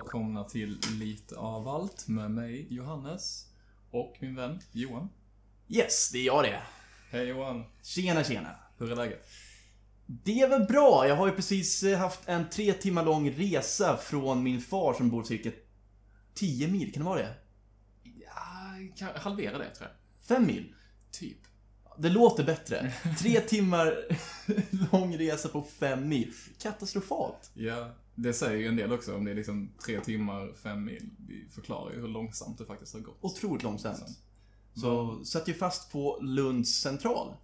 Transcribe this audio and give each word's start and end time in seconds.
välkomna 0.00 0.44
till 0.44 0.78
Lite 0.98 1.36
av 1.36 1.68
allt 1.68 2.08
med 2.08 2.30
mig, 2.30 2.66
Johannes, 2.70 3.46
och 3.90 4.16
min 4.20 4.34
vän 4.34 4.60
Johan. 4.72 5.08
Yes, 5.68 6.10
det 6.12 6.18
är 6.18 6.24
jag 6.24 6.44
det. 6.44 6.62
Hej 7.10 7.28
Johan, 7.28 7.64
Tjena, 7.82 8.24
tjena. 8.24 8.56
hur 8.78 8.92
är 8.92 8.96
läget? 8.96 9.26
Det 10.06 10.40
är 10.40 10.48
väl 10.48 10.64
bra. 10.64 11.08
Jag 11.08 11.16
har 11.16 11.26
ju 11.26 11.32
precis 11.32 11.82
eh, 11.82 11.98
haft 11.98 12.28
en 12.28 12.50
tre 12.50 12.72
timmar 12.72 13.04
lång 13.04 13.30
resa 13.30 13.96
från 13.96 14.42
min 14.42 14.60
far 14.60 14.94
som 14.94 15.10
bor 15.10 15.22
cirka 15.22 15.50
10 16.34 16.68
mil, 16.68 16.92
kan 16.92 17.02
det 17.02 17.08
vara 17.08 17.18
det? 17.18 17.34
Ja, 18.96 19.06
halvera 19.16 19.58
det 19.58 19.74
tror 19.74 19.88
jag. 19.88 20.26
Fem 20.26 20.46
mil? 20.46 20.74
Typ. 21.10 21.38
Det 21.98 22.08
låter 22.08 22.44
bättre. 22.44 22.92
Tre 23.18 23.40
timmar 23.40 23.98
lång 24.92 25.18
resa 25.18 25.48
på 25.48 25.62
fem 25.62 26.08
mil. 26.08 26.32
Katastrofalt. 26.58 27.50
Ja, 27.54 27.90
det 28.14 28.32
säger 28.32 28.58
ju 28.58 28.66
en 28.66 28.76
del 28.76 28.92
också 28.92 29.16
om 29.16 29.24
det 29.24 29.30
är 29.30 29.34
liksom 29.34 29.72
tre 29.84 30.00
timmar, 30.00 30.52
fem 30.62 30.84
mil. 30.84 31.10
Det 31.18 31.54
förklarar 31.54 31.92
ju 31.92 32.00
hur 32.00 32.08
långsamt 32.08 32.58
det 32.58 32.64
faktiskt 32.64 32.94
har 32.94 33.00
gått. 33.00 33.18
Otroligt 33.20 33.62
långsamt. 33.62 34.18
Så 34.74 35.24
satt 35.24 35.48
ju 35.48 35.54
fast 35.54 35.92
på 35.92 36.18
Lunds 36.22 36.80
central. 36.80 37.34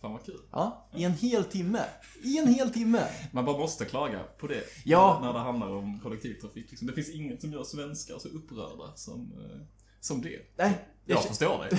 Fan 0.00 0.12
vad 0.12 0.24
kul. 0.24 0.40
Ja, 0.50 0.88
i 0.96 1.04
en 1.04 1.12
hel 1.12 1.44
timme. 1.44 1.84
I 2.22 2.38
en 2.38 2.48
hel 2.54 2.70
timme. 2.70 3.08
Man 3.32 3.44
bara 3.44 3.58
måste 3.58 3.84
klaga 3.84 4.22
på 4.38 4.46
det. 4.46 4.62
Ja. 4.84 5.18
När 5.22 5.32
det 5.32 5.38
handlar 5.38 5.70
om 5.70 6.00
kollektivtrafik. 6.00 6.70
Liksom. 6.70 6.86
Det 6.86 6.92
finns 6.92 7.10
inget 7.10 7.40
som 7.40 7.52
gör 7.52 7.64
svenskar 7.64 8.18
så 8.18 8.28
upprörda 8.28 8.96
som, 8.96 9.32
eh, 9.32 9.60
som 10.02 10.22
det. 10.22 10.38
Nej, 10.56 10.72
Jag 11.04 11.16
jag, 11.16 11.24
förstår 11.24 11.58
dig. 11.58 11.78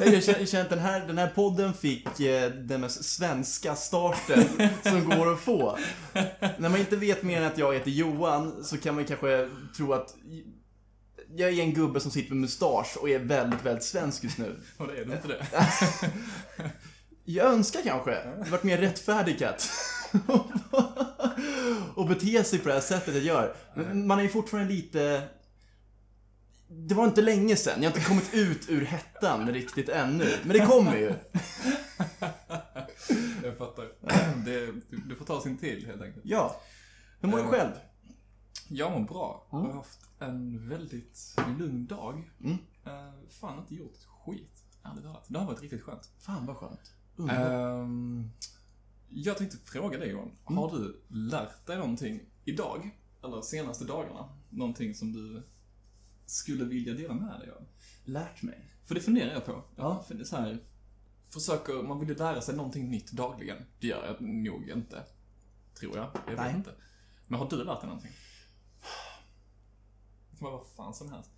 jag 0.12 0.24
känner, 0.24 0.38
jag 0.38 0.48
känner 0.48 0.64
att 0.64 0.70
den 0.70 0.78
här, 0.78 1.06
den 1.06 1.18
här 1.18 1.28
podden 1.34 1.74
fick 1.74 2.20
eh, 2.20 2.50
den 2.50 2.80
mest 2.80 3.04
svenska 3.04 3.76
starten 3.76 4.44
som 4.82 5.08
går 5.10 5.32
att 5.32 5.40
få. 5.40 5.78
När 6.58 6.68
man 6.68 6.76
inte 6.76 6.96
vet 6.96 7.22
mer 7.22 7.42
än 7.42 7.46
att 7.46 7.58
jag 7.58 7.74
heter 7.74 7.90
Johan 7.90 8.64
så 8.64 8.78
kan 8.78 8.94
man 8.94 9.04
kanske 9.04 9.48
tro 9.76 9.92
att 9.92 10.14
jag 11.36 11.50
är 11.50 11.62
en 11.62 11.74
gubbe 11.74 12.00
som 12.00 12.10
sitter 12.10 12.30
med 12.30 12.40
mustasch 12.40 12.96
och 12.96 13.10
är 13.10 13.18
väldigt, 13.18 13.64
väldigt 13.64 13.84
svensk 13.84 14.24
just 14.24 14.38
nu. 14.38 14.60
Och 14.76 14.86
det 14.86 14.98
är 14.98 15.04
du 15.04 15.12
inte 15.12 15.28
det. 15.28 15.46
Jag 17.24 17.46
önskar 17.46 17.82
kanske 17.82 18.10
det 18.10 18.50
varit 18.50 18.62
mer 18.62 18.78
rättfärdigat. 18.78 19.70
och 21.94 22.08
bete 22.08 22.44
sig 22.44 22.58
på 22.58 22.68
det 22.68 22.74
här 22.74 22.80
sättet 22.80 23.14
jag 23.14 23.24
gör. 23.24 23.54
Men 23.74 24.06
man 24.06 24.18
är 24.18 24.22
ju 24.22 24.28
fortfarande 24.28 24.74
lite... 24.74 25.22
Det 26.72 26.94
var 26.94 27.04
inte 27.04 27.22
länge 27.22 27.56
sedan. 27.56 27.82
Jag 27.82 27.90
har 27.90 27.96
inte 27.96 28.08
kommit 28.08 28.34
ut 28.34 28.68
ur 28.70 28.84
hettan 28.84 29.52
riktigt 29.52 29.88
ännu. 29.88 30.26
Men 30.42 30.52
det 30.52 30.66
kommer 30.66 30.96
ju. 30.96 31.14
Jag 33.44 33.58
fattar. 33.58 33.92
Det, 34.44 34.72
du 35.08 35.14
får 35.16 35.24
ta 35.24 35.40
sin 35.40 35.56
tid 35.58 35.86
helt 35.86 36.02
enkelt. 36.02 36.24
Ja. 36.26 36.60
Hur 37.20 37.28
mår 37.28 37.36
du 37.38 37.44
Eh, 37.44 37.50
själv? 37.50 37.70
Jag 38.68 38.92
mår 38.92 39.08
bra. 39.08 39.46
Jag 39.50 39.58
Mm. 39.60 39.70
har 39.70 39.76
haft 39.78 40.00
en 40.18 40.68
väldigt 40.68 41.36
lugn 41.58 41.86
dag. 41.86 42.30
Mm. 42.40 42.52
Uh, 42.52 43.12
fan 43.28 43.58
inte 43.58 43.74
gjort 43.74 43.94
ett 43.94 44.04
skit, 44.24 44.62
ärligt 44.82 45.04
talat. 45.04 45.24
Det 45.28 45.38
har 45.38 45.46
varit 45.46 45.60
riktigt 45.62 45.82
skönt. 45.82 46.10
Fan 46.18 46.46
vad 46.46 46.56
skönt. 46.56 46.92
Ehm, 47.30 48.30
jag 49.08 49.38
tänkte 49.38 49.56
fråga 49.64 49.98
dig 49.98 50.08
Johan. 50.10 50.30
Mm. 50.48 50.58
Har 50.58 50.78
du 50.78 51.02
lärt 51.08 51.66
dig 51.66 51.76
någonting 51.76 52.20
idag? 52.44 52.90
Eller 53.24 53.42
senaste 53.42 53.84
dagarna? 53.84 54.28
Någonting 54.50 54.94
som 54.94 55.12
du 55.12 55.42
skulle 56.30 56.64
vilja 56.64 56.94
dela 56.94 57.14
med 57.14 57.40
dig 57.40 57.50
av? 57.50 57.66
Lärt 58.04 58.42
mig. 58.42 58.70
För 58.84 58.94
det 58.94 59.00
funderar 59.00 59.32
jag 59.32 59.44
på. 59.44 59.64
Ja. 59.76 60.04
För 60.08 60.14
det 60.14 60.22
är 60.22 60.24
så 60.24 60.36
här, 60.36 60.58
försöker, 61.30 61.82
man 61.82 62.00
vill 62.00 62.08
ju 62.08 62.14
lära 62.14 62.40
sig 62.40 62.56
någonting 62.56 62.90
nytt 62.90 63.12
dagligen. 63.12 63.56
Det 63.80 63.86
gör 63.86 64.06
jag 64.06 64.20
nog 64.20 64.68
inte. 64.68 65.02
Tror 65.74 65.96
jag. 65.96 66.10
Jag 66.26 66.30
vet 66.30 66.40
Nej. 66.40 66.54
inte. 66.54 66.70
Men 67.26 67.38
har 67.38 67.50
du 67.50 67.64
lärt 67.64 67.80
dig 67.80 67.88
någonting? 67.88 68.12
Det 70.30 70.38
kan 70.38 70.50
vara 70.50 70.56
vad 70.56 70.66
fan 70.76 70.94
som 70.94 71.12
helst. 71.12 71.30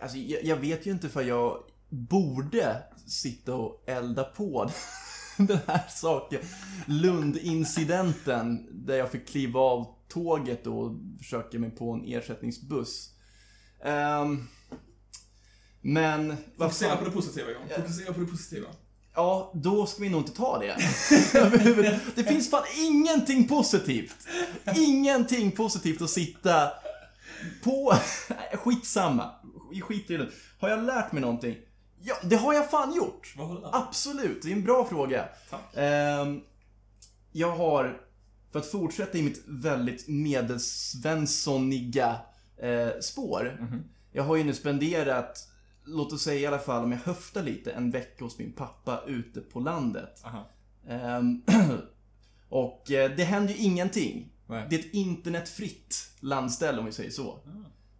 Alltså, 0.00 0.18
jag, 0.18 0.44
jag 0.44 0.56
vet 0.56 0.86
ju 0.86 0.90
inte 0.90 1.08
för 1.08 1.22
jag 1.22 1.64
borde 1.88 2.82
sitta 3.06 3.54
och 3.54 3.84
elda 3.86 4.24
på 4.24 4.70
den 5.38 5.58
här 5.66 5.88
saken. 5.88 6.40
Lundincidenten, 6.86 8.68
där 8.86 8.96
jag 8.96 9.10
fick 9.10 9.28
kliva 9.28 9.60
av 9.60 9.94
tåget 10.08 10.66
och 10.66 10.96
försöka 11.18 11.58
mig 11.58 11.70
på 11.70 11.92
en 11.92 12.04
ersättningsbuss. 12.04 13.14
Ehm, 13.84 14.48
men, 15.80 16.36
Fokusera 16.58 16.96
på 16.96 17.04
det 17.04 17.10
positiva 17.10 17.50
Johan. 17.50 17.68
Fokusera 17.76 18.12
på 18.12 18.20
det 18.20 18.26
positiva. 18.26 18.68
Ja, 19.14 19.52
då 19.54 19.86
ska 19.86 20.02
vi 20.02 20.08
nog 20.08 20.20
inte 20.20 20.32
ta 20.32 20.58
det. 20.58 20.74
Det 22.14 22.24
finns 22.24 22.50
fan 22.50 22.64
ingenting 22.78 23.48
positivt. 23.48 24.16
Ingenting 24.76 25.52
positivt 25.52 26.02
att 26.02 26.10
sitta 26.10 26.70
på... 27.64 27.94
Skitsamma. 28.54 29.30
Skit 29.82 30.10
i 30.10 30.16
det. 30.16 30.28
Har 30.58 30.68
jag 30.68 30.84
lärt 30.84 31.12
mig 31.12 31.20
någonting? 31.20 31.56
Ja, 32.00 32.14
det 32.22 32.36
har 32.36 32.54
jag 32.54 32.70
fan 32.70 32.94
gjort. 32.94 33.34
Vad 33.36 33.48
har 33.48 33.54
du 33.54 33.60
lärt 33.60 33.74
Absolut, 33.74 34.42
det 34.42 34.48
är 34.48 34.52
en 34.52 34.64
bra 34.64 34.84
fråga. 34.84 35.28
Tack. 35.50 35.60
Ehm, 35.74 36.40
jag 37.32 37.56
har, 37.56 38.00
för 38.52 38.58
att 38.58 38.66
fortsätta 38.66 39.18
i 39.18 39.22
mitt 39.22 39.42
väldigt 39.46 40.08
medelsvenssoniga 40.08 42.16
eh, 42.62 43.00
spår. 43.00 43.58
Mhm. 43.60 43.84
Jag 44.12 44.22
har 44.22 44.36
ju 44.36 44.44
nu 44.44 44.54
spenderat, 44.54 45.48
låt 45.84 46.12
oss 46.12 46.22
säga 46.22 46.40
i 46.40 46.46
alla 46.46 46.58
fall 46.58 46.84
om 46.84 46.92
jag 46.92 46.98
höftar 46.98 47.42
lite, 47.42 47.72
en 47.72 47.90
vecka 47.90 48.24
hos 48.24 48.38
min 48.38 48.52
pappa 48.52 49.02
ute 49.06 49.40
på 49.40 49.60
landet. 49.60 50.24
Ehm, 50.88 51.42
och 52.48 52.90
eh, 52.90 53.10
det 53.16 53.24
händer 53.24 53.54
ju 53.54 53.60
ingenting. 53.60 54.32
Nej. 54.46 54.66
Det 54.70 54.76
är 54.76 54.80
ett 54.80 54.94
internetfritt 54.94 56.10
landställe 56.20 56.78
om 56.78 56.84
vi 56.84 56.92
säger 56.92 57.10
så. 57.10 57.30
Ah. 57.30 57.40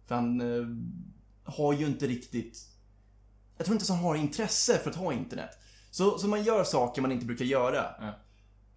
För 0.05 0.15
han 0.15 0.41
eh, 0.41 0.67
har 1.53 1.73
ju 1.73 1.85
inte 1.85 2.07
riktigt... 2.07 2.69
Jag 3.57 3.65
tror 3.65 3.75
inte 3.75 3.81
ens 3.81 3.89
han 3.89 3.99
har 3.99 4.15
intresse 4.15 4.77
för 4.77 4.89
att 4.89 4.95
ha 4.95 5.13
internet. 5.13 5.49
Så, 5.91 6.17
så 6.17 6.27
man 6.27 6.43
gör 6.43 6.63
saker 6.63 7.01
man 7.01 7.11
inte 7.11 7.25
brukar 7.25 7.45
göra. 7.45 7.85
Ja. 7.99 8.13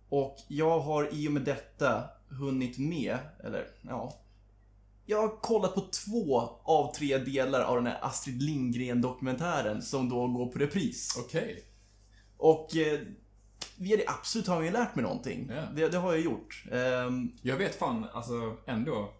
Och 0.09 0.37
jag 0.49 0.81
har 0.81 1.15
i 1.15 1.29
och 1.29 1.33
med 1.33 1.43
detta 1.43 2.05
hunnit 2.29 2.79
med, 2.79 3.19
eller 3.45 3.67
ja... 3.83 4.23
Jag 5.09 5.23
har 5.23 5.41
kollat 5.41 5.75
på 5.75 5.81
två 5.81 6.41
av 6.63 6.95
tre 6.95 7.19
delar 7.19 7.61
av 7.61 7.77
den 7.77 7.87
här 7.87 7.99
Astrid 8.03 8.43
Lindgren-dokumentären 8.43 9.83
som 9.83 10.09
då 10.09 10.29
går 10.29 10.47
på 10.47 10.59
repris. 10.59 11.17
Okej. 11.19 11.65
Och 12.37 12.77
eh, 12.77 13.01
via 13.77 13.97
det 13.97 14.05
absolut 14.07 14.47
har 14.47 14.55
jag 14.57 14.65
ju 14.65 14.71
lärt 14.71 14.95
mig 14.95 15.03
någonting. 15.03 15.51
Ja. 15.55 15.63
Det, 15.75 15.89
det 15.89 15.99
har 15.99 16.13
jag 16.13 16.23
gjort. 16.23 16.65
Ehm, 16.73 17.33
Jag 17.43 17.57
vet 17.57 17.75
fan, 17.75 18.07
alltså 18.13 18.57
ändå. 18.67 19.13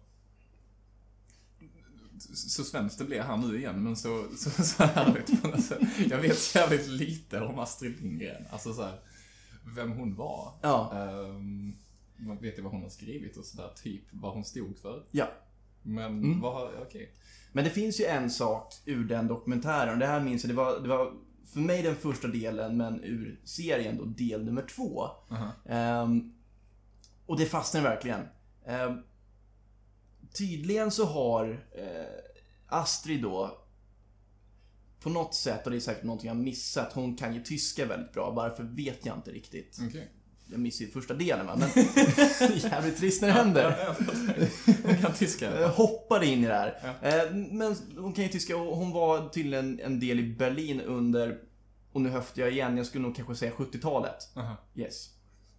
Så 2.33 2.63
svenskt 2.63 2.97
det 2.99 3.05
blir 3.05 3.21
här 3.21 3.37
nu 3.37 3.57
igen, 3.57 3.83
men 3.83 3.95
så, 3.95 4.25
så, 4.37 4.63
så 4.63 4.83
härligt 4.83 5.63
sätt. 5.65 5.79
Jag 6.09 6.17
vet 6.17 6.55
jävligt 6.55 6.87
lite 6.87 7.41
om 7.41 7.59
Astrid 7.59 8.01
Lindgren. 8.01 8.43
Alltså 8.51 8.73
så 8.73 8.81
här, 8.83 8.99
vem 9.75 9.91
hon 9.91 10.15
var. 10.15 10.53
ja, 10.61 10.91
man 12.17 12.37
vet 12.41 12.57
ju 12.57 12.61
vad 12.61 12.71
hon 12.71 12.81
har 12.81 12.89
skrivit 12.89 13.37
och 13.37 13.45
sådär, 13.45 13.71
typ 13.83 14.03
vad 14.11 14.33
hon 14.33 14.45
stod 14.45 14.77
för. 14.77 15.03
ja. 15.11 15.27
Men 15.87 16.05
Mm. 16.23 16.41
vad 16.41 16.69
okej. 16.81 17.13
Men 17.51 17.63
det 17.63 17.69
finns 17.69 17.99
ju 17.99 18.05
en 18.05 18.29
sak 18.29 18.73
ur 18.85 19.03
den 19.03 19.27
dokumentären, 19.27 19.93
och 19.93 19.99
det 19.99 20.05
här 20.05 20.19
minns 20.21 20.43
jag, 20.43 20.51
det 20.51 20.55
var, 20.55 20.79
det 20.79 20.87
var 20.89 21.13
för 21.53 21.59
mig 21.59 21.83
den 21.83 21.95
första 21.95 22.27
delen, 22.27 22.77
men 22.77 23.03
ur 23.03 23.39
serien 23.43 23.97
då 23.97 24.05
del 24.05 24.45
nummer 24.45 24.61
två. 24.75 25.01
Aha. 25.31 25.51
Ehm, 25.65 26.33
och 27.25 27.37
det 27.37 27.45
fastnade 27.45 27.89
verkligen. 27.89 28.21
Ehm, 28.65 28.97
tydligen 30.37 30.91
så 30.91 31.05
har 31.05 31.67
eh, 31.71 32.05
Astrid 32.67 33.21
då 33.21 33.57
på 34.99 35.09
något 35.09 35.35
sätt, 35.35 35.65
och 35.65 35.71
det 35.71 35.77
är 35.77 35.81
säkert 35.81 36.03
någonting 36.03 36.27
jag 36.27 36.37
missat, 36.37 36.93
hon 36.93 37.15
kan 37.15 37.33
ju 37.35 37.43
tyska 37.43 37.85
väldigt 37.85 38.13
bra. 38.13 38.31
Varför 38.31 38.63
vet 38.63 39.05
jag 39.05 39.17
inte 39.17 39.31
riktigt. 39.31 39.77
Okej. 39.87 40.11
Jag 40.49 40.59
missade 40.59 40.85
ju 40.85 40.91
första 40.91 41.13
delen 41.13 41.45
va, 41.45 41.55
men 41.55 41.69
jävligt 42.57 42.97
trist 42.97 43.21
när 43.21 43.27
det 43.27 43.33
händer. 43.33 43.95
Hon 44.83 44.95
kan 45.01 45.13
tyska 45.13 45.67
hoppade 45.75 46.25
in 46.25 46.43
i 46.43 46.47
det 46.47 46.53
här. 46.53 46.95
Ja. 47.01 47.09
Eh, 47.09 47.33
Men 47.35 47.75
hon 47.97 48.13
kan 48.13 48.23
ju 48.23 48.29
tyska 48.29 48.57
och 48.57 48.77
hon 48.77 48.91
var 48.91 49.29
tydligen 49.29 49.79
en 49.79 49.99
del 49.99 50.19
i 50.19 50.35
Berlin 50.35 50.81
under, 50.81 51.39
och 51.91 52.01
nu 52.01 52.09
höftar 52.09 52.41
jag 52.41 52.51
igen, 52.51 52.77
jag 52.77 52.85
skulle 52.85 53.03
nog 53.03 53.15
kanske 53.15 53.35
säga 53.35 53.51
70-talet. 53.51 54.15
Aha. 54.35 54.57
Yes. 54.75 55.09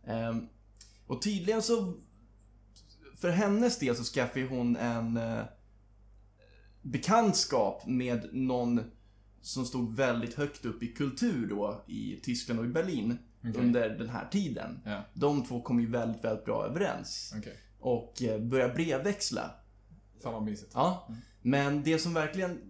Ehm, 0.07 0.49
och 1.07 1.23
tydligen 1.23 1.63
så, 1.63 1.95
för 3.21 3.31
hennes 3.31 3.79
del 3.79 3.97
så 3.97 4.05
skaffade 4.05 4.47
hon 4.47 4.77
en 4.77 5.17
eh, 5.17 5.43
bekantskap 6.83 7.87
med 7.87 8.29
någon 8.33 8.81
som 9.41 9.65
stod 9.65 9.97
väldigt 9.97 10.35
högt 10.35 10.65
upp 10.65 10.83
i 10.83 10.87
kultur 10.87 11.47
då 11.47 11.85
i 11.89 12.21
Tyskland 12.23 12.61
och 12.61 12.67
i 12.67 12.69
Berlin 12.69 13.19
Okej. 13.51 13.61
under 13.63 13.89
den 13.91 14.09
här 14.09 14.29
tiden. 14.31 14.81
Ja, 14.85 15.03
De 15.15 15.45
två 15.45 15.63
kom 15.63 15.81
ju 15.81 15.91
väldigt, 15.91 16.25
väldigt 16.25 16.45
bra 16.45 16.67
överens 16.67 17.35
okej. 17.39 17.57
och 17.81 18.23
eh, 18.23 18.41
började 18.41 18.75
brevväxla. 18.75 19.51
Fan 20.23 20.33
vad 20.33 20.43
mysigt. 20.43 20.71
Ja, 20.75 21.07
Mm. 21.09 21.21
men 21.43 21.83
det 21.83 21.99
som 21.99 22.15
verkligen 22.15 22.61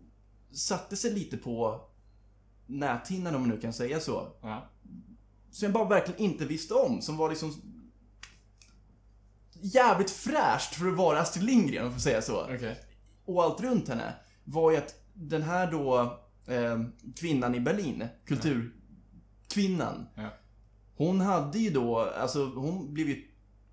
satte 0.52 0.96
sig 0.96 1.12
lite 1.14 1.36
på 1.36 1.80
näthinnan 2.66 3.34
om 3.34 3.40
man 3.40 3.50
nu 3.50 3.60
kan 3.60 3.72
säga 3.72 4.00
så. 4.00 4.28
Ja. 4.42 4.68
Som 5.50 5.64
jag 5.66 5.72
bara 5.72 5.88
verkligen 5.88 6.20
inte 6.20 6.44
visste 6.46 6.74
om, 6.74 7.02
som 7.02 7.16
var 7.16 7.28
liksom 7.30 7.54
jävligt 9.60 10.10
fräscht 10.10 10.74
för 10.74 10.88
att 10.88 10.96
vara 10.96 11.20
Astrid 11.20 11.44
Lindgren, 11.44 11.78
om 11.78 11.84
jag 11.84 11.92
får 11.94 12.00
säga 12.00 12.22
så. 12.22 12.42
Okej. 12.54 12.80
Och 13.24 13.42
allt 13.42 13.60
runt 13.60 13.88
henne 13.88 14.14
var 14.44 14.70
ju 14.70 14.76
att 14.76 14.94
den 15.14 15.42
här 15.42 15.70
då 15.70 16.00
eh, 16.46 16.82
kvinnan 17.16 17.54
i 17.54 17.60
Berlin, 17.60 18.04
kulturkvinnan, 18.24 20.06
Ja. 20.14 20.28
Hon 20.98 21.20
hade 21.20 21.58
ju 21.58 21.70
då, 21.70 21.98
alltså 21.98 22.44
hon 22.46 22.94
blev 22.94 23.08
ju 23.08 23.24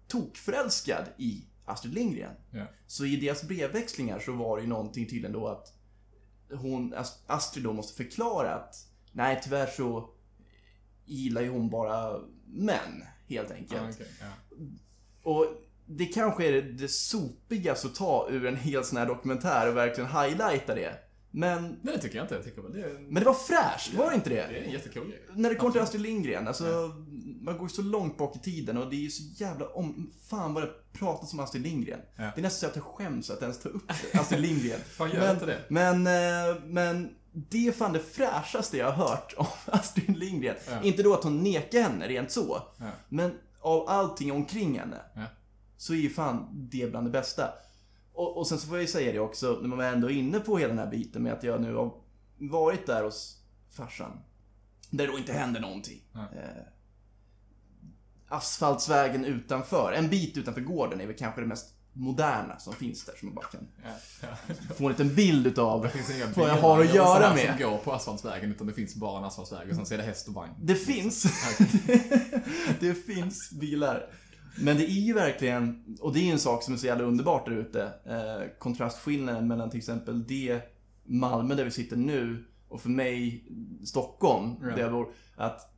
tokförälskad 0.07 1.05
i 1.17 1.45
Astrid 1.65 1.93
Lindgren. 1.93 2.35
Ja. 2.51 2.65
Så 2.87 3.05
i 3.05 3.15
deras 3.15 3.43
brevväxlingar 3.43 4.19
så 4.19 4.31
var 4.31 4.57
det 4.57 4.63
ju 4.63 4.69
någonting 4.69 5.05
tydligen 5.05 5.31
då 5.31 5.47
att 5.47 5.73
hon, 6.51 6.93
Ast- 6.93 7.23
Astrid 7.27 7.63
då 7.63 7.73
måste 7.73 8.03
förklara 8.03 8.55
att 8.55 8.75
nej 9.11 9.41
tyvärr 9.43 9.67
så 9.67 10.09
gillar 11.05 11.41
ju 11.41 11.49
hon 11.49 11.69
bara 11.69 12.19
män, 12.45 13.03
helt 13.27 13.51
enkelt. 13.51 13.95
Okej, 13.95 14.07
ja. 14.21 14.59
Och 15.23 15.45
det 15.85 16.05
kanske 16.05 16.47
är 16.47 16.51
det, 16.51 16.61
det 16.61 16.87
sopigaste 16.91 17.87
att 17.87 17.95
ta 17.95 18.27
ur 18.29 18.45
en 18.45 18.57
hel 18.57 18.83
sån 18.83 18.97
här 18.97 19.05
dokumentär 19.05 19.69
och 19.69 19.77
verkligen 19.77 20.09
highlighta 20.09 20.75
det. 20.75 20.99
Men, 21.35 21.79
Nej, 21.81 21.95
det 21.95 22.01
tycker 22.01 22.15
jag 22.15 22.23
inte. 22.23 22.35
Jag 22.35 22.43
tycker 22.43 22.61
väl 22.61 22.73
det 22.73 22.81
är, 22.81 22.99
men 22.99 23.13
det 23.13 23.25
var 23.25 23.33
fräscht, 23.33 23.93
var 23.93 24.09
det 24.09 24.15
inte 24.15 24.29
det? 24.29 24.35
det 24.35 24.59
är 24.59 24.63
en 24.63 24.71
jättecool 24.71 25.07
grej. 25.07 25.21
När 25.33 25.49
det 25.49 25.55
kommer 25.55 25.71
till 25.71 25.81
Astrid 25.81 26.01
Lindgren, 26.01 26.47
alltså 26.47 26.91
man 27.41 27.57
går 27.57 27.63
ju 27.63 27.75
så 27.75 27.81
långt 27.81 28.17
bak 28.17 28.35
i 28.35 28.39
tiden 28.39 28.77
och 28.77 28.89
det 28.89 28.95
är 28.95 28.99
ju 28.99 29.09
så 29.09 29.23
jävla 29.43 29.67
om... 29.67 30.11
Fan 30.29 30.53
vad 30.53 30.63
det 30.63 30.69
pratas 30.93 31.33
om 31.33 31.39
Astrid 31.39 31.63
Lindgren. 31.63 31.99
Ja. 32.15 32.23
Det 32.23 32.41
är 32.41 32.41
nästan 32.41 32.59
så 32.59 32.65
att 32.67 32.75
jag 32.75 32.85
skäms 32.85 33.29
att 33.29 33.41
ens 33.41 33.59
ta 33.59 33.69
upp 33.69 33.91
Astrid 34.13 34.41
Lindgren. 34.41 34.79
Fan, 34.89 35.09
gör 35.11 35.19
men, 35.19 35.31
inte 35.31 35.45
det. 35.45 35.59
Men, 35.67 36.07
eh, 36.07 36.61
men 36.65 37.15
det 37.31 37.67
är 37.67 37.71
fan 37.71 37.93
det 37.93 37.99
fräschaste 37.99 38.77
jag 38.77 38.91
har 38.91 39.07
hört 39.07 39.33
om 39.37 39.45
Astrid 39.65 40.17
Lindgren. 40.17 40.55
Ja. 40.69 40.81
Inte 40.83 41.03
då 41.03 41.13
att 41.13 41.23
hon 41.23 41.43
nekar 41.43 41.81
henne 41.81 42.07
rent 42.07 42.31
så. 42.31 42.61
Ja. 42.77 42.85
Men 43.09 43.33
av 43.61 43.89
allting 43.89 44.31
omkring 44.31 44.79
henne 44.79 44.97
Ja. 45.15 45.21
så 45.77 45.93
är 45.93 45.97
ju 45.97 46.09
fan 46.09 46.47
det 46.51 46.91
bland 46.91 47.07
det 47.07 47.11
bästa. 47.11 47.49
Och, 48.15 48.37
och 48.37 48.47
sen 48.47 48.57
så 48.59 48.67
får 48.67 48.77
jag 48.77 48.81
ju 48.81 48.87
säga 48.87 49.11
det 49.11 49.19
också, 49.19 49.57
när 49.61 49.67
man 49.67 49.77
var 49.77 49.85
ändå 49.85 50.09
inne 50.09 50.39
på 50.39 50.57
hela 50.57 50.69
den 50.69 50.79
här 50.79 50.91
biten 50.91 51.23
med 51.23 51.33
att 51.33 51.43
jag 51.43 51.61
nu 51.61 51.75
har 51.75 51.93
varit 52.37 52.85
där 52.85 53.03
hos 53.03 53.37
farsan. 53.71 54.11
Där 54.89 55.05
det 55.07 55.11
då 55.11 55.17
inte 55.19 55.33
händer 55.33 55.59
någonting. 55.61 56.01
Ja. 56.13 56.19
Eh, 56.19 56.63
asfaltsvägen 58.27 59.25
utanför, 59.25 59.93
en 59.93 60.09
bit 60.09 60.37
utanför 60.37 60.61
gården 60.61 61.01
är 61.01 61.07
väl 61.07 61.15
kanske 61.15 61.41
det 61.41 61.47
mest 61.47 61.71
moderna 61.93 62.59
som 62.59 62.73
finns 62.73 63.05
där 63.05 63.13
som 63.19 63.27
man 63.27 63.35
bara 63.35 63.45
kan 63.45 63.67
Ja, 63.83 63.89
ja. 64.21 64.55
få 64.75 64.85
en 64.85 64.91
liten 64.91 65.15
bild 65.15 65.47
utav 65.47 65.81
Det 65.81 65.89
finns 65.89 66.15
inga 66.15 66.25
vad 66.35 66.49
jag 66.49 66.55
har 66.61 66.81
att 66.81 66.95
göra 66.95 67.33
med. 67.35 67.49
som 67.59 67.69
går 67.69 67.77
på 67.77 67.93
asfaltsvägen, 67.93 68.51
utan 68.51 68.67
det 68.67 68.73
finns 68.73 68.95
bara 68.95 69.17
en 69.19 69.23
asfaltsväg 69.23 69.69
och 69.69 69.75
sen 69.75 69.85
så 69.85 69.93
är 69.93 69.97
det 69.97 70.03
häst 70.03 70.27
och 70.27 70.33
vagn. 70.33 70.53
Det 70.61 70.75
finns. 70.75 71.23
det 72.79 72.93
finns 73.05 73.51
bilar. 73.51 74.09
Men 74.59 74.77
det 74.77 74.83
är 74.83 75.01
ju 75.01 75.13
verkligen, 75.13 75.97
och 76.01 76.13
det 76.13 76.19
är 76.19 76.31
en 76.31 76.39
sak 76.39 76.63
som 76.63 76.73
är 76.73 76.77
så 76.77 76.85
jävla 76.85 77.03
underbart 77.03 77.45
där 77.45 77.51
ute. 77.51 77.83
Eh, 78.05 78.57
kontrastskillnaden 78.59 79.47
mellan 79.47 79.69
till 79.69 79.77
exempel 79.77 80.27
det 80.27 80.61
Malmö 81.03 81.55
där 81.55 81.65
vi 81.65 81.71
sitter 81.71 81.95
nu 81.97 82.45
och 82.67 82.81
för 82.81 82.89
mig 82.89 83.45
Stockholm, 83.83 84.55
Ja. 84.61 84.67
där 84.67 84.77
jag 84.79 84.91
bor. 84.91 85.07
Att 85.35 85.73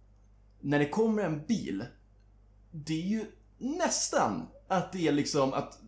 när 0.62 0.79
det 0.79 0.89
kommer 0.89 1.24
en 1.24 1.45
bil, 1.45 1.83
det 2.71 2.94
är 2.94 3.07
ju 3.07 3.25
nästan 3.57 4.47
att 4.68 4.91
det 4.91 5.07
är 5.07 5.12
liksom 5.12 5.53
att 5.53 5.79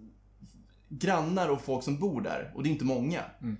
grannar 0.89 1.49
och 1.49 1.61
folk 1.61 1.83
som 1.83 1.99
bor 1.99 2.21
där, 2.21 2.51
och 2.55 2.63
det 2.63 2.69
är 2.69 2.71
inte 2.71 2.85
många. 2.85 3.21
Mm. 3.41 3.57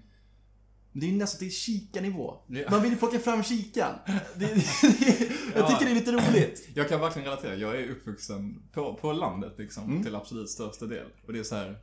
Det 0.92 1.06
är 1.06 1.10
ju 1.10 1.18
nästan 1.18 1.40
till 1.40 1.52
kikarnivå. 1.52 2.38
Man 2.70 2.82
vill 2.82 2.92
ju 2.92 2.98
plocka 2.98 3.20
fram 3.20 3.44
kikan. 3.44 3.94
Det, 4.06 4.14
det, 4.40 4.48
det, 4.56 5.30
jag 5.56 5.64
Ja. 5.64 5.68
tycker 5.70 5.86
det 5.86 5.92
är 5.92 5.96
lite 5.96 6.12
roligt. 6.12 6.70
Jag 6.76 6.90
kan 6.90 7.00
verkligen 7.02 7.26
relatera. 7.26 7.56
Jag 7.56 7.76
är 7.82 7.90
uppvuxen 7.90 8.64
på, 8.74 8.94
på 8.94 9.14
landet 9.14 9.54
liksom, 9.58 9.84
Mm. 9.84 10.04
till 10.04 10.16
absolut 10.16 10.50
största 10.50 10.86
del. 10.86 11.08
Och 11.28 11.34
det 11.34 11.40
är 11.40 11.44
så 11.44 11.56
här 11.56 11.80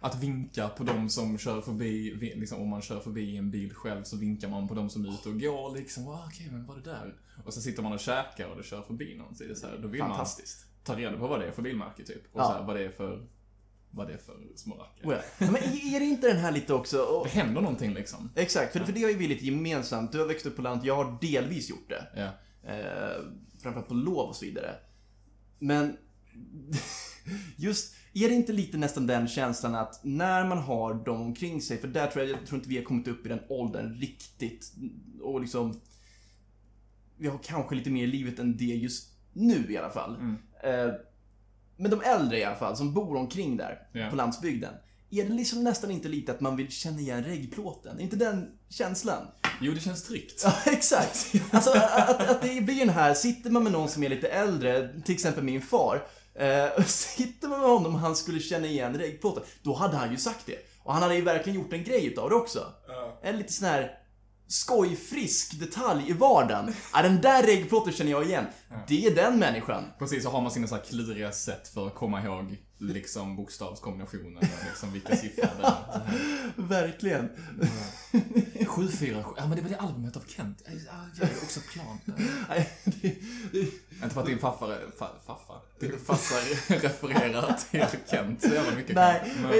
att 0.00 0.22
vinka 0.22 0.68
på 0.68 0.84
de 0.84 1.08
som 1.08 1.38
kör 1.38 1.60
förbi, 1.60 2.14
liksom, 2.36 2.60
om 2.62 2.68
man 2.68 2.82
kör 2.82 3.00
förbi 3.00 3.36
en 3.36 3.50
bil 3.50 3.74
själv 3.74 4.02
så 4.04 4.16
vinkar 4.16 4.48
man 4.48 4.68
på 4.68 4.74
de 4.74 4.90
som 4.90 5.04
är 5.04 5.14
ute 5.14 5.28
och 5.28 5.40
går 5.40 5.76
liksom. 5.76 6.08
Ah, 6.08 6.24
Okej, 6.26 6.48
men 6.52 6.66
vad 6.66 6.76
är 6.78 6.80
det 6.82 6.90
där? 6.90 7.14
Och 7.44 7.54
så 7.54 7.60
sitter 7.60 7.82
man 7.82 7.92
och 7.92 8.00
käkar 8.00 8.48
och 8.48 8.56
det 8.56 8.62
kör 8.62 8.82
förbi 8.82 9.16
någon. 9.18 9.34
Så 9.34 9.44
är 9.44 9.48
det 9.48 9.56
så 9.56 9.66
här, 9.66 9.78
då 9.82 9.88
vill 9.88 10.00
man 10.00 10.26
ta 10.84 10.96
reda 10.96 11.16
på 11.18 11.26
vad 11.26 11.40
det 11.40 11.46
är 11.46 11.52
för 11.52 11.62
bilmärke 11.62 12.04
typ. 12.04 12.22
Och 12.32 12.40
Ja. 12.40 12.44
så 12.46 12.52
här, 12.52 12.62
vad 12.66 12.76
det 12.76 12.84
är 12.84 12.90
för, 12.90 13.26
vad 13.92 14.06
det 14.06 14.12
är 14.12 14.18
för 14.18 14.36
små 14.56 14.74
rackare. 14.74 15.06
Oh 15.06 15.14
ja. 15.38 15.46
Men 15.46 15.56
är 15.56 16.00
det 16.00 16.06
inte 16.06 16.28
den 16.28 16.36
här 16.36 16.52
lite 16.52 16.74
också? 16.74 17.02
Och, 17.02 17.24
Det 17.24 17.30
händer 17.30 17.60
någonting 17.60 17.94
liksom. 17.94 18.30
exakt, 18.36 18.72
för, 18.72 18.80
för 18.80 18.92
det 18.92 19.02
har 19.02 19.10
ju 19.10 19.16
vi 19.16 19.28
lite 19.28 19.46
gemensamt. 19.46 20.12
Du 20.12 20.18
har 20.18 20.26
växt 20.26 20.46
upp 20.46 20.56
på 20.56 20.62
landet, 20.62 20.86
jag 20.86 20.96
har 20.96 21.18
delvis 21.20 21.70
gjort 21.70 21.88
det. 21.88 22.06
Ja. 22.16 22.30
Eh, 22.72 23.24
framförallt 23.62 23.88
på 23.88 23.94
lov 23.94 24.28
och 24.28 24.36
så 24.36 24.44
vidare. 24.44 24.74
Men 25.58 25.96
just, 27.56 27.94
är 28.12 28.28
det 28.28 28.34
inte 28.34 28.52
lite 28.52 28.76
nästan 28.76 29.06
den 29.06 29.28
känslan 29.28 29.74
att 29.74 30.00
när 30.04 30.46
man 30.46 30.58
har 30.58 30.94
dem 30.94 31.20
omkring 31.20 31.62
sig, 31.62 31.78
för 31.78 31.88
där 31.88 32.06
tror 32.06 32.24
jag, 32.24 32.36
jag 32.40 32.46
tror 32.46 32.58
inte 32.58 32.68
vi 32.68 32.76
har 32.76 32.84
kommit 32.84 33.08
upp 33.08 33.26
i 33.26 33.28
den 33.28 33.40
åldern 33.48 33.94
riktigt 33.94 34.72
och 35.20 35.40
liksom 35.40 35.80
vi 37.16 37.28
har 37.28 37.38
kanske 37.42 37.74
lite 37.74 37.90
mer 37.90 38.04
i 38.04 38.06
livet 38.06 38.38
än 38.38 38.56
det 38.56 38.64
just 38.64 39.12
nu 39.32 39.66
i 39.68 39.76
alla 39.76 39.90
fall. 39.90 40.16
Mm. 40.16 40.36
Eh, 40.64 40.94
men 41.82 41.90
de 41.90 42.00
äldre 42.02 42.38
i 42.38 42.44
alla 42.44 42.56
fall, 42.56 42.76
som 42.76 42.94
bor 42.94 43.16
omkring 43.16 43.56
där 43.56 43.78
Ja. 43.92 44.10
på 44.10 44.16
landsbygden. 44.16 44.74
Är 45.10 45.24
det 45.24 45.34
liksom 45.34 45.64
nästan 45.64 45.90
inte 45.90 46.08
lite 46.08 46.32
att 46.32 46.40
man 46.40 46.56
vill 46.56 46.70
känna 46.70 47.00
igen 47.00 47.24
reggplåten? 47.24 47.98
Är 47.98 48.02
inte 48.02 48.16
den 48.16 48.48
känslan? 48.70 49.26
Jo, 49.60 49.72
det 49.74 49.80
känns 49.80 50.02
tryggt. 50.04 50.42
Ja, 50.44 50.54
exakt. 50.72 51.32
Alltså 51.50 51.70
att, 51.70 52.30
att 52.30 52.42
det 52.42 52.60
blir 52.60 52.78
den 52.78 52.88
här, 52.88 53.14
sitter 53.14 53.50
man 53.50 53.62
med 53.62 53.72
någon 53.72 53.88
som 53.88 54.02
är 54.02 54.08
lite 54.08 54.28
äldre, 54.28 54.88
till 55.04 55.14
exempel 55.14 55.44
min 55.44 55.62
far, 55.62 56.06
eh, 56.34 56.84
sitter 56.86 57.48
man 57.48 57.60
med 57.60 57.68
honom 57.68 57.94
och 57.94 58.00
han 58.00 58.16
skulle 58.16 58.40
känna 58.40 58.66
igen 58.66 58.98
reggplåten, 58.98 59.42
då 59.62 59.74
hade 59.74 59.96
han 59.96 60.10
ju 60.10 60.16
sagt 60.16 60.46
det. 60.46 60.58
Och 60.84 60.92
han 60.92 61.02
hade 61.02 61.14
ju 61.14 61.22
verkligen 61.22 61.60
gjort 61.60 61.72
en 61.72 61.84
grej 61.84 62.06
utav 62.06 62.28
det 62.30 62.34
också. 62.36 62.58
En 63.22 63.38
lite 63.38 63.52
sån 63.52 63.68
här 63.68 63.98
skojfrisk 64.52 65.60
detalj 65.60 66.10
i 66.10 66.12
vardagen. 66.12 66.74
Ja, 66.92 67.02
den 67.02 67.20
där 67.20 67.42
reggplåten 67.42 67.92
känner 67.92 68.10
jag 68.10 68.26
igen. 68.26 68.44
Det 68.88 69.06
är 69.06 69.14
den 69.14 69.38
människan. 69.38 69.84
Precis, 69.98 70.22
så 70.22 70.30
har 70.30 70.40
man 70.40 70.50
sina 70.50 70.66
så 70.66 70.74
här 70.74 70.82
kluriga 70.82 71.32
sätt 71.32 71.68
för 71.68 71.86
att 71.86 71.94
komma 71.94 72.22
ihåg 72.24 72.56
liksom 72.82 73.36
bokstavskombinationen 73.36 74.36
och 74.36 74.64
liksom 74.68 74.92
vilka 74.92 75.16
siffror 75.16 75.48
det 75.60 75.66
är. 75.66 76.02
Verkligen. 76.68 77.28
747, 78.66 79.16
ja 79.36 79.46
men 79.46 79.56
det 79.56 79.62
var 79.62 79.68
det 79.68 79.76
albumet 79.78 80.16
av 80.16 80.24
Kent. 80.26 80.62
Ja, 80.66 80.72
jag 81.20 81.28
är 81.30 81.34
också 81.42 81.60
plan. 81.72 81.98
Nej, 82.48 82.70
det, 82.84 83.14
det, 83.52 83.58
Inte 84.02 84.10
för 84.10 84.20
att 84.20 84.26
din 84.26 84.38
farfar, 84.38 84.78
fa, 84.98 85.08
farfar, 85.26 85.60
din 85.80 85.98
farfar 86.06 86.40
refererar 86.82 87.56
till 87.70 87.86
Kent 88.10 88.42
så 88.42 88.48
jävla 88.48 88.76
mycket. 88.76 88.94
Nej, 88.94 89.32
Men- 89.42 89.52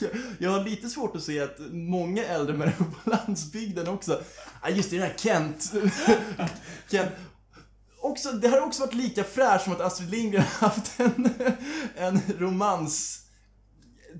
jag, 0.00 0.10
jag 0.38 0.50
har 0.50 0.64
lite 0.64 0.88
svårt 0.88 1.16
att 1.16 1.22
se 1.22 1.40
att 1.40 1.56
många 1.72 2.24
äldre 2.24 2.56
människor 2.56 2.84
på 2.84 3.10
landsbygden 3.10 3.88
också, 3.88 4.22
ja 4.62 4.68
just 4.68 4.90
det, 4.90 4.98
den 4.98 5.06
här 5.06 5.14
Kent, 5.18 5.72
Kent 6.90 7.10
också, 8.04 8.32
det 8.32 8.48
har 8.48 8.60
också 8.60 8.82
varit 8.82 8.94
lika 8.94 9.24
fräscht 9.24 9.64
som 9.64 9.72
att 9.72 9.80
Astrid 9.80 10.10
Lindgren 10.10 10.42
har 10.42 10.68
haft 10.68 11.00
en, 11.00 11.34
en 11.96 12.20
romans 12.38 13.20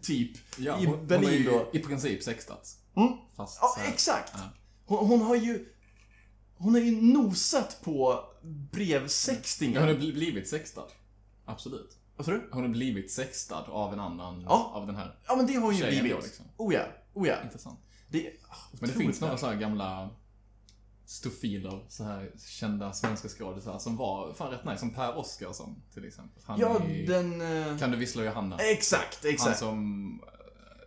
typ 0.03 0.31
ja, 0.59 0.81
i 0.81 0.85
hon, 0.85 0.95
hon 0.99 1.07
Berlin 1.07 1.29
är 1.29 1.33
ju 1.33 1.45
då. 1.45 1.71
i 1.73 1.79
princip 1.79 2.23
sextat. 2.23 2.77
Mm. 2.97 3.13
Fast 3.37 3.59
Ja, 3.63 3.77
exakt. 3.89 4.33
Ja. 4.37 4.41
Hon, 4.87 5.09
hon 5.09 5.23
har 5.23 5.35
ju 5.37 5.67
hon 6.57 6.75
har 6.75 6.81
ju 6.81 7.01
nosat 7.03 7.79
på 7.83 8.11
Ja, 8.13 8.35
hon 8.43 8.69
brevsextingen. 8.73 9.83
har 9.83 9.89
bl- 9.89 10.13
blivit 10.15 10.49
sextad. 10.49 10.89
Absolut. 11.45 11.97
Vad 12.17 12.27
sa 12.27 12.33
du? 12.33 12.49
Hon 12.53 12.63
har 12.63 12.69
blivit 12.69 13.11
sextad 13.13 13.65
av 13.69 13.93
en 13.93 14.01
annan, 14.01 14.41
Ja. 14.41 14.71
av 14.75 14.87
den 14.87 14.97
här. 14.97 15.19
Ja 15.27 15.37
men 15.37 15.47
det 15.47 15.55
har 15.55 15.63
hon 15.63 15.77
ju 15.77 15.87
blivit. 15.87 16.13
då, 16.13 16.21
liksom. 16.21 16.45
Oh 16.57 16.75
ja, 16.75 16.83
oh 17.15 17.29
ja. 17.29 17.43
Intressant. 17.45 17.79
Det, 18.09 18.31
Men 18.81 18.89
det 18.91 18.95
finns 18.97 19.21
några 19.21 19.37
så 19.39 19.47
här 19.47 19.55
gamla 19.55 20.11
stofiler, 21.07 21.85
så 21.89 22.05
här 22.05 22.31
kända 22.47 22.93
svenska 22.93 23.29
skådisar 23.29 23.79
som 23.79 23.97
var 23.97 24.33
fan 24.33 24.51
rätt 24.51 24.65
nice. 24.65 24.79
Som 24.79 24.91
Per 24.91 25.19
Oscarsson 25.19 25.83
till 25.95 26.05
exempel. 26.05 26.43
Han 26.47 26.61
Ja, 26.61 26.85
i 26.85 27.07
den... 27.07 27.41
eh, 27.73 27.79
Kan 27.79 27.91
du 27.91 27.97
vissla 27.97 28.25
Johanna? 28.25 28.57
Exakt, 28.59 29.19
Han 29.23 29.33
exakt. 29.33 29.59
som... 29.59 30.21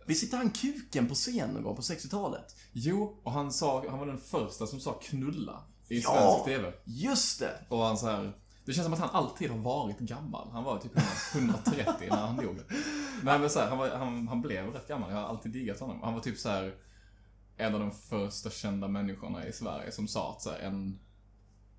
Visst 0.06 0.20
sitter 0.20 0.36
han 0.36 0.50
kuken 0.50 1.08
på 1.08 1.14
scen 1.14 1.50
någon 1.50 1.62
gång 1.62 1.76
på 1.76 1.82
60-talet? 1.82 2.56
Jo, 2.72 3.20
och 3.22 3.32
han 3.32 3.52
sa, 3.52 3.84
han 3.90 3.98
var 3.98 4.06
den 4.06 4.18
första 4.18 4.66
som 4.66 4.80
sa 4.80 4.92
knulla 4.92 5.62
i 5.88 6.00
Ja. 6.00 6.10
svensk 6.10 6.44
TV. 6.44 6.72
Just 6.84 7.40
det! 7.40 7.54
Och 7.68 7.78
han 7.78 7.98
så 7.98 8.06
här, 8.06 8.32
det 8.64 8.72
känns 8.72 8.84
som 8.84 8.92
att 8.94 9.00
han 9.00 9.10
alltid 9.10 9.50
har 9.50 9.58
varit 9.58 9.98
gammal. 9.98 10.48
Han 10.52 10.64
var 10.64 10.78
typ 10.78 10.92
130 11.34 11.92
när 12.10 12.16
han 12.16 12.36
dog. 12.36 12.56
Nej 13.22 13.38
men 13.38 13.50
så 13.50 13.58
här, 13.60 13.68
han, 13.68 13.78
var, 13.78 13.88
han, 13.90 14.28
han 14.28 14.42
blev 14.42 14.66
rätt 14.72 14.88
gammal. 14.88 15.10
Jag 15.10 15.16
har 15.18 15.24
alltid 15.28 15.52
diggat 15.52 15.80
honom. 15.80 16.02
Han 16.02 16.14
var 16.14 16.20
typ 16.20 16.38
så 16.38 16.48
här 16.48 16.74
en 17.58 17.74
av 17.74 17.80
de 17.80 17.90
första 17.90 18.50
kända 18.50 18.88
människorna 18.88 19.46
i 19.46 19.52
Sverige 19.52 19.92
som 19.92 20.08
sa 20.08 20.32
att 20.32 20.42
så 20.42 20.50
här, 20.50 20.58
en, 20.58 20.98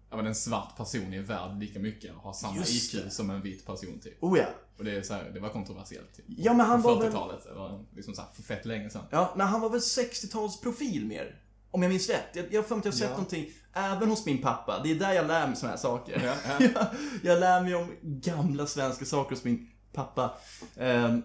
ja, 0.10 0.18
men 0.18 0.26
en 0.28 0.36
svart 0.36 0.78
person 0.78 1.14
är 1.14 1.22
värd 1.22 1.60
lika 1.60 1.80
mycket 1.80 2.16
och 2.16 2.22
har 2.22 2.34
samma 2.34 2.56
Just 2.58 2.94
IQ 2.94 3.04
det. 3.04 3.10
som 3.10 3.30
en 3.30 3.42
vit 3.42 3.66
person 3.66 4.00
typ. 4.04 4.24
Oh 4.24 4.40
ja. 4.40 4.46
Och 4.78 4.84
det, 4.86 4.92
är 4.98 5.02
så 5.02 5.14
här, 5.14 5.32
det 5.34 5.40
var 5.40 5.50
kontroversiellt 5.50 6.16
typ. 6.16 6.26
Ja, 6.28 6.54
men 6.54 6.66
han 6.66 6.82
på 6.82 6.88
var 6.88 7.02
väl- 7.02 7.12
40-talet. 7.12 7.44
Det 7.44 7.54
var 7.54 7.86
liksom 7.96 8.14
så 8.16 8.22
här, 8.22 8.30
för 8.34 8.44
fett 8.44 8.66
länge 8.66 8.90
sedan. 8.90 9.04
Ja, 9.10 9.34
men 9.38 9.48
han 9.48 9.62
var 9.62 9.70
väl 9.70 9.80
60-talsprofil 9.80 11.06
mer? 11.08 11.42
Om 11.72 11.82
jag 11.82 11.90
minns 11.90 12.10
rätt. 12.10 12.26
Jag 12.34 12.46
jag 12.54 12.62
har 12.62 12.68
för 12.68 12.76
mig 12.76 12.80
att 12.80 12.86
jag 12.86 12.92
har 12.92 12.98
sett 12.98 13.10
Ja. 13.10 13.14
någonting, 13.14 13.50
även 13.74 14.10
hos 14.10 14.26
min 14.26 14.42
pappa. 14.42 14.82
Det 14.84 14.92
är 14.92 14.96
där 14.96 15.14
jag 15.14 15.28
lär 15.28 15.48
mig 15.48 15.56
såna 15.56 15.70
här 15.72 15.78
saker. 15.78 16.22
Ja, 16.26 16.36
ja. 16.60 16.68
jag, 16.74 16.86
jag 17.24 17.40
lär 17.40 17.62
mig 17.62 17.76
om 17.76 17.92
gamla 18.02 18.66
svenska 18.68 19.06
saker 19.06 19.36
hos 19.36 19.44
min 19.44 19.70
pappa. 19.94 20.34
Ehm, 20.78 21.24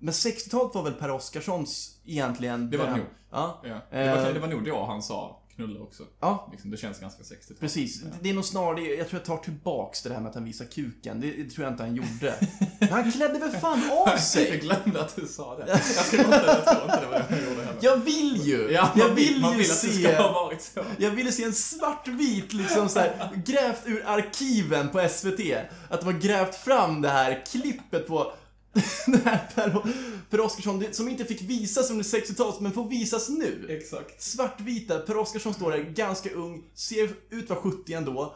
men 0.00 0.14
60-talet 0.14 0.74
var 0.74 0.82
väl 0.82 0.92
Per 0.94 1.10
Oscarssons 1.10 1.90
egentligen... 2.06 2.70
Det 2.70 2.76
var 2.76 2.84
det 2.86 2.90
nog. 2.96 3.06
Ja, 3.32 3.60
Ja. 3.64 3.80
Det, 3.90 4.08
var, 4.08 4.26
Eh. 4.28 4.34
det 4.34 4.40
var 4.40 4.48
nog 4.48 4.64
då 4.64 4.84
han 4.84 5.02
sa 5.02 5.36
knulla 5.54 5.80
också. 5.80 6.02
ja, 6.20 6.48
Liksom, 6.52 6.70
det 6.70 6.76
känns 6.76 7.00
ganska 7.00 7.24
60 7.24 7.54
precis. 7.54 8.02
Ja. 8.02 8.08
Det 8.20 8.30
är 8.30 8.34
nog 8.34 8.44
snarare, 8.44 8.80
jag 8.80 9.08
tror 9.08 9.18
jag 9.20 9.24
tar 9.26 9.36
tillbaks 9.36 10.02
det 10.02 10.12
här 10.14 10.20
med 10.20 10.28
att 10.28 10.34
han 10.34 10.44
visar 10.44 10.64
kuken. 10.64 11.20
Det, 11.20 11.30
det 11.30 11.50
tror 11.50 11.64
jag 11.64 11.72
inte 11.72 11.82
han 11.82 11.94
gjorde. 11.96 12.34
Men 12.80 12.88
han 12.88 13.12
klädde 13.12 13.38
väl 13.38 13.50
fan 13.50 13.90
av 13.90 14.08
Jag 14.08 14.20
sig! 14.20 14.58
glömde 14.58 15.00
att 15.00 15.16
du 15.16 15.26
sa 15.26 15.56
det. 15.58 15.66
Jag 15.68 15.82
tror 16.06 16.24
inte, 16.24 16.36
jag 16.46 16.64
tror 16.64 16.84
inte 16.84 17.00
det 17.00 17.06
var 17.06 17.18
det 17.18 17.24
han 17.28 17.38
gjorde 17.50 17.62
heller. 17.64 17.78
Jag 17.80 17.96
vill 17.96 18.36
ju! 18.46 18.70
Ja, 18.72 18.90
jag 18.96 19.06
man 19.06 19.16
vill 19.16 19.40
man 19.40 19.50
ju 19.52 19.56
vill 19.58 19.68
det 19.68 19.74
se... 19.74 20.12
ska 20.12 20.22
ha 20.22 20.32
varit 20.44 20.62
så. 20.62 20.80
Jag 20.98 21.10
ville 21.10 21.32
se 21.32 21.44
en 21.44 21.52
svartvit, 21.54 22.52
liksom 22.52 22.88
så 22.88 22.98
här, 22.98 23.30
grävt 23.46 23.82
ur 23.86 24.04
arkiven 24.06 24.88
på 24.88 25.08
SVT. 25.08 25.40
Att 25.88 26.00
de 26.00 26.06
har 26.06 26.20
grävt 26.20 26.54
fram 26.54 27.00
det 27.02 27.08
här 27.08 27.44
klippet 27.50 28.06
på 28.06 28.32
den 29.06 29.20
här 29.24 29.48
Per, 29.54 29.82
per 30.30 30.40
Oscarsson, 30.40 30.84
som 30.90 31.08
inte 31.08 31.24
fick 31.24 31.42
visas 31.42 31.90
under 31.90 32.04
60-talet, 32.04 32.60
men 32.60 32.72
får 32.72 32.88
visas 32.88 33.28
nu. 33.28 33.66
Exakt. 33.68 34.22
Svartvita, 34.22 34.98
Per 34.98 35.16
Oscarsson 35.16 35.54
står 35.54 35.70
där, 35.70 35.78
ganska 35.78 36.30
ung, 36.30 36.64
ser 36.74 37.10
ut 37.30 37.44
att 37.44 37.50
vara 37.50 37.60
70 37.60 37.92
ändå. 37.92 38.34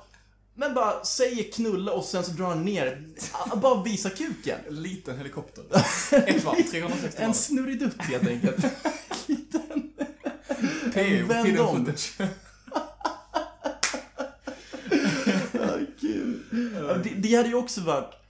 Men 0.56 0.74
bara 0.74 1.04
säger 1.04 1.52
knulla 1.52 1.92
och 1.92 2.04
sen 2.04 2.24
så 2.24 2.30
drar 2.30 2.46
han 2.46 2.64
ner, 2.64 3.08
bara 3.56 3.82
visa 3.82 4.10
kuken. 4.10 4.58
En 4.68 4.82
liten 4.82 5.18
helikopter. 5.18 5.64
Ett 6.26 6.44
varv, 6.44 6.62
360 6.70 7.22
En 7.22 7.34
snurridutt 7.34 8.02
helt 8.02 8.28
enkelt. 8.28 8.64
Liten. 9.26 9.92
PO, 10.92 11.26
vänd 11.26 11.60
om. 11.60 11.92
det, 17.04 17.10
det 17.16 17.34
hade 17.34 17.48
ju 17.48 17.54
också 17.54 17.80
varit... 17.80 18.23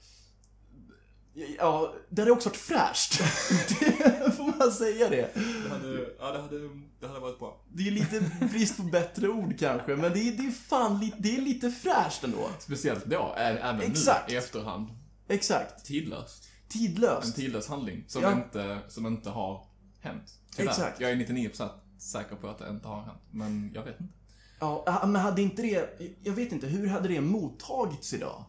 Ja, 1.58 1.94
det 2.08 2.22
hade 2.22 2.32
också 2.32 2.48
varit 2.48 2.56
fräscht. 2.56 3.18
Det, 3.80 4.32
får 4.36 4.58
man 4.58 4.72
säga 4.72 5.08
det? 5.08 5.30
Det 5.64 5.68
hade, 5.70 6.06
ja, 6.18 6.32
det 6.32 6.38
hade, 6.42 6.58
det 7.00 7.06
hade 7.08 7.20
varit 7.20 7.38
bra. 7.38 7.60
Det 7.72 7.86
är 7.86 7.90
lite 7.90 8.20
brist 8.52 8.76
på 8.76 8.82
bättre 8.82 9.28
ord 9.28 9.58
kanske, 9.58 9.96
men 9.96 10.12
det 10.12 10.18
är, 10.28 10.32
det 10.32 10.46
är 10.46 10.50
fan 10.50 11.00
lite, 11.00 11.16
det 11.20 11.36
är 11.36 11.40
lite 11.40 11.70
fräscht 11.70 12.24
ändå. 12.24 12.48
Speciellt 12.58 13.04
då, 13.04 13.34
även 13.36 13.80
Exakt. 13.80 14.28
nu 14.28 14.34
i 14.34 14.38
efterhand. 14.38 14.88
Exakt. 15.28 15.84
Tidlöst. 15.84 16.44
En 16.44 16.68
Tidlöst. 16.80 17.36
tidlös 17.36 17.68
handling 17.68 18.04
som, 18.08 18.22
Ja. 18.22 18.32
inte, 18.32 18.78
som 18.88 19.06
inte 19.06 19.30
har 19.30 19.66
hänt. 20.00 20.38
Tyvärr. 20.56 20.70
Exakt. 20.70 21.00
Jag 21.00 21.10
är 21.10 21.16
99% 21.16 21.68
säker 21.98 22.36
på 22.36 22.48
att 22.48 22.58
det 22.58 22.68
inte 22.70 22.88
har 22.88 23.02
hänt, 23.02 23.22
men 23.30 23.70
jag 23.74 23.82
vet 23.84 24.00
inte. 24.00 24.12
Ja, 24.60 25.02
men 25.06 25.16
hade 25.22 25.42
inte 25.42 25.62
det... 25.62 25.98
Jag 26.22 26.32
vet 26.32 26.52
inte, 26.52 26.66
hur 26.66 26.86
hade 26.88 27.08
det 27.08 27.20
mottagits 27.20 28.12
idag? 28.14 28.44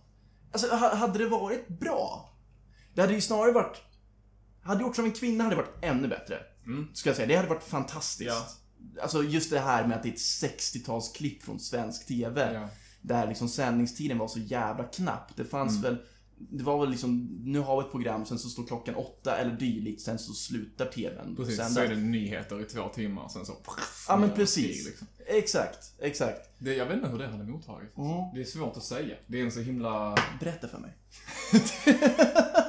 Alltså, 0.51 0.75
ha- 0.75 0.95
hade 0.95 1.19
det 1.19 1.27
varit 1.29 1.67
bra? 1.67 2.31
Det 2.95 3.01
hade 3.01 3.13
ju 3.13 3.21
snarare 3.21 3.51
varit... 3.51 3.81
Hade 4.63 4.81
gjorts 4.81 4.99
av 4.99 5.05
en 5.05 5.11
kvinna 5.11 5.43
hade 5.43 5.55
varit 5.55 5.75
ännu 5.81 6.07
bättre. 6.07 6.39
Mm. 6.65 6.87
Ska 6.93 7.09
jag 7.09 7.15
säga. 7.15 7.27
Det 7.27 7.35
hade 7.35 7.49
varit 7.49 7.63
fantastiskt. 7.63 8.29
Ja. 8.29 9.01
Alltså 9.01 9.23
just 9.23 9.49
det 9.49 9.59
här 9.59 9.87
med 9.87 9.97
att 9.97 10.03
det 10.03 10.09
är 10.09 10.13
ett 10.13 10.17
60-talsklipp 10.53 11.41
från 11.43 11.59
svensk 11.59 12.07
TV. 12.07 12.53
Ja. 12.53 12.69
Där 13.01 13.27
liksom 13.27 13.49
sändningstiden 13.49 14.17
var 14.17 14.27
så 14.27 14.39
jävla 14.39 14.83
knapp. 14.83 15.31
Det 15.35 15.45
fanns 15.45 15.71
Mm. 15.71 15.81
väl... 15.81 15.97
Det 16.37 16.63
var 16.63 16.79
väl 16.81 16.89
liksom, 16.89 17.39
nu 17.43 17.59
har 17.59 17.81
vi 17.81 17.85
ett 17.85 17.91
program, 17.91 18.25
sen 18.25 18.39
så 18.39 18.49
står 18.49 18.67
klockan 18.67 18.95
åtta 18.95 19.37
eller 19.37 19.51
dylikt, 19.51 20.01
sen 20.01 20.19
så 20.19 20.33
slutar 20.33 20.85
TVn. 20.85 21.35
Precis, 21.35 21.57
Sen 21.57 21.69
så 21.69 21.79
är 21.79 21.87
det 21.87 21.95
nyheter 21.95 22.61
i 22.61 22.63
två 22.63 22.89
timmar, 22.89 23.27
sen 23.27 23.45
så... 23.45 23.53
Ja 24.07 24.17
men 24.17 24.31
precis. 24.31 24.85
liksom. 24.85 25.07
Exakt, 25.27 25.93
exakt. 25.99 26.49
det, 26.59 26.73
jag 26.75 26.85
vet 26.85 26.95
inte 26.97 27.07
hur 27.09 27.17
det 27.19 27.27
hade 27.27 27.43
mottagits. 27.43 27.97
Mm. 27.97 28.09
Det 28.33 28.41
är 28.41 28.45
svårt 28.45 28.77
att 28.77 28.83
säga. 28.83 29.15
Det 29.27 29.39
är 29.39 29.43
en 29.45 29.51
så 29.51 29.59
himla... 29.59 30.15
Berätta 30.39 30.67
för 30.67 30.77
mig. 30.77 30.91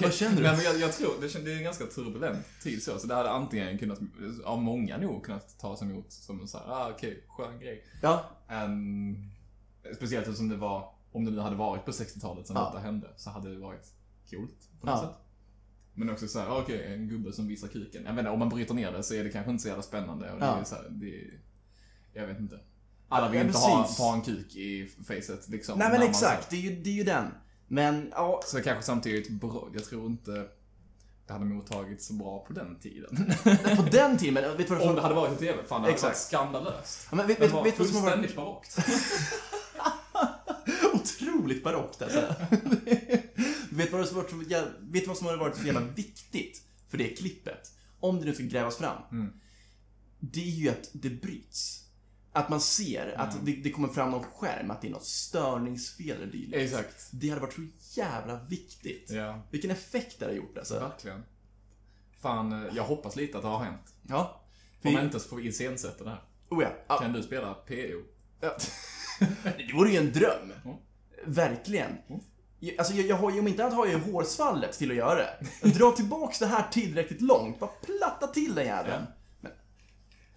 Okej. 0.00 0.08
Vad 0.08 0.14
känner 0.14 0.36
du? 0.36 0.42
Nej, 0.42 0.56
men 0.56 0.64
jag, 0.64 0.78
jag 0.80 0.92
tror, 0.92 1.10
det, 1.20 1.50
är 1.52 1.56
en 1.56 1.62
ganska 1.64 1.86
turbulent 1.86 2.46
tid 2.62 2.82
så, 2.82 2.98
så 2.98 3.06
det 3.06 3.14
hade 3.14 3.30
antingen 3.30 3.78
kunnat, 3.78 3.98
av 4.44 4.62
många 4.62 4.96
nog, 4.98 5.24
kunnat 5.24 5.58
tas 5.58 5.82
emot 5.82 6.12
som 6.12 6.40
en 6.40 6.48
så 6.48 6.58
här, 6.58 6.64
ah 6.68 6.90
okej, 6.94 7.24
skön 7.28 7.60
grej. 7.60 7.84
Ja, 8.02 8.24
En, 8.48 9.30
speciellt 9.96 10.26
eftersom 10.26 10.48
det 10.48 10.56
var, 10.56 10.92
om 11.12 11.24
det 11.24 11.30
nu 11.30 11.38
hade 11.40 11.56
varit 11.56 11.84
på 11.84 11.90
60-talet 11.90 12.46
som 12.46 12.56
Ja. 12.56 12.64
detta 12.64 12.78
hände, 12.78 13.08
så 13.16 13.30
hade 13.30 13.50
det 13.50 13.58
varit 13.58 13.86
coolt 14.30 14.68
på 14.80 14.86
något 14.86 14.94
Ja. 15.02 15.08
sätt. 15.08 15.16
Men 15.94 16.10
också 16.10 16.28
såhär, 16.28 16.48
okej, 16.58 16.94
en 16.94 17.08
gubbe 17.08 17.32
som 17.32 17.48
visar 17.48 17.68
kuken. 17.68 18.02
Jag 18.04 18.10
vet 18.12 18.18
inte, 18.18 18.30
om 18.30 18.38
man 18.38 18.48
bryter 18.48 18.74
ner 18.74 18.92
det 18.92 19.02
så 19.02 19.14
är 19.14 19.24
det 19.24 19.30
kanske 19.30 19.50
inte 19.50 19.62
så 19.62 19.68
jävla 19.68 19.82
spännande. 19.82 20.32
Och 20.32 20.38
det 20.40 20.46
Ja. 20.46 20.60
är 20.60 20.64
så 20.64 20.74
här, 20.74 20.86
det 20.90 21.06
är, 21.20 21.40
jag 22.12 22.26
vet 22.26 22.38
inte. 22.40 22.60
Alla 23.08 23.28
vill 23.28 23.40
Ja, 23.40 23.46
inte 23.46 23.58
ha, 23.58 23.82
ha 23.98 24.14
en 24.14 24.22
kuk 24.22 24.56
i 24.56 24.88
facet 25.08 25.48
liksom. 25.48 25.78
nej 25.78 25.88
men 25.92 26.02
exakt. 26.02 26.50
Det 26.50 26.56
är, 26.56 26.60
ju, 26.60 26.82
det 26.82 26.90
är 26.90 26.94
ju 26.94 27.04
den. 27.04 27.26
Men, 27.72 28.12
ja. 28.16 28.40
så 28.46 28.62
kanske 28.62 28.84
samtidigt 28.84 29.30
bra, 29.30 29.68
jag 29.74 29.84
tror 29.84 30.06
inte 30.06 30.48
det 31.26 31.32
hade 31.32 31.44
mottagits 31.44 32.06
så 32.06 32.12
bra 32.12 32.44
på 32.46 32.52
den 32.52 32.78
tiden. 32.78 33.34
På 33.76 33.82
den 33.82 34.18
tiden, 34.18 34.34
men 34.34 34.56
vet 34.56 34.68
du 34.68 34.74
vad 34.74 34.88
Om 34.88 34.94
det 34.94 35.00
hade 35.02 35.14
varit 35.14 35.42
i 35.42 35.46
TV, 35.46 35.64
fan 35.64 35.68
det 35.68 35.74
hade 35.74 35.92
Exakt. 35.92 36.10
varit 36.10 36.16
skandalöst. 36.16 37.06
Ja, 37.10 37.16
men 37.16 37.26
vet, 37.26 37.38
Det 37.38 37.44
vet, 37.44 37.52
var 37.52 37.64
vet 37.64 37.74
fullständigt 37.74 38.36
barockt. 38.36 38.78
otroligt 40.94 41.64
barockt 41.64 42.02
alltså. 42.02 42.34
vet, 43.70 43.90
du 43.90 43.96
vad 43.96 44.08
som 44.08 44.16
har 44.16 44.22
varit, 44.22 44.66
vet 44.80 45.06
vad 45.06 45.16
som 45.16 45.26
har 45.26 45.36
varit 45.36 45.56
så 45.56 45.66
jävla 45.66 45.80
viktigt 45.80 46.62
för 46.88 46.98
det 46.98 47.08
klippet? 47.08 47.72
Om 48.00 48.18
det 48.20 48.24
nu 48.24 48.34
ska 48.34 48.44
grävas 48.44 48.76
fram. 48.76 49.02
Mm. 49.12 49.32
Det 50.20 50.40
är 50.40 50.50
ju 50.54 50.68
att 50.68 50.90
det 50.92 51.10
bryts. 51.10 51.84
Att 52.32 52.48
man 52.48 52.60
ser 52.60 53.14
att 53.18 53.32
Mm. 53.34 53.44
det, 53.44 53.52
det 53.52 53.70
kommer 53.70 53.88
fram 53.88 54.10
någon 54.10 54.24
skärm, 54.24 54.70
att 54.70 54.80
det 54.82 54.88
är 54.88 54.92
något 54.92 55.04
störningsfel 55.06 56.10
eller 56.16 56.26
dylikt. 56.26 56.56
Exakt. 56.56 57.08
Det 57.12 57.28
hade 57.28 57.40
varit 57.40 57.54
så 57.54 57.62
jävla 58.00 58.44
viktigt. 58.44 59.10
Ja, 59.10 59.42
Vilken 59.50 59.70
effekt 59.70 60.18
det 60.18 60.24
hade 60.24 60.36
gjort 60.36 60.58
alltså. 60.58 60.80
verkligen. 60.80 61.24
Fan, 62.20 62.52
eh, 62.66 62.74
jag 62.76 62.82
hoppas 62.84 63.16
lite 63.16 63.36
att 63.38 63.42
det 63.42 63.48
har 63.48 63.64
hänt. 63.64 63.94
Ja. 64.08 64.40
Om 64.84 64.98
inte 64.98 65.20
så 65.20 65.28
får 65.28 65.36
vi 65.36 65.48
iscensätta 65.48 66.04
det 66.04 66.10
här. 66.10 66.22
oh 66.50 66.64
ja. 66.88 66.98
Kan 66.98 67.12
du 67.12 67.22
spela 67.22 67.54
PO? 67.54 68.02
Ja. 68.40 68.56
Det 69.44 69.72
vore 69.74 69.90
ju 69.90 69.96
en 69.96 70.12
dröm. 70.12 70.52
Mm. 70.64 70.76
Verkligen. 71.34 71.90
Mm. 72.08 72.20
Jag- 72.60 72.78
Alltså 72.78 72.94
jag, 72.94 73.06
jag 73.06 73.16
har 73.16 73.38
om 73.38 73.48
inte 73.48 73.62
annat 73.64 73.74
har 73.76 73.86
jag 73.86 73.94
ju 74.06 74.12
hårsvallet 74.12 74.72
till 74.78 74.90
att 74.90 74.96
göra 74.96 75.14
det. 75.62 75.68
Dra 75.68 75.90
tillbaks 75.92 76.38
det 76.38 76.46
här 76.46 76.68
tillräckligt 76.72 77.20
långt, 77.20 77.60
bara 77.60 77.70
platta 77.70 78.26
till 78.26 78.54
den 78.54 78.66
jäveln. 78.66 79.04
Ja. 79.08 79.14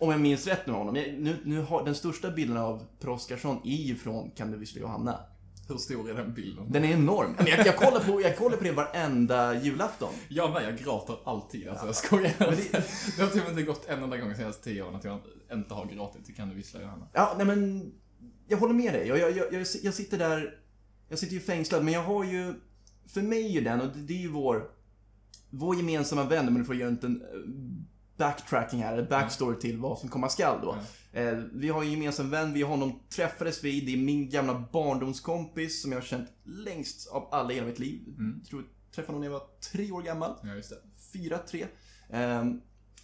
Om 0.04 0.12
jag 0.12 0.22
minns 0.22 0.48
rätt 0.48 0.68
med 0.68 0.76
honom, 0.76 0.96
jag, 0.96 1.14
nu, 1.20 1.36
nu 1.44 1.62
har, 1.62 1.86
den 1.86 1.96
största 1.96 2.32
bilden 2.32 2.58
av 2.58 2.86
Per 3.00 3.10
Oscarsson 3.10 3.58
är 3.64 3.76
ju 3.84 3.96
från 3.96 4.32
Kan 4.32 4.52
du 4.52 4.58
vissla 4.58 4.82
Johanna. 4.82 5.20
Hur 5.68 5.78
stor 5.78 6.10
är 6.10 6.14
den 6.14 6.34
bilden? 6.34 6.72
Den 6.72 6.84
är 6.84 6.94
enorm. 6.94 7.36
Men 7.38 7.46
jag, 7.48 7.66
jag, 7.68 7.76
kollar 7.78 8.00
på, 8.00 8.22
jag 8.22 8.38
kollar 8.38 8.58
på 8.58 8.64
det 8.64 8.72
varenda 8.72 9.62
julafton. 9.64 10.14
Jag 10.30 10.52
med, 10.54 10.64
jag 10.64 10.78
gråter 10.78 11.18
alltid. 11.26 11.68
Alltså, 11.68 11.86
jag 11.86 11.96
skojar 11.96 12.34
Men 12.40 12.50
inte. 12.54 12.64
det- 12.78 12.84
Det 13.18 13.22
har 13.24 13.30
typ 13.30 13.50
inte 13.50 13.64
gått 13.64 13.86
en 13.90 14.04
enda 14.04 14.18
gång 14.18 14.30
de 14.30 14.36
senaste 14.36 14.64
tio 14.64 14.84
åren 14.84 14.96
att 14.96 15.04
jag 15.04 15.20
inte 15.54 15.74
har 15.74 15.86
gråtit 15.86 16.26
till 16.26 16.36
Kan 16.36 16.50
du 16.50 16.56
vissla 16.56 16.82
Johanna? 16.82 17.08
Ja, 17.14 17.34
nej 17.38 17.46
men, 17.46 17.92
jag 18.48 18.58
håller 18.58 18.74
med 18.74 18.94
dig. 18.94 19.08
Jag, 19.08 19.18
jag, 19.20 19.32
jag, 19.38 19.54
jag, 19.54 19.66
jag 19.84 19.94
sitter 19.94 20.18
där, 20.18 20.58
jag 21.10 21.20
sitter 21.20 21.34
ju 21.34 21.40
fängslad, 21.40 21.84
men 21.84 21.94
jag 21.94 22.04
har 22.04 22.24
ju, 22.24 22.54
för 23.08 23.22
mig 23.22 23.46
är 23.46 23.50
ju 23.50 23.62
den, 23.62 23.82
och 23.82 23.88
det, 23.88 24.00
det 24.00 24.14
är 24.14 24.22
ju 24.22 24.30
vår, 24.32 24.64
vår 25.50 25.76
gemensamma 25.76 26.24
vän, 26.24 26.46
men 26.46 26.56
du 26.56 26.66
får 26.66 26.76
göra 26.76 26.88
en 26.88 26.94
liten 26.96 27.22
eh, 27.22 27.28
backtracking 28.18 28.84
här, 28.84 28.94
eller 28.94 29.10
backstory 29.10 29.60
till 29.60 29.78
vad 29.78 30.00
som 30.00 30.10
komma 30.10 30.30
skall 30.30 30.62
då. 30.62 30.78
Eh, 31.20 31.38
vi 31.54 31.70
har 31.70 31.84
en 31.84 31.92
gemensam 31.92 32.30
vän, 32.30 32.54
vi 32.54 32.62
honom 32.62 33.00
träffades 33.10 33.64
vi, 33.64 33.82
det 33.82 33.94
är 33.94 33.98
min 33.98 34.30
gamla 34.30 34.64
barndomskompis 34.72 35.82
som 35.82 35.92
jag 35.92 36.00
har 36.00 36.06
känt 36.06 36.30
längst 36.44 37.08
av 37.08 37.28
alla 37.32 37.52
i 37.52 37.56
hela 37.56 37.68
mitt 37.68 37.80
liv. 37.80 38.02
Mm. 38.08 38.40
Jag 38.42 38.50
tror 38.50 38.62
jag 38.62 38.96
träffade 38.96 39.08
honom 39.08 39.22
när 39.22 39.28
jag 39.28 39.40
var 39.40 39.48
tre 39.72 39.92
år 39.92 40.02
gammal 40.02 40.36
Ja, 40.44 40.56
just 40.56 40.70
det. 40.70 40.78
fyra, 41.14 41.38
tre. 41.38 41.66
Ehm, 42.10 42.62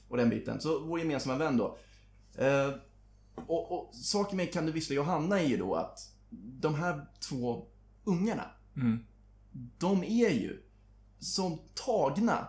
och 0.07 0.17
den 0.17 0.29
biten. 0.29 0.61
Så 0.61 0.79
vår 0.79 0.99
gemensamma 0.99 1.37
vän 1.37 1.57
då. 1.57 1.77
Ehm, 2.37 2.71
och, 3.35 3.71
och 3.71 3.95
saken 3.95 4.37
med 4.37 4.53
Kan 4.53 4.65
du 4.65 4.71
vissla 4.71 4.95
Johanna 4.95 5.39
är 5.41 5.45
ju 5.47 5.57
då 5.57 5.75
att 5.75 5.99
de 6.61 6.75
här 6.75 7.05
två 7.29 7.65
ungarna, 8.03 8.45
Mm. 8.75 8.99
de 9.77 10.03
är 10.03 10.29
ju 10.29 10.63
som 11.19 11.59
tagna 11.85 12.47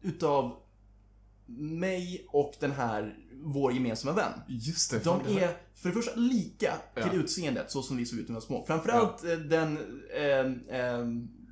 utav 0.00 0.56
mig 1.56 2.26
och 2.28 2.54
den 2.60 2.72
här, 2.72 3.16
vår 3.42 3.72
gemensamma 3.72 4.12
vän. 4.12 4.32
Just 4.48 4.90
det. 4.90 5.04
De 5.04 5.20
är 5.20 5.56
för 5.74 5.88
det 5.88 5.94
första 5.94 6.14
lika 6.16 6.72
till 6.94 7.04
Ja. 7.06 7.12
utseendet 7.12 7.70
så 7.70 7.82
som 7.82 7.96
vi 7.96 8.06
såg 8.06 8.18
ut 8.18 8.28
när 8.28 8.32
vi 8.32 8.34
var 8.34 8.40
små. 8.40 8.64
Framförallt 8.66 9.24
eh, 9.24 9.30
den 9.36 9.78
eh, 10.16 10.78
eh, 10.80 11.04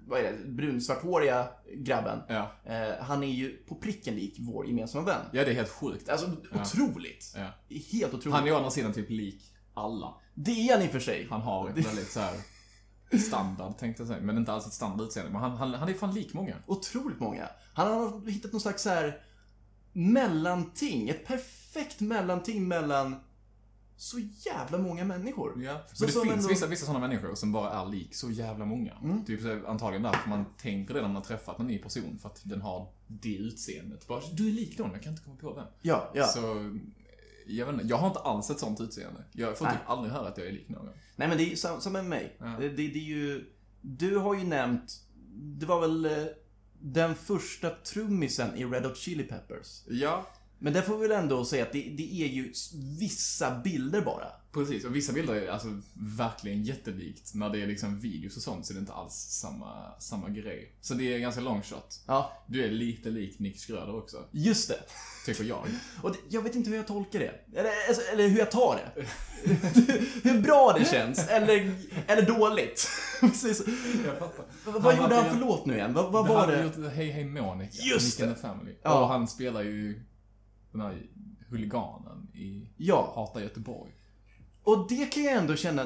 vad 0.08 0.20
är 0.20 0.22
det, 0.32 0.48
brunsvarthåriga 0.48 1.48
grabben. 1.76 2.18
Ja. 2.28 2.52
Eh, 2.64 3.04
han 3.04 3.22
är 3.22 3.26
ju 3.32 3.56
på 3.56 3.74
pricken 3.74 4.14
lik 4.14 4.36
vår 4.38 4.66
gemensamma 4.66 5.04
vän. 5.04 5.20
ja, 5.32 5.44
det 5.44 5.50
är 5.50 5.54
helt 5.54 5.68
sjukt. 5.68 6.08
Alltså 6.08 6.30
Ja. 6.52 6.60
otroligt. 6.62 7.32
Ja. 7.36 7.76
Helt 7.92 8.14
otroligt. 8.14 8.34
Han 8.34 8.48
är 8.48 8.52
å 8.52 8.56
andra 8.56 8.70
sidan 8.70 8.92
typ 8.92 9.10
lik 9.10 9.42
alla. 9.74 10.14
Det 10.34 10.50
är 10.68 10.74
han 10.76 10.82
i 10.84 10.86
och 10.88 10.92
för 10.92 11.00
sig. 11.00 11.26
Han 11.30 11.40
har 11.40 11.68
ett 11.70 11.86
väldigt 11.86 12.10
så 12.10 12.20
här 12.20 12.34
standard, 13.28 13.78
tänkte 13.78 14.02
jag 14.02 14.08
säga. 14.08 14.20
Men 14.20 14.36
inte 14.36 14.52
alls 14.52 14.66
ett 14.66 14.72
standard 14.72 15.06
utseende. 15.06 15.32
Men 15.32 15.40
han, 15.40 15.50
han, 15.56 15.74
han 15.74 15.88
är 15.88 15.94
fan 15.94 16.14
lik 16.14 16.34
många. 16.34 16.56
Otroligt 16.66 17.20
många. 17.20 17.48
Han 17.74 17.92
har 17.92 18.30
hittat 18.30 18.52
någon 18.52 18.60
slags 18.60 18.82
så 18.82 18.88
här 18.88 19.20
mellanting. 19.96 21.08
Ett 21.08 21.26
perfekt 21.26 22.00
mellanting 22.00 22.68
mellan 22.68 23.16
så 23.96 24.18
jävla 24.46 24.78
många 24.78 25.04
människor. 25.04 25.62
Ja. 25.62 25.80
Så 25.92 26.04
Men 26.04 26.06
det 26.06 26.12
som 26.12 26.22
finns 26.22 26.34
ändå- 26.36 26.48
vissa, 26.48 26.66
vissa 26.66 26.86
sådana 26.86 27.08
människor 27.08 27.34
som 27.34 27.52
bara 27.52 27.70
är 27.72 27.86
lik 27.86 28.14
så 28.14 28.30
jävla 28.30 28.64
många. 28.64 28.92
Mm. 29.02 29.24
Typ 29.24 29.68
antagligen 29.68 30.02
därför 30.02 30.28
man 30.28 30.44
tänker 30.58 30.94
det 30.94 31.00
när 31.00 31.08
man 31.08 31.16
har 31.16 31.22
träffat 31.22 31.58
en 31.58 31.66
ny 31.66 31.78
person, 31.78 32.18
för 32.22 32.28
att 32.28 32.40
den 32.44 32.60
har 32.62 32.92
det 33.06 33.36
utseendet. 33.36 34.06
Bara, 34.06 34.20
du 34.32 34.48
är 34.48 34.52
lik 34.52 34.78
någon, 34.78 34.92
jag 34.92 35.02
kan 35.02 35.12
inte 35.12 35.24
komma 35.24 35.36
på 35.36 35.52
vem. 35.52 35.66
Ja, 35.82 36.10
ja. 36.14 36.26
Så, 36.26 36.40
jag 37.46 37.66
vet 37.66 37.74
inte, 37.74 37.86
jag 37.86 37.96
har 37.96 38.06
inte 38.08 38.20
alls 38.20 38.50
ett 38.50 38.58
sånt 38.58 38.80
utseende. 38.80 39.24
Jag 39.32 39.58
får 39.58 39.64
Nej. 39.64 39.74
typ 39.74 39.90
aldrig 39.90 40.12
höra 40.12 40.28
att 40.28 40.38
jag 40.38 40.46
är 40.46 40.52
lik 40.52 40.68
någon. 40.68 40.86
Nej 41.16 41.28
men 41.28 41.36
det 41.38 41.44
är 41.44 41.50
ju 41.50 41.56
samma 41.56 41.90
med 41.90 42.04
mig. 42.04 42.36
Ja. 42.38 42.46
Det, 42.46 42.68
det, 42.68 42.88
det 42.88 42.98
är 42.98 43.08
ju, 43.08 43.44
du 43.80 44.16
har 44.16 44.34
ju 44.34 44.44
nämnt, 44.44 45.00
det 45.34 45.66
var 45.66 45.80
väl 45.80 46.04
eh, 46.04 46.12
den 46.92 47.14
första 47.14 47.70
trummisen 47.70 48.56
i 48.56 48.64
Red 48.64 48.84
Hot 48.84 48.96
Chili 48.96 49.22
Peppers. 49.24 49.82
Ja, 49.88 50.26
Men 50.58 50.72
det 50.72 50.82
får 50.82 50.98
vi 50.98 51.08
väl 51.08 51.18
ändå 51.18 51.44
säga 51.44 51.62
att 51.62 51.72
det, 51.72 51.82
det 51.96 52.22
är 52.22 52.26
ju 52.26 52.52
vissa 52.98 53.60
bilder 53.64 54.00
bara. 54.00 54.26
Precis. 54.56 54.84
Och 54.84 54.96
vissa 54.96 55.12
bilder 55.12 55.34
är 55.34 55.48
alltså 55.48 55.80
verkligen 55.94 56.62
jättelikt. 56.62 57.34
När 57.34 57.50
det 57.50 57.62
är 57.62 57.66
liksom 57.66 58.00
videos 58.00 58.36
och 58.36 58.42
sånt 58.42 58.66
så 58.66 58.72
är 58.72 58.74
det 58.74 58.80
inte 58.80 58.92
alls 58.92 59.14
samma, 59.14 59.92
samma 59.98 60.28
grej. 60.28 60.72
Så 60.80 60.94
det 60.94 61.14
är 61.14 61.18
ganska 61.18 61.40
long 61.40 61.62
shot. 61.62 62.00
Ja, 62.06 62.32
Du 62.46 62.64
är 62.64 62.70
lite 62.70 63.10
lik 63.10 63.38
Nick 63.38 63.58
Schröder 63.60 63.96
också, 63.96 64.24
just 64.30 64.68
det. 64.68 64.80
tycker 65.26 65.44
jag. 65.44 65.66
Och 66.02 66.12
det, 66.12 66.18
jag 66.28 66.42
vet 66.42 66.54
inte 66.54 66.70
hur 66.70 66.76
jag 66.76 66.86
tolkar 66.86 67.18
det. 67.18 67.58
Eller, 67.58 67.70
alltså, 67.88 68.02
eller 68.12 68.28
hur 68.28 68.38
jag 68.38 68.50
tar 68.50 68.76
det. 68.94 69.06
hur 70.30 70.40
bra 70.40 70.74
det 70.78 70.84
känns, 70.84 71.28
eller, 71.28 71.74
eller 72.06 72.22
dåligt. 72.22 72.88
Precis. 73.20 73.62
Jag 74.06 74.18
fattar. 74.18 74.44
Vad, 74.64 74.82
vad 74.82 74.94
Han 74.94 75.02
gjorde 75.02 75.14
han 75.14 75.30
för 75.30 75.40
låt 75.40 75.66
nu 75.66 75.74
igen? 75.74 75.94
Vad, 75.94 76.12
vad 76.12 76.26
Han 76.26 76.34
var 76.34 76.46
det? 76.46 76.62
gjort 76.62 76.92
Hej 76.92 77.10
Hej 77.10 77.24
Monica, 77.24 77.82
Just 77.82 78.18
Nick 78.18 78.28
and 78.28 78.36
the 78.36 78.42
Family. 78.42 78.74
Ja. 78.82 79.00
Och 79.00 79.08
han 79.08 79.28
spelar 79.28 79.62
ju 79.62 80.02
den 80.72 80.80
här 80.80 81.02
huliganen 81.48 82.28
i 82.34 82.68
Ja, 82.76 83.12
Hata 83.14 83.42
Göteborg. 83.42 83.92
Och 84.66 84.86
det 84.88 85.06
kan 85.12 85.22
jag 85.24 85.32
ändå 85.34 85.56
känna, 85.56 85.84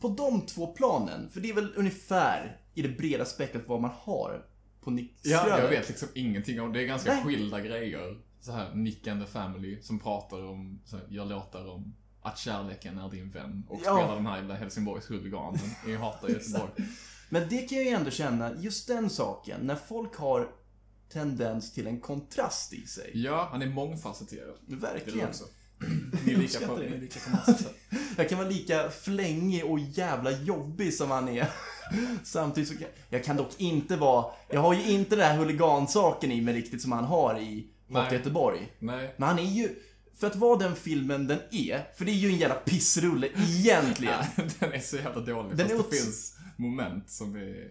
på 0.00 0.08
de 0.08 0.40
två 0.46 0.66
planen, 0.66 1.30
för 1.30 1.40
det 1.40 1.50
är 1.50 1.54
väl 1.54 1.72
ungefär 1.76 2.60
i 2.74 2.82
det 2.82 2.88
breda 2.88 3.24
spektrat 3.24 3.62
vad 3.66 3.80
man 3.80 3.90
har 3.94 4.46
på 4.80 4.90
Nick 4.90 5.14
Ja, 5.22 5.58
jag 5.60 5.68
vet 5.68 5.88
liksom 5.88 6.08
ingenting 6.14 6.60
om 6.60 6.72
det. 6.72 6.82
är 6.82 6.86
ganska 6.86 7.12
Nej. 7.14 7.24
skilda 7.24 7.60
grejer. 7.60 8.18
Så 8.40 8.52
här 8.52 8.74
Nick 8.74 9.06
and 9.06 9.24
the 9.26 9.30
Family 9.32 9.82
som 9.82 9.98
pratar 9.98 10.44
om, 10.44 10.80
så 10.84 10.96
här, 10.96 11.06
gör 11.08 11.24
låtar 11.24 11.68
om 11.70 11.94
att 12.22 12.38
kärleken 12.38 12.98
är 12.98 13.10
din 13.10 13.30
vän. 13.30 13.64
Och 13.68 13.80
Ja. 13.84 13.96
spelar 13.96 14.14
den 14.16 14.26
här 14.26 14.36
jävla 14.36 14.54
Helsingborgs 14.54 15.10
huliganen 15.10 15.60
i 15.88 15.94
Hata 15.94 16.28
Göteborg. 16.30 16.70
Men 17.28 17.48
det 17.48 17.58
kan 17.58 17.78
jag 17.78 17.86
ju 17.86 17.92
ändå 17.92 18.10
känna, 18.10 18.52
just 18.58 18.88
den 18.88 19.10
saken, 19.10 19.60
när 19.66 19.76
folk 19.76 20.16
har 20.16 20.48
tendens 21.12 21.72
till 21.72 21.86
en 21.86 22.00
kontrast 22.00 22.72
i 22.72 22.86
sig. 22.86 23.10
Ja, 23.14 23.48
han 23.52 23.62
är 23.62 23.66
mångfacetterad. 23.66 24.54
Det 24.66 24.74
är 24.74 24.78
Verkligen. 24.78 25.28
också. 25.28 25.44
Ni 26.24 26.32
är 26.32 26.36
lika 26.36 26.66
på, 26.66 26.76
ni 26.76 26.86
är 26.86 27.00
lika 27.00 27.20
på 27.20 27.30
massa 27.30 27.54
sätt. 27.54 27.74
Jag 28.16 28.28
kan 28.28 28.38
vara 28.38 28.48
lika 28.48 28.90
flängig 28.90 29.64
och 29.64 29.78
jävla 29.78 30.30
jobbig 30.30 30.94
som 30.94 31.10
han 31.10 31.28
är. 31.28 31.48
Samtidigt 32.24 32.68
så 32.68 32.76
kan 32.76 32.88
jag 33.08 33.24
kan 33.24 33.36
dock 33.36 33.50
inte 33.56 33.96
vara, 33.96 34.32
jag 34.50 34.60
har 34.60 34.74
ju 34.74 34.92
inte 34.92 35.16
den 35.16 35.24
här 35.24 35.36
huligansaken 35.36 36.32
i 36.32 36.40
mig 36.40 36.54
riktigt 36.54 36.82
som 36.82 36.92
han 36.92 37.04
har 37.04 37.40
i 37.40 37.66
Nej. 37.86 38.14
Göteborg. 38.14 38.72
Nej. 38.78 39.14
Men 39.16 39.28
han 39.28 39.38
är 39.38 39.42
ju, 39.42 39.68
för 40.18 40.26
att 40.26 40.36
vara 40.36 40.58
den 40.58 40.76
filmen 40.76 41.26
den 41.26 41.38
är, 41.50 41.96
för 41.96 42.04
det 42.04 42.10
är 42.10 42.14
ju 42.14 42.28
en 42.28 42.38
jävla 42.38 42.54
pissrulle 42.54 43.28
egentligen. 43.36 44.24
Den 44.58 44.72
är 44.72 44.78
så 44.80 44.96
jävla 44.96 45.20
dålig. 45.20 45.56
Den 45.56 45.68
fast 45.68 45.80
är 45.80 45.90
det 45.90 45.96
finns 45.96 46.36
moment 46.56 47.10
som 47.10 47.36
är, 47.36 47.68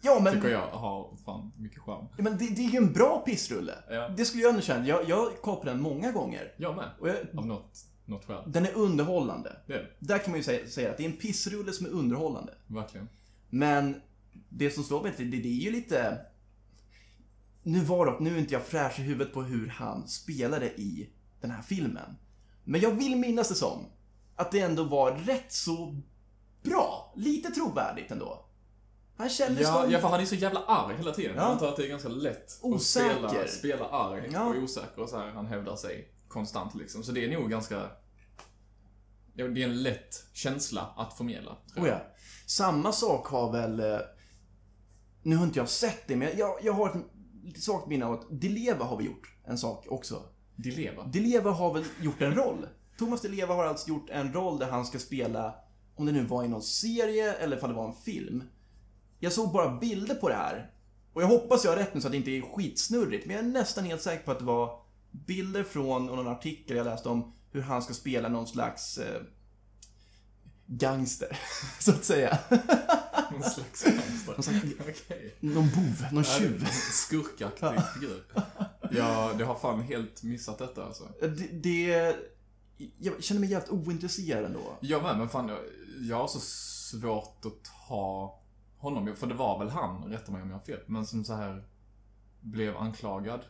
Ja 0.00 0.20
men, 0.22 0.34
tycker 0.34 0.48
jag 0.48 0.66
har 0.70 1.16
fan 1.24 1.52
mycket 1.56 1.82
charm. 1.82 2.06
ja, 2.16 2.22
men 2.22 2.38
det, 2.38 2.48
det 2.48 2.64
är 2.64 2.70
ju 2.70 2.76
en 2.78 2.92
bra 2.92 3.22
pissrulle. 3.26 3.74
Ja. 3.90 4.08
Det 4.08 4.24
skulle 4.24 4.42
jag 4.42 4.50
ändå 4.50 4.62
känna. 4.62 4.86
Jag, 4.86 5.08
jag 5.08 5.42
på 5.42 5.62
den 5.64 5.80
många 5.80 6.12
gånger. 6.12 6.54
Jag 6.56 6.76
med. 6.76 6.90
Och 7.00 7.08
jag, 7.08 7.16
Av 7.36 7.46
något, 7.46 7.84
något 8.04 8.24
skäl. 8.24 8.42
den 8.46 8.66
är 8.66 8.74
underhållande. 8.74 9.56
Det 9.66 9.72
är 9.72 9.78
det. 9.78 9.88
Där 9.98 10.18
kan 10.18 10.30
man 10.30 10.38
ju 10.38 10.44
säga, 10.44 10.68
säga 10.68 10.90
att 10.90 10.96
det 10.96 11.04
är 11.04 11.10
en 11.10 11.16
pissrulle 11.16 11.72
som 11.72 11.86
är 11.86 11.90
underhållande. 11.90 12.54
Verkligen. 12.66 13.08
Men 13.50 14.00
det 14.48 14.70
som 14.70 14.84
slår 14.84 15.02
mig, 15.02 15.12
det, 15.16 15.24
det 15.24 15.48
är 15.48 15.62
ju 15.64 15.70
lite... 15.70 16.20
Nu 17.62 17.80
var 17.80 18.06
dock, 18.06 18.20
nu 18.20 18.34
är 18.34 18.38
inte 18.38 18.54
jag 18.54 18.62
fräsch 18.62 18.98
i 18.98 19.02
huvudet 19.02 19.34
på 19.34 19.42
hur 19.42 19.68
han 19.68 20.08
spelade 20.08 20.80
i 20.80 21.10
den 21.40 21.50
här 21.50 21.62
filmen. 21.62 22.16
Men 22.64 22.80
jag 22.80 22.90
vill 22.90 23.16
minnas 23.16 23.48
det 23.48 23.54
som 23.54 23.84
att 24.36 24.50
det 24.52 24.60
ändå 24.60 24.84
var 24.84 25.12
rätt 25.12 25.52
så 25.52 26.02
bra. 26.62 27.12
Lite 27.16 27.50
trovärdigt 27.50 28.10
ändå. 28.10 28.44
Han 29.18 29.28
kändes 29.28 29.62
Ja, 29.62 29.82
som... 29.82 29.90
ja, 29.92 29.98
för 30.00 30.08
han 30.08 30.20
är 30.20 30.24
så 30.24 30.34
jävla 30.34 30.60
arg 30.64 30.96
hela 30.96 31.12
tiden. 31.12 31.36
Ja. 31.36 31.42
Jag 31.42 31.50
antar 31.52 31.68
att 31.68 31.76
det 31.76 31.84
är 31.84 31.88
ganska 31.88 32.08
lätt 32.08 32.58
Osäker. 32.62 33.24
att 33.24 33.30
spela, 33.30 33.46
spela 33.48 33.88
arg 33.88 34.30
Ja. 34.32 34.44
och 34.44 34.56
osäker 34.56 35.02
och 35.02 35.08
så 35.08 35.18
här. 35.18 35.26
Han 35.30 35.46
hävdar 35.46 35.76
sig 35.76 36.12
konstant 36.28 36.74
liksom. 36.74 37.02
Så 37.02 37.12
det 37.12 37.24
är 37.24 37.40
nog 37.40 37.50
ganska... 37.50 37.82
Det 39.34 39.42
är 39.42 39.58
en 39.58 39.82
lätt 39.82 40.24
känsla 40.32 40.94
att 40.96 41.14
förmedla. 41.16 41.56
tror 41.74 41.84
Oh 41.84 41.88
ja. 41.88 42.00
Samma 42.46 42.92
sak 42.92 43.26
har 43.26 43.52
väl... 43.52 43.80
eh, 43.80 43.98
Nu 45.22 45.36
har 45.36 45.44
inte 45.44 45.58
jag 45.58 45.68
sett 45.68 46.06
det, 46.08 46.16
men 46.16 46.28
jag, 46.38 46.58
jag 46.62 46.72
har 46.72 46.88
ett 46.88 47.04
lite 47.44 47.60
svagt 47.60 47.86
minne 47.86 48.06
av 48.06 48.12
att 48.12 48.40
Dileva 48.40 48.84
har 48.84 48.96
vi 48.96 49.04
gjort 49.04 49.34
en 49.46 49.58
sak 49.58 49.86
också. 49.88 50.22
Dileva. 50.56 51.04
Dileva 51.06 51.50
har 51.50 51.74
väl 51.74 51.84
gjort 52.00 52.22
en 52.22 52.34
roll? 52.34 52.66
Thomas 52.98 53.20
Dileva 53.22 53.54
har 53.54 53.64
alltså 53.64 53.88
gjort 53.88 54.10
en 54.10 54.32
roll 54.32 54.58
där 54.58 54.70
han 54.70 54.86
ska 54.86 54.98
spela, 54.98 55.54
om 55.96 56.06
det 56.06 56.12
nu 56.12 56.24
var 56.24 56.44
i 56.44 56.48
någon 56.48 56.62
serie 56.62 57.32
eller 57.34 57.64
om 57.64 57.70
det 57.70 57.76
var 57.76 57.88
en 57.88 57.94
film. 57.94 58.42
Jag 59.20 59.32
såg 59.32 59.52
bara 59.52 59.76
bilder 59.78 60.14
på 60.14 60.28
det 60.28 60.34
här. 60.34 60.70
Och 61.12 61.22
jag 61.22 61.26
hoppas 61.26 61.64
jag 61.64 61.70
har 61.70 61.76
rätt 61.76 61.94
nu 61.94 62.00
så 62.00 62.06
att 62.08 62.12
det 62.12 62.16
inte 62.16 62.30
är 62.30 62.40
skitsnurrigt, 62.56 63.26
men 63.26 63.36
jag 63.36 63.44
är 63.44 63.48
nästan 63.48 63.84
helt 63.84 64.02
säker 64.02 64.24
på 64.24 64.30
att 64.32 64.38
det 64.38 64.44
var 64.44 64.80
bilder 65.10 65.62
från 65.64 66.06
någon 66.06 66.28
artikel 66.28 66.76
jag 66.76 66.84
läste 66.84 67.08
om 67.08 67.32
hur 67.50 67.62
han 67.62 67.82
ska 67.82 67.94
spela 67.94 68.28
någon 68.28 68.46
slags 68.46 68.98
eh, 68.98 69.22
gangster, 70.66 71.38
så 71.80 71.90
att 71.90 72.04
säga. 72.04 72.38
Någon 73.30 73.42
slags 73.42 73.84
gangster. 73.84 74.32
Någon 74.32 74.42
slags- 74.42 74.64
Okej. 74.80 75.34
Någon 75.40 75.68
bov, 75.70 76.04
någon 76.12 76.24
tjuv. 76.24 76.66
Skurkaktig 76.92 77.68
figur. 77.94 78.24
Ja, 78.90 79.32
det 79.38 79.44
har 79.44 79.54
fan 79.54 79.82
helt 79.82 80.22
missat 80.22 80.58
detta 80.58 80.84
alltså. 80.84 81.08
Det, 81.20 81.28
det... 81.62 82.16
Jag 82.98 83.22
känner 83.24 83.40
mig 83.40 83.50
jävligt 83.50 83.70
ointresserad 83.70 84.44
ändå. 84.44 84.76
Jag 84.80 85.02
med, 85.02 85.18
men 85.18 85.28
fan 85.28 85.48
jag, 85.48 85.58
jag 86.00 86.16
har 86.16 86.28
så 86.28 86.40
svårt 86.40 87.44
att 87.44 87.64
ta 87.88 88.37
honom. 88.78 89.16
För 89.16 89.26
det 89.26 89.34
var 89.34 89.58
väl 89.58 89.68
han, 89.68 90.04
rätta 90.04 90.32
mig 90.32 90.42
om 90.42 90.50
jag 90.50 90.56
har 90.56 90.64
fel, 90.64 90.80
men 90.86 91.06
som 91.06 91.24
så 91.24 91.34
här 91.34 91.64
blev 92.40 92.76
anklagad, 92.76 93.40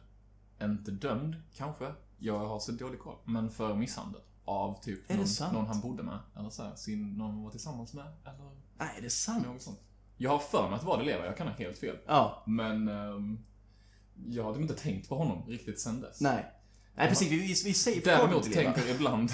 inte 0.63 0.91
dömd 0.91 1.37
kanske. 1.57 1.93
Jag 2.19 2.39
har 2.39 2.59
så 2.59 2.73
dålig 2.73 3.01
koll. 3.01 3.17
Men 3.25 3.51
för 3.51 3.75
misshandel. 3.75 4.21
Av 4.45 4.81
typ 4.83 5.09
någon, 5.09 5.53
någon 5.53 5.67
han 5.67 5.81
bodde 5.81 6.03
med. 6.03 6.19
Eller 6.39 6.51
så 6.51 6.63
här, 6.63 6.75
sin, 6.75 7.17
någon 7.17 7.31
han 7.31 7.43
var 7.45 7.51
tillsammans 7.51 7.95
med. 7.95 8.07
Eller 8.25 8.51
Nej, 8.79 8.95
är 8.99 9.03
det 9.03 9.11
sant? 9.11 9.47
något 9.47 9.63
sånt. 9.63 9.81
Jag 10.17 10.31
har 10.31 10.39
för 10.39 10.63
mig 10.63 10.75
att 10.75 10.81
det 10.81 10.87
var 10.87 10.99
det 10.99 11.05
Leva, 11.05 11.27
jag 11.27 11.37
kan 11.37 11.47
ha 11.49 11.55
helt 11.55 11.79
fel. 11.79 11.97
Ja, 12.07 12.43
Men 12.47 12.89
ehm, 12.89 13.39
jag 14.27 14.45
hade 14.45 14.63
inte 14.63 14.75
tänkt 14.75 15.09
på 15.09 15.17
honom 15.17 15.43
riktigt 15.49 15.81
sen 15.81 16.01
dess. 16.01 16.21
nej. 16.21 16.55
Nej, 16.95 17.09
precis. 17.09 17.31
Vi, 17.31 17.39
vi, 17.69 17.75
säger 17.75 18.05
Däremot 18.05 18.53
tänker 18.53 18.95
ibland 18.95 19.31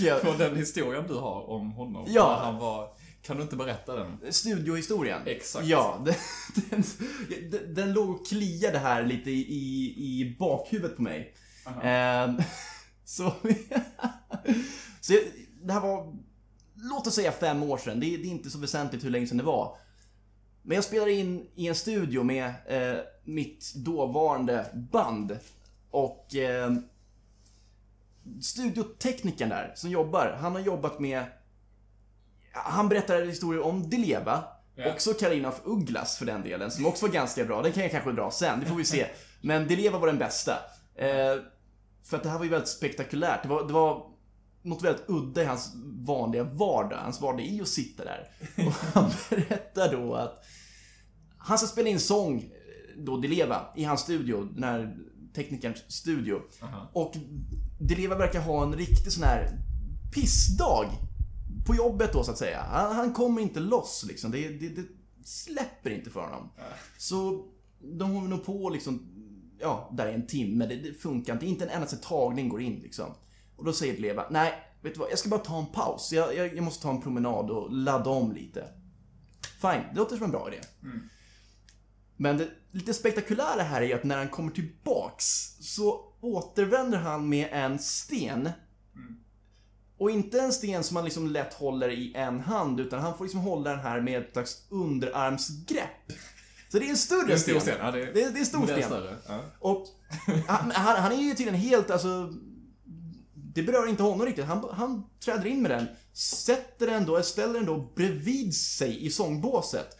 Ja. 0.00 0.18
på 0.24 0.32
den 0.38 0.56
historien 0.56 1.04
du 1.08 1.14
har 1.14 1.50
om 1.50 1.72
honom. 1.72 2.04
Ja. 2.08 2.36
När 2.36 2.44
Han 2.44 2.58
var, 2.58 2.94
kan 3.22 3.36
du 3.36 3.42
inte 3.42 3.56
berätta 3.56 3.96
den? 3.96 4.32
Studiohistorien. 4.32 5.22
Exakt. 5.26 5.66
Ja, 5.66 6.04
den, 6.70 6.82
den, 7.50 7.74
den, 7.74 7.92
låg 7.92 8.10
och 8.10 8.26
kliade 8.26 8.78
här 8.78 9.02
lite 9.02 9.30
i, 9.30 9.40
i, 9.40 9.94
i 10.20 10.36
bakhuvudet 10.38 10.96
på 10.96 11.02
mig. 11.02 11.34
Ehm, 11.82 12.36
så... 13.04 13.32
så 15.00 15.12
jag, 15.12 15.22
det 15.62 15.72
här 15.72 15.80
var, 15.80 16.16
låt 16.74 17.06
oss 17.06 17.14
säga 17.14 17.32
fem 17.32 17.62
år 17.62 17.78
sedan. 17.78 18.00
Det, 18.00 18.06
är- 18.14 18.18
det 18.18 18.24
är 18.26 18.30
inte 18.30 18.50
så 18.50 18.58
väsentligt 18.58 19.04
hur 19.04 19.10
länge 19.10 19.26
sedan 19.26 19.36
det 19.38 19.44
var. 19.44 19.76
Men 20.62 20.74
jag 20.74 20.84
spelade 20.84 21.12
in 21.12 21.46
i 21.54 21.68
en 21.68 21.74
studio 21.74 22.22
med 22.22 22.52
eh, 22.66 22.98
mitt 23.24 23.74
dåvarande 23.74 24.66
band. 24.92 25.38
Och 25.90 26.34
eh, 26.34 26.72
studioteknikern 28.42 29.48
där 29.48 29.72
som 29.76 29.90
jobbar, 29.90 30.36
han 30.40 30.52
har 30.52 30.60
jobbat 30.60 30.98
med 31.00 31.24
han 32.52 32.88
berättar 32.88 33.22
historier 33.22 33.62
om 33.62 33.90
Dileva. 33.90 34.44
Ja. 34.74 34.92
Också 34.92 35.14
Karina 35.14 35.48
af 35.48 35.60
Ugglas 35.64 36.18
för 36.18 36.26
den 36.26 36.42
delen, 36.42 36.70
som 36.70 36.86
också 36.86 37.06
var 37.06 37.12
ganska 37.12 37.44
bra. 37.44 37.62
Den 37.62 37.72
kan 37.72 37.82
jag 37.82 37.92
kanske 37.92 38.12
dra 38.12 38.30
sen, 38.30 38.60
det 38.60 38.66
får 38.66 38.76
vi 38.76 38.84
se. 38.84 39.06
Men 39.40 39.68
Dileva 39.68 39.98
var 39.98 40.06
den 40.06 40.18
bästa. 40.18 40.52
Eh, 40.94 41.36
för 42.04 42.16
att 42.16 42.22
det 42.22 42.28
här 42.28 42.38
var 42.38 42.44
ju 42.44 42.50
väldigt 42.50 42.68
spektakulärt. 42.68 43.42
Det 43.42 43.48
var, 43.48 43.66
det 43.66 43.72
var 43.72 44.06
något 44.62 44.82
väldigt 44.82 45.04
udda 45.08 45.42
i 45.42 45.44
hans 45.44 45.72
vanliga 46.06 46.44
vardag. 46.44 46.98
Hans 46.98 47.20
vardag 47.20 47.40
är 47.40 47.50
ju 47.50 47.62
att 47.62 47.68
sitta 47.68 48.04
där. 48.04 48.30
Och 48.66 48.72
han 48.72 49.10
berättar 49.30 49.92
då 49.92 50.14
att 50.14 50.44
han 51.38 51.58
ska 51.58 51.66
spela 51.66 51.88
in 51.88 52.00
sång, 52.00 52.50
då 52.96 53.16
Dileva, 53.16 53.66
i 53.76 53.84
hans 53.84 54.00
studio, 54.00 54.44
den 54.44 54.64
här 54.64 54.96
teknikerns 55.34 55.78
studio. 55.88 56.42
Aha. 56.62 56.90
Och 56.92 57.14
Dileva 57.80 58.16
verkar 58.16 58.40
ha 58.40 58.62
en 58.62 58.74
riktig 58.74 59.12
sån 59.12 59.24
här 59.24 59.48
pissdag 60.14 60.90
på 61.66 61.74
jobbet 61.74 62.12
då 62.12 62.24
så 62.24 62.30
att 62.30 62.38
säga. 62.38 62.62
Han, 62.62 62.96
han 62.96 63.12
kommer 63.12 63.42
inte 63.42 63.60
loss 63.60 64.04
liksom. 64.08 64.30
Det, 64.30 64.48
det, 64.48 64.68
det 64.68 64.84
släpper 65.24 65.90
inte 65.90 66.10
för 66.10 66.20
honom. 66.20 66.50
Så 66.98 67.46
de 67.80 68.10
håller 68.10 68.28
nog 68.28 68.44
på 68.44 68.70
liksom, 68.70 69.08
ja, 69.60 69.90
där 69.96 70.06
är 70.06 70.12
en 70.12 70.26
timme. 70.26 70.66
Det, 70.66 70.76
det 70.76 70.94
funkar 70.94 71.32
inte. 71.32 71.46
Inte 71.46 71.64
en 71.64 71.70
endaste 71.70 71.96
tagning 71.96 72.48
går 72.48 72.62
in 72.62 72.80
liksom. 72.80 73.14
Och 73.56 73.64
då 73.64 73.72
säger 73.72 73.94
Dileva, 73.94 74.26
nej, 74.30 74.52
vet 74.82 74.94
du 74.94 75.00
vad, 75.00 75.10
jag 75.10 75.18
ska 75.18 75.28
bara 75.28 75.40
ta 75.40 75.58
en 75.58 75.66
paus. 75.66 76.12
Jag, 76.12 76.36
jag, 76.36 76.56
jag 76.56 76.64
måste 76.64 76.82
ta 76.82 76.90
en 76.90 77.02
promenad 77.02 77.50
och 77.50 77.72
ladda 77.72 78.10
om 78.10 78.32
lite. 78.32 78.68
Fine, 79.60 79.82
det 79.90 79.96
låter 79.96 80.16
som 80.16 80.24
en 80.24 80.30
bra 80.30 80.48
idé. 80.52 80.60
Men 82.16 82.38
det 82.38 82.48
lite 82.70 82.94
spektakulära 82.94 83.62
här 83.62 83.82
är 83.82 83.94
att 83.94 84.04
när 84.04 84.16
han 84.16 84.28
kommer 84.28 84.50
tillbaks 84.50 85.24
så 85.60 86.14
återvänder 86.20 86.98
han 86.98 87.28
med 87.28 87.48
en 87.52 87.78
sten. 87.78 88.50
Och 89.98 90.10
inte 90.10 90.40
en 90.40 90.52
sten 90.52 90.84
som 90.84 90.94
man 90.94 91.04
liksom 91.04 91.26
lätt 91.26 91.54
håller 91.54 91.88
i 91.90 92.12
en 92.14 92.40
hand, 92.40 92.80
utan 92.80 93.00
han 93.00 93.16
får 93.18 93.24
liksom 93.24 93.40
hålla 93.40 93.70
den 93.70 93.80
här 93.80 94.00
med 94.00 94.22
ett 94.22 94.32
slags 94.32 94.62
underarmsgrepp. 94.68 96.12
Så 96.72 96.78
det 96.78 96.86
är 96.86 96.90
en 96.90 96.96
större 96.96 97.26
Det 97.26 97.32
är 97.32 97.34
en 97.34 97.38
sten. 97.40 97.60
stor 97.60 97.72
sten. 97.72 97.76
Ja, 97.86 97.90
det, 97.90 97.98
Det, 97.98 98.22
är- 98.22 98.30
det 98.30 98.36
är 98.38 98.40
en 98.40 98.46
stor 98.46 98.66
sten. 98.66 98.82
större. 98.82 99.16
Ja. 99.28 99.40
Och 99.58 99.86
han, 100.48 100.70
han, 100.70 100.96
han 101.02 101.12
är 101.12 101.16
ju 101.16 101.30
tydligen 101.34 101.54
helt, 101.60 101.90
alltså... 101.90 102.32
Det 103.34 103.62
berör 103.62 103.88
inte 103.88 104.02
honom 104.02 104.26
riktigt. 104.26 104.44
Han, 104.44 104.64
han 104.72 105.06
träder 105.24 105.46
in 105.46 105.62
med 105.62 105.70
den, 105.70 105.86
sätter 106.12 106.86
den 106.86 107.06
då, 107.06 107.22
ställer 107.22 107.54
den 107.54 107.66
då 107.66 107.76
bredvid 107.96 108.54
sig 108.56 109.06
i 109.06 109.10
sångbåset. 109.10 109.96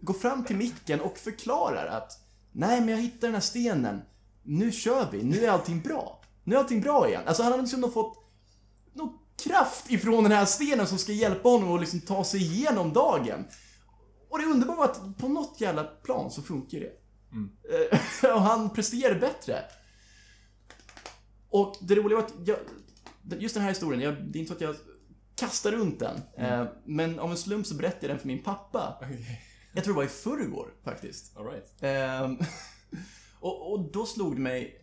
Går 0.00 0.14
fram 0.14 0.44
till 0.44 0.56
micken 0.56 1.00
och 1.00 1.18
förklarar 1.18 1.86
att 1.86 2.12
Nej, 2.52 2.80
men 2.80 2.88
jag 2.88 2.98
hittade 2.98 3.26
den 3.26 3.34
här 3.34 3.40
stenen. 3.40 4.02
Nu 4.42 4.72
kör 4.72 5.08
vi. 5.12 5.22
Nu 5.22 5.44
är 5.44 5.50
allting 5.50 5.80
bra. 5.80 6.20
Nu 6.44 6.54
är 6.54 6.58
allting 6.58 6.80
bra 6.80 7.08
igen. 7.08 7.22
Alltså 7.26 7.42
han 7.42 7.52
har 7.52 7.58
liksom 7.58 7.92
fått 7.92 8.21
någon 8.94 9.18
kraft 9.44 9.90
ifrån 9.90 10.22
den 10.22 10.32
här 10.32 10.44
stenen 10.44 10.86
som 10.86 10.98
ska 10.98 11.12
hjälpa 11.12 11.48
honom 11.48 11.74
att 11.74 11.80
liksom 11.80 12.00
ta 12.00 12.24
sig 12.24 12.40
igenom 12.40 12.92
dagen. 12.92 13.44
Och 14.30 14.38
det 14.38 14.44
underbara 14.44 14.76
var 14.76 14.84
att 14.84 15.18
på 15.18 15.28
något 15.28 15.60
jävla 15.60 15.84
plan 15.84 16.30
så 16.30 16.42
funkar 16.42 16.80
det. 16.80 16.92
Eh, 18.22 18.34
och 18.36 18.42
han 18.42 18.70
presterar 18.70 19.18
bättre. 19.18 19.64
Och 21.50 21.76
det 21.80 21.94
roliga 21.94 22.18
var 22.18 22.24
att 22.24 22.34
jag, 22.44 22.58
just 23.40 23.54
den 23.54 23.62
här 23.62 23.70
historien, 23.70 24.00
jag, 24.02 24.14
det 24.14 24.38
är 24.38 24.40
inte 24.40 24.48
så 24.48 24.54
att 24.54 24.60
jag 24.60 24.76
kastar 25.34 25.72
runt 25.72 25.98
den. 25.98 26.20
Eh, 26.36 26.66
men 26.84 27.18
av 27.18 27.30
en 27.30 27.36
slump 27.36 27.66
så 27.66 27.74
berättade 27.74 28.06
jag 28.06 28.10
den 28.10 28.18
för 28.18 28.26
min 28.26 28.42
pappa. 28.42 28.98
Okej. 29.02 29.40
Jag 29.72 29.84
tror 29.84 29.94
det 29.94 29.96
var 29.96 30.04
i 30.04 30.08
förrgår 30.08 30.74
faktiskt. 30.84 31.36
All 31.36 31.46
right. 31.46 31.68
Ehm, 31.80 32.38
och, 33.40 33.72
och 33.72 33.92
då 33.92 34.06
slog 34.06 34.36
det 34.36 34.42
mig... 34.42 34.81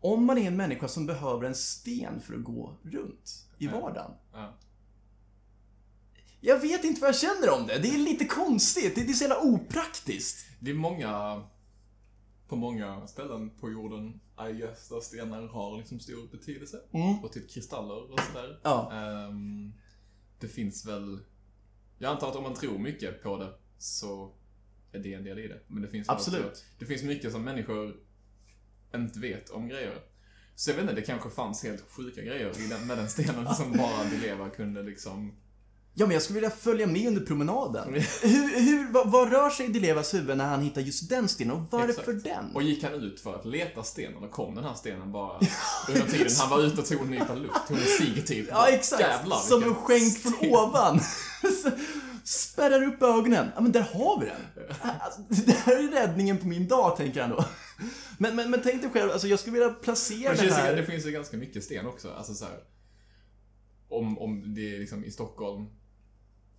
Om 0.00 0.24
man 0.24 0.38
är 0.38 0.46
en 0.46 0.56
människa 0.56 0.88
som 0.88 1.06
behöver 1.06 1.46
en 1.46 1.54
sten 1.54 2.20
för 2.20 2.34
att 2.34 2.44
gå 2.44 2.76
runt 2.82 3.46
i 3.58 3.66
vardagen. 3.66 4.10
Ja. 4.32 4.54
Jag 6.40 6.60
vet 6.60 6.84
inte 6.84 7.00
vad 7.00 7.08
jag 7.08 7.16
känner 7.16 7.50
om 7.50 7.66
det. 7.66 7.78
Det 7.78 7.88
är 7.88 7.98
lite 7.98 8.24
konstigt. 8.24 8.94
Det, 8.94 9.00
är 9.00 9.12
så 9.12 9.24
jävla 9.24 9.40
opraktiskt. 9.40 10.46
Det 10.60 10.70
är 10.70 10.74
många, 10.74 11.42
på 12.48 12.56
många 12.56 13.06
ställen 13.06 13.50
på 13.50 13.70
jorden, 13.70 14.20
I 14.50 14.52
guess, 14.52 14.88
där 14.88 15.00
stenar 15.00 15.46
har 15.46 15.78
liksom 15.78 16.00
stor 16.00 16.28
betydelse. 16.30 16.80
Mm. 16.92 17.24
Och 17.24 17.32
typ 17.32 17.50
kristaller 17.50 18.12
och 18.12 18.20
sådär. 18.20 18.60
Ja. 18.62 18.92
Ehm, 18.92 19.72
det 20.40 20.48
finns 20.48 20.86
väl, 20.86 21.18
jag 21.98 22.10
antar 22.10 22.28
att 22.28 22.36
om 22.36 22.42
man 22.42 22.54
tror 22.54 22.78
mycket 22.78 23.22
på 23.22 23.36
det 23.36 23.52
så 23.78 24.32
är 24.92 24.98
det 24.98 25.14
en 25.14 25.24
del 25.24 25.38
i 25.38 25.48
det. 25.48 25.60
Men 25.66 25.82
det 25.82 25.88
finns 25.88 26.08
Absolut. 26.08 26.46
Också, 26.46 26.64
det 26.78 26.86
finns 26.86 27.02
mycket 27.02 27.32
som 27.32 27.44
människor 27.44 27.96
inte 28.94 29.20
vet 29.20 29.50
om 29.50 29.68
grejer. 29.68 29.94
Så 30.54 30.70
jag 30.70 30.74
vet 30.74 30.82
inte, 30.82 30.94
det 30.94 31.02
kanske 31.02 31.30
fanns 31.30 31.62
helt 31.62 31.84
sjuka 31.90 32.22
grejer 32.22 32.52
med 32.86 32.98
den 32.98 33.08
stenen 33.08 33.54
som 33.56 33.72
bara 33.72 34.04
Dileva 34.10 34.48
kunde 34.48 34.82
liksom... 34.82 35.32
Ja, 35.94 36.06
men 36.06 36.14
jag 36.14 36.22
skulle 36.22 36.34
vilja 36.34 36.50
följa 36.50 36.86
med 36.86 37.08
under 37.08 37.20
promenaden. 37.20 37.94
hur, 38.22 38.60
hur, 38.60 38.92
vad, 38.92 39.10
vad 39.10 39.32
rör 39.32 39.50
sig 39.50 39.66
i 39.66 39.68
Dilevas 39.68 40.14
huvud 40.14 40.36
när 40.36 40.46
han 40.46 40.62
hittar 40.62 40.80
just 40.80 41.08
den 41.08 41.28
stenen 41.28 41.56
och 41.56 41.62
varför 41.70 41.88
Exakt. 41.90 42.24
den? 42.24 42.50
Och 42.54 42.62
gick 42.62 42.82
han 42.82 42.92
ut 42.94 43.20
för 43.20 43.34
att 43.34 43.46
leta 43.46 43.82
stenen 43.82 44.22
och 44.24 44.30
kom 44.30 44.54
den 44.54 44.64
här 44.64 44.74
stenen 44.74 45.12
bara 45.12 45.40
under 45.88 46.06
tiden 46.06 46.32
han 46.38 46.50
var 46.50 46.60
ute 46.60 46.80
och 46.80 46.86
tog 46.86 47.00
en 47.00 47.10
nypa 47.10 47.34
luft, 47.34 47.68
tog 47.68 47.76
en 47.76 47.84
cigg 47.84 48.26
typ. 48.26 48.46
Ja, 48.50 48.68
exakt. 48.68 49.02
Jävlar, 49.02 49.36
Som 49.36 49.62
en 49.62 49.74
skänk 49.74 50.18
från 50.18 50.32
sten. 50.32 50.50
ovan. 50.50 51.00
Spärrar 52.24 52.82
upp 52.82 53.02
ögonen. 53.02 53.46
Ja, 53.54 53.60
men 53.60 53.72
där 53.72 53.80
har 53.94 54.20
vi 54.20 54.26
den. 54.26 54.68
Alltså, 55.00 55.20
det 55.28 55.52
här 55.52 55.76
är 55.76 55.88
räddningen 55.92 56.38
på 56.38 56.46
min 56.46 56.68
dag, 56.68 56.96
tänker 56.96 57.20
han 57.20 57.30
då. 57.30 57.44
Men, 58.18 58.36
men, 58.36 58.50
men 58.50 58.60
tänk 58.62 58.82
dig 58.82 58.90
själv, 58.90 59.10
alltså 59.10 59.28
jag 59.28 59.38
skulle 59.38 59.58
vilja 59.58 59.74
placera 59.74 60.34
det 60.34 60.52
här... 60.52 60.76
det 60.76 60.84
finns 60.84 61.06
ju 61.06 61.10
ganska 61.10 61.36
mycket 61.36 61.64
sten 61.64 61.86
också. 61.86 62.12
Alltså 62.12 62.34
så 62.34 62.44
här, 62.44 62.64
om, 63.88 64.18
om 64.18 64.54
det 64.54 64.74
är 64.74 64.78
liksom 64.78 65.04
i 65.04 65.10
Stockholm. 65.10 65.66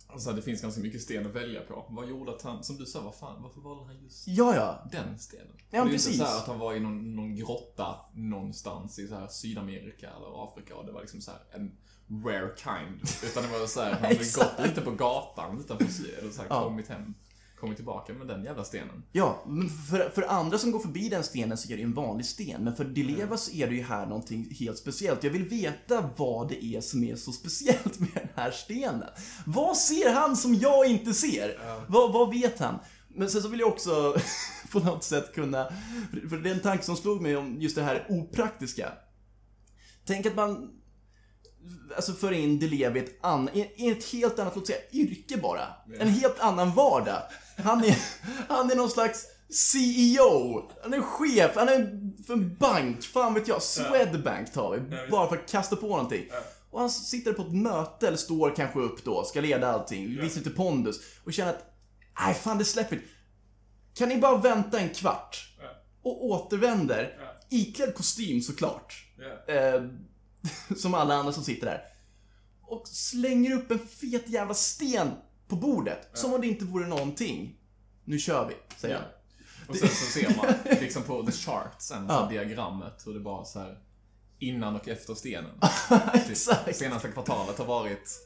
Alltså 0.06 0.32
det 0.32 0.42
finns 0.42 0.62
ganska 0.62 0.80
mycket 0.80 1.02
sten 1.02 1.26
att 1.26 1.34
välja 1.34 1.60
på. 1.60 1.86
Vad 1.88 2.08
gjorde 2.08 2.32
att 2.32 2.42
han, 2.42 2.64
som 2.64 2.76
du 2.76 2.86
sa, 2.86 3.00
vad 3.00 3.14
fan, 3.14 3.42
varför 3.42 3.60
valde 3.60 3.84
han 3.84 4.02
just 4.02 4.28
Ja, 4.28 4.54
ja. 4.54 4.88
den 4.92 5.18
stenen? 5.18 5.46
Ja, 5.70 5.84
det 5.84 5.88
är 5.88 5.92
precis. 5.92 6.06
inte 6.06 6.18
så 6.18 6.30
här 6.32 6.38
att 6.38 6.46
han 6.46 6.58
var 6.58 6.74
i 6.74 6.80
någon, 6.80 7.16
någon 7.16 7.34
grotta 7.36 7.96
någonstans 8.14 8.98
i 8.98 9.08
så 9.08 9.14
här 9.14 9.28
Sydamerika 9.28 10.06
eller 10.10 10.44
Afrika 10.44 10.76
och 10.76 10.86
det 10.86 10.92
var 10.92 11.00
liksom 11.00 11.20
så 11.20 11.30
här 11.30 11.40
en 11.50 11.76
rare 12.24 12.50
kind. 12.56 13.00
Utan 13.24 13.42
det 13.42 13.58
var 13.58 13.66
så 13.66 13.80
här, 13.80 13.92
han 13.92 14.02
hade 14.02 14.14
gått 14.36 14.66
ute 14.66 14.80
på 14.80 14.90
gatan 14.90 15.60
utanför 15.60 15.86
Syd 15.86 16.24
och 16.26 16.32
så 16.32 16.40
här, 16.42 16.48
Ja. 16.50 16.64
kommit 16.64 16.88
hem, 16.88 17.14
kommit 17.60 17.76
tillbaka 17.76 18.12
med 18.12 18.26
den 18.26 18.44
jävla 18.44 18.64
stenen. 18.64 19.02
Ja, 19.12 19.44
men 19.46 19.68
för, 19.68 20.10
för 20.10 20.22
andra 20.22 20.58
som 20.58 20.70
går 20.70 20.78
förbi 20.78 21.08
den 21.08 21.24
stenen 21.24 21.58
så 21.58 21.72
är 21.72 21.76
det 21.76 21.82
en 21.82 21.94
vanlig 21.94 22.26
sten. 22.26 22.64
Men 22.64 22.76
för 22.76 22.84
Dileva 22.84 23.36
så 23.36 23.52
är 23.52 23.66
det 23.66 23.74
ju 23.74 23.82
här 23.82 24.06
någonting 24.06 24.54
helt 24.60 24.78
speciellt. 24.78 25.24
Jag 25.24 25.30
vill 25.30 25.48
veta 25.48 26.10
vad 26.16 26.48
det 26.48 26.64
är 26.64 26.80
som 26.80 27.04
är 27.04 27.16
så 27.16 27.32
speciellt 27.32 28.00
med 28.00 28.10
den 28.14 28.28
här 28.34 28.50
stenen. 28.50 29.08
Vad 29.46 29.76
ser 29.76 30.12
han 30.12 30.36
som 30.36 30.54
jag 30.54 30.86
inte 30.86 31.14
ser? 31.14 31.58
Vad, 31.88 32.12
vad 32.12 32.30
vet 32.30 32.58
han? 32.58 32.78
Men 33.08 33.30
sen 33.30 33.42
så 33.42 33.48
vill 33.48 33.60
jag 33.60 33.68
också 33.68 34.16
på 34.72 34.78
något 34.80 35.04
sätt 35.04 35.34
kunna... 35.34 35.72
för- 36.30 36.36
det 36.36 36.50
är 36.50 36.54
en 36.54 36.60
tanke 36.60 36.84
som 36.84 36.96
slog 36.96 37.20
mig 37.22 37.36
om 37.36 37.56
just 37.60 37.76
det 37.76 37.82
här 37.82 38.06
opraktiska. 38.08 38.92
Tänk 40.04 40.26
att 40.26 40.34
man 40.36 40.70
alltså 41.96 42.12
för 42.12 42.32
in 42.32 42.58
Deleva 42.58 42.96
i 42.96 42.98
ett, 42.98 43.18
an, 43.24 43.48
i 43.54 43.90
ett 43.90 44.04
helt 44.04 44.38
annat, 44.38 44.56
låt 44.56 44.66
säga, 44.66 44.78
yrke 44.92 45.36
bara. 45.36 45.66
En 45.98 46.08
helt 46.08 46.40
annan 46.40 46.74
vardag. 46.74 47.22
Han 47.64 47.84
är, 47.84 47.98
han 48.48 48.70
är 48.70 48.76
någon 48.76 48.90
slags 48.90 49.26
CEO. 49.50 50.70
Han 50.82 50.94
är 50.94 51.02
chef, 51.02 51.52
han 51.54 51.68
är 51.68 52.00
för 52.26 52.32
en 52.32 52.56
bank, 52.56 53.04
fan 53.04 53.34
vet 53.34 53.48
jag, 53.48 53.62
Swedbank 53.62 54.52
tar 54.52 54.70
vi. 54.76 55.10
Bara 55.10 55.28
för 55.28 55.36
att 55.36 55.50
kasta 55.50 55.76
på 55.76 55.88
någonting. 55.88 56.24
Och 56.70 56.80
han 56.80 56.90
sitter 56.90 57.32
på 57.32 57.42
ett 57.42 57.52
möte, 57.52 58.06
eller 58.08 58.16
står 58.16 58.56
kanske 58.56 58.80
upp 58.80 59.04
då, 59.04 59.24
ska 59.24 59.40
leda 59.40 59.72
allting, 59.72 60.20
visar 60.20 60.38
lite 60.38 60.50
pondus 60.50 61.00
och 61.24 61.32
känner 61.32 61.50
att, 61.50 61.74
nej 62.20 62.34
fan 62.34 62.58
det 62.58 62.64
släpper 62.64 62.96
inte. 62.96 63.08
Kan 63.94 64.08
ni 64.08 64.18
bara 64.18 64.36
vänta 64.36 64.80
en 64.80 64.88
kvart? 64.88 65.46
Och 66.02 66.24
återvänder, 66.26 67.18
iklädd 67.50 67.94
kostym 67.94 68.40
såklart. 68.40 69.04
Eh, 69.48 69.82
som 70.76 70.94
alla 70.94 71.14
andra 71.14 71.32
som 71.32 71.44
sitter 71.44 71.66
där. 71.66 71.82
Och 72.62 72.88
slänger 72.88 73.54
upp 73.54 73.70
en 73.70 73.78
fet 73.78 74.28
jävla 74.28 74.54
sten 74.54 75.10
på 75.50 75.56
bordet. 75.56 76.10
Som 76.14 76.34
om 76.34 76.40
det 76.40 76.46
inte 76.46 76.64
vore 76.64 76.86
någonting. 76.86 77.56
Nu 78.04 78.18
kör 78.18 78.48
vi, 78.48 78.54
säger 78.76 78.94
Ja. 78.94 79.00
Och 79.68 79.76
sen 79.76 79.88
så 79.88 80.04
ser 80.12 80.36
man 80.36 80.54
liksom 80.80 81.02
på 81.02 81.26
the 81.26 81.32
chart 81.32 81.74
sen, 81.78 82.06
Ja. 82.08 82.28
diagrammet, 82.30 83.02
hur 83.06 83.14
det 83.14 83.20
bara 83.20 83.44
så 83.44 83.58
här 83.58 83.78
innan 84.38 84.76
och 84.76 84.88
efter 84.88 85.14
stenen. 85.14 85.50
Exakt. 86.30 86.76
Senaste 86.76 87.08
kvartalet 87.08 87.58
har 87.58 87.64
varit 87.64 88.18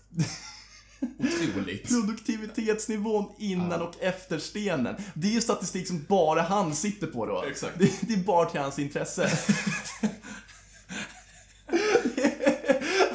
otroligt. 1.19 1.89
Produktivitetsnivån 1.89 3.33
innan 3.39 3.83
och 3.83 3.95
efter 4.03 4.39
stenen. 4.39 4.97
Det 5.15 5.29
är 5.29 5.33
ju 5.33 5.41
statistik 5.41 5.87
som 5.89 6.05
bara 6.09 6.43
han 6.43 6.75
sitter 6.75 7.07
på 7.07 7.27
då. 7.27 7.43
Exakt. 7.43 7.79
Det, 7.79 7.93
det 8.01 8.15
är 8.15 8.25
bara 8.25 8.47
till 8.51 8.61
hans 8.61 8.79
intresse. 8.79 9.31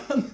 Han- 0.08 0.30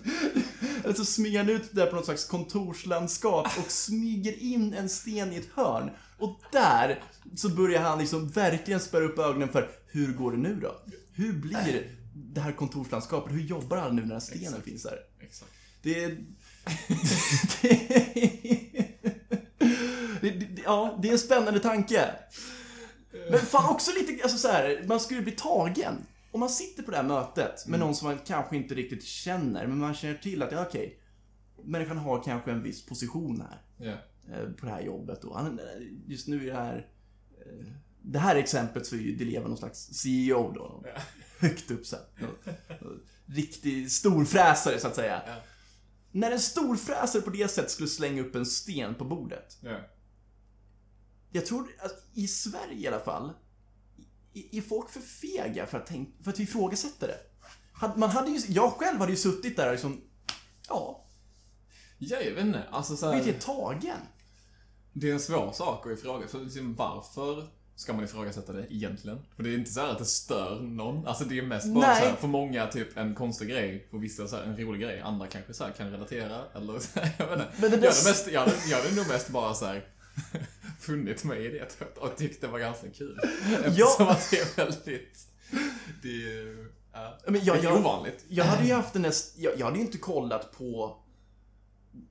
Eller 0.96 1.06
så 1.06 1.12
smyger 1.12 1.40
han 1.40 1.50
ut 1.50 1.70
där 1.72 1.86
på 1.86 1.96
något 1.96 2.06
slags 2.06 2.26
kontorslandskap 2.26 3.48
och 3.58 3.72
smyger 3.72 4.44
in 4.44 4.74
en 4.74 4.90
sten 4.90 5.34
i 5.34 5.36
ett 5.36 5.50
hörn. 5.56 5.90
Och 6.18 6.40
där 6.52 7.04
så 7.36 7.50
börjar 7.50 7.82
han 7.82 8.00
liksom 8.00 8.30
verkligen 8.30 8.80
spärra 8.80 9.04
upp 9.04 9.20
ögonen 9.20 9.50
för 9.50 9.70
hur 9.88 10.14
går 10.14 10.32
det 10.32 10.38
nu 10.38 10.60
då? 10.62 10.82
Hur 11.14 11.34
blir 11.34 11.90
det 12.14 12.42
här 12.42 12.52
kontorslandskapet? 12.52 13.34
Hur 13.34 13.42
jobbar 13.42 13.78
alla 13.78 13.92
nu 13.92 13.96
när 13.96 14.02
den 14.02 14.12
här 14.12 14.20
stenen 14.20 14.44
Exakt. 14.44 14.66
finns 14.66 14.84
där? 14.84 15.00
Exakt. 15.20 15.52
Det 15.82 16.04
är... 16.04 16.10
det, 20.22 20.30
det, 20.30 20.62
ja, 20.66 21.00
det 21.02 21.08
är 21.08 21.12
en 21.12 21.20
spännande 21.20 21.60
tanke. 21.60 22.10
Men 23.32 23.40
fan 23.40 23.70
också 23.70 23.92
lite, 23.92 24.24
alltså 24.24 24.38
så 24.38 24.48
här, 24.48 24.84
man 24.88 25.00
skulle 25.00 25.22
bli 25.22 25.32
tagen. 25.32 26.06
Om 26.36 26.40
man 26.40 26.50
sitter 26.50 26.84
på 26.84 26.92
det 26.92 26.98
här 26.98 27.04
mötet 27.04 27.68
med 27.68 27.80
någon 27.80 27.96
som 27.96 28.08
man 28.08 28.20
kanske 28.26 28.56
inte 28.56 28.76
riktigt 28.76 29.04
känner, 29.04 29.68
men 29.68 29.78
man 29.78 29.94
känner 29.94 30.16
till 30.16 30.44
att, 30.44 30.52
ja 30.52 30.66
okej, 30.68 31.00
människan 31.64 31.98
har 31.98 32.24
kanske 32.24 32.52
en 32.52 32.64
viss 32.64 32.86
position 32.86 33.42
här 33.42 33.62
eh, 33.80 34.50
på 34.52 34.66
det 34.66 34.72
här 34.72 34.82
jobbet. 34.82 35.24
Och 35.24 35.40
han, 35.40 35.60
just 36.08 36.28
nu 36.28 36.44
i 36.44 36.46
det 36.46 36.56
här, 36.56 36.90
eh, 37.32 37.66
det 38.02 38.20
här 38.20 38.36
exemplet 38.36 38.86
så 38.86 38.96
är 38.96 39.00
ju 39.00 39.16
Deleva 39.16 39.48
någon 39.48 39.58
slags 39.58 39.94
CEO 39.94 40.52
då. 40.52 40.84
Ja. 40.86 41.02
Högt 41.48 41.72
upp 41.72 41.86
så. 41.86 41.98
Riktig 43.26 43.92
storfräsare 43.92 44.80
så 44.80 44.88
att 44.88 44.96
säga. 44.96 45.22
Ja. 45.28 45.36
När 46.12 46.32
en 46.32 46.40
storfräsare 46.40 47.22
på 47.22 47.30
det 47.30 47.48
sättet 47.48 47.72
skulle 47.72 47.90
slänga 47.90 48.22
upp 48.22 48.36
en 48.36 48.46
sten 48.46 48.96
på 48.96 49.06
bordet. 49.06 49.58
Ja. 49.62 49.80
Jag 51.32 51.46
tror 51.46 51.68
att 51.80 52.04
i 52.14 52.28
Sverige 52.28 52.80
i 52.80 52.88
alla 52.88 53.00
fall, 53.00 53.34
är 54.52 54.62
folk 54.62 54.90
för 54.90 55.00
fega 55.00 55.66
för 55.66 55.78
att, 55.78 55.88
tänk, 55.88 56.24
för 56.24 56.32
att 56.32 56.40
ifrågasätta 56.40 57.08
det. 57.08 57.20
Man 57.96 58.10
hade 58.10 58.32
ju, 58.32 58.40
jag 58.48 58.72
själv 58.72 59.00
hade 59.00 59.12
ju 59.12 59.18
suttit 59.18 59.58
där 59.58 59.66
och 59.66 59.72
liksom, 59.72 60.02
ja, 60.70 61.06
Ja, 61.98 62.18
jag 62.22 62.32
vet 62.32 62.46
inte. 62.46 62.64
Alltså 62.72 62.98
så 62.98 63.10
blivit 63.10 63.26
här, 63.26 63.32
helt 63.32 63.46
tagen. 63.46 63.98
Det 64.94 65.10
är 65.10 65.14
en 65.14 65.20
svår 65.20 65.52
sak 65.52 65.86
att 65.86 66.00
ifrågasätta. 66.00 66.38
Liksom, 66.38 66.76
varför 66.76 67.48
ska 67.76 67.94
man 67.94 68.04
ifrågasätta 68.04 68.54
det 68.54 68.74
egentligen? 68.74 69.20
För 69.36 69.44
det 69.44 69.50
är 69.50 69.58
inte 69.58 69.72
så 69.72 69.80
här 69.80 69.88
att 69.88 70.00
det 70.00 70.06
stör 70.06 70.60
någon. 70.62 71.08
Alltså 71.08 71.24
det 71.24 71.38
är 71.38 71.42
mest 71.42 71.74
bara 71.74 71.88
Nej. 71.88 72.02
så 72.02 72.08
här, 72.08 72.16
för 72.16 72.28
många 72.28 72.68
typ 72.68 72.98
en 72.98 73.16
konstig 73.16 73.50
grej, 73.50 73.88
för 73.92 73.98
vissa 73.98 74.28
så 74.28 74.36
här, 74.36 74.44
en 74.44 74.58
rolig 74.58 74.82
grej. 74.82 75.02
Andra 75.02 75.28
kanske 75.28 75.54
så 75.54 75.64
här, 75.64 75.72
kan 75.72 75.92
relatera, 75.92 76.42
eller 76.56 76.80
så 76.80 77.00
här, 77.00 77.16
jag 77.20 77.28
vet 77.28 77.40
inte. 77.40 77.52
Men 77.62 77.72
det 77.72 77.78
jag, 77.78 77.94
hade 77.94 78.10
mest, 78.10 78.28
jag, 78.32 78.50
jag 78.70 78.78
hade 78.78 78.96
nog 78.96 79.08
mest 79.08 79.30
bara 79.30 79.54
så 79.54 79.66
här 79.66 79.88
funnit 80.86 81.24
mig 81.24 81.46
i 81.46 81.50
det 81.50 81.66
tror 81.66 81.90
jag, 81.96 82.04
och 82.04 82.18
tyckt 82.18 82.42
det 82.42 82.48
var 82.48 82.60
ganska 82.60 82.90
kul. 82.90 83.20
Eftersom 83.66 84.08
att 84.08 84.32
det 84.32 84.38
är 84.40 84.56
väldigt, 84.58 85.28
det 86.02 86.08
är 86.08 86.12
ju, 86.14 86.72
ja, 86.94 87.18
Men 87.28 87.46
jag- 87.46 87.64
jag- 87.64 87.80
ovanligt. 87.80 88.26
Jag 88.30 88.46
hade 88.46 88.68
ju 88.68 88.74
haft 88.74 88.94
den 88.94 89.02
där, 89.02 89.14
jag, 89.38 89.54
jag 89.60 89.66
hade 89.66 89.78
ju 89.78 89.86
inte 89.86 89.98
kollat 89.98 90.52
på 90.58 90.98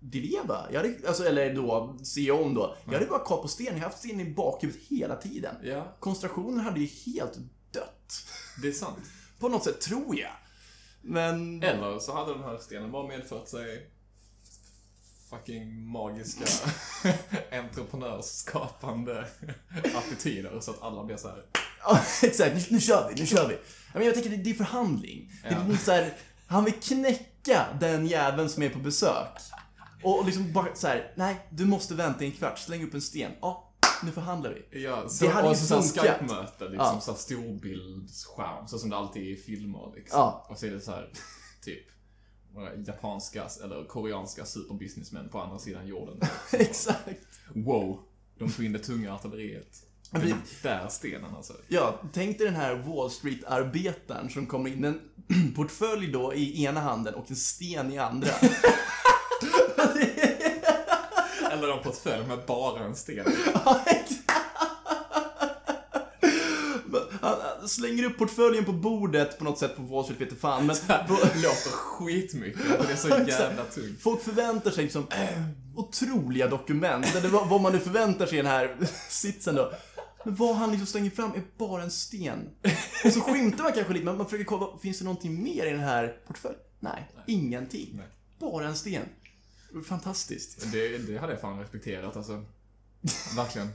Dileva. 0.00 0.66
Jag 0.72 0.80
hade, 0.80 0.94
alltså, 1.08 1.24
eller 1.24 1.54
då, 1.54 1.98
se 2.02 2.30
om 2.30 2.54
då. 2.54 2.76
Jag 2.84 2.92
hade 2.92 3.06
bara 3.06 3.24
kollat 3.24 3.42
på 3.42 3.48
stenen. 3.48 3.72
Jag 3.74 3.80
har 3.80 3.88
haft 3.90 3.98
stenen 3.98 4.26
i 4.26 4.30
bakhuvudet 4.34 4.82
hela 4.88 5.16
tiden. 5.16 5.56
Ja, 5.62 5.96
Koncentrationen 6.00 6.60
hade 6.60 6.80
ju 6.80 6.87
helt 7.12 7.38
dött. 7.70 8.12
det 8.62 8.68
är 8.68 8.72
sant. 8.72 8.98
På 9.38 9.48
något 9.48 9.64
sätt, 9.64 9.80
tror 9.80 10.18
jag. 10.18 10.30
Men... 11.02 11.62
Eller 11.62 11.98
så 11.98 12.12
hade 12.14 12.32
den 12.32 12.42
här 12.42 12.58
stenen 12.58 12.90
bara 12.92 13.06
medfört 13.08 13.48
sig 13.48 13.90
fucking 15.38 15.87
magiska 15.87 16.44
entreprenörsskapande 17.53 19.25
attityder 19.97 20.61
så 20.61 20.70
att 20.70 20.83
alla 20.83 21.05
blir 21.05 21.16
så 21.16 21.29
här. 21.29 21.44
Ja, 21.85 22.01
exakt. 22.23 22.55
Nu, 22.55 22.62
nu 22.70 22.81
kör 22.81 23.09
vi, 23.14 23.20
nu 23.20 23.27
kör 23.27 23.49
vi. 23.49 23.55
Ja, 23.55 23.61
Men 23.94 24.05
jag 24.05 24.14
tänker, 24.14 24.31
det, 24.31 24.37
det 24.37 24.51
är 24.51 24.55
förhandling. 24.55 25.31
Det 25.42 25.49
Ja. 25.49 25.57
är 25.61 25.68
liksom 25.68 25.85
så 25.85 25.92
här, 25.92 26.12
han 26.47 26.64
vill 26.64 26.75
knäcka 26.75 27.66
den 27.81 28.07
jäveln 28.07 28.49
som 28.49 28.62
är 28.62 28.68
på 28.68 28.79
besök. 28.79 29.29
Och 30.03 30.25
liksom 30.25 30.53
bara 30.53 30.75
så 30.75 30.87
här, 30.87 31.12
nej, 31.16 31.37
du 31.51 31.64
måste 31.64 31.94
vänta 31.94 32.25
en 32.25 32.33
kvart, 32.33 32.59
släng 32.59 32.85
upp 32.85 32.94
en 32.94 33.01
sten. 33.03 33.33
Ja, 33.40 33.70
nu 34.03 34.11
förhandlar 34.11 34.51
vi. 34.70 34.83
Ja, 34.83 35.09
så, 35.09 35.25
Det 35.25 35.31
hade 35.31 35.49
och 35.49 35.55
ju 35.55 35.61
så, 35.61 35.83
funkat. 35.83 36.05
Skype-möte, 36.07 36.64
liksom 36.64 36.87
Ja. 36.94 37.01
så 37.01 37.14
storbildsskärm, 37.14 38.68
så 38.68 38.79
som 38.79 38.90
det 38.90 38.97
alltid 38.97 39.23
är 39.23 39.27
i 39.27 39.37
filmer 39.37 39.92
liksom. 39.94 40.18
Ja. 40.18 40.47
Och 40.51 40.59
så 40.59 40.66
är 40.66 40.70
det 40.70 40.81
så 40.81 40.90
här, 40.90 41.11
typ, 41.64 41.87
några 42.54 42.74
japanska 42.74 43.44
eller 43.64 43.84
koreanska 43.84 44.44
superbusinessmän 44.44 45.28
på 45.28 45.40
andra 45.40 45.58
sidan 45.58 45.86
jorden. 45.86 46.20
exakt. 46.52 47.26
Wow, 47.54 47.98
de 48.38 48.50
tog 48.52 48.64
in 48.64 48.72
det 48.72 48.78
tunga 48.78 49.14
artilleriet. 49.14 49.82
Det- 50.10 50.34
där 50.62 50.88
stenen 50.88 51.34
alltså. 51.36 51.52
Ja, 51.68 52.00
tänk 52.12 52.38
dig 52.38 52.46
den 52.46 52.56
här 52.56 52.74
Wall 52.74 53.10
Street-arbetaren 53.10 54.30
som 54.30 54.46
kommer 54.46 54.70
in 54.70 54.80
med 54.80 54.88
en 54.90 55.00
portfölj 55.56 56.12
då 56.12 56.34
i 56.34 56.64
ena 56.64 56.80
handen 56.80 57.14
och 57.14 57.30
en 57.30 57.36
sten 57.36 57.92
i 57.92 57.98
andra. 57.98 58.30
Eller 61.52 61.76
en 61.76 61.82
portfölj 61.82 62.26
med 62.26 62.38
bara 62.46 62.84
en 62.84 62.96
sten. 62.96 63.24
Ja, 63.64 63.80
exakt. 63.86 64.20
Han 67.20 67.36
han 67.40 67.54
slänger 67.68 68.05
upp 68.05 68.18
portföljen 68.18 68.64
på 68.64 68.72
bordet 68.72 69.38
på 69.38 69.44
något 69.44 69.59
sätt 69.59 69.77
på 69.77 69.83
Wall 69.83 70.05
Street, 70.05 70.20
vet 70.20 70.29
inte 70.29 70.40
fan. 70.40 70.66
Men 70.66 70.77
på, 71.09 71.12
låter 71.14 71.70
skitmycket, 71.70 72.62
det 72.87 72.92
är 72.92 72.96
så 72.96 73.09
jävla 73.29 73.64
tungt. 73.64 74.00
folk 74.00 74.22
förväntar 74.22 74.70
sig 74.70 74.83
liksom 74.85 75.07
otroliga 75.74 76.48
dokument. 76.48 77.14
Eller 77.14 77.29
vad, 77.29 77.61
man 77.61 77.72
nu 77.72 77.79
förväntar 77.79 78.27
sig 78.27 78.38
i 78.38 78.42
den 78.42 78.50
här 78.50 78.77
sitsen 79.09 79.55
då. 79.55 79.72
Men 80.24 80.35
vad 80.35 80.57
han 80.57 80.70
liksom 80.70 80.87
slänger 80.87 81.11
fram 81.11 81.33
är 81.33 81.42
bara 81.59 81.83
en 81.83 81.90
sten. 81.90 82.50
Och 83.05 83.12
så 83.12 83.20
skymtar 83.20 83.64
man 83.64 83.72
kanske 83.72 83.92
lite, 83.92 84.05
men 84.05 84.16
man 84.16 84.27
försöker 84.27 84.44
kolla, 84.44 84.79
finns 84.83 84.98
det 84.98 85.05
någonting 85.05 85.42
mer 85.42 85.66
i 85.66 85.70
den 85.70 85.81
här 85.81 86.16
portföljen? 86.27 86.61
Nej, 86.81 87.11
ingenting. 87.27 87.88
Nej. 87.92 88.07
Bara 88.38 88.66
en 88.66 88.77
sten. 88.77 89.03
Fantastiskt. 89.88 90.72
Det, 90.72 90.98
det 90.98 91.18
hade 91.18 91.33
jag 91.33 91.40
fan 91.40 91.61
respekterat 91.61 92.16
alltså. 92.16 92.44
Verkligen. 93.37 93.68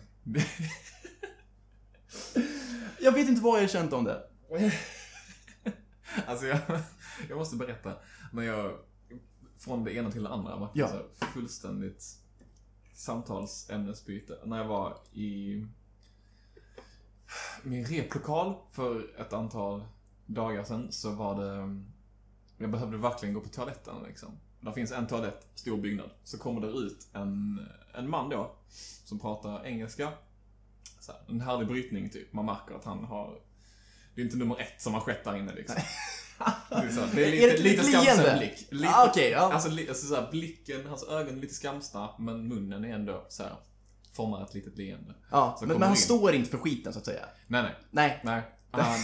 Jag 3.00 3.12
vet 3.12 3.30
inte 3.30 3.41
vad 3.41 3.58
jag 3.58 3.63
har 3.63 3.67
känt 3.67 3.93
om 3.93 4.04
det. 4.04 4.24
Alltså 6.28 6.45
jag, 6.45 6.60
jag 7.30 7.38
måste 7.38 7.56
berätta. 7.56 7.93
När 8.34 8.43
jag, 8.43 8.78
från 9.58 9.84
det 9.84 9.93
ena 9.95 10.12
till 10.12 10.24
det 10.24 10.30
andra, 10.30 10.56
var 10.56 10.72
Ja. 10.74 10.88
så 10.88 11.26
fullständigt 11.26 12.04
samtalsämnesbyte. 12.93 14.38
När 14.45 14.58
jag 14.58 14.65
var 14.65 14.98
i 15.13 15.65
min 17.63 17.86
replokal 17.86 18.56
för 18.72 19.22
ett 19.22 19.34
antal 19.34 19.84
dagar 20.26 20.63
sedan 20.63 20.91
så 20.91 21.12
var 21.12 21.43
det, 21.43 21.82
jag 22.58 22.72
behövde 22.72 22.98
verkligen 22.98 23.36
gå 23.36 23.41
på 23.41 23.50
toaletten 23.50 23.95
liksom. 24.08 24.32
Där 24.62 24.72
finns 24.72 24.91
en 24.91 25.08
toalett, 25.08 25.48
stor 25.56 25.78
byggnad. 25.78 26.10
Så 26.24 26.38
kommer 26.38 26.62
det 26.62 26.67
ut 26.67 27.08
en, 27.13 27.60
en 27.93 28.10
man 28.10 28.30
då, 28.30 28.56
som 29.06 29.19
pratar 29.19 29.65
engelska. 29.65 30.12
Så 30.99 31.11
här, 31.11 31.21
en 31.29 31.41
härlig 31.41 31.67
brytning 31.67 32.09
typ. 32.09 32.33
Man 32.33 32.45
märker 32.45 32.75
att 32.75 32.85
han 32.85 33.03
har, 33.03 33.35
det 34.15 34.21
är 34.21 34.25
inte 34.25 34.37
nummer 34.37 34.59
ett 34.61 34.81
som 34.81 34.93
har 34.93 35.01
skett 35.01 35.23
där 35.23 35.35
inne 35.37 35.53
liksom. 35.53 35.75
Det 36.69 36.75
är, 36.75 36.89
så, 36.91 37.01
det 37.15 37.23
är 37.23 37.27
Är 37.27 37.31
lite, 37.31 37.47
det 37.47 37.53
ett 37.53 37.59
lite 37.59 37.83
skamsen 37.83 38.37
blick. 38.37 38.67
Lite, 38.71 38.93
Ah, 38.95 39.07
okej, 39.09 39.29
ja. 39.31 39.53
Alltså, 39.53 39.69
li, 39.69 39.89
alltså 39.89 40.07
så 40.07 40.15
här, 40.15 40.31
blicken, 40.31 40.85
hans 40.87 41.03
ögon 41.07 41.37
är 41.37 41.41
lite 41.41 41.53
skamsna, 41.53 42.09
men 42.19 42.47
munnen 42.47 42.85
är 42.85 42.93
ändå 42.95 43.25
så 43.29 43.43
här, 43.43 43.55
formar 44.13 44.43
ett 44.43 44.53
litet 44.53 44.77
leende. 44.77 45.13
Ja, 45.31 45.57
men, 45.61 45.69
men 45.69 45.81
han 45.81 45.91
in. 45.91 45.97
står 45.97 46.33
inte 46.33 46.49
för 46.49 46.57
skiten 46.57 46.93
så 46.93 46.99
att 46.99 47.05
säga. 47.05 47.25
Nej, 47.47 47.61
nej. 47.63 47.75
Nej. 47.91 48.19
Nej. 48.23 48.41
Han, 48.71 48.99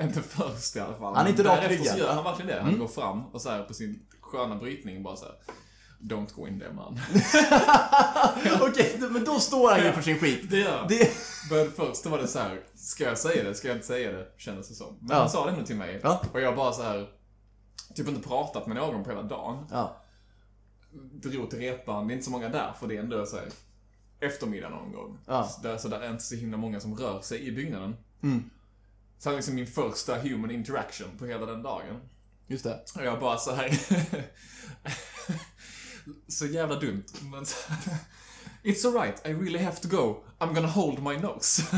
inte 0.08 0.22
först 0.22 0.76
i 0.76 0.80
alla 0.80 0.96
fall. 0.96 1.14
Han 1.14 1.26
är 1.26 1.30
inte 1.30 1.42
Men 1.42 1.52
Därefter 1.56 1.68
rakryggad. 1.74 1.94
så 1.94 1.98
gör 1.98 2.14
han 2.14 2.24
verkligen 2.24 2.46
det. 2.50 2.58
Han 2.60 2.68
Mm. 2.68 2.80
går 2.80 2.88
fram 2.88 3.24
och 3.26 3.42
så 3.42 3.50
här 3.50 3.62
på 3.62 3.74
sin 3.74 4.06
sköna 4.20 4.56
brytning 4.56 5.02
bara 5.02 5.16
så 5.16 5.24
här. 5.24 5.34
Don't 5.98 6.34
go 6.34 6.48
in 6.48 6.60
there 6.60 6.72
man. 6.72 7.00
Okej, 8.60 8.98
men 9.10 9.24
då 9.24 9.40
står 9.40 9.70
han 9.70 9.84
ju 9.84 9.92
för 9.92 10.02
sin 10.02 10.18
skit. 10.18 10.50
Det 10.50 10.58
gör. 10.58 10.86
Det... 10.88 11.10
Men 11.50 11.70
först 11.72 12.06
var 12.06 12.18
det 12.18 12.28
så 12.28 12.38
här, 12.38 12.60
ska 12.74 13.04
jag 13.04 13.18
säga 13.18 13.44
det, 13.44 13.54
ska 13.54 13.68
jag 13.68 13.76
inte 13.76 13.86
säga 13.86 14.12
det, 14.12 14.26
kändes 14.36 14.68
det 14.68 14.74
som. 14.74 14.96
Men 15.00 15.08
Ja. 15.10 15.20
han 15.20 15.30
sa 15.30 15.44
det 15.44 15.52
ändå 15.52 15.66
till 15.66 15.76
mig. 15.76 16.00
Ja. 16.02 16.22
Och 16.32 16.40
jag 16.40 16.56
bara 16.56 16.72
så 16.72 16.82
här, 16.82 17.08
typ 17.94 18.08
inte 18.08 18.28
pratat 18.28 18.66
med 18.66 18.76
någon 18.76 19.04
på 19.04 19.10
hela 19.10 19.22
dagen. 19.22 19.66
Ja. 19.70 19.96
Drog 21.12 21.50
till 21.50 21.58
repan, 21.58 22.06
det 22.06 22.12
är 22.12 22.14
inte 22.14 22.24
så 22.24 22.30
många 22.30 22.48
där 22.48 22.72
för 22.80 22.86
det 22.88 22.96
är 22.96 23.00
ändå 23.00 23.26
så 23.26 23.36
här, 23.36 23.48
eftermiddag 24.20 24.68
någon 24.68 24.92
gång. 24.92 25.18
Ja. 25.26 25.44
Så, 25.48 25.62
där, 25.62 25.78
så 25.78 25.88
där 25.88 26.00
är 26.00 26.10
inte 26.10 26.24
så 26.24 26.34
himla 26.34 26.56
många 26.56 26.80
som 26.80 26.96
rör 26.96 27.20
sig 27.20 27.46
i 27.46 27.52
byggnaden. 27.52 27.96
Mm. 28.22 28.50
Så 29.18 29.28
det 29.28 29.32
var 29.32 29.36
liksom 29.36 29.54
min 29.54 29.66
första 29.66 30.18
human 30.18 30.50
interaction 30.50 31.08
på 31.18 31.26
hela 31.26 31.46
den 31.46 31.62
dagen. 31.62 32.00
Just 32.46 32.64
det. 32.64 32.80
Och 32.94 33.04
jag 33.04 33.20
bara 33.20 33.38
så 33.38 33.54
här. 33.54 33.70
Så 36.28 36.46
jävla 36.46 36.80
dumt. 36.80 37.04
Men 37.32 37.44
It's 38.62 38.84
alright, 38.84 39.20
I 39.24 39.28
really 39.28 39.58
have 39.58 39.76
to 39.76 39.88
go. 39.88 40.24
I'm 40.38 40.54
gonna 40.54 40.68
hold 40.68 41.02
my 41.02 41.16
nose. 41.16 41.62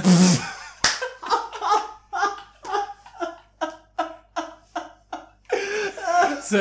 så, 6.42 6.56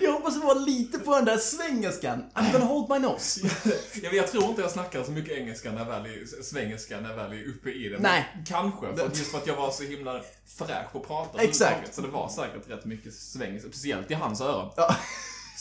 Jag 0.00 0.12
hoppas 0.12 0.34
det 0.34 0.40
var 0.46 0.66
lite 0.66 0.98
på 0.98 1.14
den 1.14 1.24
där 1.24 1.36
svengelskan. 1.38 2.24
I'm 2.34 2.52
gonna 2.52 2.64
hold 2.64 2.90
my 2.90 2.98
nose. 2.98 3.40
jag, 4.02 4.14
jag 4.14 4.28
tror 4.28 4.44
inte 4.44 4.62
jag 4.62 4.70
snackar 4.70 5.04
så 5.04 5.10
mycket 5.10 5.38
engelska 5.38 5.72
när 5.72 5.78
jag 5.78 5.86
väl 5.86 6.06
är, 6.06 6.42
svengelska 6.42 7.00
när 7.00 7.08
jag 7.08 7.16
väl 7.16 7.32
är 7.32 7.48
uppe 7.48 7.70
i 7.70 7.88
det. 7.88 7.98
Men 7.98 8.02
Nej. 8.02 8.44
Kanske, 8.46 8.96
för 8.96 9.06
att 9.06 9.18
just 9.18 9.30
för 9.30 9.38
att 9.38 9.46
jag 9.46 9.56
var 9.56 9.70
så 9.70 9.82
himla 9.82 10.20
fräsch 10.58 10.92
på 10.92 10.98
att 10.98 11.06
prata 11.06 11.42
Exakt. 11.42 11.94
Så 11.94 12.00
det 12.00 12.08
var 12.08 12.28
säkert 12.28 12.70
rätt 12.70 12.84
mycket 12.84 13.14
svengelska, 13.14 13.68
speciellt 13.68 14.10
i 14.10 14.14
hans 14.14 14.40
öron. 14.40 14.72
Ja. 14.76 14.96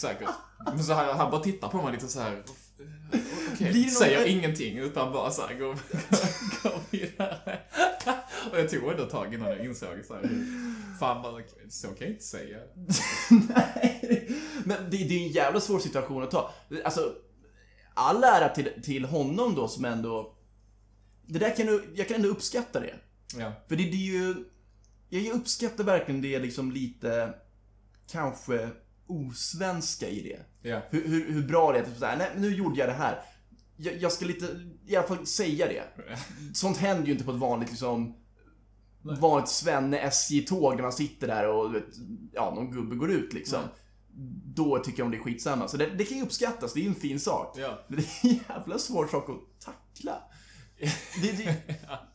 Säkert. 0.01 0.29
Men 0.65 0.83
så 0.83 0.93
här, 0.93 1.13
han 1.13 1.31
bara 1.31 1.41
tittar 1.43 1.67
på 1.69 1.81
mig 1.81 1.91
lite 1.93 2.07
så 2.07 2.19
här. 2.19 2.43
Blir 3.57 3.71
det 3.73 3.79
någon- 3.81 3.89
säger 3.91 4.25
ingenting 4.25 4.77
utan 4.77 5.11
bara 5.13 5.31
så 5.31 5.41
här, 5.47 5.55
går, 5.55 5.73
går 6.63 6.79
vidare. 6.91 7.59
Och 8.51 8.59
jag 8.59 8.69
tog 8.69 8.91
ändå 8.91 9.03
ett 9.03 9.09
tag 9.09 9.33
innan 9.33 9.47
jag 9.49 9.65
insåg 9.65 9.89
så 10.07 10.13
här, 10.13 10.29
fan 10.99 11.21
bara, 11.21 11.41
så 11.69 11.87
kan 11.87 11.97
jag 11.99 12.09
inte 12.09 12.23
säga. 12.23 12.57
Nej. 13.29 14.31
Men 14.65 14.77
det, 14.89 14.97
det 14.97 15.13
är 15.13 15.27
en 15.27 15.31
jävla 15.31 15.59
svår 15.59 15.79
situation 15.79 16.23
att 16.23 16.31
ta. 16.31 16.51
Alltså, 16.85 17.15
all 17.93 18.23
ära 18.23 18.49
till, 18.49 18.69
till 18.83 19.05
honom 19.05 19.55
då 19.55 19.67
som 19.67 19.85
ändå... 19.85 20.35
Det 21.25 21.39
där 21.39 21.55
kan 21.55 21.65
du, 21.65 21.93
jag 21.95 22.07
kan 22.07 22.15
ändå 22.15 22.29
uppskatta 22.29 22.79
det. 22.79 22.95
Ja. 23.37 23.51
För 23.67 23.75
det, 23.75 23.83
det 23.83 23.97
är 23.97 24.11
ju... 24.13 24.35
Jag 25.09 25.35
uppskattar 25.35 25.83
verkligen 25.83 26.21
det 26.21 26.39
liksom 26.39 26.71
lite, 26.71 27.33
kanske 28.11 28.69
osvenska 29.11 30.09
i 30.09 30.21
det. 30.21 30.69
Ja. 30.69 30.81
Hur, 30.89 31.07
hur, 31.07 31.33
hur 31.33 31.47
bra 31.47 31.71
det 31.71 31.79
är. 31.79 31.85
Typ 31.85 31.97
såhär, 31.97 32.17
nej 32.17 32.29
nu 32.37 32.55
gjorde 32.55 32.79
jag 32.79 32.89
det 32.89 32.93
här. 32.93 33.21
Jag, 33.77 33.97
jag 33.97 34.11
ska 34.11 34.25
lite, 34.25 34.45
i 34.87 34.95
alla 34.95 35.07
fall 35.07 35.25
säga 35.25 35.67
det. 35.67 35.83
Sånt 36.53 36.77
händer 36.77 37.05
ju 37.05 37.11
inte 37.11 37.23
på 37.23 37.31
ett 37.31 37.37
vanligt 37.39 37.69
liksom 37.69 38.15
Nej. 39.01 39.19
vanligt 39.19 39.49
svenne 39.49 39.99
SJ-tåg 39.99 40.77
där 40.77 40.83
man 40.83 40.93
sitter 40.93 41.27
där 41.27 41.47
och 41.47 41.75
ja, 42.33 42.53
någon 42.55 42.71
gubbe 42.71 42.95
går 42.95 43.11
ut 43.11 43.33
liksom. 43.33 43.59
Nej. 43.61 43.71
Då 44.55 44.79
tycker 44.79 44.99
jag 44.99 45.05
om 45.05 45.11
det 45.11 45.17
är 45.17 45.21
skitsamma. 45.21 45.67
Så 45.67 45.77
det, 45.77 45.85
det 45.85 46.05
kan 46.05 46.17
ju 46.17 46.23
uppskattas, 46.23 46.73
det 46.73 46.79
är 46.79 46.81
ju 46.81 46.89
en 46.89 46.95
fin 46.95 47.19
sak. 47.19 47.57
Ja. 47.57 47.79
Men 47.87 47.97
det 47.97 48.03
är 48.03 48.29
en 48.29 48.39
jävla 48.49 48.79
svår 48.79 49.07
sak 49.07 49.29
att 49.29 49.65
tackla. 49.65 50.23
Det, 51.21 51.31
det, 51.31 51.43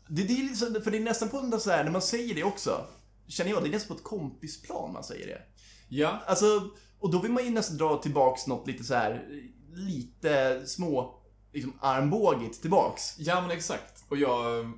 det, 0.09 0.23
det 0.23 0.33
är 0.33 0.43
liksom, 0.43 0.77
för 0.85 0.91
det 0.91 0.97
är 0.97 1.03
nästan 1.03 1.29
på 1.29 1.41
den 1.41 1.51
där 1.51 1.59
så 1.59 1.71
här, 1.71 1.85
när 1.85 1.91
man 1.91 2.03
säger 2.03 2.35
det 2.35 2.45
också. 2.45 2.87
känner 3.27 3.51
jag, 3.51 3.63
det 3.63 3.69
är 3.69 3.73
nästan 3.73 3.97
på 3.97 4.01
ett 4.01 4.09
kompisplan 4.09 4.93
man 4.93 5.05
säger 5.05 5.27
det. 5.27 5.43
Ja, 5.89 6.19
Alltså, 6.27 6.45
och 7.01 7.11
då 7.11 7.19
vill 7.19 7.33
man 7.33 7.45
ju 7.45 7.51
nästan 7.51 7.77
dra 7.77 7.97
tillbaks 7.97 8.47
något 8.47 8.67
lite 8.67 8.85
så 8.85 8.95
här 8.95 9.25
lite 9.75 10.63
små, 10.67 11.15
liksom 11.53 11.73
armbågigt 11.81 12.61
tillbaks. 12.61 13.15
ja 13.19 13.41
men 13.41 13.51
exakt. 13.51 14.05
Och 14.09 14.17
jag, 14.17 14.73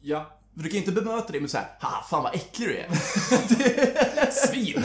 ja. 0.00 0.26
För 0.54 0.62
du 0.62 0.68
kan 0.68 0.72
ju 0.72 0.78
inte 0.86 0.92
bemöta 0.92 1.32
det 1.32 1.40
med 1.40 1.50
så 1.50 1.58
här, 1.58 1.66
haha, 1.80 2.02
fan 2.10 2.22
vad 2.22 2.34
äcklig 2.34 2.68
du 2.68 2.76
är. 2.78 2.88
Svin! 4.30 4.84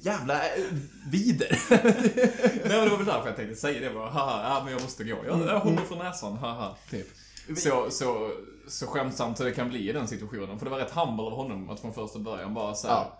Jävla 0.00 0.34
eh, 0.48 0.62
vider. 1.10 1.58
Nej 1.70 2.78
men 2.78 2.84
det 2.84 2.90
var 2.90 2.96
väl 2.96 3.06
därför 3.06 3.26
jag 3.26 3.36
tänkte 3.36 3.56
säga 3.56 3.88
det 3.88 3.94
bara, 3.94 4.10
haha, 4.10 4.42
ja 4.54 4.64
men 4.64 4.72
jag 4.72 4.82
måste 4.82 5.04
gå. 5.04 5.16
Jag, 5.26 5.40
jag 5.40 5.60
håller 5.60 5.76
för 5.76 5.96
näsan, 5.96 6.36
haha, 6.36 6.76
typ. 6.90 7.06
Så, 7.56 7.90
så, 7.90 8.30
så 8.68 8.86
skämtsamt 8.86 9.38
så 9.38 9.44
det 9.44 9.52
kan 9.52 9.68
bli 9.68 9.88
i 9.88 9.92
den 9.92 10.08
situationen. 10.08 10.58
För 10.58 10.66
det 10.66 10.70
var 10.70 10.78
rätt 10.78 10.90
humble 10.94 11.24
av 11.24 11.32
honom 11.32 11.70
att 11.70 11.80
från 11.80 11.94
första 11.94 12.18
början 12.18 12.54
bara 12.54 12.74
säga 12.74 12.92
Ja. 12.92 13.18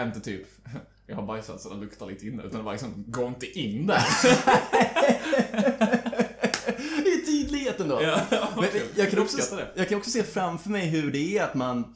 Inte 0.00 0.20
typ, 0.20 0.46
jag 1.06 1.16
har 1.16 1.26
bajsat 1.26 1.60
så 1.60 1.74
det 1.74 1.80
luktar 1.80 2.06
lite 2.06 2.26
inne, 2.26 2.42
utan 2.42 2.58
det 2.58 2.64
var 2.64 2.72
liksom, 2.72 3.04
gå 3.06 3.26
inte 3.26 3.58
in 3.58 3.86
där. 3.86 3.96
Det 6.76 7.08
är 7.08 7.26
tydligheten 7.26 7.88
då. 7.88 8.02
Ja, 8.02 8.20
Men 8.56 8.68
jag 8.96 9.10
kan, 9.10 9.18
också, 9.18 9.60
jag 9.74 9.88
kan 9.88 9.98
också 9.98 10.10
se 10.10 10.22
framför 10.22 10.70
mig 10.70 10.86
hur 10.86 11.12
det 11.12 11.38
är 11.38 11.44
att 11.44 11.54
man, 11.54 11.94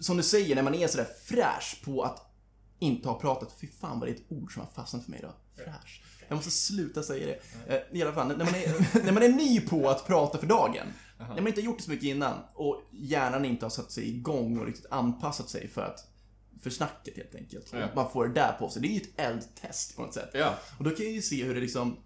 som 0.00 0.16
du 0.16 0.22
säger, 0.22 0.54
när 0.54 0.62
man 0.62 0.74
är 0.74 0.88
sådär 0.88 1.06
fräsch 1.24 1.80
på 1.84 2.02
att 2.02 2.32
inte 2.78 3.08
ha 3.08 3.20
pratat. 3.20 3.56
Fy 3.60 3.66
fan 3.80 4.00
vad 4.00 4.08
det 4.08 4.12
är 4.12 4.14
ett 4.14 4.24
ord 4.28 4.52
som 4.52 4.62
har 4.62 4.70
fastnat 4.70 5.04
för 5.04 5.10
mig 5.10 5.18
idag. 5.20 5.32
Fräsch. 5.56 6.02
Jag 6.28 6.36
måste 6.36 6.50
sluta 6.50 7.02
säga 7.02 7.26
det. 7.26 7.74
Eh, 7.74 7.98
I 7.98 8.02
alla 8.02 8.12
fall, 8.12 8.28
när 8.28 8.44
man, 8.44 8.54
är, 8.54 9.04
när 9.04 9.12
man 9.12 9.22
är 9.22 9.28
ny 9.28 9.60
på 9.60 9.90
att 9.90 10.06
prata 10.06 10.38
för 10.38 10.46
dagen. 10.46 10.86
När 11.18 11.34
man 11.34 11.46
inte 11.46 11.60
har 11.60 11.66
gjort 11.66 11.78
det 11.78 11.84
så 11.84 11.90
mycket 11.90 12.06
innan 12.06 12.38
och 12.54 12.82
hjärnan 12.90 13.44
inte 13.44 13.64
har 13.64 13.70
satt 13.70 13.92
sig 13.92 14.08
igång 14.08 14.58
och 14.58 14.66
riktigt 14.66 14.86
anpassat 14.90 15.48
sig 15.48 15.68
för 15.68 15.82
att 15.82 16.06
för 16.62 16.70
snacket 16.70 17.16
helt 17.16 17.34
enkelt. 17.34 17.66
Ja. 17.72 17.88
Man 17.94 18.10
får 18.12 18.26
det 18.28 18.34
där 18.34 18.52
på 18.52 18.70
sig. 18.70 18.82
Det 18.82 18.88
är 18.88 18.92
ju 18.92 19.00
ett 19.00 19.20
eldtest 19.20 19.96
på 19.96 20.02
något 20.02 20.14
sätt. 20.14 20.30
Ja, 20.34 20.58
Och 20.78 20.84
då 20.84 20.90
kan 20.90 21.04
jag 21.04 21.14
ju 21.14 21.22
se 21.22 21.44
hur 21.44 21.54
det 21.54 21.60
liksom... 21.60 21.96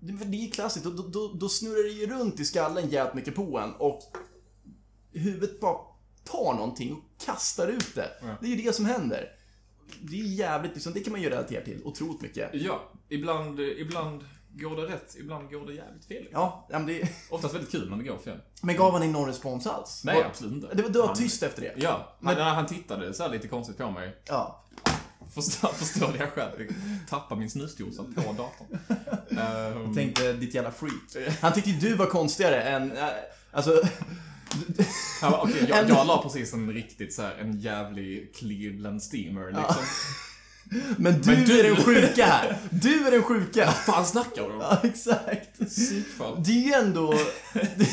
Det 0.00 0.12
är 0.36 0.40
ju 0.40 0.50
klassiskt, 0.50 0.84
då, 0.84 0.90
då- 0.90 1.32
då, 1.40 1.48
snurrar 1.48 1.82
det 1.82 1.88
ju 1.90 2.06
runt 2.06 2.40
i 2.40 2.44
skallen 2.44 2.88
jävligt 2.90 3.14
mycket 3.14 3.34
på 3.34 3.58
en 3.58 3.72
och 3.72 4.00
huvudet 5.12 5.60
bara 5.60 5.78
tar 6.24 6.54
någonting 6.54 6.92
och 6.92 7.24
kastar 7.26 7.68
ut 7.68 7.94
det. 7.94 8.10
Ja. 8.22 8.36
Det 8.40 8.46
är 8.46 8.50
ju 8.50 8.62
det 8.62 8.72
som 8.72 8.84
händer. 8.86 9.28
Det 10.02 10.20
är 10.20 10.24
jävligt, 10.24 10.74
liksom, 10.74 10.92
det 10.92 11.00
kan 11.00 11.12
man 11.12 11.22
ju 11.22 11.30
relatera 11.30 11.64
till 11.64 11.80
otroligt 11.84 12.20
mycket. 12.22 12.50
ja. 12.54 12.92
Ibland, 13.08 13.60
ibland 13.60 14.24
går 14.58 14.76
det 14.76 14.82
rätt, 14.94 15.16
ibland 15.18 15.50
går 15.50 15.66
det 15.66 15.72
jävligt 15.74 16.04
fel. 16.06 16.26
Ja, 16.32 16.66
ja, 16.70 16.78
men, 16.78 16.86
det, 16.86 17.08
Oftast 17.30 17.54
väldigt 17.54 17.70
kul 17.72 17.90
när 17.90 17.96
det 17.96 18.04
går 18.04 18.18
fel. 18.18 18.38
men 18.62 18.76
gav 18.76 18.92
han 18.92 19.02
ingen 19.02 19.12
någon 19.12 19.28
respons 19.28 19.66
alls? 19.66 20.02
Nej, 20.04 20.16
Var- 20.16 20.24
absolut 20.24 20.52
inte. 20.52 20.74
Det 20.74 20.82
var, 20.82 20.90
det 20.90 20.98
var 20.98 21.06
Han- 21.06 21.16
tyst 21.16 21.42
efter 21.42 21.62
det? 21.62 21.72
Ja, 21.76 22.16
Men- 22.20 22.36
han, 22.36 22.54
han 22.54 22.66
tittade 22.66 23.14
så 23.14 23.28
lite 23.28 23.48
konstigt 23.48 23.78
på 23.78 23.90
mig. 23.90 24.16
Ja. 24.24 24.62
Förstår, 25.34 25.68
förstår 25.68 26.12
det 26.12 26.18
jag 26.18 26.32
själv. 26.32 26.68
Tappar 27.08 27.36
min 27.36 27.50
snusdosa 27.50 28.02
på 28.02 28.20
datorn. 28.20 28.78
Ehm, 29.38 29.94
Tänkte, 29.94 30.32
ditt 30.32 30.54
jävla 30.54 30.70
freak. 30.72 31.36
Han 31.40 31.52
tyckte 31.52 31.70
ju 31.70 31.78
du 31.78 31.94
var 31.94 32.06
konstigare 32.06 32.62
än, 32.62 32.92
äh, 32.96 33.04
alltså... 33.52 33.80
han 35.20 35.30
bara, 35.32 35.42
okej, 35.42 35.66
jag, 35.68 35.88
jag 35.88 36.06
la 36.06 36.22
precis 36.22 36.52
en 36.52 36.72
riktigt 36.72 37.14
så 37.14 37.22
här, 37.22 37.34
en 37.34 37.60
jävlig 37.60 38.34
Cleveland 38.36 39.02
steamer 39.02 39.46
liksom. 39.46 39.84
Men 40.98 41.20
du, 41.22 41.30
Men 41.30 41.44
du- 41.44 41.60
är 41.60 41.64
den 41.64 41.76
sjuka 41.84 42.24
här! 42.26 42.58
Du 42.70 43.06
är 43.06 43.10
den 43.10 43.22
sjuka! 43.22 43.64
Vad 43.64 43.74
fan 43.74 44.06
snackar 44.06 44.42
du 44.42 44.54
om? 44.54 44.60
Ja, 44.60 44.80
exakt. 44.82 45.58
Psykfall. 45.68 46.42
Det 46.44 46.50
är 46.50 46.66
ju 46.66 46.72
ändå... 46.72 47.14
Det, 47.52 47.60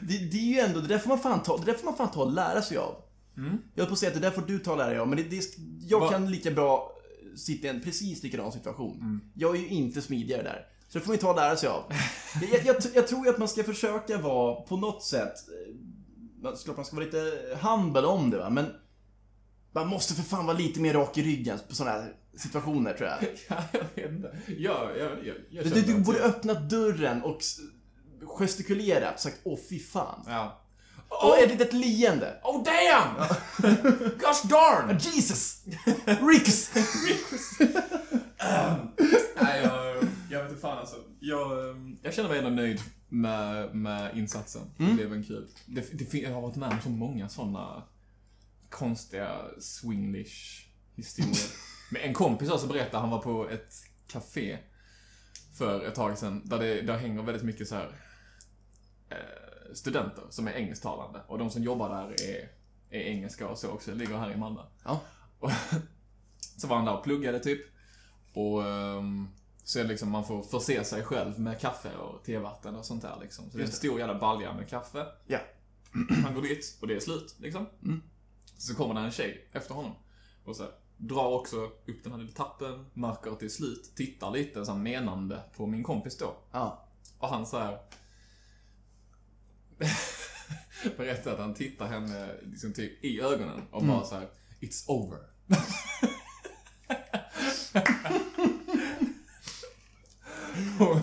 det, 0.00 0.18
det 0.18 0.38
är 0.38 0.54
ju 0.54 0.58
ändå... 0.58 0.80
Det 0.80 0.88
där 0.88 0.98
får 0.98 1.08
man 1.08 1.18
fan 1.20 1.42
ta, 1.42 1.56
det 1.56 1.64
där 1.64 1.74
får 1.78 1.84
man 1.84 1.96
fan 1.96 2.10
ta 2.10 2.22
och 2.22 2.32
lära 2.32 2.62
sig 2.62 2.76
av. 2.76 2.94
Jag 3.74 3.82
höll 3.82 3.86
på 3.86 3.92
att 3.92 3.98
säga 3.98 4.08
att 4.08 4.14
det 4.14 4.20
där 4.20 4.30
får 4.30 4.42
du 4.42 4.58
ta 4.58 4.72
och 4.72 4.78
lära 4.78 4.88
dig 4.90 4.98
av, 4.98 5.08
men 5.08 5.16
det, 5.18 5.22
det, 5.22 5.44
jag 5.88 6.00
Va- 6.00 6.10
kan 6.10 6.30
lika 6.30 6.50
bra 6.50 6.92
sitta 7.36 7.66
i 7.66 7.70
en 7.70 7.80
precis 7.80 8.22
likadan 8.22 8.52
situation. 8.52 9.20
Jag 9.34 9.56
är 9.56 9.60
ju 9.60 9.68
inte 9.68 10.02
smidigare 10.02 10.42
där. 10.42 10.66
Så 10.88 10.98
det 10.98 11.04
får 11.04 11.08
man 11.08 11.14
ju 11.16 11.20
ta 11.20 11.30
och 11.30 11.36
lära 11.36 11.56
sig 11.56 11.68
av. 11.68 11.82
jag, 12.52 12.64
jag, 12.66 12.76
jag, 12.94 13.08
tror 13.08 13.24
ju 13.24 13.30
att 13.30 13.38
man 13.38 13.48
ska 13.48 13.64
försöka 13.64 14.18
vara, 14.18 14.54
på 14.60 14.76
något 14.76 15.02
sätt, 15.02 15.32
man 16.42 16.56
ska 16.56 16.72
vara 16.92 17.04
lite 17.04 17.38
humble 17.62 18.02
om 18.06 18.30
det 18.30 18.38
va, 18.38 18.50
men 18.50 18.66
man 19.78 19.88
måste 19.88 20.14
för 20.14 20.22
fan 20.22 20.46
vara 20.46 20.56
lite 20.56 20.80
mer 20.80 20.94
rak 20.94 21.18
i 21.18 21.22
ryggen 21.22 21.58
på 21.68 21.74
sådana 21.74 21.96
här 21.96 22.12
situationer 22.36 22.92
tror 22.94 23.08
jag. 23.08 23.18
Ja, 23.48 23.62
jag 23.94 24.02
vet 24.02 24.12
inte. 24.12 24.36
Ja, 24.58 24.90
jag, 24.98 25.10
jag, 25.24 25.36
jag 25.50 25.64
Du, 25.64 25.82
du 25.82 25.98
borde 25.98 26.18
öppnat 26.18 26.70
dörren 26.70 27.22
och 27.22 27.42
gestikulerat 28.38 29.14
och 29.14 29.20
sagt 29.20 29.40
åh 29.44 29.58
fy 29.70 29.78
fan. 29.80 30.24
Ja. 30.26 30.60
Och 31.08 31.38
ett 31.38 31.50
litet 31.50 31.72
leende. 31.72 32.40
Oh 32.44 32.64
damn! 32.64 33.14
Gosh 34.18 34.48
darn! 34.48 34.98
Jesus! 35.00 35.64
Ricks! 36.04 36.70
Nej, 39.40 39.62
jag, 39.62 39.96
jag 40.30 40.42
vet 40.42 40.50
inte 40.50 40.60
fan 40.60 40.78
alltså. 40.78 40.96
Jag, 41.20 41.70
ehm, 41.70 41.98
jag 42.02 42.14
känner 42.14 42.28
mig 42.28 42.38
ändå 42.38 42.50
nöjd 42.50 42.80
med, 43.08 43.74
med 43.74 44.16
insatsen. 44.16 44.62
Det 44.76 44.92
blev 44.94 45.12
en 45.12 45.24
kul. 45.24 45.48
Det, 45.66 46.10
det, 46.10 46.18
jag 46.18 46.34
har 46.34 46.40
varit 46.40 46.56
med 46.56 46.68
om 46.70 46.80
så 46.82 46.88
många 46.88 47.28
sådana 47.28 47.82
konstiga 48.70 49.40
swinglish 49.58 50.68
historier. 50.94 51.50
Men 51.90 52.02
en 52.02 52.14
kompis 52.14 52.50
också 52.50 52.66
berättade, 52.66 52.98
han 52.98 53.10
var 53.10 53.18
på 53.18 53.48
ett 53.48 53.74
café 54.06 54.58
för 55.58 55.86
ett 55.86 55.94
tag 55.94 56.18
sedan, 56.18 56.42
där 56.44 56.58
det 56.58 56.82
där 56.82 56.98
hänger 56.98 57.22
väldigt 57.22 57.44
mycket 57.44 57.68
så 57.68 57.74
här 57.74 57.92
eh, 59.10 59.74
studenter 59.74 60.22
som 60.30 60.48
är 60.48 60.52
engelsktalande. 60.52 61.20
Och 61.26 61.38
de 61.38 61.50
som 61.50 61.62
jobbar 61.62 61.88
där 61.88 62.28
är, 62.28 62.50
är 62.90 63.00
engelska 63.00 63.48
och 63.48 63.58
så 63.58 63.70
också, 63.70 63.94
ligger 63.94 64.16
här 64.16 64.32
i 64.32 64.36
Malmö. 64.36 64.60
Ja. 64.84 65.00
Och 65.38 65.50
så 66.56 66.66
var 66.66 66.76
han 66.76 66.84
där 66.84 66.96
och 66.96 67.04
pluggade 67.04 67.40
typ. 67.40 67.60
Och 68.34 68.60
um, 68.60 69.28
så 69.64 69.78
är 69.78 69.82
det 69.82 69.88
liksom, 69.88 70.10
man 70.10 70.24
får 70.24 70.42
förse 70.42 70.84
sig 70.84 71.02
själv 71.02 71.40
med 71.40 71.60
kaffe 71.60 71.96
och 71.96 72.24
tevatten 72.24 72.76
och 72.76 72.84
sånt 72.84 73.02
där 73.02 73.16
liksom. 73.20 73.50
Så 73.50 73.56
det 73.56 73.62
är 73.62 73.66
en 73.66 73.72
stor 73.72 73.98
jävla 73.98 74.18
balja 74.18 74.54
med 74.54 74.68
kaffe. 74.68 75.06
Ja. 75.26 75.38
Han 76.24 76.34
går 76.34 76.42
dit 76.42 76.78
och 76.80 76.86
det 76.86 76.94
är 76.94 77.00
slut 77.00 77.36
liksom. 77.38 77.66
Mm. 77.82 78.02
Så 78.58 78.74
kommer 78.74 78.94
det 78.94 79.00
en 79.00 79.10
tjej 79.10 79.48
efter 79.52 79.74
honom. 79.74 79.92
Och 80.44 80.56
så 80.56 80.62
här, 80.62 80.72
drar 80.96 81.26
också 81.26 81.56
upp 81.56 82.02
den 82.04 82.12
här 82.12 82.18
lilla 82.18 82.32
tappen, 82.32 82.86
märker 82.94 83.44
är 83.44 83.48
slut, 83.48 83.92
tittar 83.96 84.30
lite 84.30 84.64
så 84.64 84.72
här 84.72 84.78
menande 84.78 85.42
på 85.56 85.66
min 85.66 85.82
kompis 85.82 86.18
då. 86.18 86.36
Ja. 86.52 86.88
Och 87.18 87.28
han 87.28 87.46
så 87.46 87.58
här 87.58 87.78
berättar 90.96 91.32
att 91.32 91.38
han 91.38 91.54
tittar 91.54 91.86
henne 91.86 92.34
liksom 92.42 92.72
typ 92.72 93.04
i 93.04 93.20
ögonen 93.20 93.62
och 93.70 93.82
Mm. 93.82 93.94
bara 93.96 94.04
så 94.06 94.14
här: 94.14 94.28
It's 94.60 94.84
over. 94.88 95.18
och, 100.80 100.90
och 100.90 101.00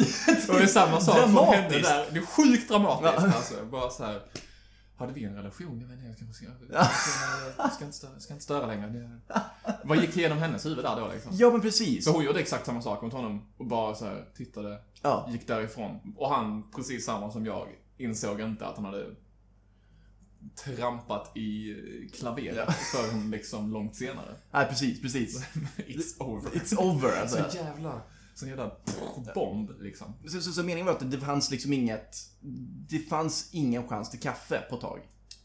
det 0.58 0.64
är 0.64 0.68
samma 0.68 1.02
sak 1.02 1.18
som 1.18 1.36
hände 1.38 1.82
där. 1.82 2.12
Det 2.12 2.20
är 2.20 2.26
sjukt 2.26 2.70
dramatiskt 2.70 3.36
alltså. 3.36 3.66
Bara 3.66 3.90
så 3.90 4.04
här. 4.06 4.22
Hade 4.98 5.14
vi 5.14 5.24
en 5.24 5.36
relation? 5.36 5.80
Jag 5.82 5.88
vet 5.88 5.98
inte, 5.98 6.08
jag 6.08 6.18
kanske 6.18 6.46
ska... 6.46 7.70
Ska 7.76 7.86
inte 7.86 7.98
störa, 7.98 8.20
ska 8.20 8.34
inte 8.34 8.44
störa 8.44 8.68
längre. 8.68 9.20
Vad 9.84 9.98
gick 10.02 10.18
igenom 10.18 10.38
hennes 10.38 10.66
huvud 10.66 10.84
där 10.86 11.00
då 11.00 11.08
liksom? 11.14 11.32
Ja 11.36 11.52
men 11.52 11.62
precis. 11.62 12.06
Så 12.06 12.12
hon 12.12 12.24
gjorde 12.26 12.40
exakt 12.40 12.66
samma 12.66 12.82
sak 12.82 13.02
mot 13.02 13.14
honom 13.14 13.46
och 13.58 13.66
bara 13.66 13.96
så 13.96 14.06
här 14.06 14.26
tittade 14.36 14.82
Ja. 15.02 15.28
gick 15.32 15.48
därifrån. 15.48 16.14
Och 16.18 16.30
han, 16.30 16.72
precis 16.76 17.06
samma 17.06 17.32
som 17.32 17.46
jag, 17.46 17.68
insåg 17.98 18.42
inte 18.42 18.66
att 18.68 18.76
han 18.76 18.86
hade 18.86 19.06
trampat 20.66 21.38
i 21.38 21.76
klaveret 22.14 22.56
Ja. 22.68 22.74
förrän 22.74 23.32
liksom 23.32 23.72
långt 23.72 23.96
senare. 23.96 24.36
Nej 24.52 24.66
precis, 24.68 25.02
precis. 25.02 25.46
It's 25.78 26.22
over. 26.24 26.50
It's 26.50 26.78
over 26.80 27.22
alltså. 27.22 27.50
Så 27.50 27.58
jävla, 27.58 28.02
så 28.36 28.48
jävla 28.48 28.72
bomb 29.36 29.72
liksom. 29.82 30.14
Så, 30.28 30.42
så, 30.42 30.52
så 30.52 30.64
meningen 30.64 30.86
var 30.86 30.94
att 30.94 31.12
det 31.12 31.20
fanns 31.20 31.52
liksom 31.52 31.74
inget... 31.74 32.18
Det 32.90 33.00
fanns 33.00 33.50
ingen 33.52 33.88
chans 33.88 34.10
till 34.12 34.20
kaffe 34.20 34.62
på 34.70 34.76
ett 34.76 34.82
tag. 34.82 35.00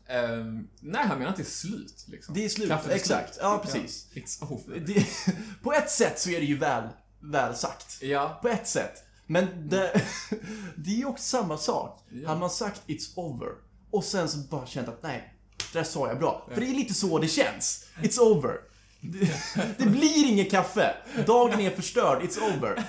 Ehm, 0.07 0.69
nej, 0.81 1.07
han 1.07 1.19
menar 1.19 1.31
att 1.31 1.37
det 1.37 1.43
är 1.43 1.45
slut 1.45 2.05
liksom. 2.09 2.35
Det 2.35 2.45
är 2.45 2.49
slut, 2.49 2.69
Kaffet 2.69 2.93
exakt. 2.93 3.35
slut. 3.35 3.39
Ja, 3.43 3.61
precis. 3.65 4.07
Ja, 4.15 4.23
it's 4.23 4.53
over. 4.53 4.81
Det, 4.81 5.07
på 5.63 5.73
ett 5.73 5.91
sätt 5.91 6.21
så 6.21 6.31
är 6.31 6.41
det 6.41 6.47
ju 6.47 6.59
väl, 6.59 6.89
väl 7.21 7.55
sagt. 7.55 8.03
Ja, 8.03 8.39
På 8.43 8.49
ett 8.49 8.69
sätt. 8.69 9.05
Men 9.27 9.69
det, 9.69 10.03
det 10.77 10.91
är 10.91 10.97
ju 10.97 11.05
också 11.05 11.25
samma 11.25 11.59
sak. 11.59 12.01
Ja. 12.11 12.29
Hade 12.29 12.41
man 12.41 12.51
sagt 12.51 12.83
it's 12.87 13.13
over 13.15 13.49
och 13.91 14.05
sen 14.05 14.29
så 14.29 14.39
bara 14.39 14.67
känt 14.67 14.89
att 14.89 15.03
nej, 15.03 15.35
det 15.73 15.79
där 15.79 15.85
sa 15.85 16.09
jag 16.09 16.19
bra. 16.19 16.49
För 16.53 16.61
det 16.61 16.67
är 16.67 16.75
lite 16.75 16.95
så 16.95 17.19
det 17.19 17.29
känns. 17.29 17.87
It's 18.03 18.19
over. 18.19 18.70
Det, 19.01 19.31
det 19.79 19.87
blir 19.87 20.29
ingen 20.29 20.47
kaffe. 20.47 20.95
Dagen 21.27 21.61
är 21.61 21.71
förstörd. 21.71 22.23
It's 22.23 22.57
over. 22.57 22.85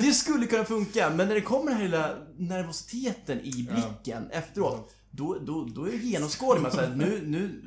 Det 0.00 0.12
skulle 0.12 0.46
kunna 0.46 0.64
funka, 0.64 1.10
men 1.10 1.28
när 1.28 1.34
det 1.34 1.40
kommer 1.40 1.70
den 1.70 1.76
här 1.76 1.84
lilla 1.84 2.16
nervositeten 2.36 3.40
i 3.40 3.68
blicken 3.70 4.30
efteråt, 4.30 4.94
då, 5.10 5.38
då, 5.38 5.64
då 5.64 5.84
är 5.84 5.90
det 5.90 5.96
genomskådlig. 5.96 6.62
Man 6.62 6.72
säger 6.72 6.94
nu, 6.94 7.22
nu, 7.26 7.60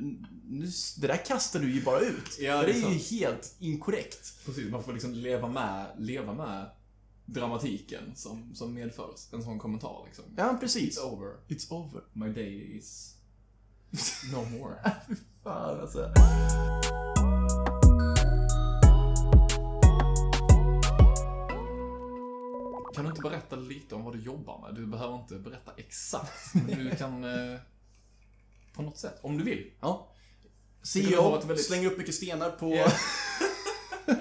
nu, 0.48 0.66
det 1.00 1.06
där 1.06 1.26
kastar 1.26 1.60
du 1.60 1.74
ju 1.74 1.82
bara 1.82 2.00
ut. 2.00 2.38
Ja, 2.40 2.62
det, 2.62 2.70
är 2.70 2.74
är 2.86 2.92
ju 2.92 2.98
sant. 2.98 3.10
helt 3.10 3.54
inkorrekt. 3.58 4.44
precis. 4.46 4.70
Man 4.70 4.84
får 4.84 4.92
liksom 4.92 5.12
leva 5.12 5.48
med, 5.48 5.86
leva 5.98 6.32
med 6.34 6.70
dramatiken 7.26 8.12
som, 8.14 8.54
som 8.54 8.74
medförs 8.74 9.32
en 9.32 9.42
sån 9.42 9.58
kommentar 9.58 10.02
liksom. 10.06 10.24
Ja, 10.36 10.56
precis. 10.60 10.98
It's 10.98 11.02
over. 11.12 11.34
It's 11.48 11.72
over. 11.72 12.02
My 12.12 12.28
day 12.28 12.76
is 12.76 13.14
No 14.32 14.58
more. 14.58 14.74
Fan 15.44 15.80
alltså. 15.80 16.12
Kan 22.94 23.04
du 23.04 23.10
inte 23.10 23.22
berätta 23.22 23.56
lite 23.56 23.94
om 23.94 24.04
vad 24.04 24.12
du 24.14 24.20
jobbar 24.20 24.60
med? 24.60 24.74
Du 24.74 24.86
behöver 24.86 25.14
inte 25.16 25.34
berätta 25.34 25.72
exakt, 25.76 26.54
men 26.54 26.84
du 26.84 26.90
kan 26.96 27.24
eh, 27.24 27.58
på 28.74 28.82
något 28.82 28.98
sätt, 28.98 29.18
om 29.22 29.38
du 29.38 29.44
vill. 29.44 29.70
Ja. 29.80 30.10
CEO, 30.82 31.38
väldigt- 31.38 31.64
slänger 31.66 31.90
upp 31.90 31.98
mycket 31.98 32.14
stenar 32.14 32.50
på... 32.50 32.74
Ja. 32.74 32.92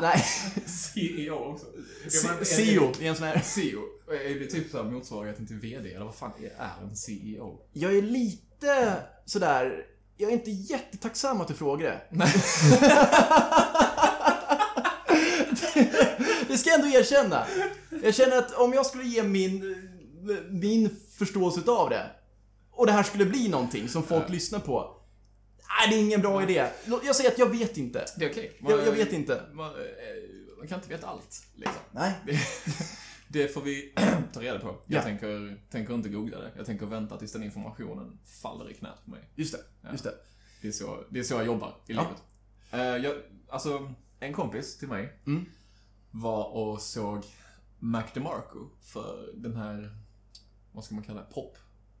Nej, 0.00 0.24
CEO 0.66 1.34
också. 1.34 1.66
CEO 2.44 2.92
är 3.00 3.02
en 3.08 3.16
sån 3.16 3.26
här... 3.26 3.40
CEO, 3.40 3.80
är 4.08 4.40
det 4.40 4.46
typ 4.46 4.70
så 4.70 4.82
här 4.82 4.90
motsvarigheten 4.90 5.46
till 5.46 5.56
VD, 5.58 5.94
eller 5.94 6.04
vad 6.04 6.14
fan 6.14 6.32
är 6.40 6.82
en 6.82 6.96
CEO? 6.96 7.60
Jag 7.72 7.96
är 7.96 8.02
lite 8.02 8.96
sådär... 9.24 9.86
Jag 10.16 10.30
är 10.30 10.34
inte 10.34 10.50
jättetacksam 10.50 11.40
att 11.40 11.48
du 11.48 11.54
frågar 11.54 11.86
det. 11.90 12.00
Nej. 12.10 12.28
Det 16.52 16.58
ska 16.58 16.70
jag 16.70 16.80
ändå 16.80 16.98
erkänna. 16.98 17.46
Jag 18.02 18.14
känner 18.14 18.38
att 18.38 18.52
om 18.54 18.72
jag 18.72 18.86
skulle 18.86 19.04
ge 19.04 19.22
min, 19.22 19.76
min 20.50 20.96
förståelse 21.18 21.70
av 21.70 21.90
det 21.90 22.10
och 22.70 22.86
det 22.86 22.92
här 22.92 23.02
skulle 23.02 23.24
bli 23.26 23.48
någonting 23.48 23.88
som 23.88 24.02
folk 24.02 24.24
Ja. 24.28 24.32
lyssnar 24.32 24.58
på. 24.58 24.96
Nej, 25.78 25.90
det 25.90 25.96
är 25.96 26.00
ingen 26.06 26.20
bra 26.20 26.42
idé. 26.42 26.66
Jag 27.04 27.16
säger 27.16 27.30
att 27.30 27.38
jag 27.38 27.50
vet 27.50 27.76
inte. 27.76 28.04
Det 28.16 28.24
är 28.24 28.30
okej. 28.30 28.56
Jag, 28.68 28.86
jag 28.86 28.92
vet 28.92 29.12
inte. 29.12 29.42
Man, 29.52 29.70
eh, 29.70 29.76
man 30.58 30.68
kan 30.68 30.78
inte 30.78 30.88
veta 30.90 31.06
allt, 31.06 31.42
liksom. 31.54 31.80
Nej. 31.90 32.12
Det, 32.26 32.38
det 33.28 33.48
får 33.54 33.60
vi 33.62 33.92
ta 34.32 34.40
reda 34.40 34.58
på. 34.58 34.66
Jag 34.86 34.98
Ja. 34.98 35.02
tänker, 35.02 35.60
tänker 35.70 35.94
inte 35.94 36.08
googla 36.08 36.38
det. 36.38 36.50
Jag 36.56 36.66
tänker 36.66 36.86
vänta 36.86 37.16
tills 37.18 37.32
den 37.32 37.42
informationen 37.42 38.18
faller 38.42 38.70
i 38.70 38.74
knät 38.74 39.04
på 39.04 39.10
mig. 39.10 39.20
Just 39.34 39.52
det. 39.52 39.90
Just 39.92 40.04
det. 40.04 40.14
Det 40.62 40.68
är 40.68 40.72
så, 40.72 41.04
det 41.10 41.18
är 41.18 41.24
så 41.24 41.34
jag 41.34 41.46
jobbar 41.46 41.68
i 41.88 41.92
Ja. 41.92 42.02
livet. 42.02 42.22
Eh, 42.72 43.04
jag, 43.04 43.16
alltså, 43.48 43.92
en 44.20 44.32
kompis 44.32 44.78
till 44.78 44.88
mig 44.88 45.12
Mm. 45.26 45.46
Var 46.12 46.44
och 46.44 46.80
såg 46.80 47.24
Mac 47.78 48.02
DeMarco 48.14 48.68
för 48.80 49.30
den 49.34 49.56
här, 49.56 49.96
vad 50.72 50.84
ska 50.84 50.94
man 50.94 51.04
kalla 51.04 51.20
det, 51.20 51.26
pop, 51.34 51.56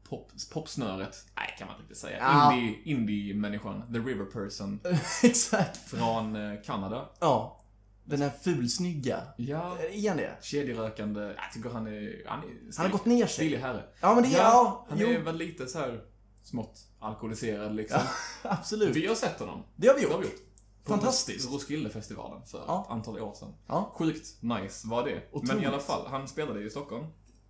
pop, 0.08 0.32
popsnöret. 0.52 1.16
Nej, 1.36 1.54
kan 1.58 1.66
man 1.68 1.80
inte 1.80 1.94
säga. 1.94 2.18
Ja. 2.20 2.52
Indie, 2.54 2.78
indie-människan, 2.84 3.92
the 3.92 3.98
river 3.98 4.24
person 4.24 4.80
Exakt. 5.22 5.76
från 5.76 6.36
eh, 6.36 6.62
Kanada. 6.64 7.08
Ja. 7.20 7.58
Den 8.04 8.22
här 8.22 8.30
fulsnygga. 8.30 9.20
Ja, 9.36 9.78
Är 9.78 10.08
han 10.08 10.16
det? 10.16 10.36
kedjerökande. 10.42 11.20
Jag 11.20 11.52
tycker 11.54 11.70
han 11.70 11.86
är... 11.86 12.22
Han, 12.26 12.38
är 12.38 12.76
Han 12.76 12.86
har 12.86 12.92
gått 12.92 13.04
ner 13.06 13.26
sig. 13.26 13.28
Stilig 13.46 13.58
herre. 13.58 13.84
Ja, 14.00 14.14
men 14.14 14.22
det 14.24 14.28
är... 14.36 14.38
Ja, 14.38 14.86
han 14.88 14.98
jo. 14.98 15.08
är 15.08 15.18
väl 15.20 15.36
lite 15.36 15.66
så 15.66 15.78
här 15.78 16.04
smått 16.42 16.80
alkoholiserad 17.00 17.74
liksom. 17.76 18.00
Absolut. 18.42 18.96
Vi 18.96 19.06
har 19.06 19.14
sett 19.14 19.40
honom. 19.40 19.62
Det 19.76 19.88
har 19.88 19.94
vi 19.94 20.00
Det 20.00 20.06
har 20.06 20.14
gjort. 20.14 20.24
vi 20.24 20.30
gjort. 20.30 20.40
På 20.84 20.88
Fantastiskt. 20.90 21.48
Ros- 21.48 21.52
Roskildefestivalen 21.52 22.46
för 22.46 22.64
Ja. 22.66 22.82
ett 22.86 22.90
antal 22.92 23.18
år 23.20 23.34
sedan. 23.34 23.54
Ja. 23.66 23.92
Sjukt 23.96 24.42
nice 24.42 24.88
var 24.88 25.04
det. 25.04 25.14
Men 25.14 25.22
Otroligt. 25.42 25.62
i 25.62 25.66
alla 25.66 25.80
fall, 25.80 26.06
han 26.06 26.28
spelade 26.28 26.62
i 26.64 26.70
Stockholm. 26.70 27.06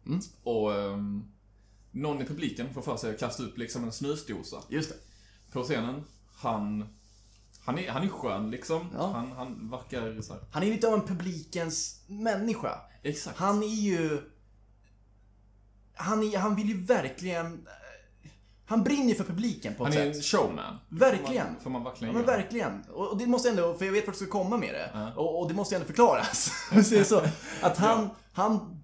Mm. 0.06 0.20
Och 0.42 0.70
um, 0.70 1.32
någon 1.90 2.22
i 2.22 2.24
publiken 2.24 2.74
får 2.74 2.82
för 2.82 2.96
sig 2.96 3.14
att 3.14 3.20
kasta 3.20 3.42
upp 3.42 3.58
liksom 3.58 3.84
en 3.84 3.92
snusdosa 3.92 4.56
Just 4.68 4.88
det. 4.90 4.96
på 5.52 5.62
scenen. 5.62 6.04
Han, 6.34 6.88
han, 7.64 7.78
är, 7.78 7.90
han 7.90 8.02
är 8.02 8.08
skön 8.08 8.50
liksom. 8.50 8.86
Ja. 8.94 9.06
Han, 9.12 9.32
han 9.32 9.70
verkar 9.70 10.20
så 10.22 10.32
här. 10.32 10.42
Han 10.52 10.62
är 10.62 10.66
lite 10.66 10.88
av 10.88 10.94
en 10.94 11.06
publikens 11.06 12.02
människa. 12.06 12.78
Exakt. 13.02 13.38
Han 13.38 13.62
är 13.62 13.66
ju... 13.66 14.20
Han, 15.94 16.22
är, 16.22 16.38
han 16.38 16.56
vill 16.56 16.68
ju 16.68 16.80
verkligen... 16.84 17.68
Han 18.66 18.82
brinner 18.84 19.14
för 19.14 19.24
publiken 19.24 19.74
på 19.74 19.86
ett 19.86 19.94
Han 19.94 20.02
är 20.02 20.12
sätt. 20.12 20.16
en 20.16 20.22
showman. 20.22 20.78
Verkligen. 20.88 21.46
Får 21.46 21.52
man, 21.52 21.60
får 21.62 21.70
man 21.70 21.84
verkligen 21.84 22.14
Ja 22.14 22.18
men 22.18 22.26
verkligen. 22.26 22.82
Och 22.92 23.08
och 23.10 23.18
det 23.18 23.26
måste 23.26 23.48
ändå, 23.50 23.74
för 23.74 23.84
jag 23.84 23.92
vet 23.92 24.06
vart 24.06 24.18
du 24.18 24.24
ska 24.24 24.32
komma 24.32 24.56
med 24.56 24.74
det. 24.74 24.90
Ja. 24.94 25.12
Och, 25.16 25.40
och 25.42 25.48
det 25.48 25.54
måste 25.54 25.74
ändå 25.74 25.86
förklaras. 25.86 26.52
så 26.70 26.76
det 26.94 26.98
är 26.98 27.04
så, 27.04 27.22
att 27.62 27.76
han, 27.78 28.08
han 28.32 28.82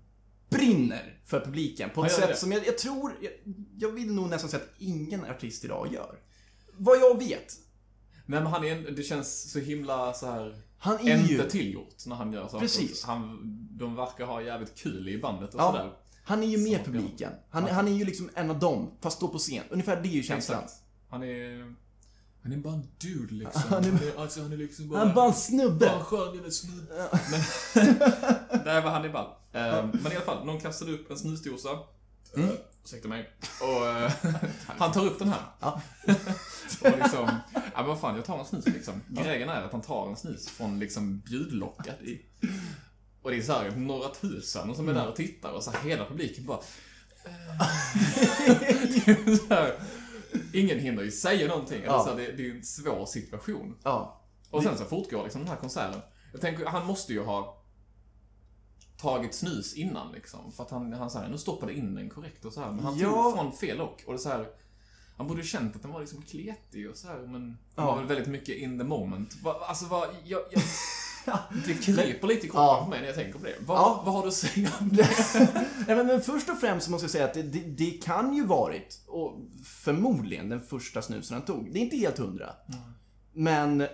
brinner 0.51 1.21
för 1.25 1.41
publiken 1.41 1.91
på 1.95 2.05
ett 2.05 2.13
sätt 2.13 2.29
det. 2.29 2.37
som 2.37 2.53
jag, 2.53 2.67
jag 2.67 2.79
tror, 2.79 3.13
jag, 3.21 3.33
jag 3.79 3.93
vill 3.93 4.13
nog 4.15 4.29
nästan 4.31 4.51
säga 4.51 4.63
att 4.63 4.75
ingen 4.79 5.25
artist 5.25 5.65
idag 5.65 5.89
gör. 5.93 6.19
Vad 6.77 6.99
jag 6.99 7.19
vet. 7.19 7.55
Nej 8.27 8.41
men 8.41 8.47
han 8.47 8.65
är 8.65 8.73
en, 8.89 8.95
det 8.95 9.03
känns 9.03 9.53
så 9.53 9.59
himla 9.59 10.13
så 10.13 10.27
här 10.27 10.63
Han 10.79 11.09
är 11.09 11.17
ju, 11.17 11.33
inte 11.33 11.51
tillgjort 11.51 12.07
när 12.07 12.17
han 12.17 12.33
gör 12.33 12.45
saker. 12.45 12.59
Precis. 12.59 13.05
Han, 13.05 13.39
de 13.79 13.97
verkar 13.97 14.27
ha 14.27 14.43
jävligt 14.43 14.75
kul 14.75 15.09
i 15.09 15.19
bandet 15.19 15.55
och 15.55 15.61
Ja. 15.61 15.73
sådär. 15.73 15.93
Han 16.29 16.43
är 16.43 16.47
ju 16.47 16.59
med 16.59 16.85
publiken. 16.85 17.33
Han, 17.51 17.67
Ja. 17.67 17.73
han 17.73 17.89
är 17.89 17.93
ju 17.93 18.05
liksom 18.05 18.31
en 18.35 18.51
av 18.51 18.59
dem, 18.59 18.91
fast 19.01 19.17
står 19.17 19.29
på 19.29 19.39
scen. 19.39 19.65
Ungefär 19.71 20.01
det 20.03 20.09
är 20.09 20.13
ju 20.13 20.23
känslan. 20.23 20.63
Exakt. 20.65 20.83
Han 21.11 21.23
är... 21.23 21.75
Han 22.43 22.53
är 22.53 22.57
bara 22.57 22.75
en 22.75 22.89
dude 22.99 23.35
liksom. 23.35 23.63
Han 23.69 23.85
är- 23.85 23.91
Han 23.91 24.03
är, 24.03 24.21
alltså 24.23 24.43
han 24.43 24.53
är 24.53 24.57
liksom 24.57 24.89
bara... 24.89 24.99
Han 24.99 25.09
är 25.09 25.15
bara 25.15 25.27
en 25.27 25.35
snubbe. 25.35 25.87
bara 25.87 25.99
en 25.99 26.05
skön 26.05 26.37
liten 26.37 26.53
snubbe. 26.53 27.09
Men... 27.31 27.41
Nej 28.65 28.83
men 28.83 28.93
han 28.93 29.05
är 29.05 29.09
ball. 29.13 29.31
Ehm, 29.53 29.91
men 30.03 30.13
i 30.13 30.17
alla 30.17 30.25
fall, 30.25 30.47
någon 30.47 30.61
kastade 30.61 30.93
upp 30.93 31.11
en 31.11 31.19
snusdosa. 31.19 31.69
Mm. 32.37 32.49
Uh, 32.49 32.55
ursäkta 32.85 33.09
mig. 33.09 33.31
Och 33.63 33.87
eh, 33.87 34.13
han 34.67 34.93
tar 34.93 35.07
upp 35.07 35.19
den 35.19 35.29
här. 35.29 35.41
Ja. 35.61 35.83
och 36.81 36.99
liksom, 36.99 37.31
ja 37.55 37.61
men 37.77 37.87
vad 37.87 38.01
fan, 38.01 38.17
jag 38.17 38.25
tar 38.25 38.39
en 38.39 38.45
snus 38.45 38.67
liksom. 38.67 39.01
Grejen 39.09 39.49
är 39.49 39.63
att 39.63 39.73
han 39.73 39.81
tar 39.83 40.09
en 40.09 40.17
snus 40.17 40.49
från 40.49 40.79
liksom 40.79 41.19
bjudlocket 41.21 42.03
i. 42.03 42.27
Och 43.23 43.31
det 43.31 43.37
är 43.37 43.43
såhär 43.43 43.71
några 43.71 44.09
tusen 44.09 44.75
som 44.75 44.89
är 44.89 44.93
Mm. 44.93 45.03
där 45.03 45.09
och 45.11 45.17
tittar 45.17 45.53
och 45.53 45.63
så 45.63 45.71
här, 45.71 45.89
hela 45.89 46.07
publiken 46.09 46.47
bara... 46.47 46.59
så 49.49 49.55
här, 49.55 49.81
ingen 50.53 50.79
hinner 50.79 51.03
ju 51.03 51.11
säga 51.11 51.49
någonting. 51.49 51.83
Ja. 51.85 52.05
så 52.05 52.09
här, 52.11 52.17
det, 52.17 52.33
det 52.33 52.47
är 52.51 52.55
en 52.55 52.65
svår 52.65 53.07
situation. 53.07 53.77
Ja. 53.85 54.21
Och 54.51 54.63
sen 54.63 54.79
så 54.79 54.85
fortgår 54.85 55.23
liksom 55.25 55.41
den 55.41 55.51
här 55.51 55.57
konserten. 55.57 56.01
Jag 56.33 56.41
tänker, 56.41 56.67
han 56.67 56.87
måste 56.87 57.13
ju 57.13 57.23
ha 57.25 57.63
tagit 59.01 59.35
snus 59.35 59.75
innan 59.75 60.13
liksom. 60.13 60.53
För 60.53 60.63
att 60.65 60.71
han, 60.71 60.93
han 60.93 61.11
säger 61.11 61.29
nu 61.29 61.39
stoppade 61.39 61.73
in 61.75 61.95
den 61.95 62.11
korrekt 62.11 62.45
och 62.45 62.53
så 62.53 62.61
här. 62.61 62.71
Men 62.71 62.85
han 62.85 62.99
Ja. 62.99 63.11
tog 63.23 63.35
från 63.37 63.53
fel 63.53 63.79
lock. 63.79 64.03
Och 64.07 64.13
det 64.13 64.19
så 64.19 64.29
här, 64.29 64.47
han 65.17 65.27
borde 65.27 65.41
ju 65.41 65.47
känt 65.47 65.77
att 65.77 65.83
den 65.83 65.91
var 65.93 66.01
liksom 66.01 66.23
kletig 66.23 66.91
och 66.91 66.97
så 66.97 67.09
här, 67.09 67.19
men 67.19 67.59
Ja. 67.77 67.87
var 67.87 67.97
väl 67.97 68.07
väldigt 68.07 68.29
mycket 68.29 68.57
in 68.57 68.79
the 68.79 68.85
moment. 68.85 69.35
Alltså 69.45 69.87
vad, 69.87 70.09
jag, 70.25 70.41
jag, 70.51 70.63
det 71.67 71.75
kryper 71.75 72.27
lite 72.29 72.47
i 72.47 72.51
kroppen 72.51 72.63
Ja. 72.63 72.81
på 72.85 72.91
mig 72.91 73.01
när 73.01 73.07
jag 73.07 73.17
tänker 73.17 73.39
på 73.39 73.45
det. 73.45 73.55
Vad, 73.67 73.79
Ja. 73.79 74.03
vad 74.05 74.15
har 74.15 74.23
du 74.23 74.29
att 74.29 74.35
säga 74.35 74.71
om 74.81 74.89
det? 74.89 75.09
Nej, 75.87 75.97
men, 75.97 76.07
men 76.07 76.23
först 76.23 76.49
och 76.49 76.59
främst 76.61 76.89
måste 76.89 77.05
jag 77.05 77.11
säga 77.11 77.25
att 77.25 77.35
det, 77.35 77.43
det, 77.43 77.61
det 77.61 77.91
kan 77.91 78.35
ju 78.35 78.45
varit, 78.45 79.01
och 79.07 79.37
förmodligen, 79.65 80.49
den 80.49 80.61
första 80.61 81.03
snusen 81.03 81.35
han 81.37 81.45
tog. 81.47 81.73
Det 81.73 81.79
är 81.79 81.83
inte 81.83 81.97
helt 81.97 82.19
hundra. 82.19 82.51
Men, 83.33 83.87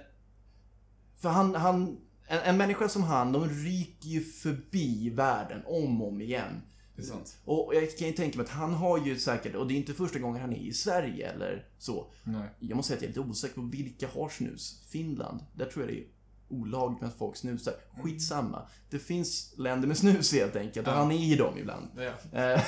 för 1.20 1.28
han, 1.28 1.54
han 1.54 1.96
en, 2.26 2.38
en 2.38 2.56
människa 2.56 2.88
som 2.88 3.02
han, 3.02 3.32
de 3.32 3.48
ryker 3.48 4.08
ju 4.08 4.20
förbi 4.24 5.10
världen 5.10 5.62
om 5.66 6.02
och 6.02 6.08
om 6.08 6.20
igen. 6.20 6.62
Det 6.96 7.02
är 7.02 7.06
sant. 7.06 7.36
Och 7.44 7.74
jag 7.74 7.96
kan 7.98 8.08
ju 8.08 8.14
tänka 8.14 8.38
mig 8.38 8.44
att 8.44 8.50
han 8.52 8.74
har 8.74 9.06
ju 9.06 9.18
säkert, 9.18 9.54
och 9.54 9.66
det 9.68 9.74
är 9.74 9.76
inte 9.76 9.94
första 9.94 10.18
gången 10.18 10.40
han 10.40 10.52
är 10.52 10.56
i 10.58 10.72
Sverige 10.72 11.30
eller 11.32 11.66
så. 11.78 12.06
Nej. 12.24 12.48
Jag 12.58 12.76
måste 12.76 12.88
säga 12.88 12.96
att 12.96 13.02
jag 13.02 13.08
är 13.08 13.22
lite 13.22 13.30
osäker 13.30 13.54
på 13.54 13.60
vilka 13.60 14.08
har 14.08 14.28
snus. 14.28 14.82
Finland, 14.88 15.40
där 15.54 15.66
tror 15.66 15.84
jag 15.84 15.94
det 15.94 15.98
är 16.00 16.04
olagligt 16.48 17.00
med 17.00 17.08
att 17.10 17.18
folk 17.18 17.36
snusar. 17.36 17.74
Skitsamma. 18.02 18.62
Det 18.90 18.98
finns 18.98 19.54
länder 19.58 19.88
med 19.88 19.98
snus 19.98 20.32
helt 20.32 20.56
enkelt, 20.56 20.86
och 20.88 20.92
Ja. 20.94 20.98
han 20.98 21.12
är 21.12 21.32
i 21.32 21.36
dem 21.36 21.58
ibland. 21.58 21.88
Är, 21.98 22.14
Eh, 22.32 22.60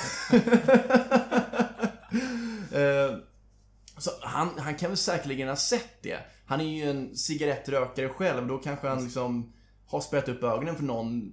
eh, 2.80 3.16
Så 3.98 4.10
han, 4.22 4.48
han 4.58 4.74
kan 4.74 4.90
väl 4.90 4.96
säkerligen 4.96 5.48
ha 5.48 5.56
sett 5.56 6.02
det. 6.02 6.18
Han 6.46 6.60
är 6.60 6.64
ju 6.64 6.90
en 6.90 7.16
cigarettrökare 7.16 8.08
själv, 8.08 8.46
då 8.46 8.58
kanske 8.58 8.88
han 8.88 9.04
liksom 9.04 9.52
har 9.86 10.00
spärrat 10.00 10.28
upp 10.28 10.42
ögonen 10.42 10.76
för 10.76 10.82
någon, 10.84 11.32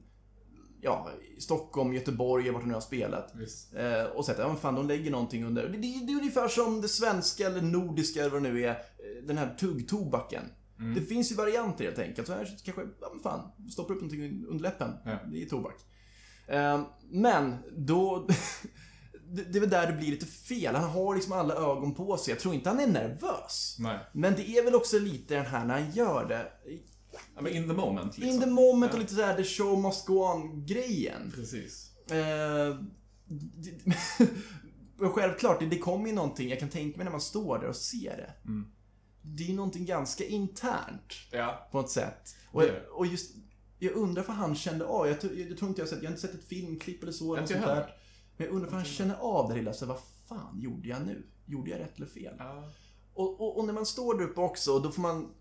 ja, 0.82 1.10
Stockholm, 1.39 1.94
Göteborg, 1.94 2.50
vart 2.50 2.62
han 2.62 2.68
nu 2.68 2.74
har 2.74 2.82
spelat. 2.82 3.34
Eh, 3.76 4.04
och 4.04 4.26
sett 4.26 4.38
ja 4.39 4.48
men 4.48 4.58
fan, 4.58 4.76
de 4.76 4.88
lägger 4.88 5.12
någonting 5.12 5.46
under. 5.46 5.64
Det, 5.64 5.78
det, 5.78 6.06
det 6.06 6.12
är 6.14 6.18
ungefär 6.18 6.48
som 6.48 6.82
det 6.82 6.88
svenska 6.88 7.48
eller 7.48 7.62
nordiska 7.62 8.20
eller 8.20 8.30
vad 8.30 8.44
det 8.44 8.50
nu 8.50 8.64
är, 8.66 8.70
eh, 8.70 8.76
den 9.24 9.38
här 9.38 9.56
tuggtobaken. 9.60 10.44
Mm. 10.84 10.96
Det 10.96 11.02
finns 11.02 11.32
ju 11.32 11.36
varianter 11.36 11.84
helt 11.86 12.00
enkelt. 12.00 12.28
Så 12.28 12.34
här 12.34 12.58
kanske, 12.64 12.82
ja 13.02 13.10
men 13.14 13.24
fan, 13.24 13.70
stoppar 13.72 13.94
upp 13.94 14.02
någonting 14.02 14.46
under 14.48 14.64
läppen. 14.64 14.92
Ja. 15.06 15.20
Det 15.32 15.44
är 15.44 15.46
tobak. 15.50 15.76
Eh, 16.48 16.82
men 17.10 17.56
då, 17.78 18.28
det, 19.28 19.58
är 19.58 19.60
väl 19.60 19.70
där 19.70 19.88
det 19.92 19.98
blir 19.98 20.12
lite 20.12 20.26
fel. 20.26 20.76
Han 20.76 20.90
har 20.90 21.16
liksom 21.16 21.34
alla 21.34 21.54
ögon 21.56 21.94
på 21.96 22.18
sig. 22.18 22.32
Jag 22.32 22.40
tror 22.40 22.54
inte 22.54 22.70
han 22.70 22.80
är 22.80 22.88
nervös. 22.88 23.76
Nej. 23.80 24.00
Men 24.14 24.34
det 24.36 24.50
är 24.50 24.64
väl 24.64 24.76
också 24.76 25.00
lite 25.00 25.36
den 25.36 25.46
här 25.46 25.66
när 25.66 25.82
han 25.82 25.92
gör 25.92 26.26
det. 26.28 26.52
Ja, 27.36 27.42
men 27.42 27.54
in 27.54 27.68
the 27.68 27.74
moment 27.74 28.18
liksom. 28.18 28.36
In 28.36 28.42
the 28.42 28.50
moment 28.50 28.92
Ja. 28.92 28.96
och 28.96 29.00
lite 29.02 29.16
såhär 29.16 29.36
the 29.36 29.44
show 29.44 29.82
must 29.82 30.06
go 30.08 30.14
on-grejen. 30.14 31.32
Precis. 31.36 31.92
Eh, 32.12 32.78
det- 33.28 34.28
självklart, 35.16 35.60
det, 35.60 35.66
det 35.66 35.78
kommer 35.78 36.08
ju 36.08 36.14
någonting, 36.16 36.50
jag 36.50 36.60
kan 36.60 36.70
tänka 36.70 36.98
mig 36.98 37.04
när 37.04 37.12
man 37.12 37.22
står 37.22 37.60
där 37.60 37.68
och 37.68 37.76
ser 37.76 38.18
det. 38.18 38.34
Mm. 38.50 38.68
Det 39.26 39.43
är 39.43 39.47
ju 39.47 39.55
någonting 39.55 39.86
ganska 39.86 40.26
internt 40.26 41.13
Ja. 41.32 41.67
på 41.71 41.80
ett 41.80 41.89
sätt. 41.89 42.36
Och, 42.51 42.61
det. 42.61 42.88
och 42.88 43.05
just, 43.05 43.36
jag 43.80 43.93
undrar 43.93 44.24
vad 44.24 44.36
han 44.36 44.55
kände 44.55 44.86
av. 44.86 45.07
Jag, 45.07 45.21
tror- 45.21 45.34
jag, 45.36 45.57
tror 45.57 45.69
inte 45.69 45.82
jag 45.82 45.86
har 45.86 45.89
sett, 45.89 46.03
jag 46.03 46.09
har 46.09 46.15
inte 46.15 46.28
sett 46.28 46.34
ett 46.39 46.47
filmklipp 46.47 47.03
eller 47.03 47.11
så. 47.11 47.34
Eller 47.34 47.41
något 47.41 47.49
Inte 47.51 47.53
jag 47.53 47.63
sånt 47.63 47.80
heller. 47.80 47.97
Men 48.38 48.47
jag 48.47 48.55
undrar 48.55 48.69
om 48.69 48.76
han 48.76 48.86
känner 48.86 49.15
av 49.15 49.49
det 49.49 49.55
lilla, 49.55 49.74
så 49.74 49.86
vad 49.86 49.99
fan 50.28 50.59
gjorde 50.61 50.88
jag 50.89 51.05
nu? 51.05 51.24
Gjorde 51.45 51.71
jag 51.71 51.80
rätt 51.80 51.95
eller 51.97 52.07
fel? 52.07 52.36
Ja. 52.38 52.69
Och, 53.13 53.41
och, 53.41 53.57
och 53.57 53.65
när 53.65 53.74
man 53.74 53.86
står 53.86 54.17
där 54.17 54.26
uppe 54.26 54.41
också, 54.41 54.80
då 54.80 54.91
får 54.91 55.01
man... 55.01 55.34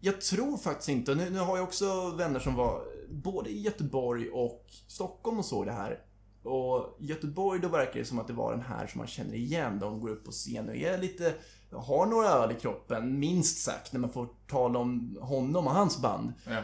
Jag 0.00 0.20
tror 0.20 0.56
faktiskt 0.56 0.88
inte, 0.88 1.14
nu, 1.14 1.30
nu 1.30 1.38
har 1.38 1.56
jag 1.56 1.64
också 1.64 2.10
vänner 2.10 2.40
som 2.40 2.54
var 2.54 2.84
både 3.10 3.50
i 3.50 3.60
Göteborg 3.60 4.30
och 4.30 4.64
Stockholm 4.88 5.38
och 5.38 5.44
såg 5.44 5.66
det 5.66 5.72
här. 5.72 6.02
Och 6.42 6.96
Göteborg 7.00 7.60
då 7.60 7.68
verkar 7.68 7.98
det 7.98 8.04
som 8.04 8.18
att 8.18 8.26
det 8.26 8.32
var 8.32 8.52
den 8.52 8.60
här 8.64 8.86
som 8.86 8.98
man 8.98 9.06
känner 9.06 9.34
igen. 9.34 9.78
De 9.78 10.00
går 10.00 10.08
upp 10.10 10.24
på 10.24 10.30
scen 10.30 10.68
och 10.68 10.76
är 10.76 10.98
lite, 10.98 11.34
har 11.72 12.06
några 12.06 12.28
öl 12.28 12.52
i 12.52 12.54
kroppen, 12.54 13.18
minst 13.18 13.58
sagt, 13.58 13.92
när 13.92 14.00
man 14.00 14.10
får 14.10 14.28
tala 14.46 14.78
om 14.78 15.18
honom 15.20 15.66
och 15.66 15.72
hans 15.72 16.02
band. 16.02 16.32
Ja. 16.46 16.62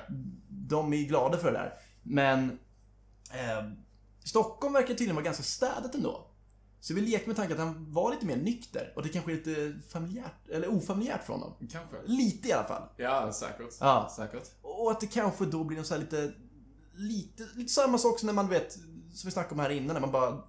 De 0.49 0.93
är 0.93 1.03
glada 1.03 1.39
för 1.39 1.53
det 1.53 1.59
där. 1.59 1.75
Men 2.03 2.59
eh, 3.33 3.71
Stockholm 4.25 4.73
verkar 4.73 4.89
tydligen 4.89 5.15
vara 5.15 5.25
ganska 5.25 5.43
städat 5.43 5.95
ändå. 5.95 6.27
Så 6.81 6.95
vi 6.95 7.01
leker 7.01 7.27
med 7.27 7.37
tanken 7.37 7.61
att 7.61 7.67
han 7.67 7.93
var 7.93 8.11
lite 8.11 8.27
mer 8.27 8.37
nykter 8.37 8.93
och 8.97 9.03
det 9.03 9.09
kanske 9.09 9.33
är 9.33 9.37
lite 9.37 9.75
familjärt, 9.89 10.49
eller 10.49 10.69
ofamiljärt 10.69 11.25
från 11.25 11.41
honom. 11.41 11.57
Kanske. 11.71 11.97
Lite 12.07 12.49
i 12.49 12.53
alla 12.53 12.69
fall. 12.69 12.83
Ja, 12.97 13.33
säkert. 13.33 13.77
Ja. 13.81 14.13
Säkert. 14.17 14.51
Och 14.63 14.91
att 14.91 15.01
det 15.01 15.07
kanske 15.07 15.47
då 15.47 15.65
blir 15.65 15.77
någon 15.77 15.87
så 15.87 15.95
här 15.95 16.01
lite, 16.01 16.33
lite, 16.95 17.49
lite 17.55 17.73
samma 17.73 17.99
sak 17.99 18.19
som 18.19 18.27
när 18.27 18.35
man 18.35 18.49
vet, 18.49 18.73
som 18.73 19.29
vi 19.29 19.31
snackade 19.31 19.55
om 19.55 19.61
här 19.61 19.71
innan, 19.71 19.95
när 19.95 20.01
man 20.01 20.13
bara 20.13 20.43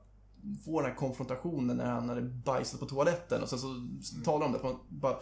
får 0.65 0.81
den 0.81 0.91
här 0.91 0.97
konfrontationen 0.97 1.77
när 1.77 1.85
han 1.85 2.09
hade 2.09 2.21
bajsat 2.21 2.79
på 2.79 2.85
toaletten 2.85 3.43
och 3.43 3.49
sen 3.49 3.59
så 3.59 3.67
talar 4.25 4.39
de 4.39 4.45
om 4.45 4.51
det, 4.51 4.57
att 4.57 4.63
man 4.63 4.79
bara 4.89 5.19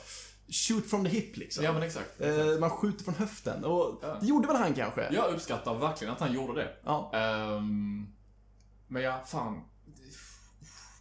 shoot 0.50 0.86
from 0.90 1.04
the 1.06 1.10
hip 1.10 1.38
liksom. 1.38 1.64
Ja, 1.64 1.74
men 1.74 1.84
exakt. 1.84 2.22
Eh, 2.22 2.60
man 2.60 2.70
skjuter 2.70 3.04
från 3.04 3.16
höften 3.16 3.64
och 3.66 4.00
Ja. 4.02 4.18
det 4.22 4.28
gjorde 4.28 4.48
väl 4.48 4.56
han 4.56 4.74
kanske? 4.74 5.14
Jag 5.14 5.34
uppskattar 5.34 5.76
verkligen 5.80 6.14
att 6.14 6.20
han 6.20 6.34
gjorde 6.34 6.62
det. 6.62 6.70
Ja. 6.84 7.12
Ehm, 7.14 8.08
men 8.88 9.02
ja, 9.02 9.24
fan. 9.28 9.62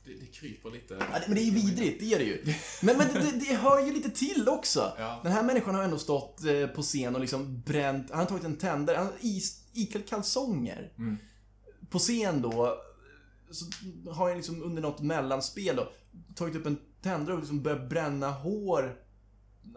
Det, 0.04 0.14
det 0.14 0.26
kryper 0.26 0.70
lite. 0.70 0.96
Ja, 1.00 1.18
men 1.26 1.34
det 1.34 1.40
är 1.40 1.44
ju 1.44 1.50
vidrigt, 1.50 2.00
det 2.00 2.14
är 2.14 2.18
det 2.18 2.24
ju. 2.24 2.54
Men, 2.82 2.96
men 2.98 3.08
det, 3.14 3.32
det, 3.48 3.54
hör 3.54 3.86
ju 3.86 3.92
lite 3.92 4.10
till 4.10 4.48
också. 4.48 4.92
Ja. 4.98 5.20
Den 5.22 5.32
här 5.32 5.42
människan 5.42 5.74
har 5.74 5.82
ändå 5.82 5.98
stått 5.98 6.44
eh, 6.44 6.66
på 6.66 6.82
scen 6.82 7.14
och 7.14 7.20
liksom 7.20 7.60
bränt, 7.60 8.10
han 8.10 8.18
har 8.18 8.26
tagit 8.26 8.44
en 8.44 8.56
tändare, 8.56 8.96
han 8.96 9.06
har 9.06 9.14
iklädd 9.72 10.08
kalsonger. 10.08 10.92
Mm. 10.98 11.16
På 11.90 11.98
scen 11.98 12.42
då, 12.42 12.74
så 13.50 13.64
har 14.12 14.28
han 14.28 14.36
liksom 14.36 14.62
under 14.62 14.82
något 14.82 15.00
mellanspel 15.00 15.76
då, 15.76 15.88
tagit 16.34 16.56
upp 16.56 16.66
en 16.66 16.78
tändare 17.02 17.32
och 17.34 17.38
liksom 17.40 17.62
börjat 17.62 17.88
bränna 17.90 18.30
hår. 18.30 18.96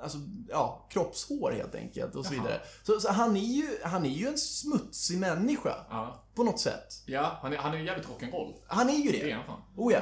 Alltså, 0.02 0.18
ja, 0.50 0.88
kroppshår 0.92 1.52
helt 1.52 1.76
enkelt 1.76 2.16
och 2.16 2.26
så 2.26 2.34
Jaha. 2.34 2.44
vidare. 2.44 2.62
Så, 2.84 3.00
så 3.00 3.12
han, 3.12 3.36
är 3.38 3.42
ju, 3.42 3.68
han 3.84 4.06
är 4.06 4.10
ju 4.10 4.28
en 4.28 4.38
smutsig 4.38 5.18
människa, 5.20 5.76
Ja. 5.90 6.24
på 6.36 6.44
något 6.44 6.60
sätt. 6.60 7.04
Ja, 7.06 7.38
han 7.42 7.54
är, 7.54 7.58
han 7.58 7.74
är 7.74 7.78
jävligt 7.80 8.08
rock'n'roll. 8.08 8.54
Han 8.68 8.90
är 8.90 8.94
ju 8.94 9.12
Det 9.12 9.22
är 9.22 9.26
det. 9.28 9.34
han 9.34 9.46
fan. 9.46 9.62
Oh 9.76 9.94
ja. 9.94 10.00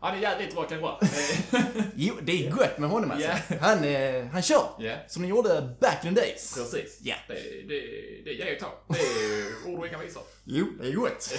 Han 0.00 0.14
är 0.14 0.18
jävligt 0.20 0.54
rock'n'roll. 0.54 0.96
Jo, 1.94 2.14
det 2.22 2.32
är 2.32 2.56
gött 2.58 2.78
med 2.78 2.90
honom 2.90 3.10
alltså. 3.10 3.28
Ja. 3.28 3.56
Han, 3.60 3.84
eh, 3.84 4.26
han 4.26 4.42
kör. 4.42 4.68
Ja, 4.78 4.96
Som 5.08 5.22
ni 5.22 5.28
gjorde 5.28 5.76
back 5.80 6.04
in 6.04 6.14
the 6.14 6.20
days. 6.20 6.54
precis. 6.54 6.98
Ja. 7.02 7.14
Det, 7.28 7.34
det, 7.68 7.80
det 8.24 8.32
ger 8.32 8.46
ju 8.46 8.56
tag. 8.58 8.72
Det 8.88 8.98
är 8.98 9.68
ord 9.72 9.78
och 9.78 9.86
inga 9.86 9.98
visor. 9.98 10.22
Jo, 10.44 10.66
det 10.80 10.88
är 10.88 10.92
gott. 10.94 11.32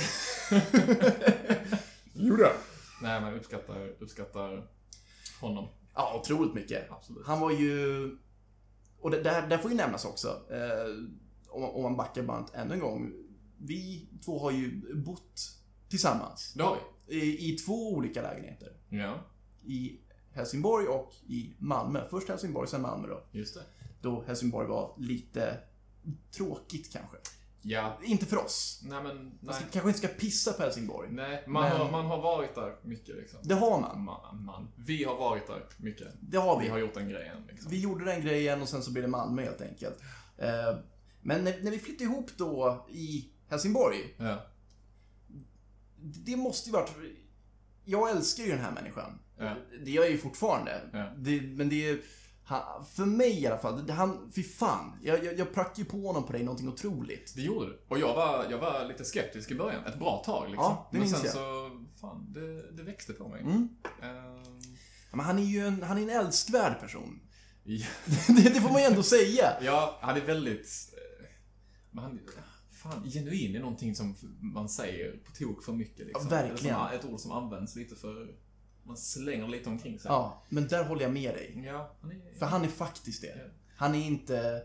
jo 2.13 2.35
då. 2.35 2.51
Nej, 3.01 3.21
men 3.21 3.33
uppskattar, 3.33 3.87
uppskattar 3.99 4.67
honom. 5.41 5.67
Ja, 5.95 6.19
otroligt 6.21 6.53
mycket. 6.53 6.91
Absolut. 6.91 7.25
Han 7.25 7.39
var 7.39 7.51
ju... 7.51 8.09
Och 9.01 9.11
det 9.11 9.21
där, 9.23 9.47
där 9.47 9.57
får 9.57 9.71
ju 9.71 9.77
nämnas 9.77 10.05
också, 10.05 10.27
eh, 10.27 10.93
om, 11.49 11.63
om 11.63 11.83
man 11.83 11.97
backar 11.97 12.21
bandet 12.23 12.55
ännu 12.55 12.73
en 12.73 12.79
gång. 12.79 13.13
Vi 13.57 14.09
två 14.25 14.39
har 14.39 14.51
ju 14.51 14.95
bott 14.95 15.41
tillsammans 15.89 16.53
Det 16.53 16.63
har 16.63 16.75
vi. 16.75 16.81
I, 17.11 17.49
i 17.53 17.57
två 17.57 17.93
olika 17.93 18.21
lägenheter. 18.21 18.73
Ja, 18.89 19.19
I 19.65 19.99
Helsingborg 20.33 20.87
och 20.87 21.13
i 21.27 21.53
Malmö. 21.59 22.07
Först 22.09 22.27
Helsingborg, 22.29 22.67
sen 22.67 22.81
Malmö 22.81 23.07
då. 23.07 23.23
just 23.31 23.55
det. 23.55 23.61
Då 24.01 24.23
Helsingborg 24.27 24.67
var 24.67 24.95
lite 24.97 25.57
tråkigt 26.37 26.91
kanske. 26.93 27.17
Ja, 27.63 27.99
Inte 28.03 28.25
för 28.25 28.37
oss. 28.45 28.81
nej 28.83 29.03
men, 29.03 29.15
Man 29.15 29.31
nej. 29.39 29.53
ska, 29.55 29.63
kanske 29.71 29.87
inte 29.89 29.99
ska 29.99 30.07
pissa 30.07 30.53
på 30.53 30.61
Helsingborg. 30.63 31.09
Nej, 31.11 31.43
man, 31.47 31.63
Men- 31.69 31.77
har, 31.77 31.91
man 31.91 32.05
har 32.05 32.21
varit 32.21 32.55
där 32.55 32.75
mycket 32.83 33.15
liksom. 33.15 33.39
Det 33.43 33.53
har 33.53 33.79
man. 33.81 34.03
Man, 34.03 34.43
man. 34.45 34.67
Vi 34.75 35.03
har 35.03 35.15
varit 35.17 35.47
där 35.47 35.63
mycket. 35.77 36.07
Det 36.19 36.37
har 36.37 36.59
Vi 36.59 36.65
vi. 36.65 36.71
har 36.71 36.77
gjort 36.79 36.93
den 36.93 37.09
grejen 37.09 37.37
liksom. 37.49 37.71
Vi 37.71 37.79
gjorde 37.81 38.05
den 38.05 38.21
grejen 38.21 38.61
och 38.61 38.69
sen 38.69 38.81
så 38.83 38.91
blev 38.91 39.01
det 39.03 39.09
Malmö 39.09 39.41
helt 39.43 39.61
enkelt. 39.61 39.99
Eh, 40.37 40.77
Men 41.21 41.43
när, 41.43 41.63
när 41.63 41.71
vi 41.71 41.79
flyttade 41.79 42.03
ihop 42.03 42.29
då 42.37 42.85
i 42.91 43.29
Helsingborg, 43.49 43.97
Ja. 44.17 44.45
Det 46.01 46.35
måste 46.35 46.69
ju 46.69 46.73
varit... 46.73 46.91
Jag 47.85 48.09
älskar 48.09 48.43
ju 48.43 48.49
den 48.49 48.59
här 48.59 48.71
människan. 48.71 49.19
Ja. 49.39 49.55
Det 49.85 49.91
gör 49.91 50.03
jag 50.03 50.11
ju 50.11 50.17
fortfarande. 50.17 50.81
Ja. 50.93 51.13
Det, 51.17 51.41
men 51.41 51.69
det 51.69 51.89
är... 51.89 51.99
han- 52.43 52.85
För 52.85 53.05
mig 53.05 53.41
i 53.43 53.47
alla 53.47 53.57
fall, 53.57 53.89
han, 53.89 54.31
fy 54.35 54.43
fan. 54.43 54.97
Jag, 55.01 55.25
jag, 55.25 55.39
jag 55.39 55.53
prackade 55.53 55.81
ju 55.81 55.85
på 55.85 55.97
honom 56.07 56.23
på 56.23 56.33
dig 56.33 56.43
någonting 56.43 56.69
otroligt. 56.69 57.33
Det 57.35 57.41
gjorde 57.41 57.65
du. 57.65 57.81
Och 57.87 57.99
jag 57.99 58.15
var, 58.15 58.45
jag 58.51 58.57
var 58.57 58.85
lite 58.87 59.05
skeptisk 59.05 59.51
i 59.51 59.55
början. 59.55 59.85
Ett 59.85 59.99
bra 59.99 60.23
tag 60.25 60.49
liksom. 60.49 60.63
Ja, 60.65 60.89
det 60.91 60.99
Men 60.99 61.09
sen 61.09 61.19
jag. 61.23 61.33
så, 61.33 61.69
fan, 62.01 62.33
det, 62.33 62.71
det 62.71 62.83
växte 62.83 63.13
på 63.13 63.27
mig. 63.27 63.41
Mm. 63.41 63.69
Ehm, 64.03 64.43
Men 65.11 65.19
han 65.25 65.39
är 65.39 65.43
ju 65.43 65.67
en, 65.67 65.83
han 65.83 65.97
är 65.97 66.01
en 66.01 66.09
älskvärd 66.25 66.79
person. 66.79 67.19
det, 68.27 68.53
det 68.53 68.61
får 68.61 68.69
man 68.69 68.81
ju 68.81 68.87
ändå 68.87 69.03
säga. 69.03 69.53
ja, 69.61 69.99
han 70.01 70.17
är 70.17 70.21
väldigt... 70.21 70.93
eh, 70.93 71.27
Men 71.91 72.03
han, 72.03 72.19
fan, 72.81 73.09
genuin 73.09 73.55
är 73.55 73.59
någonting 73.59 73.95
som 73.95 74.15
man 74.39 74.69
säger 74.69 75.17
på 75.25 75.31
tok 75.31 75.63
för 75.63 75.73
mycket 75.73 76.07
liksom. 76.07 76.27
Ja, 76.29 76.29
verkligen. 76.29 76.75
Som, 76.75 76.87
ett 76.99 77.05
ord 77.05 77.19
som 77.19 77.31
används 77.31 77.75
lite 77.75 77.95
för... 77.95 78.35
Man 78.83 78.97
slänger 78.97 79.47
lite 79.47 79.69
omkring 79.69 79.99
sig. 79.99 80.09
Ja, 80.09 80.43
men 80.49 80.67
där 80.67 80.83
håller 80.83 81.01
jag 81.01 81.13
med 81.13 81.33
dig. 81.33 81.63
Ja, 81.65 81.95
han 82.01 82.11
är... 82.11 82.39
För 82.39 82.45
han 82.45 82.63
är 82.63 82.67
faktiskt 82.67 83.21
det. 83.21 83.27
Ja. 83.27 83.43
Han 83.75 83.95
är 83.95 84.05
inte... 84.05 84.63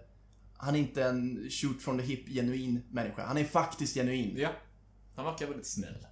Han 0.56 0.74
är 0.74 0.78
inte 0.78 1.04
en 1.04 1.50
shoot 1.50 1.82
from 1.82 1.98
the 1.98 2.04
hip 2.04 2.28
genuin 2.28 2.82
människa. 2.90 3.26
Han 3.26 3.38
är 3.38 3.44
faktiskt 3.44 3.94
genuin. 3.94 4.34
Ja. 4.36 4.50
Han 5.14 5.24
verkar 5.24 5.46
väldigt 5.46 5.66
snäll. 5.66 6.06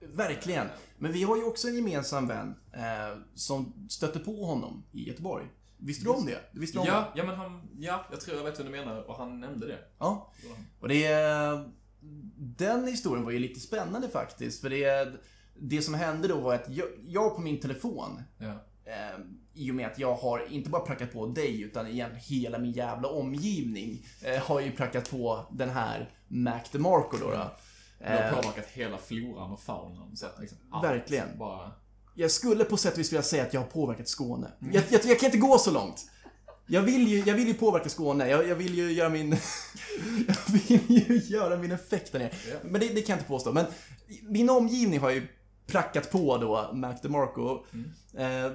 Verkligen. 0.00 0.66
Men 0.98 1.12
vi 1.12 1.22
har 1.22 1.36
ju 1.36 1.44
också 1.44 1.68
en 1.68 1.74
gemensam 1.74 2.28
vän 2.28 2.54
eh, 2.72 3.18
som 3.34 3.86
stötte 3.88 4.18
på 4.18 4.44
honom 4.44 4.84
i 4.92 5.08
Göteborg. 5.08 5.46
Visste 5.78 6.04
du 6.04 6.10
om 6.10 6.26
det? 6.26 6.38
Du 6.52 6.60
visste 6.60 6.76
du 6.76 6.80
om 6.80 6.86
det? 6.86 6.92
Ja, 6.92 7.12
ja, 7.14 7.24
men 7.24 7.34
han... 7.34 7.68
Ja, 7.78 8.04
jag 8.10 8.20
tror 8.20 8.36
jag 8.36 8.44
vet 8.44 8.58
vad 8.58 8.66
du 8.66 8.70
menar 8.70 9.10
och 9.10 9.16
han 9.16 9.40
nämnde 9.40 9.66
det. 9.66 9.78
Ja. 9.98 10.32
Och 10.80 10.88
det... 10.88 11.08
Den 12.36 12.86
historien 12.88 13.24
var 13.24 13.32
ju 13.32 13.38
lite 13.38 13.60
spännande 13.60 14.08
faktiskt. 14.08 14.60
För 14.60 14.70
det... 14.70 15.12
Det 15.60 15.82
som 15.82 15.94
hände 15.94 16.28
då 16.28 16.40
var 16.40 16.54
att 16.54 16.68
jag, 16.68 16.86
jag 17.06 17.34
på 17.34 17.40
min 17.40 17.60
telefon 17.60 18.22
Ja. 18.38 18.46
eh, 18.84 19.20
I 19.54 19.70
och 19.70 19.74
med 19.74 19.86
att 19.86 19.98
jag 19.98 20.14
har 20.14 20.52
inte 20.52 20.70
bara 20.70 20.82
prackat 20.86 21.12
på 21.12 21.26
dig 21.26 21.62
utan 21.62 21.86
igen 21.86 22.10
hela 22.16 22.58
min 22.58 22.72
jävla 22.72 23.08
omgivning 23.08 24.06
eh, 24.22 24.42
har 24.42 24.60
ju 24.60 24.72
prackat 24.72 25.10
på 25.10 25.46
den 25.52 25.70
här 25.70 26.10
Mac 26.28 26.60
DeMarco 26.72 27.16
då. 27.20 27.26
då. 27.30 27.30
Det 27.98 28.06
har 28.08 28.16
Eh, 28.22 28.34
påverkat 28.34 28.66
hela 28.66 28.98
floran 28.98 29.50
och 29.52 29.60
faunan. 29.60 30.16
Så 30.16 30.26
liksom 30.40 30.58
allt 30.70 30.84
Verkligen. 30.84 31.38
Bara... 31.38 31.72
jag 32.18 32.30
skulle 32.30 32.64
på 32.64 32.76
sätt 32.76 32.92
och 32.92 32.98
vis 32.98 33.12
vilja 33.12 33.22
säga 33.22 33.42
att 33.42 33.54
jag 33.54 33.60
har 33.60 33.68
påverkat 33.68 34.08
Skåne. 34.08 34.52
Jag, 34.58 34.84
jag, 34.90 35.00
jag 35.04 35.20
kan 35.20 35.26
inte 35.26 35.38
gå 35.38 35.58
så 35.58 35.70
långt. 35.70 36.10
Jag 36.66 36.82
vill 36.82 37.08
ju, 37.08 37.18
jag 37.26 37.34
vill 37.34 37.48
ju 37.48 37.54
påverka 37.54 37.88
Skåne. 37.88 38.28
Jag, 38.28 38.48
jag 38.48 38.56
vill 38.56 38.74
ju 38.74 38.92
göra 38.92 39.08
min... 39.08 39.30
jag 40.28 40.52
vill 40.52 41.04
ju 41.08 41.22
göra 41.34 41.56
min 41.56 41.72
effekt 41.72 42.12
där 42.12 42.18
nere. 42.18 42.32
Men 42.62 42.80
det, 42.80 42.88
det 42.88 43.02
kan 43.02 43.12
jag 43.12 43.18
inte 43.18 43.28
påstå. 43.28 43.52
Men 43.52 43.66
min 44.22 44.50
omgivning 44.50 45.00
har 45.00 45.10
ju 45.10 45.28
prackat 45.66 46.10
på 46.10 46.38
då 46.38 46.70
Mac 46.72 46.94
DeMarco. 47.02 47.64
Eh, 48.14 48.52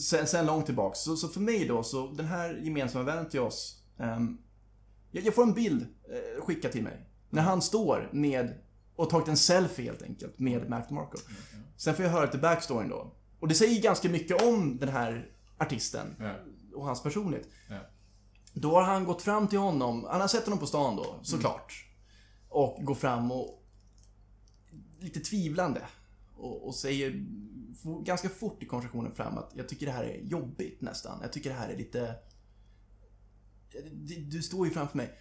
sen, 0.00 0.26
sen 0.26 0.46
långt 0.46 0.66
tillbaks. 0.66 0.98
Så, 0.98 1.16
så 1.16 1.28
för 1.28 1.40
mig 1.40 1.68
då, 1.68 1.82
så 1.82 2.06
den 2.06 2.26
här 2.26 2.60
gemensamma 2.62 3.04
vännen 3.04 3.28
till 3.28 3.40
oss. 3.40 3.82
jag, 5.10 5.24
jag 5.24 5.34
får 5.34 5.42
en 5.42 5.54
bild 5.54 5.82
eh, 5.82 6.44
skickad 6.44 6.72
till 6.72 6.82
mig. 6.82 7.06
När 7.30 7.42
han 7.42 7.62
står 7.62 8.08
med, 8.12 8.54
och 8.96 9.10
tagit 9.10 9.28
en 9.28 9.36
selfie 9.36 9.84
helt 9.84 10.02
enkelt, 10.02 10.38
med 10.38 10.70
Mac 10.70 10.82
DeMarco. 10.88 11.18
Sen 11.76 11.94
får 11.94 12.04
jag 12.04 12.12
höra 12.12 12.24
lite 12.24 12.38
backstoryn 12.38 12.88
då. 12.88 13.12
Och 13.40 13.48
det 13.48 13.54
säger 13.54 13.82
ganska 13.82 14.08
mycket 14.08 14.42
om 14.42 14.78
den 14.78 14.88
här 14.88 15.30
artisten 15.58 16.16
och 16.74 16.84
hans 16.84 17.02
personlighet. 17.02 17.48
Då 18.52 18.74
har 18.74 18.82
han 18.82 19.04
gått 19.04 19.22
fram 19.22 19.48
till 19.48 19.58
honom, 19.58 20.06
han 20.10 20.20
har 20.20 20.28
sett 20.28 20.44
honom 20.44 20.58
på 20.58 20.66
stan 20.66 20.96
då, 20.96 21.20
såklart. 21.22 21.86
Och 22.48 22.84
går 22.84 22.94
fram 22.94 23.32
och 23.32 23.64
lite 25.00 25.20
tvivlande. 25.20 25.82
Och, 26.36 26.66
och 26.66 26.74
säger 26.74 27.24
ganska 28.04 28.28
fort 28.28 28.62
i 28.62 28.66
konversationen 28.66 29.12
fram 29.12 29.38
att 29.38 29.52
jag 29.54 29.68
tycker 29.68 29.86
det 29.86 29.92
här 29.92 30.04
är 30.04 30.20
jobbigt 30.22 30.80
nästan. 30.80 31.18
Jag 31.22 31.32
tycker 31.32 31.50
det 31.50 31.56
här 31.56 31.68
är 31.68 31.76
lite... 31.76 32.14
Du 34.30 34.42
står 34.42 34.66
ju 34.66 34.72
framför 34.72 34.96
mig. 34.96 35.18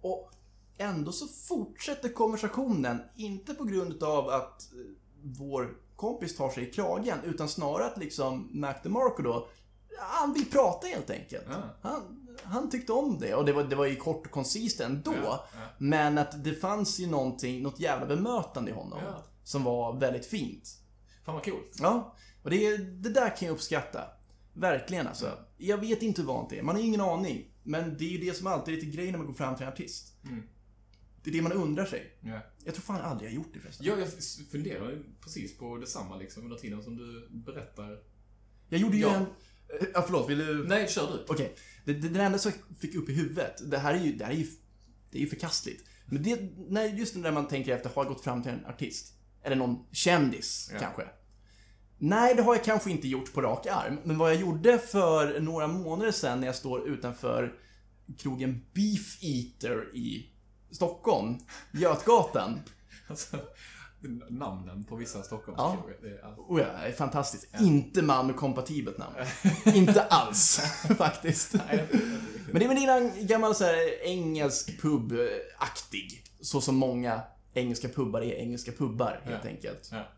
Och 0.00 0.30
ändå 0.78 1.12
så 1.12 1.26
fortsätter 1.26 2.08
konversationen, 2.08 3.00
inte 3.16 3.54
på 3.54 3.64
grund 3.64 4.02
av 4.02 4.28
att 4.28 4.72
eh, 4.72 4.78
vår 5.22 5.76
kompis 5.96 6.36
tar 6.36 6.50
sig 6.50 6.68
i 6.68 6.72
kragen, 6.72 7.18
utan 7.24 7.48
snarare 7.48 7.86
att 7.86 7.98
liksom 7.98 8.50
Mac 8.52 8.74
DeMarco 8.82 9.22
då 9.22 9.48
han 9.98 10.32
vill 10.32 10.50
prata 10.50 10.86
helt 10.86 11.10
enkelt. 11.10 11.44
Ja. 11.48 11.62
Han, 11.82 12.26
han 12.42 12.70
tyckte 12.70 12.92
om 12.92 13.18
det 13.18 13.34
och 13.34 13.44
det 13.44 13.52
var, 13.52 13.64
det 13.64 13.76
var 13.76 13.86
ju 13.86 13.96
kort 13.96 14.26
och 14.26 14.32
koncist 14.32 14.80
ändå. 14.80 15.14
Ja, 15.24 15.46
ja. 15.52 15.58
Men 15.78 16.18
att 16.18 16.44
det 16.44 16.54
fanns 16.54 17.00
ju 17.00 17.06
någonting, 17.06 17.62
något 17.62 17.80
jävla 17.80 18.06
bemötande 18.06 18.70
i 18.70 18.74
honom. 18.74 19.00
Som 19.44 19.64
var 19.64 19.98
väldigt 19.98 20.26
fint. 20.26 20.68
Fan 21.24 21.34
vad 21.34 21.44
coolt. 21.44 21.76
Ja, 21.80 22.14
och 22.42 22.50
det, 22.50 22.76
det 22.76 23.10
där 23.10 23.36
kan 23.36 23.48
jag 23.48 23.54
uppskatta. 23.54 24.00
Verkligen 24.52 25.06
alltså. 25.06 25.32
Jag 25.56 25.78
vet 25.78 26.02
inte 26.02 26.20
hur 26.20 26.28
vant 26.28 26.50
det 26.50 26.58
är, 26.58 26.62
man 26.62 26.76
har 26.76 26.82
ingen 26.82 27.00
aning. 27.00 27.50
Men 27.62 27.96
det 27.98 28.04
är 28.04 28.08
ju 28.08 28.18
det 28.18 28.36
som 28.36 28.46
alltid 28.46 28.74
är 28.74 28.80
lite 28.80 28.96
grejen 28.96 29.12
när 29.12 29.18
man 29.18 29.26
går 29.26 29.34
fram 29.34 29.56
till 29.56 29.66
en 29.66 29.72
artist. 29.72 30.12
Mm. 30.24 30.42
Det 31.26 31.30
är 31.30 31.34
det 31.34 31.42
man 31.42 31.52
undrar 31.52 31.84
sig. 31.84 32.18
Ja. 32.20 32.40
Jag 32.64 32.74
tror 32.74 32.82
fan 32.82 33.00
aldrig 33.00 33.28
jag 33.30 33.32
har 33.32 33.36
gjort 33.36 33.54
det 33.54 33.60
förresten. 33.60 33.86
Ja, 33.86 33.98
jag 33.98 34.08
funderar 34.50 34.98
precis 35.20 35.58
på 35.58 35.76
detsamma 35.76 36.16
liksom 36.16 36.42
under 36.44 36.56
tiden 36.56 36.82
som 36.82 36.96
du 36.96 37.28
berättar. 37.30 37.98
Jag 38.68 38.80
gjorde 38.80 38.96
ju 38.96 39.02
Ja. 39.02 39.14
en... 39.14 39.24
Ja, 39.94 40.02
förlåt, 40.02 40.30
vill 40.30 40.38
du... 40.38 40.64
Nej, 40.68 40.88
kör 40.88 41.12
du. 41.12 41.24
Okej. 41.28 41.54
Det, 41.84 41.92
det, 41.92 42.08
det 42.08 42.22
enda 42.22 42.38
som 42.38 42.52
jag 42.68 42.76
fick 42.78 42.94
upp 42.94 43.08
i 43.08 43.12
huvudet, 43.12 43.70
det 43.70 43.78
här 43.78 43.94
är 43.94 44.04
ju, 44.04 44.12
det 44.12 44.24
här 44.24 44.32
är 44.32 44.36
ju, 44.36 44.46
det 45.10 45.18
är 45.18 45.22
ju 45.22 45.28
förkastligt. 45.28 45.84
Men 46.06 46.22
det, 46.22 46.40
när, 46.68 46.84
just 46.84 47.16
när 47.16 47.32
man 47.32 47.48
tänker 47.48 47.72
efter, 47.76 47.90
har 47.90 48.04
jag 48.04 48.12
gått 48.12 48.24
fram 48.24 48.42
till 48.42 48.52
en 48.52 48.66
artist? 48.66 49.12
Eller 49.42 49.56
någon 49.56 49.86
kändis, 49.92 50.70
Ja. 50.72 50.78
kanske? 50.80 51.02
Nej, 51.98 52.34
det 52.34 52.42
har 52.42 52.54
jag 52.54 52.64
kanske 52.64 52.90
inte 52.90 53.08
gjort 53.08 53.32
på 53.32 53.42
rak 53.42 53.66
arm. 53.66 53.98
Men 54.04 54.18
vad 54.18 54.30
jag 54.34 54.40
gjorde 54.40 54.78
för 54.78 55.40
några 55.40 55.66
månader 55.66 56.12
sedan 56.12 56.40
när 56.40 56.46
jag 56.46 56.56
står 56.56 56.88
utanför 56.88 57.58
krogen 58.18 58.64
Beef 58.74 59.18
Eater 59.22 59.96
i 59.96 60.30
Stockholm, 60.70 61.38
Götgatan. 61.72 62.60
Alltså, 63.08 63.36
namnen 64.30 64.84
på 64.84 64.96
vissa 64.96 65.18
Ja. 65.18 65.24
Stockholmskrogar. 65.24 65.96
Det 66.02 66.08
är... 66.08 66.34
Oh 66.36 66.60
ja, 66.60 66.66
det 66.82 66.88
är 66.88 66.92
fantastiskt. 66.92 67.46
Inte 67.60 68.02
Malmö-kompatibelt 68.02 68.98
namn. 68.98 69.14
inte 69.64 70.02
alls, 70.02 70.60
faktiskt. 70.98 71.54
Men 71.54 72.58
det 72.60 72.64
är 72.64 72.68
väl 72.68 72.88
en 73.02 73.26
gammal 73.26 73.54
så 73.54 73.64
här, 73.64 74.02
engelsk 74.04 74.80
pub-aktig. 74.82 76.22
Så 76.40 76.60
som 76.60 76.76
många 76.76 77.20
engelska 77.54 77.88
pubbar 77.88 78.20
är 78.20 78.34
engelska 78.34 78.72
pubbar, 78.72 79.20
helt 79.24 79.44
Ja. 79.44 79.50
enkelt. 79.50 79.88
Ja. 79.92 80.08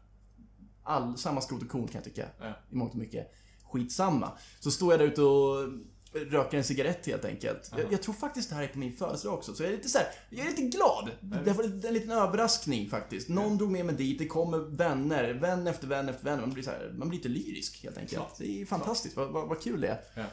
All, 0.82 1.18
samma 1.18 1.40
skrot 1.40 1.62
och 1.62 1.68
korn 1.68 1.86
kan 1.86 1.94
jag 1.94 2.04
tycka. 2.04 2.26
Ja. 2.40 2.52
I 2.70 2.74
mångt 2.74 2.92
och 2.92 2.98
mycket. 2.98 3.32
Skitsamma. 3.72 4.32
Så 4.60 4.70
står 4.70 4.92
jag 4.92 5.00
där 5.00 5.06
ute 5.06 5.22
och 5.22 5.68
röker 6.12 6.58
en 6.58 6.64
cigarett 6.64 7.06
helt 7.06 7.24
enkelt. 7.24 7.72
Jag, 7.76 7.92
jag 7.92 8.02
tror 8.02 8.14
faktiskt 8.14 8.48
det 8.48 8.54
här 8.54 8.62
är 8.62 8.68
på 8.68 8.78
min 8.78 8.92
födelsedag 8.92 9.34
också, 9.34 9.54
så 9.54 9.62
jag 9.62 9.72
är 9.72 9.76
lite 9.76 9.88
så 9.88 9.98
här, 9.98 10.06
jag 10.30 10.46
är 10.46 10.50
lite 10.50 10.62
glad. 10.62 11.10
Det 11.44 11.52
var 11.52 11.64
en 11.64 11.94
liten 11.94 12.10
överraskning 12.10 12.90
faktiskt. 12.90 13.28
Någon 13.28 13.58
drog 13.58 13.70
med 13.70 13.86
mig 13.86 13.94
dit, 13.94 14.18
det 14.18 14.26
kommer 14.26 14.58
vänner, 14.58 15.34
vän 15.34 15.66
efter 15.66 15.86
vän 15.86 16.08
efter 16.08 16.24
vän. 16.24 16.40
Man 16.40 16.50
blir, 16.52 16.64
så 16.64 16.70
här, 16.70 16.94
man 16.98 17.08
blir 17.08 17.18
lite 17.18 17.28
lyrisk 17.28 17.82
helt 17.82 17.98
enkelt. 17.98 18.16
Klart. 18.16 18.38
Det 18.38 18.62
är 18.62 18.66
fantastiskt, 18.66 19.16
vad, 19.16 19.28
vad, 19.28 19.48
vad 19.48 19.62
kul 19.62 19.80
det 19.80 19.88
är. 19.88 20.00
Ja. 20.14 20.24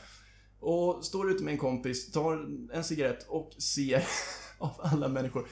Och 0.60 1.06
står 1.06 1.32
ute 1.32 1.44
med 1.44 1.52
en 1.52 1.58
kompis, 1.58 2.12
tar 2.12 2.48
en 2.74 2.84
cigarett 2.84 3.26
och 3.28 3.54
ser 3.58 4.08
av 4.58 4.72
alla 4.84 5.08
människor 5.08 5.48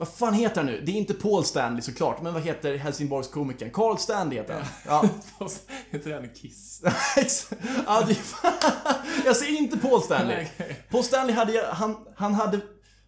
vad 0.00 0.08
fan 0.08 0.34
heter 0.34 0.56
han 0.56 0.66
nu? 0.66 0.80
Det 0.86 0.92
är 0.92 0.96
inte 0.96 1.14
Paul 1.14 1.44
Stanley 1.44 1.82
såklart, 1.82 2.22
men 2.22 2.34
vad 2.34 2.42
heter 2.42 2.76
Helsingborgskomikern? 2.76 3.70
Carl 3.70 3.98
Stanley 3.98 4.38
heter 4.38 4.54
han. 4.54 4.64
Ja, 4.86 5.04
Heter 5.90 6.10
den 6.10 6.28
Kiss? 6.34 6.82
ja 7.86 8.04
det, 8.08 8.18
jag 9.24 9.36
säger 9.36 9.58
inte 9.58 9.78
Paul 9.78 10.02
Stanley. 10.02 10.46
Paul 10.90 11.04
Stanley 11.04 11.34
hade, 11.36 11.66
han, 11.72 11.96
han 12.16 12.34
hade, 12.34 12.60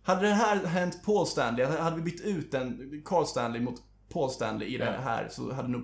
hade 0.02 0.20
det 0.28 0.34
här 0.34 0.66
hänt 0.66 1.00
Paul 1.04 1.26
Stanley, 1.26 1.66
hade 1.66 1.96
vi 1.96 2.02
bytt 2.02 2.20
ut 2.20 2.54
en 2.54 3.02
Carl 3.04 3.26
Stanley 3.26 3.60
mot 3.62 3.82
Paul 4.12 4.30
Stanley 4.30 4.68
i 4.74 4.78
det 4.78 5.00
här 5.04 5.28
så 5.30 5.52
hade 5.52 5.68
nog 5.68 5.82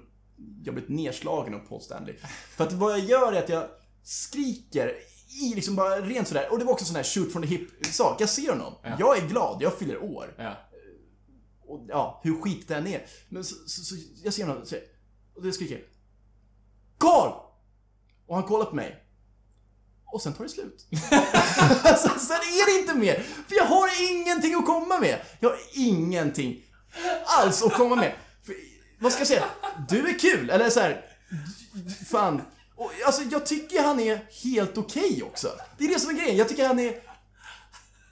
jag 0.64 0.74
blivit 0.74 0.90
nedslagen 0.90 1.54
av 1.54 1.58
Paul 1.58 1.80
Stanley. 1.80 2.14
För 2.56 2.64
att 2.64 2.72
vad 2.72 2.92
jag 2.92 3.00
gör 3.00 3.32
är 3.32 3.42
att 3.42 3.48
jag 3.48 3.64
skriker 4.02 4.92
i 5.42 5.54
liksom 5.54 5.76
bara 5.76 5.96
rent 6.00 6.28
sådär, 6.28 6.48
och 6.52 6.58
det 6.58 6.64
var 6.64 6.72
också 6.72 6.84
sån 6.84 6.96
här 6.96 7.02
shoot 7.02 7.32
from 7.32 7.42
the 7.42 7.48
hip 7.48 7.86
sak. 7.86 8.20
Jag 8.20 8.28
ser 8.28 8.50
honom, 8.50 8.74
Ja. 8.82 8.96
jag 8.98 9.18
är 9.18 9.28
glad, 9.28 9.62
jag 9.62 9.74
fyller 9.78 10.02
år. 10.02 10.34
Ja. 10.38 10.52
Och 11.68 11.84
ja, 11.88 12.20
hur 12.24 12.42
skit 12.42 12.68
den 12.68 12.86
är. 12.86 13.06
Men 13.28 13.44
så, 13.44 13.54
så, 13.66 13.84
så 13.84 13.94
jag 14.24 14.34
ser 14.34 14.46
honom 14.46 14.62
och 14.62 14.68
och 15.36 15.42
det 15.42 15.52
skriker 15.52 15.82
Karl! 16.98 17.32
Och 18.26 18.34
han 18.34 18.44
kollar 18.44 18.64
på 18.64 18.74
mig. 18.76 19.04
Och 20.06 20.22
sen 20.22 20.32
tar 20.32 20.44
det 20.44 20.50
slut. 20.50 20.86
alltså, 21.82 22.08
sen 22.08 22.36
är 22.36 22.74
det 22.74 22.80
inte 22.80 22.94
mer. 22.94 23.14
För 23.48 23.56
jag 23.56 23.64
har 23.64 24.12
ingenting 24.12 24.54
att 24.54 24.66
komma 24.66 25.00
med. 25.00 25.20
Jag 25.40 25.48
har 25.48 25.58
ingenting 25.74 26.64
alls 27.24 27.62
att 27.62 27.72
komma 27.72 27.96
med. 27.96 28.14
För, 28.46 28.54
vad 28.98 29.12
ska 29.12 29.20
jag 29.20 29.28
säga? 29.28 29.44
Du 29.88 30.08
är 30.08 30.18
kul, 30.18 30.50
eller 30.50 30.70
så 30.70 30.80
här. 30.80 31.04
Fan. 32.06 32.42
Och, 32.76 32.92
alltså, 33.06 33.22
jag 33.22 33.46
tycker 33.46 33.82
han 33.82 34.00
är 34.00 34.26
helt 34.44 34.78
okej 34.78 35.22
också. 35.22 35.48
Det 35.78 35.84
är 35.84 35.88
det 35.88 36.00
som 36.00 36.10
är 36.10 36.14
grejen. 36.14 36.36
Jag 36.36 36.48
tycker 36.48 36.68
han 36.68 36.78
är... 36.78 37.07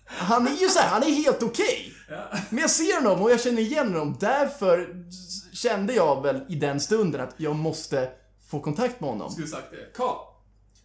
Han 0.06 0.46
är 0.46 0.56
ju 0.60 0.68
så 0.68 0.78
här, 0.78 0.88
han 0.88 1.02
är 1.02 1.10
helt 1.10 1.42
okej. 1.42 1.92
Men 2.50 2.58
jag 2.60 2.70
ser 2.70 3.02
honom 3.02 3.22
och 3.22 3.30
jag 3.30 3.40
känner 3.40 3.62
igen 3.62 3.86
honom. 3.94 4.16
Därför 4.20 4.88
kände 5.52 5.92
jag 5.94 6.22
väl 6.22 6.40
i 6.48 6.54
den 6.54 6.80
stunden 6.80 7.20
att 7.20 7.34
jag 7.36 7.56
måste 7.56 8.08
få 8.50 8.60
kontakt 8.60 9.00
med 9.00 9.10
honom. 9.10 9.30
Skulle 9.30 9.46
sagt 9.46 9.70
det. 9.70 9.96
Karl! 9.96 10.16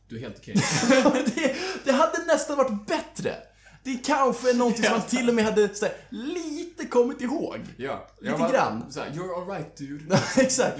Du 0.09 0.17
är 0.17 0.19
helt 0.21 0.37
okej. 0.37 0.55
det, 1.35 1.55
det 1.83 1.91
hade 1.91 2.25
nästan 2.27 2.57
varit 2.57 2.87
bättre. 2.87 3.35
Det 3.83 4.05
kanske 4.05 4.49
är 4.49 4.53
någonting 4.53 4.83
som 4.83 4.93
man 4.93 5.01
till 5.01 5.29
och 5.29 5.35
med 5.35 5.45
hade 5.45 5.75
så 5.75 5.85
här, 5.85 5.95
lite 6.09 6.85
kommit 6.85 7.21
ihåg. 7.21 7.59
Ja. 7.77 8.07
Lite 8.21 8.35
var- 8.35 8.51
grann. 8.51 8.91
Så 8.91 8.99
här, 8.99 9.09
You're 9.09 9.41
alright 9.41 9.77
dude. 9.77 10.19
Exakt. 10.37 10.77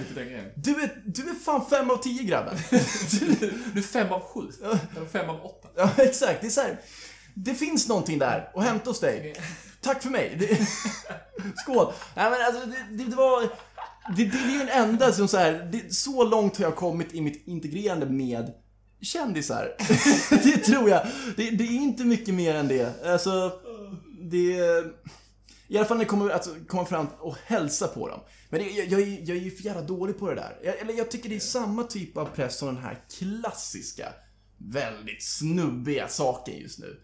Du 0.54 0.82
är, 0.82 1.02
du 1.04 1.22
är 1.22 1.34
fan 1.34 1.66
fem 1.70 1.90
av 1.90 1.96
tio 1.96 2.22
grabben. 2.22 2.56
Du 2.70 3.80
är 3.80 3.82
fem 3.82 4.12
av 4.12 4.20
sju. 4.20 4.40
Eller 4.96 5.06
fem 5.06 5.30
av 5.30 5.44
åtta. 5.44 5.68
Ja, 5.76 5.90
exakt. 5.96 6.40
Det 6.40 6.46
är 6.46 6.50
så 6.50 6.60
här, 6.60 6.80
Det 7.34 7.54
finns 7.54 7.88
någonting 7.88 8.18
där 8.18 8.50
att 8.54 8.64
hämta 8.64 8.90
hos 8.90 9.00
dig. 9.00 9.34
Tack 9.80 10.02
för 10.02 10.10
mig. 10.10 10.36
Det, 10.38 10.66
skål. 11.56 11.92
Nej, 12.16 12.30
men 12.30 12.40
alltså, 12.46 12.66
det, 12.90 13.04
det, 13.04 13.16
var... 13.16 13.42
Det, 14.16 14.24
det, 14.24 14.38
är 14.38 14.50
ju 14.52 14.58
den 14.58 14.68
enda 14.68 15.12
som 15.12 15.28
så 15.28 15.36
här, 15.36 15.68
det, 15.72 15.94
så 15.94 16.24
långt 16.24 16.56
har 16.56 16.64
jag 16.64 16.76
kommit 16.76 17.14
i 17.14 17.20
mitt 17.20 17.46
integrerande 17.46 18.06
med 18.06 18.52
kändisar. 19.00 19.74
det 20.42 20.56
tror 20.56 20.90
jag. 20.90 21.06
Det, 21.36 21.50
det 21.50 21.64
är 21.64 21.72
inte 21.72 22.04
mycket 22.04 22.34
mer 22.34 22.54
än 22.54 22.68
det. 22.68 23.06
Alltså, 23.06 23.52
det... 24.30 24.58
I 25.68 25.76
alla 25.78 25.86
fall 25.86 25.96
när 25.96 26.04
det 26.04 26.08
kommer 26.10 26.30
att 26.30 26.48
komma 26.68 26.84
fram 26.84 27.06
och 27.20 27.36
hälsa 27.44 27.88
på 27.88 28.08
dem. 28.08 28.20
Men 28.50 28.60
det, 28.60 28.70
jag, 28.70 28.86
jag, 28.86 29.00
är- 29.00 29.28
jag 29.28 29.36
är 29.36 29.40
ju 29.40 29.50
för 29.50 29.64
jävla 29.64 29.82
dålig 29.82 30.18
på 30.18 30.28
det 30.28 30.34
där. 30.34 30.58
Jag, 30.64 30.78
eller 30.78 30.94
jag 30.94 31.10
tycker 31.10 31.28
det 31.28 31.36
är 31.36 31.40
samma 31.40 31.82
typ 31.84 32.16
av 32.16 32.24
press 32.24 32.58
som 32.58 32.68
den 32.74 32.84
här 32.84 32.98
klassiska, 33.18 34.08
väldigt 34.70 35.22
snubbiga 35.22 36.08
saken 36.08 36.58
just 36.58 36.78
nu. 36.78 37.00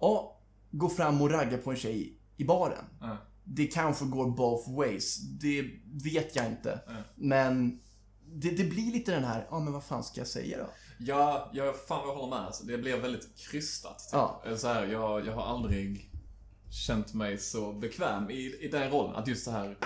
Ja, 0.00 0.40
gå 0.70 0.88
fram 0.88 1.22
och 1.22 1.30
ragga 1.30 1.58
på 1.58 1.70
en 1.70 1.76
tjej 1.76 2.18
i 2.36 2.44
baren. 2.44 2.84
Ja. 3.00 3.16
Det 3.44 3.66
kanske 3.66 4.04
går 4.04 4.30
both 4.30 4.76
ways. 4.76 5.18
Det 5.18 5.70
vet 6.04 6.36
jag 6.36 6.46
inte. 6.46 6.80
Ja. 6.86 6.92
Men 7.14 7.80
det, 8.26 8.50
det 8.50 8.64
blir 8.64 8.92
lite 8.92 9.12
den 9.14 9.24
här, 9.24 9.46
ja 9.50 9.60
men 9.60 9.72
vad 9.72 9.84
fan 9.84 10.04
ska 10.04 10.20
jag 10.20 10.28
säga 10.28 10.58
då? 10.58 10.66
Ja, 10.98 11.50
jag, 11.52 11.76
fan 11.76 12.08
jag 12.08 12.14
håller 12.14 12.36
med. 12.36 12.46
Alltså, 12.46 12.64
det 12.64 12.78
blev 12.78 12.98
väldigt 12.98 13.36
krystat. 13.36 13.98
Typ. 13.98 14.12
Ja. 14.12 14.42
Så 14.56 14.68
här, 14.68 14.86
jag, 14.86 15.26
jag 15.26 15.32
har 15.32 15.42
aldrig 15.42 16.10
känt 16.86 17.14
mig 17.14 17.38
så 17.38 17.72
bekväm 17.72 18.30
i, 18.30 18.56
i 18.60 18.68
den 18.68 18.90
rollen. 18.90 19.14
Att 19.14 19.28
just 19.28 19.44
så 19.44 19.50
här 19.50 19.76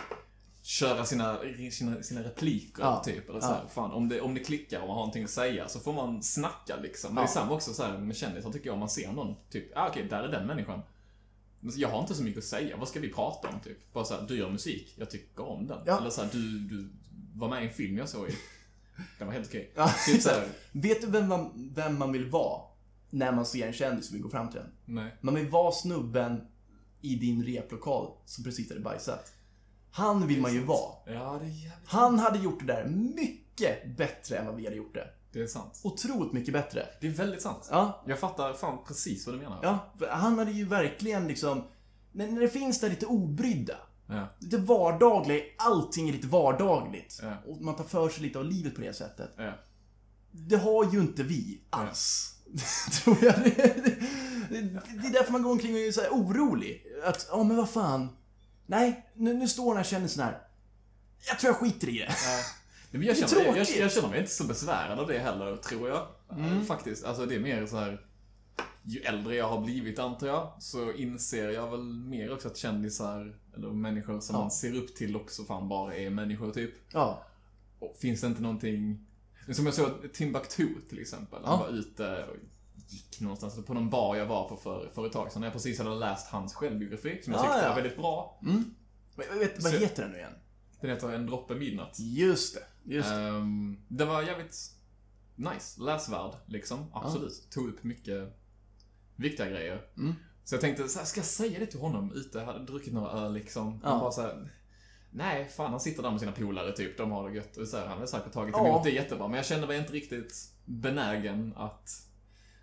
köra 0.67 1.05
sina, 1.05 1.39
sina, 1.71 2.03
sina 2.03 2.23
repliker, 2.23 2.83
Ja. 2.83 3.03
typ. 3.05 3.29
Eller 3.29 3.41
så 3.41 3.47
Ja. 3.47 3.53
här, 3.55 3.69
fan, 3.69 3.91
om, 3.91 4.09
det, 4.09 4.21
om 4.21 4.35
det 4.35 4.41
klickar 4.41 4.81
och 4.81 4.87
man 4.87 4.97
har 4.97 5.03
någonting 5.03 5.25
att 5.25 5.31
säga 5.31 5.69
så 5.69 5.81
får 5.81 5.93
man 5.93 6.23
snacka 6.23 6.77
liksom. 6.83 7.15
Men 7.15 7.17
det 7.17 7.21
är 7.21 7.31
Ja. 7.31 7.35
samma 7.35 7.53
också 7.55 7.75
så 7.75 7.83
här, 7.83 7.99
med 7.99 8.17
kändisar 8.17 8.53
tycker 8.53 8.67
jag, 8.67 8.75
om 8.75 8.81
man 8.81 8.89
ser 8.89 9.13
någon, 9.13 9.35
typ, 9.51 9.73
ah, 9.77 9.89
okej, 9.89 10.07
där 10.11 10.23
är 10.23 10.29
den 10.29 10.47
människan. 10.47 10.81
Jag 11.61 11.89
har 11.89 12.01
inte 12.01 12.15
så 12.15 12.23
mycket 12.23 12.39
att 12.39 12.45
säga. 12.45 12.77
Vad 12.77 12.89
ska 12.89 13.01
vi 13.01 13.13
prata 13.13 13.49
om, 13.49 13.61
typ? 13.61 13.93
Bara 13.93 14.05
såhär, 14.05 14.27
du 14.29 14.37
gör 14.39 14.51
musik. 14.51 14.95
Jag 14.99 15.11
tycker 15.11 15.45
om 15.49 15.67
den. 15.67 15.79
Ja. 15.87 15.99
Eller 15.99 16.11
såhär, 16.11 16.29
du, 16.33 16.59
du 16.59 16.89
var 17.35 17.49
med 17.49 17.63
i 17.65 17.67
en 17.67 17.73
film 17.73 17.99
jag 17.99 18.09
såg 18.09 18.29
i. 18.29 18.35
Den 19.19 19.27
var 19.27 19.35
helt 19.35 19.49
okej. 19.49 19.73
Ja, 19.75 19.91
Typ 20.07 20.23
såhär, 20.23 20.49
Vet 20.73 21.01
du 21.01 21.07
vem 21.07 21.29
man, 21.29 21.71
vem 21.75 21.99
man 21.99 22.13
vill 22.13 22.31
vara? 22.31 22.61
När 23.11 23.33
man 23.33 23.47
ser 23.47 23.67
en 23.67 23.73
kändis 23.73 24.09
och 24.09 24.15
vill 24.15 24.23
gå 24.23 24.29
fram 24.29 24.49
till 24.51 24.61
den. 24.61 24.71
nej. 24.85 25.17
Man 25.21 25.35
vill 25.35 25.49
vara 25.49 25.73
snubben 25.73 26.41
i 27.01 27.15
din 27.17 27.45
replokal 27.45 28.13
som 28.25 28.45
precis 28.45 28.69
hade 28.69 28.81
bajsat. 28.81 29.33
Han 29.97 30.27
vill 30.27 30.41
man 30.41 30.53
ju 30.53 30.65
vara. 30.65 30.93
Ja, 31.07 31.39
det 31.41 31.47
är 31.47 31.51
jävligt 31.51 31.89
Han 31.89 32.19
hade 32.19 32.39
gjort 32.39 32.59
det 32.61 32.67
där 32.67 32.85
mycket 32.87 33.97
bättre 33.97 34.37
än 34.39 34.47
vad 34.47 34.55
vi 34.57 34.65
hade 34.65 34.77
gjort 34.77 34.95
det. 34.95 35.09
Det 35.33 35.43
är 35.43 35.47
sant. 35.47 35.81
Otroligt 35.85 36.33
mycket 36.33 36.53
bättre. 36.55 36.87
Det 37.01 37.07
är 37.07 37.11
väldigt 37.11 37.43
sant. 37.43 37.69
Ja, 37.71 38.05
Jag 38.07 38.19
fattar 38.19 38.53
fan 38.53 38.79
precis 38.89 39.27
vad 39.27 39.35
du 39.35 39.39
menar. 39.39 39.59
ja. 39.63 39.93
Han 40.11 40.39
hade 40.39 40.51
ju 40.51 40.65
verkligen 40.65 41.29
liksom, 41.29 41.63
när, 42.13 42.41
det 42.41 42.49
finns 42.49 42.81
där 42.81 42.89
lite 42.91 43.07
obrydda, 43.07 43.77
Ja. 44.09 44.27
lite 44.39 44.57
vardagliga, 44.59 45.43
allting 45.59 46.09
är 46.09 46.13
lite 46.13 46.27
vardagligt. 46.27 47.19
Ja. 47.23 47.33
Och 47.47 47.61
man 47.63 47.77
tar 47.77 47.85
för 47.85 48.09
sig 48.09 48.23
lite 48.23 48.39
av 48.39 48.45
livet 48.45 48.75
på 48.75 48.81
det 48.81 48.93
sättet. 48.93 49.31
Ja. 49.37 49.53
Det 50.31 50.57
har 50.57 50.93
ju 50.93 51.01
inte 51.01 51.23
vi 51.23 51.61
alls. 51.71 52.33
Tror 53.05 53.17
jag. 53.25 53.35
Det, 53.45 53.51
det, 53.55 54.81
det 55.03 55.07
är 55.09 55.13
därför 55.13 55.33
man 55.33 55.43
går 55.43 55.51
omkring 55.53 55.75
och 55.75 55.81
är 55.81 55.93
så 55.93 56.01
här 56.01 56.11
orolig. 56.11 56.87
Att, 57.05 57.27
ja 57.31 57.43
men 57.43 57.57
vad 57.57 57.71
fan. 57.71 58.09
Nej, 58.67 59.07
nu, 59.15 59.35
nu 59.35 59.49
står 59.49 59.67
den 59.69 59.77
här 59.77 59.85
kändisen 59.85 60.25
här. 60.25 60.43
Jag 61.29 61.39
tror 61.39 61.49
jag 61.53 61.57
skiter 61.57 61.89
i 61.89 61.99
det. 61.99 62.05
Ja. 62.05 62.41
Men 62.91 63.03
jag, 63.03 63.17
Det 63.17 63.23
är 63.23 63.29
känner, 63.29 63.45
jag, 63.45 63.57
jag, 63.59 63.69
jag 63.79 63.93
känner 63.93 64.09
mig 64.09 64.21
inte 64.21 64.31
så 64.33 64.45
besvärad 64.45 64.99
av 64.99 65.07
det 65.07 65.19
heller, 65.19 65.57
tror 65.57 65.89
jag. 65.89 66.07
Mm. 66.33 66.65
Faktiskt. 66.67 67.05
Alltså 67.05 67.27
det 67.27 67.35
är 67.35 67.41
mer 67.41 67.67
så 67.67 67.77
här. 67.77 68.07
Ju 68.83 69.01
äldre 69.01 69.35
jag 69.35 69.49
har 69.49 69.61
blivit, 69.61 69.99
antar 69.99 70.27
jag, 70.27 70.53
så 70.59 70.93
inser 70.93 71.49
jag 71.51 71.71
väl 71.71 71.83
mer 71.83 72.33
också 72.33 72.49
att 72.49 72.57
kändisar, 72.57 73.37
eller 73.57 73.69
människor 73.69 74.21
som 74.21 74.35
Ja. 74.37 74.41
man 74.41 74.51
ser 74.51 74.75
upp 74.77 74.95
till 74.97 75.17
också 75.17 75.45
fan 75.45 75.69
bara 75.69 75.95
är 75.97 76.11
människor, 76.11 76.53
typ. 76.53 76.75
Ja. 76.93 77.23
Och 77.79 77.97
finns 78.01 78.21
det 78.21 78.27
inte 78.27 78.43
någonting... 78.43 79.07
Som 79.53 79.67
jag 79.67 79.75
såg 79.75 80.13
Timbuktu 80.13 80.69
till 80.89 80.99
exempel. 81.01 81.39
Han 81.45 81.59
Ja. 81.61 81.67
var 81.67 81.69
ute 81.79 82.25
och 82.25 82.37
gick 82.89 83.21
någonstans 83.21 83.65
på 83.67 83.75
någon 83.75 83.91
bar 83.91 84.17
jag 84.17 84.27
var 84.27 84.49
på 84.49 84.57
för, 84.57 84.91
för 84.95 85.07
ett 85.07 85.13
tag 85.13 85.33
sedan. 85.33 85.41
När 85.41 85.47
jag 85.47 85.53
precis 85.53 85.79
hade 85.79 85.95
läst 85.95 86.27
hans 86.31 86.55
självbiografi, 86.55 87.21
som 87.25 87.33
jag 87.33 87.41
Ja, 87.41 87.45
tyckte 87.45 87.63
ja. 87.63 87.69
var 87.69 87.77
väldigt 87.77 87.97
bra. 87.97 88.39
Mm. 88.43 88.75
Vad, 89.17 89.39
vet, 89.39 89.63
vad 89.63 89.73
Så- 89.73 89.79
heter 89.79 90.03
den 90.03 90.13
nu 90.13 90.19
igen? 90.19 90.33
Den 90.81 90.91
heter 90.91 91.13
En 91.13 91.27
droppe 91.27 91.55
midnatt. 91.55 91.97
Just 91.99 92.55
det. 92.55 92.95
Just 92.95 93.09
det. 93.09 93.15
Ehm, 93.15 93.79
det 93.89 94.05
var 94.05 94.23
jävligt 94.23 94.71
nice, 95.35 95.81
läsvärd 95.83 96.31
liksom. 96.47 96.87
Absolut. 96.93 97.51
Tog 97.51 97.69
upp 97.69 97.85
mycket 97.85 98.37
viktiga 99.17 99.47
grejer. 99.51 99.83
Mm. 99.97 100.15
Så 100.45 100.55
jag 100.55 100.61
tänkte, 100.61 100.89
så 100.89 100.99
här, 100.99 101.07
ska 101.07 101.19
jag 101.21 101.27
säga 101.27 101.59
det 101.59 101.67
till 101.67 101.81
honom 101.81 102.13
ute? 102.13 102.39
Jag 102.39 102.47
hade 102.47 102.65
druckit 102.65 102.93
några 102.93 103.11
öl 103.11 103.33
liksom. 103.35 103.81
Ja. 103.83 103.89
Han 103.91 104.01
bara 104.01 104.13
så 104.13 104.21
här, 104.23 104.51
Nej, 105.11 105.45
fan 105.57 105.71
han 105.71 105.81
sitter 105.81 106.03
där 106.03 106.11
med 106.11 106.21
sina 106.21 106.33
polare 106.33 106.73
typ. 106.73 106.97
De 106.99 107.11
har 107.11 107.29
det 107.31 107.37
gött. 107.37 107.57
Och 107.57 107.69
så 107.69 107.77
här, 107.77 107.87
han 107.87 107.99
har 107.99 108.07
säkert 108.07 108.33
tagit 108.33 108.55
Ja. 108.59 108.69
emot 108.69 108.85
det 108.85 108.91
jättebra. 108.91 109.29
Men 109.29 109.37
jag 109.37 109.47
kände 109.47 109.67
mig 109.67 109.79
inte 109.79 109.93
riktigt 109.93 110.53
benägen 110.65 111.53
att... 111.57 112.03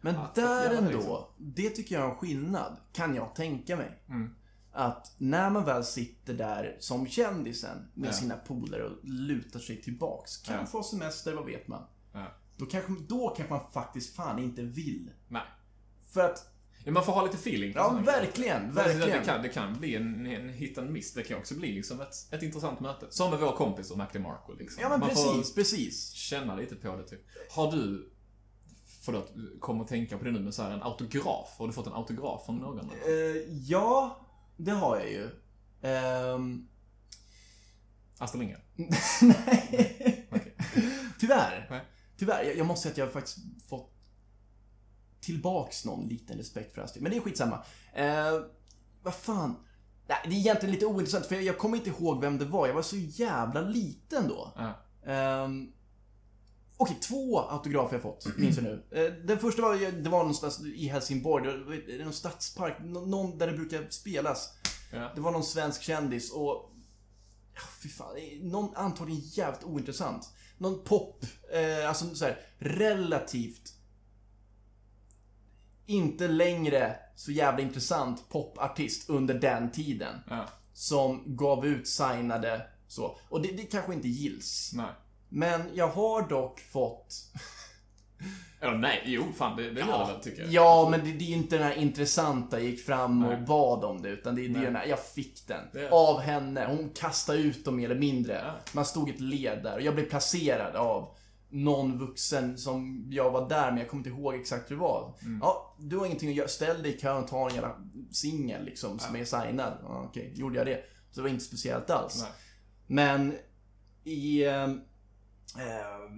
Men 0.04 0.14
där 0.16 0.22
att 0.24 0.38
göra 0.38 0.70
det, 0.70 0.78
ändå, 0.78 0.92
liksom. 0.92 1.24
det 1.38 1.70
tycker 1.70 1.96
jag 1.96 2.06
är 2.06 2.10
en 2.10 2.16
skillnad, 2.16 2.78
kan 2.94 3.16
jag 3.16 3.36
tänka 3.36 3.76
mig. 3.78 4.04
Mm. 4.10 4.36
Att 4.72 5.16
när 5.18 5.50
man 5.50 5.66
väl 5.66 5.84
sitter 5.84 6.34
där 6.34 6.78
som 6.80 7.08
kändisen 7.08 7.78
med 7.94 8.08
Ja. 8.10 8.14
sina 8.14 8.36
polare 8.38 8.84
och 8.84 8.98
lutar 9.04 9.60
sig 9.60 9.82
tillbaks, 9.82 10.38
kanske 10.38 10.78
ha 10.78 10.84
semester, 10.84 11.34
vad 11.34 11.46
vet 11.46 11.68
man? 11.68 11.84
Ja. 12.14 12.26
Då 12.58 12.66
kanske, 12.66 12.94
då 13.08 13.30
kanske 13.38 13.54
man 13.54 13.72
faktiskt 13.74 14.16
fan 14.16 14.40
inte 14.40 14.62
vill. 14.62 15.10
Nej. 15.28 15.42
För 16.14 16.22
att, 16.22 16.50
Ja, 16.86 16.92
man 16.92 17.06
får 17.06 17.14
ha 17.14 17.24
lite 17.24 17.36
feeling. 17.38 17.72
ja 17.76 18.02
verkligen, 18.06 18.68
Det, 18.68 18.74
verkligen. 18.74 19.20
det, 19.20 19.26
kan, 19.26 19.42
det 19.42 19.50
kan 19.50 19.74
bli 19.80 19.96
en, 19.96 20.26
en 20.26 20.50
hit 20.50 20.78
and 20.78 20.90
miss. 20.90 21.14
Det 21.14 21.24
kan 21.24 21.38
också 21.38 21.56
bli 21.56 21.72
liksom 21.72 22.02
ett, 22.02 22.14
ett 22.32 22.44
intressant 22.44 22.80
möte. 22.80 23.06
Som 23.10 23.30
med 23.32 23.40
vår 23.40 23.52
kompis 23.52 23.92
och 23.92 23.98
McDemarco 23.98 24.54
liksom. 24.54 24.82
Ja 24.84 24.90
men 24.90 25.00
Man 25.00 25.10
precis, 25.10 25.56
precis. 25.56 26.12
känna 26.12 26.56
lite 26.56 26.76
på 26.76 26.96
det 26.96 27.04
typ. 27.08 27.22
Har 27.52 27.72
du, 27.72 28.13
förlåt, 29.06 29.34
kom 29.60 29.82
att 29.82 29.88
tänka 29.88 30.18
på 30.18 30.26
det 30.26 30.32
nu, 30.32 30.40
men 30.40 30.54
så 30.54 30.64
här 30.64 30.72
en 30.72 30.84
autograf. 30.84 31.56
Har 31.58 31.68
du 31.68 31.74
fått 31.74 31.88
en 31.88 31.94
autograf 31.94 32.46
från 32.46 32.58
någon? 32.58 32.90
Eh, 32.90 33.16
ja, 33.68 34.18
det 34.58 34.72
har 34.72 34.98
jag 35.00 35.12
ju. 35.12 35.30
Ehm, 35.82 36.68
Astrid 38.18 38.40
Lindgren? 38.40 38.62
nej. 39.22 40.30
Tyvärr. 41.20 41.68
Nej. 41.70 41.82
Tyvärr. 42.18 42.44
Jag, 42.44 42.58
jag 42.58 42.66
måste 42.66 42.84
säga 42.84 42.92
att 42.92 42.98
jag 42.98 43.06
har 43.06 43.12
faktiskt 43.12 43.38
fått 43.70 43.94
tillbaks 45.22 45.86
någon 45.86 46.08
liten 46.08 46.38
respekt 46.38 46.76
för 46.76 46.82
Astrid. 46.82 47.04
Men 47.04 47.12
det 47.12 47.18
är 47.18 47.22
skitsamma. 47.22 47.64
Eh, 47.94 48.40
vad 49.04 49.16
fan. 49.16 49.56
Nej, 50.08 50.18
det 50.24 50.30
är 50.30 50.40
egentligen 50.40 50.74
lite 50.74 50.86
ointressant 50.86 51.26
för 51.26 51.36
jag, 51.36 51.44
jag 51.44 51.58
kommer 51.58 51.78
inte 51.78 51.90
ihåg 51.90 52.22
vem 52.22 52.38
det 52.38 52.46
var. 52.46 52.68
Jag 52.68 52.74
var 52.74 52.82
så 52.82 52.98
jävla 52.98 53.62
liten 53.62 54.28
då. 54.28 54.54
Ja. 54.56 54.74
Ehm, 55.12 55.72
Okej, 56.78 56.98
två 57.02 57.40
autografer 57.40 57.96
jag 57.96 58.02
fått, 58.02 58.28
minns 58.38 58.58
jag 58.58 58.64
nu. 58.64 58.84
Eh, 58.92 59.14
Den 59.26 59.40
första 59.40 59.62
var, 59.62 59.92
det 60.04 60.10
var 60.10 60.20
någonstans 60.20 60.62
i 60.66 60.88
Helsingborg, 60.88 61.44
det 61.88 61.96
är 61.96 62.04
någon 62.04 62.14
stadspark, 62.14 62.78
nå- 62.82 63.06
någon 63.06 63.38
där 63.38 63.48
det 63.48 63.54
brukar 63.54 63.88
spelas. 63.90 64.54
Ja. 64.92 65.12
Det 65.16 65.22
var 65.22 65.32
någon 65.32 65.44
svensk 65.44 65.82
kändis 65.82 66.32
och... 66.32 66.70
Fy 67.84 67.90
fan. 67.90 68.16
Någon 68.42 68.76
antagligen 68.76 69.22
jävligt 69.26 69.64
ointressant. 69.64 70.30
Någon 70.58 70.84
pop, 70.84 71.26
eh, 71.54 71.90
alltså 71.90 72.16
så 72.16 72.26
här, 72.26 72.40
relativt... 72.58 73.74
Inte 75.86 76.28
längre 76.28 76.96
så 77.16 77.32
jävla 77.32 77.62
intressant 77.62 78.30
popartist 78.30 79.10
under 79.10 79.34
den 79.34 79.72
tiden. 79.72 80.20
Ja. 80.30 80.46
Som 80.74 81.36
gav 81.36 81.66
ut 81.66 81.88
signade 81.88 82.68
så. 82.88 83.18
Och 83.30 83.42
det, 83.42 83.52
det 83.52 83.64
kanske 83.64 83.94
inte 83.94 84.08
gills. 84.08 84.72
Nej. 84.74 84.86
Men 85.34 85.62
jag 85.74 85.88
har 85.88 86.30
dock 86.30 86.60
fått... 86.60 87.16
Eller 88.62 88.78
nej, 88.78 89.02
jo, 89.06 89.24
fan 89.38 89.58
det, 89.58 89.64
det 89.64 89.70
det 89.70 89.82
väl 89.86 90.20
tycker 90.24 90.42
jag. 90.42 90.52
Ja, 90.52 90.88
men 90.92 91.00
det, 91.06 91.12
det 91.12 91.24
är 91.26 91.30
ju 91.30 91.36
inte 91.36 91.58
den 91.58 91.68
här 91.68 91.76
intressanta, 91.76 92.60
gick 92.60 92.86
fram 92.86 93.24
och 93.26 93.32
Nej. 93.34 93.42
bad 93.48 93.84
om 93.84 94.02
det, 94.02 94.10
utan 94.10 94.36
det, 94.36 94.46
är 94.46 94.50
den 94.50 94.76
här, 94.76 94.86
jag 94.86 95.00
fick 95.06 95.48
den. 95.48 95.66
Det- 95.74 95.90
Av 95.92 96.20
henne. 96.20 96.66
Hon 96.66 96.90
kastade 96.90 97.40
ut 97.40 97.66
dem 97.66 97.76
mer 97.76 97.86
eller 97.86 98.00
mindre. 98.00 98.42
Ja. 98.46 98.54
Man 98.74 98.86
stod 98.86 99.10
i 99.10 99.14
ett 99.14 99.20
led 99.20 99.64
där 99.64 99.76
och 99.76 99.82
jag 99.82 99.96
blev 99.96 100.10
placerad 100.10 100.76
av 100.76 101.16
någon 101.50 102.00
vuxen 102.00 102.58
som 102.58 103.06
jag 103.10 103.32
var 103.32 103.50
där, 103.50 103.72
men 103.72 103.80
jag 103.80 103.90
kommer 103.90 104.00
inte 104.08 104.10
ihåg 104.10 104.36
exakt 104.36 104.72
hur 104.72 104.76
det 104.76 104.82
var. 104.82 105.14
Mm. 105.22 105.40
Ja, 105.42 105.76
du 105.80 105.98
har 105.98 106.06
ingenting 106.06 106.30
att 106.30 106.36
göra. 106.36 106.48
Ställ 106.48 106.84
dig 106.84 106.96
i 106.96 107.00
kön 107.00 107.24
och 107.24 107.28
ta 107.30 107.50
en 107.50 107.56
jävla 107.56 107.76
singel 108.12 108.66
liksom, 108.66 109.00
som 109.00 109.16
Ja. 109.16 109.22
är 109.22 109.26
signad. 109.26 109.74
Ja, 109.84 110.06
Okej, 110.10 110.32
gjorde 110.36 110.58
jag 110.58 110.66
det. 110.68 110.84
Så 111.12 111.20
det 111.20 111.22
var 111.22 111.30
inte 111.30 111.44
speciellt 111.46 111.90
alls. 111.90 112.22
Nej. 112.22 112.32
Men 112.88 113.34
i, 114.04 114.44
eh, 114.46 114.54
eh, 114.64 114.70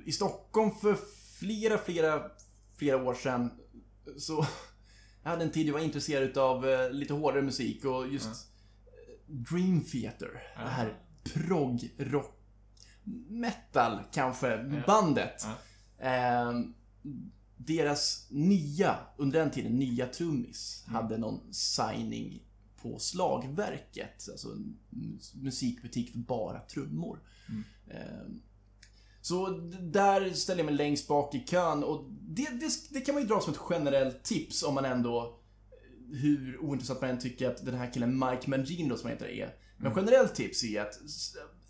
i 0.05 0.11
Stockholm 0.11 0.71
för 0.81 0.97
flera, 1.39 1.77
flera, 1.77 2.23
flera 2.75 3.03
år 3.03 3.13
sedan 3.13 3.51
så 4.17 4.45
jag 5.23 5.29
hade 5.29 5.43
en 5.43 5.51
tid 5.51 5.67
jag 5.67 5.73
var 5.73 5.79
intresserad 5.79 6.23
utav 6.23 6.69
eh, 6.69 6.91
lite 6.91 7.13
hårdare 7.13 7.41
musik 7.41 7.85
och 7.85 8.07
just 8.07 8.25
Mm. 8.25 8.37
eh, 8.85 9.43
Dream 9.51 9.81
Theater. 9.83 10.43
Ja. 10.55 10.61
Det 10.61 10.67
här 10.69 10.99
prog 11.33 11.89
rock 11.97 12.31
metal 13.29 13.99
kanske, 14.11 14.47
Ja. 14.47 14.83
bandet. 14.87 15.45
Ja. 15.99 16.05
Eh, 16.09 16.53
deras 17.57 18.27
nya, 18.31 18.99
under 19.17 19.39
den 19.39 19.51
tiden, 19.51 19.75
nya 19.75 20.07
trummis 20.07 20.83
Mm. 20.87 20.95
hade 20.95 21.17
någon 21.17 21.53
signing 21.53 22.41
på 22.81 22.99
slagverket. 22.99 24.29
Alltså 24.31 24.47
en 24.51 24.77
mus- 24.89 25.35
musikbutik 25.35 26.11
för 26.11 26.19
bara 26.19 26.59
trummor. 26.59 27.19
Mm. 27.49 27.63
Eh, 27.87 28.35
Så 29.25 29.47
där 29.81 30.29
ställer 30.33 30.59
jag 30.59 30.65
mig 30.65 30.75
längst 30.75 31.07
bak 31.07 31.35
i 31.35 31.39
kön 31.39 31.83
och 31.83 32.05
det, 32.09 32.47
det, 32.59 32.69
det 32.89 33.01
kan 33.01 33.15
man 33.15 33.21
ju 33.23 33.27
dra 33.29 33.39
som 33.41 33.53
ett 33.53 33.59
generellt 33.69 34.23
tips 34.23 34.63
om 34.63 34.73
man 34.73 34.85
ändå 34.85 35.39
eh, 35.71 36.17
hur 36.19 36.57
ointressant 36.61 37.01
man 37.01 37.09
än 37.09 37.19
tycker 37.19 37.49
att 37.49 37.65
den 37.65 37.75
här 37.75 37.93
killen 37.93 38.19
Mike 38.19 38.49
Mangino 38.49 38.97
som 38.97 39.09
han 39.09 39.11
heter 39.17 39.29
är. 39.29 39.55
Men 39.77 39.91
Mm. 39.91 40.05
generellt 40.05 40.35
tips 40.35 40.63
är 40.63 40.81
att 40.81 40.93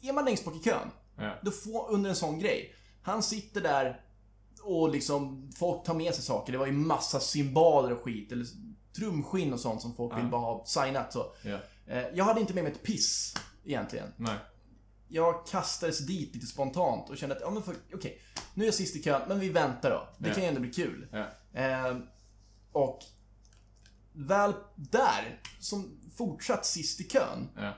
är 0.02 0.14
man 0.14 0.26
längst 0.26 0.46
bak 0.46 0.56
i 0.56 0.60
kön 0.60 0.88
Ja. 1.18 1.34
då 1.44 1.52
får, 1.52 1.90
under 1.92 2.10
en 2.10 2.16
sån 2.16 2.40
grej. 2.40 2.74
Han 3.02 3.24
sitter 3.24 3.62
där 3.62 4.02
och 4.64 4.90
liksom, 4.90 5.52
folk 5.56 5.84
tar 5.86 5.94
med 5.94 6.14
sig 6.16 6.24
saker. 6.24 6.52
Det 6.52 6.58
var 6.58 6.66
ju 6.66 6.72
massa 6.72 7.20
cymbaler 7.20 7.92
och 7.92 8.02
skit, 8.04 8.32
eller 8.32 8.46
trumskinn 8.98 9.54
och 9.54 9.60
sånt 9.60 9.82
som 9.82 9.96
folk 9.96 10.14
Ja. 10.14 10.18
vill 10.18 10.28
bara 10.32 10.42
ha 10.42 10.66
signat. 10.66 11.14
Så. 11.14 11.26
Ja. 11.44 11.58
Eh, 11.88 12.04
jag 12.14 12.26
hade 12.26 12.42
inte 12.42 12.54
med 12.54 12.64
mig 12.64 12.74
ett 12.74 12.84
piss, 12.84 13.34
egentligen. 13.66 14.08
Nej. 14.18 14.36
Jag 15.08 15.48
kastades 15.48 16.00
dit 16.00 16.34
lite 16.36 16.48
spontant 16.48 17.10
och 17.10 17.18
kände 17.18 17.36
att, 17.36 17.42
ja 17.42 17.50
men 17.50 17.64
okej, 17.94 18.22
nu 18.54 18.64
är 18.64 18.68
jag 18.68 18.74
sist 18.76 18.96
i 18.96 19.04
kön, 19.04 19.22
men 19.28 19.40
vi 19.40 19.50
väntar 19.50 19.90
då. 19.90 20.08
Det 20.18 20.28
Ja. 20.30 20.34
kan 20.36 20.44
ju 20.44 20.50
ändå 20.50 20.62
bli 20.62 20.74
kul. 20.74 21.08
Ja. 21.12 21.28
Eh, 21.62 21.98
och 22.72 23.00
väl 24.14 24.54
där, 24.76 25.42
som 25.60 26.00
fortsatt 26.16 26.66
sist 26.66 27.02
i 27.02 27.04
kön, 27.04 27.50
Ja. 27.56 27.74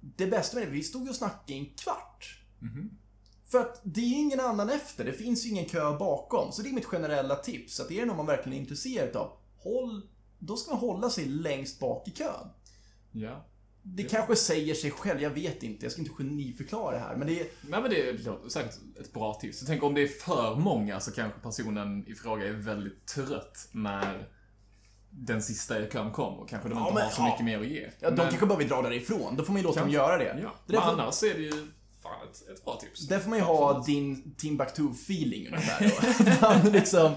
det 0.00 0.26
bästa 0.26 0.56
med 0.58 0.66
det, 0.66 0.70
vi 0.70 0.82
stod 0.82 1.02
ju 1.02 1.08
och 1.08 1.16
snackade 1.16 1.52
i 1.52 1.58
en 1.58 1.74
kvart. 1.74 2.38
Mhm. 2.58 2.98
För 3.46 3.58
att 3.60 3.80
det 3.84 4.00
är 4.00 4.18
ingen 4.20 4.40
annan 4.40 4.70
efter, 4.70 5.04
det 5.04 5.12
finns 5.12 5.44
ju 5.44 5.50
ingen 5.50 5.64
kö 5.64 5.96
bakom. 5.98 6.52
Så 6.52 6.62
det 6.62 6.68
är 6.68 6.72
mitt 6.72 6.84
generella 6.84 7.36
tips, 7.36 7.80
att 7.80 7.90
är 7.90 8.00
det 8.00 8.06
någon 8.06 8.16
man 8.16 8.26
verkligen 8.26 8.58
är 8.58 8.60
intresserad 8.62 9.16
av, 9.16 9.36
håll, 9.58 10.08
då 10.38 10.56
ska 10.56 10.70
man 10.70 10.80
hålla 10.80 11.10
sig 11.10 11.24
längst 11.24 11.80
bak 11.80 12.08
i 12.08 12.10
kön. 12.10 12.48
Ja. 13.12 13.44
Det 13.86 14.02
Ja. 14.02 14.08
kanske 14.10 14.36
säger 14.36 14.74
sig 14.74 14.90
själv, 14.90 15.22
jag 15.22 15.30
vet 15.30 15.62
inte, 15.62 15.84
jag 15.84 15.92
ska 15.92 16.00
inte 16.02 16.14
geniförklara 16.14 16.92
det 16.94 16.98
här, 16.98 17.16
men 17.16 17.26
det 17.26 17.40
är... 17.40 17.46
Nej 17.68 17.82
men 17.82 17.90
det 17.90 18.12
låter 18.26 18.48
säkert 18.48 18.74
ett 19.00 19.12
bra 19.12 19.34
tips. 19.34 19.60
Jag 19.60 19.66
tänker 19.68 19.86
om 19.86 19.94
det 19.94 20.02
är 20.02 20.06
för 20.08 20.56
många 20.56 21.00
så 21.00 21.12
kanske 21.12 21.40
personen 21.40 22.04
i 22.08 22.14
fråga 22.14 22.46
är 22.48 22.52
väldigt 22.52 23.06
trött 23.06 23.68
när 23.72 24.28
den 25.10 25.42
sista 25.42 25.80
i 25.80 25.90
kön 25.90 26.10
kommer. 26.12 26.46
Kanske 26.48 26.68
de 26.68 26.78
Ja, 26.78 26.82
inte 26.88 26.94
men- 26.94 27.02
har 27.04 27.10
så 27.10 27.22
ja. 27.22 27.26
mycket 27.26 27.44
mer 27.44 27.60
att 27.60 27.66
ge. 27.66 27.90
Ja, 28.00 28.10
de 28.10 28.16
Men- 28.16 28.28
kanske 28.28 28.46
bara 28.46 28.58
vill 28.58 28.68
dra 28.68 28.82
därifrån, 28.82 29.36
då 29.36 29.44
får 29.44 29.52
man 29.52 29.60
ju 29.62 29.66
låta 29.66 29.80
Kanske. 29.80 29.98
dem 29.98 30.06
göra 30.06 30.18
det. 30.18 30.24
Ja, 30.24 30.32
det 30.34 30.40
men 30.42 30.52
där 30.66 30.80
får, 30.80 30.88
annars 31.02 31.22
är 31.22 31.34
det 31.34 31.42
ju 31.42 31.50
fan 32.02 32.28
ett, 32.30 32.48
ett 32.58 32.64
bra 32.64 32.76
tips. 32.80 33.08
där 33.08 33.18
får 33.18 33.30
man 33.30 33.38
ju 33.38 33.44
ha 33.44 33.82
din 33.86 34.34
Timbuktu-feeling 34.38 35.46
ungefär 35.48 35.80
då. 35.88 36.26
Att 36.46 36.62
man 36.64 36.72
liksom, 36.72 37.12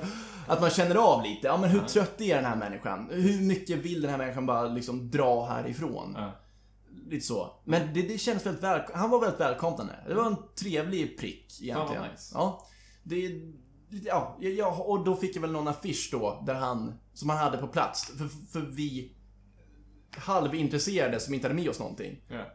att 0.48 0.62
man 0.62 0.70
känner 0.70 0.96
av 0.96 1.24
lite, 1.24 1.48
ja 1.48 1.58
men 1.58 1.70
hur 1.70 1.80
trött 1.80 2.22
är 2.22 2.36
den 2.36 2.46
här 2.46 2.56
människan? 2.56 3.08
Hur 3.12 3.42
mycket 3.42 3.78
vill 3.78 4.02
den 4.02 4.12
här 4.12 4.18
människan 4.18 4.46
bara 4.46 4.68
liksom 4.68 5.12
dra 5.12 5.46
härifrån? 5.46 6.14
Ja. 6.18 6.32
Lite 7.10 7.26
så. 7.26 7.54
Men 7.64 7.94
det, 7.94 8.02
det 8.02 8.18
kändes 8.18 8.46
väldigt 8.46 8.64
väl, 8.64 8.82
han 8.94 9.10
var 9.10 9.20
väldigt 9.20 9.40
välkomnande. 9.40 10.04
Det 10.08 10.14
var 10.14 10.26
en 10.26 10.38
trevlig 10.56 11.20
prick 11.20 11.62
egentligen. 11.62 12.02
vad 12.02 12.12
nice. 12.12 12.32
Ja. 12.34 12.68
Det, 13.04 13.42
ja, 13.90 14.38
ja, 14.40 14.84
och 14.88 15.06
då 15.06 15.16
fick 15.16 15.36
jag 15.36 15.42
väl 15.42 15.52
någon 15.52 15.68
affisch 15.68 16.10
då, 16.12 16.44
där 16.46 16.54
han, 16.54 17.00
som 17.14 17.30
han 17.30 17.38
hade 17.38 17.58
på 17.58 17.68
plats. 17.68 18.06
För, 18.18 18.28
för 18.52 18.60
vi 18.62 19.18
halvintresserade 20.18 21.20
som 21.20 21.34
inte 21.34 21.48
hade 21.48 21.62
med 21.62 21.70
oss 21.70 21.80
någonting. 21.80 22.22
Ja. 22.28 22.46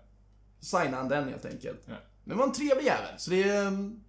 Signade 0.60 0.96
han 0.96 1.08
den 1.08 1.28
helt 1.28 1.44
enkelt. 1.44 1.82
Ja. 1.86 1.94
Men 2.24 2.38
var 2.38 2.44
en 2.44 2.52
trevlig 2.52 2.84
jävel. 2.84 3.14
Så 3.18 3.30
det, 3.30 3.50
ehm, 3.50 4.00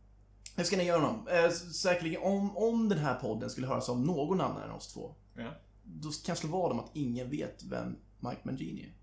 det 0.55 0.63
ska 0.63 0.77
ni 0.77 0.83
göra 0.83 1.01
honom. 1.01 1.27
Eh, 1.27 1.49
säkerligen 1.51 2.21
om, 2.21 2.57
om 2.57 2.89
den 2.89 2.97
här 2.97 3.15
podden 3.15 3.49
skulle 3.49 3.67
höras 3.67 3.89
av 3.89 3.99
någon 3.99 4.41
annan 4.41 4.63
än 4.63 4.71
oss 4.71 4.93
två. 4.93 5.15
Ja. 5.35 5.51
Då 5.83 6.09
kan 6.09 6.17
jag 6.27 6.37
slå 6.37 6.49
vad 6.49 6.71
om 6.71 6.79
att 6.79 6.91
ingen 6.93 7.29
vet 7.29 7.63
vem 7.63 7.95
Mike 8.19 8.41
Mangini 8.43 8.81
är. 8.81 8.93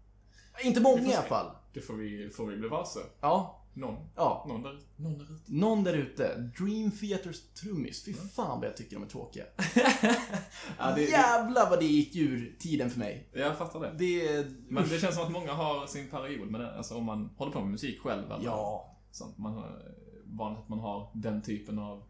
Inte 0.65 0.81
många 0.81 1.03
i 1.03 1.15
alla 1.15 1.23
fall. 1.27 1.47
Det 1.73 1.81
får 1.81 1.95
vi, 1.95 2.31
får 2.31 2.47
vi 2.47 2.57
bli 2.57 2.69
varse. 2.69 3.01
Ja, 3.21 3.57
Någon. 3.75 3.97
ja. 4.17 4.45
Någon 4.49 4.63
där, 4.63 4.79
någon 4.97 5.19
där 5.19 5.25
ute. 5.25 5.43
Någon 5.53 5.85
där 5.85 5.95
ute. 5.95 6.37
Dream 6.59 6.91
Theaters 6.91 7.41
trummis. 7.55 8.05
Fy 8.05 8.15
fan 8.15 8.61
vad 8.61 8.69
jag 8.69 8.77
tycker 8.77 8.97
de 8.97 9.03
är 9.05 9.09
tråkiga. 9.09 9.45
Ja, 10.79 10.93
det, 10.95 11.03
Jävlar 11.03 11.71
vad 11.71 11.79
det 11.81 11.87
gick 11.87 12.17
ur 12.17 12.57
tiden 12.59 12.91
för 12.91 12.99
mig. 12.99 13.29
jag 13.33 13.59
fattar 13.59 13.81
det. 13.81 13.93
Det... 13.99 14.47
Men 14.69 14.89
det 14.89 14.99
känns 14.99 15.15
som 15.15 15.25
att 15.25 15.33
många 15.33 15.53
har 15.53 15.87
sin 15.87 16.11
period 16.11 16.51
med 16.51 16.61
det. 16.61 16.77
Alltså 16.77 16.95
om 16.95 17.05
man 17.05 17.31
håller 17.37 17.53
på 17.53 17.61
med 17.61 17.71
musik 17.71 18.01
själv 18.01 18.33
eller 18.33 18.45
Ja. 18.45 18.97
sånt. 19.11 19.39
Man 19.39 19.55
har, 19.55 19.83
vanligt 20.25 20.61
att 20.63 20.69
man 20.69 20.79
har 20.79 21.11
den 21.15 21.43
typen 21.43 21.79
av 21.79 22.03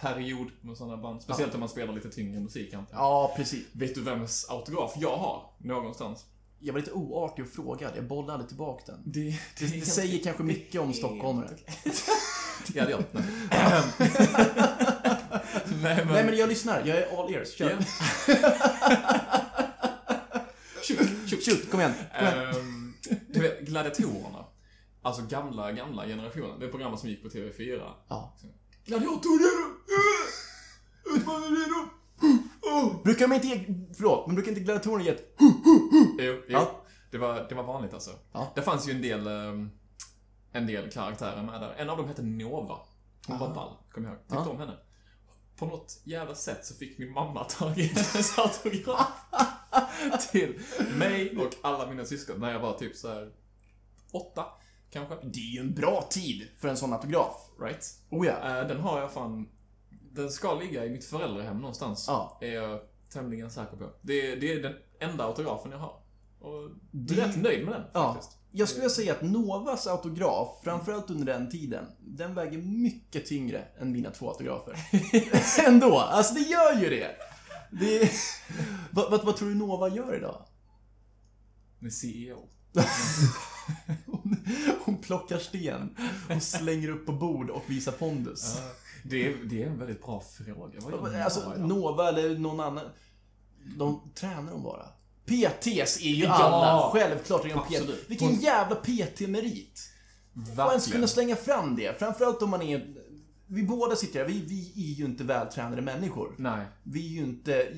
period 0.00 0.50
med 0.60 0.76
sådana 0.76 0.96
band. 0.96 1.22
Speciellt 1.22 1.54
om 1.54 1.60
man 1.60 1.68
spelar 1.68 1.92
lite 1.94 2.10
tyngre 2.10 2.40
musik 2.40 2.74
antar. 2.74 2.96
Ja, 2.96 3.32
precis. 3.36 3.66
Vet 3.72 3.94
du 3.94 4.00
vems 4.02 4.46
autograf 4.50 4.94
jag 4.96 5.16
har? 5.16 5.42
Någonstans. 5.58 6.26
Jag 6.66 6.72
var 6.72 6.80
lite 6.80 6.92
oartig 6.92 7.44
och 7.44 7.50
frågade. 7.50 7.96
Jag 7.96 8.06
bollade 8.06 8.32
aldrig 8.32 8.48
tillbaka 8.48 8.92
den. 8.92 9.02
Det, 9.04 9.40
Det, 9.58 9.66
det 9.66 9.80
säger 9.86 10.24
kanske 10.24 10.42
mycket 10.42 10.80
om 10.80 10.92
stockholmare. 10.92 11.48
Det 12.68 12.78
gör 12.78 12.86
det. 12.86 13.04
Nej, 15.82 16.04
men... 16.04 16.06
Nej 16.06 16.24
men 16.24 16.36
jag 16.36 16.48
lyssnar. 16.48 16.82
Jag 16.84 16.96
är 16.98 17.22
all 17.22 17.34
ears. 17.34 17.54
Kör. 17.54 17.68
Shoot, 20.82 21.30
shoot. 21.30 21.44
Shoot, 21.44 21.70
kom 21.70 21.80
igen. 21.80 21.92
Kom 22.18 22.26
igen. 22.26 22.54
Ehm, 22.54 22.94
du 23.28 23.40
vet, 23.40 23.60
gladiatorerna. 23.60 24.44
Alltså 25.02 25.22
gamla, 25.22 25.72
gamla 25.72 26.06
generationen. 26.06 26.60
Det 26.60 26.66
är 26.66 26.70
programmet 26.70 27.00
som 27.00 27.08
gick 27.08 27.22
på 27.22 27.28
TV4. 27.28 27.90
Ja. 28.08 28.36
Gladiatorer! 28.84 29.74
Utmanar 31.16 31.48
redo! 31.48 31.88
Brukar 33.04 33.28
de 33.28 33.34
inte 33.34 33.46
ge... 33.46 33.66
Förlåt, 33.96 34.26
men 34.26 34.34
brukar 34.34 34.50
inte 34.50 34.60
gladiatorerna 34.60 35.04
ge 35.04 35.10
ett... 35.10 35.34
Jo, 35.38 35.52
jo. 36.18 36.42
Ja. 36.48 36.80
Det, 37.10 37.18
var, 37.18 37.46
det 37.48 37.54
var 37.54 37.62
vanligt 37.62 37.94
alltså. 37.94 38.10
Ja. 38.32 38.52
Det 38.54 38.62
fanns 38.62 38.88
ju 38.88 38.92
en 38.92 39.02
del, 39.02 39.26
ehm, 39.26 39.70
en 40.52 40.66
del 40.66 40.90
karaktärer 40.90 41.42
med 41.42 41.60
där. 41.60 41.74
En 41.78 41.90
av 41.90 41.96
dem 41.96 42.08
hette 42.08 42.22
Nova. 42.22 42.78
Hon 43.26 43.38
var 43.38 43.46
Aha. 43.46 43.54
ball, 43.54 43.76
kommer 43.92 44.08
jag 44.08 44.14
ihåg. 44.14 44.22
Tyckte 44.22 44.44
Ja. 44.44 44.50
om 44.50 44.58
henne. 44.58 44.76
På 45.56 45.66
något 45.66 46.00
jävla 46.04 46.34
sätt 46.34 46.66
så 46.66 46.74
fick 46.74 46.98
min 46.98 47.12
mamma 47.12 47.44
tagit 47.44 47.92
hennes 47.98 48.38
autograf 48.38 49.08
till 50.32 50.60
mig 50.98 51.36
och 51.38 51.50
alla 51.62 51.86
mina 51.90 52.04
syskon 52.04 52.40
när 52.40 52.52
jag 52.52 52.60
var 52.60 52.72
typ 52.78 52.96
så 52.96 53.08
här 53.08 53.32
åtta, 54.12 54.44
kanske. 54.90 55.14
Det 55.22 55.38
är 55.40 55.54
ju 55.54 55.60
en 55.60 55.74
bra 55.74 56.06
tid 56.10 56.48
för 56.58 56.68
en 56.68 56.76
sån 56.76 56.92
autograf. 56.92 57.50
Right? 57.60 57.94
Oh 58.10 58.26
ja. 58.26 58.32
Eh, 58.60 58.68
den 58.68 58.80
har 58.80 59.00
jag 59.00 59.12
fan... 59.12 59.48
Den 60.14 60.30
ska 60.30 60.54
ligga 60.54 60.84
i 60.84 60.90
mitt 60.90 61.04
föräldrahem 61.04 61.58
någonstans. 61.60 62.04
Ja. 62.08 62.38
Är 62.40 62.54
jag 62.54 62.80
tämligen 63.12 63.50
säker 63.50 63.76
på. 63.76 63.90
Det, 64.02 64.34
det 64.36 64.52
är 64.52 64.62
den 64.62 64.74
enda 65.00 65.24
autografen 65.24 65.72
jag 65.72 65.78
har. 65.78 66.00
Och 66.40 66.70
jag 66.90 67.18
är 67.18 67.26
rätt 67.26 67.36
nöjd 67.36 67.64
med 67.64 67.74
den 67.74 67.82
Ja. 67.92 68.14
faktiskt. 68.14 68.38
Jag 68.50 68.68
skulle 68.68 68.90
säga 68.90 69.12
att 69.12 69.22
Novas 69.22 69.86
autograf, 69.86 70.60
framförallt 70.64 71.10
under 71.10 71.26
den 71.32 71.50
tiden, 71.50 71.86
den 72.00 72.34
väger 72.34 72.58
mycket 72.58 73.26
tyngre 73.26 73.64
än 73.80 73.92
mina 73.92 74.10
två 74.10 74.28
autografer. 74.28 74.76
Ändå, 75.68 75.98
alltså 75.98 76.34
det 76.34 76.40
gör 76.40 76.80
ju 76.80 76.90
det. 76.90 77.16
det 77.70 78.10
vad, 78.90 79.10
vad, 79.10 79.24
vad 79.24 79.36
tror 79.36 79.48
du 79.48 79.54
Nova 79.54 79.88
gör 79.88 80.16
idag? 80.16 80.46
Med 81.78 81.92
CEO. 81.92 82.48
Hon, 84.06 84.36
hon 84.84 84.98
plockar 84.98 85.38
sten 85.38 85.96
och 86.36 86.42
slänger 86.42 86.88
upp 86.88 87.06
på 87.06 87.12
bord 87.12 87.50
och 87.50 87.62
visar 87.66 87.92
pondus. 87.92 88.58
Ja, 89.04 89.10
det, 89.10 89.26
är, 89.26 89.36
det 89.44 89.62
är 89.62 89.66
en 89.66 89.78
väldigt 89.78 90.02
bra 90.02 90.22
fråga. 90.38 90.80
Vad 90.80 91.14
Alltså? 91.14 91.54
Nova 91.56 92.08
eller 92.08 92.38
någon 92.38 92.60
annan. 92.60 92.84
De 93.78 94.00
tränar 94.14 94.52
de 94.52 94.62
bara. 94.62 94.86
PTs 95.26 96.00
är 96.02 96.08
ju 96.08 96.24
Ja, 96.24 96.32
alla. 96.32 96.92
Självklart 96.92 97.44
är 97.44 97.48
de. 97.48 97.60
PT. 97.84 98.10
Vilken 98.10 98.28
Hon- 98.28 98.40
jävla 98.40 98.76
PT-merit. 98.76 99.80
Och 100.32 100.38
ens 100.38 100.58
Verkligen. 100.58 100.92
kunna 100.92 101.06
slänga 101.06 101.36
fram 101.36 101.76
det. 101.76 101.98
Framförallt 101.98 102.42
om 102.42 102.50
man 102.50 102.62
är... 102.62 102.94
Vi 103.46 103.62
båda 103.62 103.96
sitter 103.96 104.18
här, 104.20 104.26
vi, 104.26 104.40
vi 104.40 104.72
är 104.76 104.94
ju 104.94 105.04
inte 105.04 105.24
vältränade 105.24 105.82
människor. 105.82 106.34
Nej. 106.38 106.66
Vi 106.82 107.06
är 107.06 107.10
ju 107.10 107.20
inte... 107.20 107.68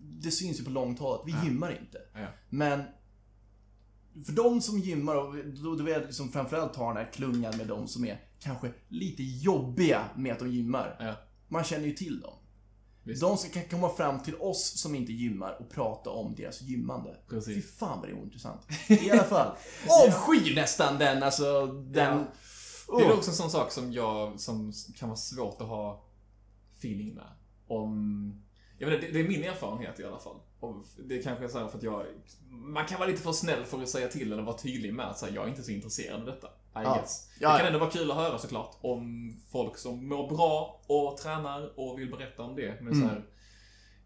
Det 0.00 0.30
syns 0.30 0.60
ju 0.60 0.64
på 0.64 0.70
långt 0.70 0.98
håll 0.98 1.20
att 1.20 1.26
vi 1.28 1.46
gymmar 1.48 1.70
inte. 1.80 1.98
Ja. 2.14 2.26
Men 2.50 2.82
för 4.26 4.32
de 4.32 4.60
som 4.60 4.78
gymmar, 4.78 5.14
och 5.16 5.34
då, 5.44 5.74
då 5.76 5.84
vill 5.84 5.92
jag 5.94 6.02
liksom 6.02 6.32
framförallt 6.32 6.76
ha 6.76 6.88
den 6.88 6.96
här 7.04 7.12
klungan 7.12 7.56
med 7.56 7.66
de 7.66 7.88
som 7.88 8.04
är 8.04 8.20
kanske 8.44 8.72
lite 8.88 9.22
jobbiga 9.22 10.04
med 10.16 10.32
att 10.32 10.38
de 10.38 10.50
gymmar. 10.50 10.96
Ja. 11.00 11.14
Man 11.48 11.64
känner 11.64 11.86
ju 11.86 11.92
till 11.92 12.20
dem. 12.20 12.34
Visst. 13.04 13.20
De 13.20 13.36
som 13.36 13.50
kan 13.50 13.62
komma 13.64 13.88
fram 13.88 14.20
till 14.20 14.34
oss 14.34 14.80
som 14.80 14.94
inte 14.94 15.12
gymmar 15.12 15.56
och 15.60 15.70
prata 15.70 16.10
om 16.10 16.34
deras 16.34 16.62
gymmande. 16.62 17.16
Precis. 17.28 17.54
Fy 17.54 17.62
fan 17.62 18.00
vad 18.00 18.08
det 18.08 18.12
är 18.12 18.18
ointressant. 18.18 18.60
I 18.88 19.10
alla 19.10 19.24
fall. 19.24 19.56
Avskyr 20.06 20.54
nästan 20.54 20.98
den, 20.98 21.22
alltså 21.22 21.66
den... 21.66 22.26
Ja. 22.88 22.98
Det 22.98 23.04
är 23.04 23.12
också 23.12 23.30
en 23.30 23.36
sån 23.36 23.50
sak 23.50 23.72
som 23.72 23.92
jag, 23.92 24.40
som 24.40 24.72
kan 24.96 25.08
vara 25.08 25.16
svårt 25.16 25.60
att 25.60 25.68
ha 25.68 26.04
feeling 26.78 27.14
med. 27.14 27.28
Om... 27.66 28.42
Jag 28.78 28.90
vet, 28.90 29.02
inte, 29.02 29.12
det, 29.12 29.24
är 29.24 29.28
min 29.28 29.44
erfarenhet 29.44 30.00
i 30.00 30.04
alla 30.04 30.18
fall. 30.18 30.36
Och 30.60 30.84
det 31.08 31.22
kanske 31.22 31.44
är 31.44 31.48
så 31.48 31.58
här 31.58 31.68
för 31.68 31.78
att 31.78 31.84
jag... 31.84 32.06
Man 32.48 32.86
kan 32.86 32.98
vara 32.98 33.08
lite 33.08 33.22
för 33.22 33.32
snäll 33.32 33.64
för 33.64 33.82
att 33.82 33.88
säga 33.88 34.08
till 34.08 34.32
eller 34.32 34.42
vara 34.42 34.58
tydlig 34.58 34.94
med 34.94 35.06
att 35.06 35.18
säga, 35.18 35.34
jag 35.34 35.44
är 35.44 35.48
inte 35.48 35.62
så 35.62 35.70
intresserad 35.70 36.20
av 36.20 36.26
detta. 36.26 36.48
I 36.76 36.84
Ja. 36.84 36.94
guess. 36.94 37.28
Ja. 37.40 37.52
Det 37.52 37.58
kan 37.58 37.66
ändå 37.66 37.78
vara 37.78 37.90
kul 37.90 38.10
att 38.10 38.16
höra 38.16 38.38
såklart 38.38 38.76
om 38.80 39.36
folk 39.52 39.78
som 39.78 40.08
mår 40.08 40.28
bra 40.28 40.80
och 40.86 41.16
tränar 41.16 41.80
och 41.80 41.98
vill 41.98 42.10
berätta 42.10 42.42
om 42.42 42.56
det. 42.56 42.80
Men 42.80 42.92
Mm. 42.92 43.00
så 43.08 43.14
här, 43.14 43.24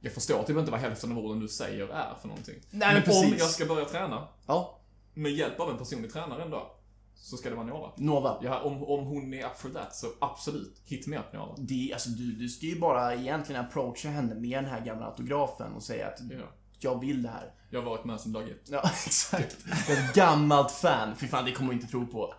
jag 0.01 0.12
förstår 0.12 0.43
typ 0.43 0.57
inte 0.57 0.71
vad 0.71 0.81
hälften 0.81 1.12
av 1.12 1.19
orden 1.19 1.41
du 1.41 1.49
säger 1.49 1.89
är 1.89 2.14
för 2.21 2.29
någonting. 2.29 2.55
Nej, 2.71 2.89
men 2.89 2.97
om 2.97 3.03
precis. 3.03 3.39
jag 3.39 3.49
ska 3.49 3.66
börja 3.66 3.85
träna 3.85 4.29
Ja, 4.47 4.79
med 5.14 5.33
hjälp 5.33 5.61
av 5.61 5.71
en 5.71 5.79
personlig 5.79 6.12
tränare 6.12 6.43
en 6.43 6.51
dag, 6.51 6.66
så 7.14 7.37
ska 7.37 7.49
det 7.51 7.55
vara 7.57 7.66
Nova. 7.66 7.93
Nova. 7.97 8.39
Ja, 8.43 8.61
om, 8.61 8.85
om 8.85 9.07
hon 9.07 9.35
är 9.35 9.47
up 9.47 9.57
for 9.59 9.69
that 9.69 9.95
så 9.97 10.07
absolut, 10.21 10.83
hit 10.85 11.07
me 11.07 11.19
up 11.19 11.33
Nova. 11.33 11.55
Det, 11.59 11.91
alltså, 11.93 12.09
du, 12.09 12.33
du 12.33 12.49
ska 12.49 12.66
ju 12.66 12.79
bara 12.81 13.14
egentligen 13.14 13.64
approacha 13.64 14.09
henne 14.09 14.35
med 14.35 14.64
den 14.64 14.71
här 14.71 14.81
gamla 14.81 15.07
autografen 15.07 15.73
och 15.73 15.83
säga 15.83 16.07
att 16.07 16.19
Ja. 16.31 16.37
jag 16.79 17.01
vill 17.01 17.23
det 17.23 17.29
här. 17.29 17.53
Jag 17.71 17.83
har 17.83 17.91
varit 17.91 18.05
med 18.05 18.21
sedan 18.21 18.33
dag 18.33 18.49
ett. 18.51 18.62
Ja, 18.71 18.83
exakt. 19.07 19.57
Ett 19.89 20.14
gammalt 20.14 20.71
fan. 20.71 21.16
Fy 21.16 21.27
fan, 21.29 21.45
det 21.45 21.53
kommer 21.53 21.73
du 21.73 21.81
inte 21.81 21.91
tro 21.91 22.07
på. 22.07 22.35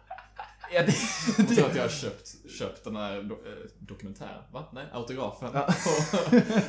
Ja, 0.73 0.81
det, 0.83 1.55
det, 1.55 1.65
att 1.65 1.75
jag 1.75 1.83
har 1.83 1.89
köpt, 1.89 2.35
köpt 2.59 2.83
den 2.83 2.95
här 2.95 3.23
do, 3.23 3.33
eh, 3.33 3.51
dokumentären, 3.79 4.43
va? 4.51 4.65
Nej, 4.73 4.85
autografen 4.93 5.49
Ja. 5.53 5.65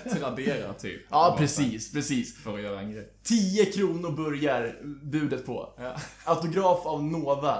på 0.04 0.10
Tradera 0.16 0.74
typ. 0.74 1.02
ja, 1.10 1.34
precis, 1.38 1.92
precis. 1.92 2.38
För 2.38 2.54
att 2.54 2.62
göra 2.62 2.80
en 2.80 2.92
grej. 2.92 3.08
10 3.22 3.64
kronor 3.72 4.10
börjar 4.12 4.76
budet 5.02 5.46
på. 5.46 5.72
Ja. 5.78 5.94
Autograf 6.24 6.86
av 6.86 7.04
Nova. 7.04 7.58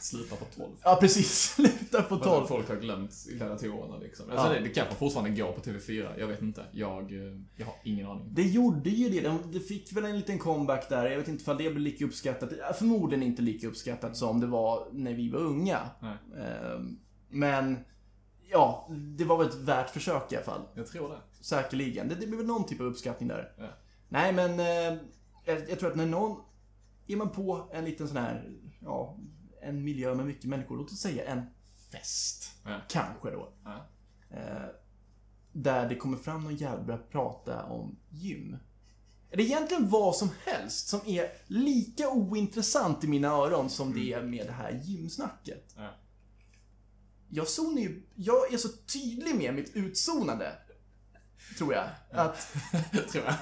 Slutar 0.00 0.36
på 0.36 0.44
12. 0.56 0.68
Ja, 0.82 0.98
precis. 1.00 1.40
Slutar 1.54 2.02
på 2.02 2.14
Vad 2.16 2.24
12. 2.24 2.46
Folk 2.46 2.68
har 2.68 2.76
glömt 2.76 3.12
gladiatorerna 3.28 3.96
liksom. 3.98 4.30
Alltså, 4.30 4.46
Ja. 4.46 4.52
det, 4.52 4.60
det 4.60 4.68
kanske 4.68 4.94
fortfarande 4.94 5.30
går 5.30 5.52
på 5.52 5.60
TV4, 5.60 6.18
jag 6.18 6.26
vet 6.26 6.42
inte. 6.42 6.64
Jag, 6.72 7.12
eh, 7.12 7.38
jag 7.56 7.66
har 7.66 7.74
ingen 7.84 8.06
aning. 8.06 8.28
Det 8.34 8.42
gjorde 8.42 8.90
ju 8.90 9.08
det. 9.10 9.20
De- 9.20 9.52
Det 9.52 9.60
fick 9.60 9.92
väl 9.92 10.04
en 10.04 10.16
liten 10.16 10.38
comeback 10.38 10.88
där. 10.88 11.10
Jag 11.10 11.18
vet 11.18 11.28
inte 11.28 11.42
ifall 11.42 11.56
det 11.56 11.70
blev 11.70 11.78
lika 11.78 12.04
uppskattat. 12.04 12.50
Förmodligen 12.78 13.22
inte 13.22 13.42
lika 13.42 13.68
uppskattat 13.68 14.16
som 14.16 14.40
det 14.40 14.46
var 14.46 14.88
när 14.92 15.14
vi 15.14 15.30
var 15.30 15.40
unga. 15.40 15.78
Nej, 16.00 16.16
Ehm, 16.44 16.98
Men, 17.32 17.78
ja, 18.50 18.88
det 19.16 19.24
var 19.24 19.38
väl 19.38 19.48
ett 19.48 19.54
värt 19.54 19.90
försök 19.90 20.32
i 20.32 20.36
alla 20.36 20.44
fall. 20.44 20.60
jag 20.74 20.86
tror 20.86 21.08
det. 21.08 21.18
Säkerligen. 21.40 22.08
Det, 22.08 22.14
det 22.14 22.26
blir 22.26 22.36
väl 22.38 22.46
någon 22.46 22.66
typ 22.66 22.80
av 22.80 22.86
uppskattning 22.86 23.28
där. 23.28 23.52
Ja. 23.58 23.64
Nej, 24.12 24.32
men 24.32 24.60
eh, 24.60 24.98
jag, 25.44 25.70
jag 25.70 25.78
tror 25.78 25.90
att 25.90 25.96
när 25.96 26.06
någon... 26.06 26.42
Är 27.06 27.16
man 27.16 27.30
på 27.30 27.68
en 27.72 27.84
liten 27.84 28.08
sån 28.08 28.16
här, 28.16 28.50
ja, 28.80 29.16
en 29.62 29.84
miljö 29.84 30.14
med 30.14 30.26
mycket 30.26 30.44
människor, 30.44 30.76
låt 30.76 30.92
oss 30.92 31.00
säga 31.00 31.24
en 31.24 31.42
fest. 31.92 32.54
Ja. 32.64 32.80
Kanske 32.88 33.30
då. 33.30 33.52
Ja. 33.64 33.86
Eh, 34.30 34.68
där 35.52 35.88
det 35.88 35.96
kommer 35.96 36.16
fram 36.16 36.44
någon 36.44 36.56
jävel 36.56 36.84
börjar 36.84 37.02
prata 37.10 37.64
om 37.64 37.96
gym. 38.08 38.56
Eller 39.30 39.44
egentligen 39.44 39.88
vad 39.88 40.16
som 40.16 40.30
helst 40.44 40.88
som 40.88 41.00
är 41.06 41.32
lika 41.46 42.10
ointressant 42.10 43.04
i 43.04 43.08
mina 43.08 43.28
öron 43.28 43.70
som 43.70 43.94
det 43.94 44.12
är 44.12 44.22
med 44.22 44.46
det 44.46 44.52
här 44.52 44.80
gymsnacket. 44.84 45.74
Ja. 45.76 45.90
Jag 47.28 47.48
zonar 47.48 47.80
ju, 47.82 48.02
jag 48.14 48.52
är 48.52 48.56
så 48.56 48.68
tydlig 48.68 49.34
med 49.34 49.54
mitt 49.54 49.76
utzonande. 49.76 50.52
Tror 51.58 51.74
jag. 51.74 51.84
Att, 52.12 52.52
tror 53.12 53.24
jag. 53.24 53.34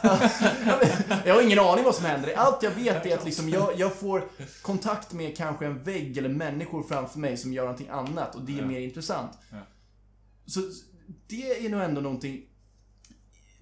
jag 1.27 1.35
har 1.35 1.43
ingen 1.43 1.59
aning 1.59 1.85
vad 1.85 1.95
som 1.95 2.05
händer. 2.05 2.35
Allt 2.37 2.63
jag 2.63 2.71
vet 2.71 3.07
är 3.07 3.17
att 3.19 3.25
liksom 3.25 3.49
jag, 3.49 3.79
jag 3.79 3.95
får 3.95 4.29
kontakt 4.63 5.13
med 5.13 5.37
kanske 5.37 5.67
en 5.67 5.83
vägg 5.83 6.19
eller 6.19 6.29
människor 6.29 6.83
framför 6.83 7.19
mig 7.19 7.37
som 7.37 7.53
gör 7.53 7.63
någonting 7.63 7.89
annat 7.89 8.35
och 8.35 8.43
det 8.43 8.53
är 8.59 8.61
Ja. 8.61 8.67
mer 8.67 8.81
intressant. 8.81 9.39
Ja. 9.51 9.57
Så 10.47 10.61
det 11.27 11.67
är 11.67 11.69
nog 11.71 11.81
ändå 11.83 12.01
någonting 12.01 12.45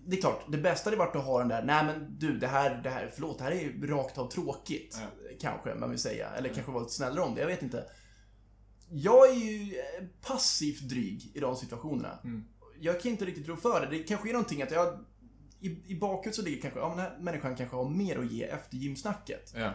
det 0.08 0.16
är 0.16 0.20
klart, 0.20 0.44
det 0.48 0.58
bästa 0.58 0.86
hade 0.90 0.96
varit 0.96 1.16
att 1.16 1.24
ha 1.24 1.38
den 1.38 1.48
där, 1.48 1.62
nej 1.64 1.84
men 1.84 2.18
du, 2.18 2.38
det 2.38 2.46
här, 2.46 2.80
det 2.82 2.90
här, 2.90 3.10
förlåt, 3.14 3.38
det 3.38 3.44
här 3.44 3.50
är 3.50 3.60
ju 3.60 3.86
rakt 3.86 4.18
av 4.18 4.30
tråkigt. 4.30 4.98
Ja. 5.00 5.28
Kanske, 5.40 5.74
man 5.74 5.90
vill 5.90 5.98
säga. 5.98 6.28
Eller 6.30 6.48
kanske 6.48 6.72
vara 6.72 6.82
lite 6.82 6.94
snällare 6.94 7.24
om 7.24 7.34
det, 7.34 7.40
jag 7.40 7.48
vet 7.48 7.62
inte. 7.62 7.84
jag 8.90 9.28
är 9.30 9.34
ju 9.34 9.74
eh, 9.78 10.04
passivt 10.28 10.80
dryg 10.80 11.30
i 11.34 11.40
de 11.40 11.56
situationerna. 11.56 12.18
Mm. 12.24 12.44
Jag 12.80 13.00
kan 13.00 13.10
inte 13.10 13.24
riktigt 13.24 13.48
rå 13.48 13.56
för 13.56 13.80
det. 13.80 13.86
Det 13.86 14.02
kanske 14.02 14.28
är 14.28 14.32
någonting 14.32 14.62
att 14.62 14.70
jag... 14.70 14.98
I, 15.60 15.92
i 15.92 15.98
bakhuvudet 16.00 16.34
så 16.34 16.42
ligger 16.42 16.62
kanske, 16.62 16.80
ja 16.80 16.88
men 16.88 16.96
den 16.96 17.06
här 17.06 17.18
människan 17.20 17.56
kanske 17.56 17.76
har 17.76 17.88
mer 17.88 18.18
att 18.18 18.32
ge 18.32 18.44
efter 18.44 18.76
gymsnacket. 18.76 19.52
Ja. 19.56 19.72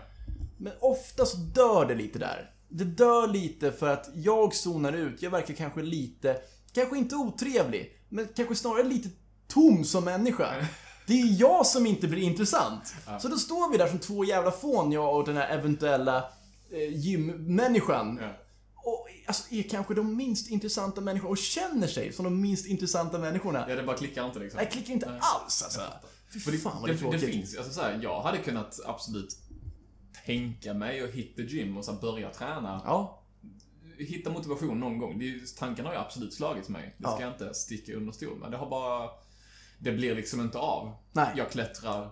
Men 0.58 0.74
ofta 0.80 1.26
så 1.26 1.38
dör 1.38 1.86
det 1.86 1.95
lite 1.95 2.20
där. 2.20 2.52
Det 2.70 2.84
dör 2.84 3.28
lite 3.28 3.72
för 3.72 3.88
att 3.88 4.10
jag 4.14 4.56
zonar 4.56 4.93
ut. 4.93 5.22
Jag 5.22 5.32
verkar 5.32 5.54
kanske 5.54 5.82
lite, 5.82 6.38
kanske 6.74 6.97
inte 6.97 7.16
otrevlig, 7.16 7.97
men 8.10 8.28
kanske 8.36 8.56
snarare 8.56 8.84
lite 8.84 9.10
tom 9.47 9.84
som 9.84 10.06
människa. 10.06 10.68
Det 11.08 11.14
är 11.14 11.41
jag 11.41 11.66
som 11.66 11.86
inte 11.86 12.08
blir 12.08 12.22
intressant. 12.22 12.95
Så 13.20 13.28
då 13.28 13.38
står 13.38 13.72
vi 13.72 13.78
där 13.78 13.88
som 13.88 13.99
två 13.99 14.26
jävla 14.26 14.52
fån, 14.52 14.91
jag 14.91 15.16
och 15.16 15.26
den 15.26 15.38
här 15.38 15.49
eventuella 15.49 16.18
eh, 16.72 16.97
gymmänniskan. 16.97 18.20
Ja. 18.22 18.30
Alltså, 19.28 19.53
är 19.53 19.63
kanske 19.63 19.93
de 19.93 20.15
minst 20.17 20.49
intressanta 20.49 21.01
människorna 21.01 21.30
och 21.32 21.38
känner 21.38 21.88
sig 21.88 22.13
som 22.13 22.26
de 22.26 22.41
minst 22.41 22.65
intressanta 22.65 23.19
människorna. 23.19 23.65
ja, 23.69 23.76
det 23.76 23.84
bara 23.84 23.97
klickar 23.97 24.26
inte 24.28 24.39
liksom. 24.39 24.57
Nej, 24.57 24.65
jag 24.65 24.72
klickar 24.74 24.93
inte 24.93 25.09
Nej. 25.09 25.19
alls 25.22 25.63
alltså. 25.63 25.82
Fy 26.34 26.39
För 26.39 26.51
det, 26.51 26.57
fan 26.57 26.82
vad 26.82 26.89
det, 26.89 26.93
det 27.11 27.11
det, 27.11 27.19
finns 27.19 27.57
alltså 27.57 27.74
så 27.74 27.82
här, 27.82 27.99
jag 28.03 28.22
hade 28.22 28.38
kunnat 28.38 28.80
absolut 28.86 29.38
tänka 30.26 30.74
mig 30.74 31.01
att 31.03 31.09
hit 31.09 31.36
the 31.36 31.41
gym 31.43 31.78
och 31.78 31.86
så 31.86 31.91
här 31.93 32.01
börja 32.01 32.30
träna. 32.30 32.82
Ja, 32.86 33.17
Hitta 33.97 34.30
motivation 34.30 34.80
någon 34.80 34.97
gång. 34.97 35.19
Det, 35.19 35.55
tanken 35.57 35.86
har 35.86 35.93
ju 35.93 35.99
absolut 35.99 36.34
slagit 36.34 36.69
mig. 36.69 36.95
Det 36.97 37.03
ska 37.03 37.11
Ja. 37.11 37.22
jag 37.22 37.32
inte 37.34 37.53
sticka 37.53 37.93
under 37.93 38.11
stol 38.11 38.38
med. 38.39 38.51
Det 38.51 38.57
har 38.57 38.69
bara... 38.69 39.09
Det 39.80 39.91
blir 39.91 40.15
liksom 40.15 40.41
inte 40.41 40.57
av. 40.57 40.95
nej. 41.11 41.34
Jag 41.38 41.51
klättrar 41.51 42.11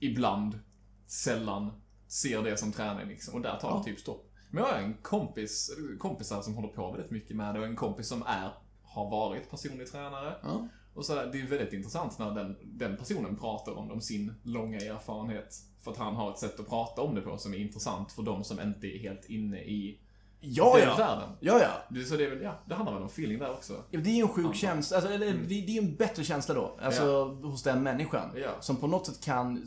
ibland, 0.00 0.58
sällan, 1.06 1.72
ser 2.08 2.42
det 2.42 2.56
som 2.56 2.72
träning 2.72 3.08
liksom. 3.08 3.34
Och 3.34 3.40
där 3.40 3.56
tar 3.60 3.68
Ja. 3.70 3.78
det 3.78 3.90
typ 3.90 4.00
stopp. 4.00 4.30
Men 4.54 4.64
jag 4.64 4.70
har 4.72 4.78
en 4.78 4.94
kompis, 4.94 5.70
kompisar 5.98 6.42
som 6.42 6.54
håller 6.54 6.68
på 6.68 6.90
väldigt 6.90 7.10
mycket 7.10 7.36
med 7.36 7.54
det 7.54 7.60
och 7.60 7.66
en 7.66 7.76
kompis 7.76 8.08
som 8.08 8.22
är, 8.22 8.50
har 8.82 9.10
varit 9.10 9.50
personlig 9.50 9.92
tränare. 9.92 10.34
Ja. 10.42 10.68
Och 10.94 11.04
så 11.04 11.14
det 11.14 11.40
är 11.40 11.46
väldigt 11.46 11.72
intressant 11.72 12.18
när 12.18 12.30
den, 12.34 12.56
den 12.64 12.96
personen 12.96 13.36
pratar 13.36 13.72
om, 13.72 13.90
om 13.90 14.00
sin 14.00 14.34
långa 14.42 14.78
erfarenhet. 14.78 15.54
För 15.80 15.90
att 15.90 15.96
han 15.96 16.14
har 16.14 16.30
ett 16.30 16.38
sätt 16.38 16.60
att 16.60 16.68
prata 16.68 17.02
om 17.02 17.14
det 17.14 17.20
på 17.20 17.38
som 17.38 17.54
är 17.54 17.58
intressant 17.58 18.12
för 18.12 18.22
de 18.22 18.44
som 18.44 18.60
inte 18.60 18.86
är 18.86 18.98
helt 18.98 19.24
inne 19.24 19.58
i 19.58 20.00
Ja, 20.40 20.76
den 20.78 20.88
ja. 20.88 20.96
världen. 20.96 21.36
Ja, 21.40 21.58
ja. 21.60 21.70
Det, 21.90 22.04
så 22.04 22.16
det, 22.16 22.24
är 22.24 22.30
väl, 22.30 22.42
ja, 22.42 22.62
det 22.68 22.74
handlar 22.74 22.94
väl 22.94 23.02
om 23.02 23.08
feeling 23.08 23.38
där 23.38 23.50
också. 23.50 23.84
Ja, 23.90 24.00
Det 24.00 24.10
är 24.10 24.14
ju 24.14 24.22
en 24.22 24.28
sjuk 24.28 24.54
känsla, 24.54 24.96
alltså, 24.96 25.12
eller 25.12 25.26
Mm. 25.30 25.48
det, 25.48 25.54
är 25.54 25.68
ju 25.70 25.78
en 25.78 25.94
bättre 25.96 26.24
känsla 26.24 26.54
då. 26.54 26.76
Alltså 26.82 27.24
hos 27.24 27.62
den 27.62 27.82
människan. 27.82 28.30
Ja. 28.36 28.50
Som 28.60 28.76
på 28.76 28.86
något 28.86 29.06
sätt 29.06 29.24
kan, 29.24 29.66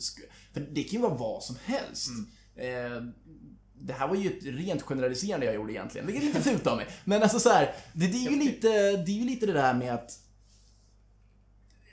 för 0.54 0.60
det 0.60 0.84
kan 0.84 0.92
ju 0.92 1.02
vara 1.02 1.14
vad 1.14 1.44
som 1.44 1.56
helst. 1.66 2.10
Mm. 2.10 2.94
Eh, 2.96 3.04
det 3.80 3.93
här 3.93 4.07
var 4.07 4.15
ju 4.15 4.38
ett 4.38 4.43
rent 4.43 4.82
generaliserande 4.82 5.45
jag 5.45 5.55
gjorde 5.55 5.73
egentligen, 5.73 6.07
vilket 6.07 6.23
är 6.23 6.28
lite 6.28 6.41
fult 6.41 6.67
av 6.67 6.78
mig. 6.78 6.88
Men 7.03 7.23
alltså 7.23 7.39
så 7.39 7.49
här, 7.49 7.75
det, 7.93 8.07
det, 8.07 8.25
är 8.25 8.32
ju 8.32 8.39
lite, 8.39 8.67
det 8.91 9.11
är 9.11 9.19
ju 9.19 9.25
lite 9.25 9.45
det 9.45 9.53
där 9.53 9.73
med 9.73 9.93
att... 9.93 10.19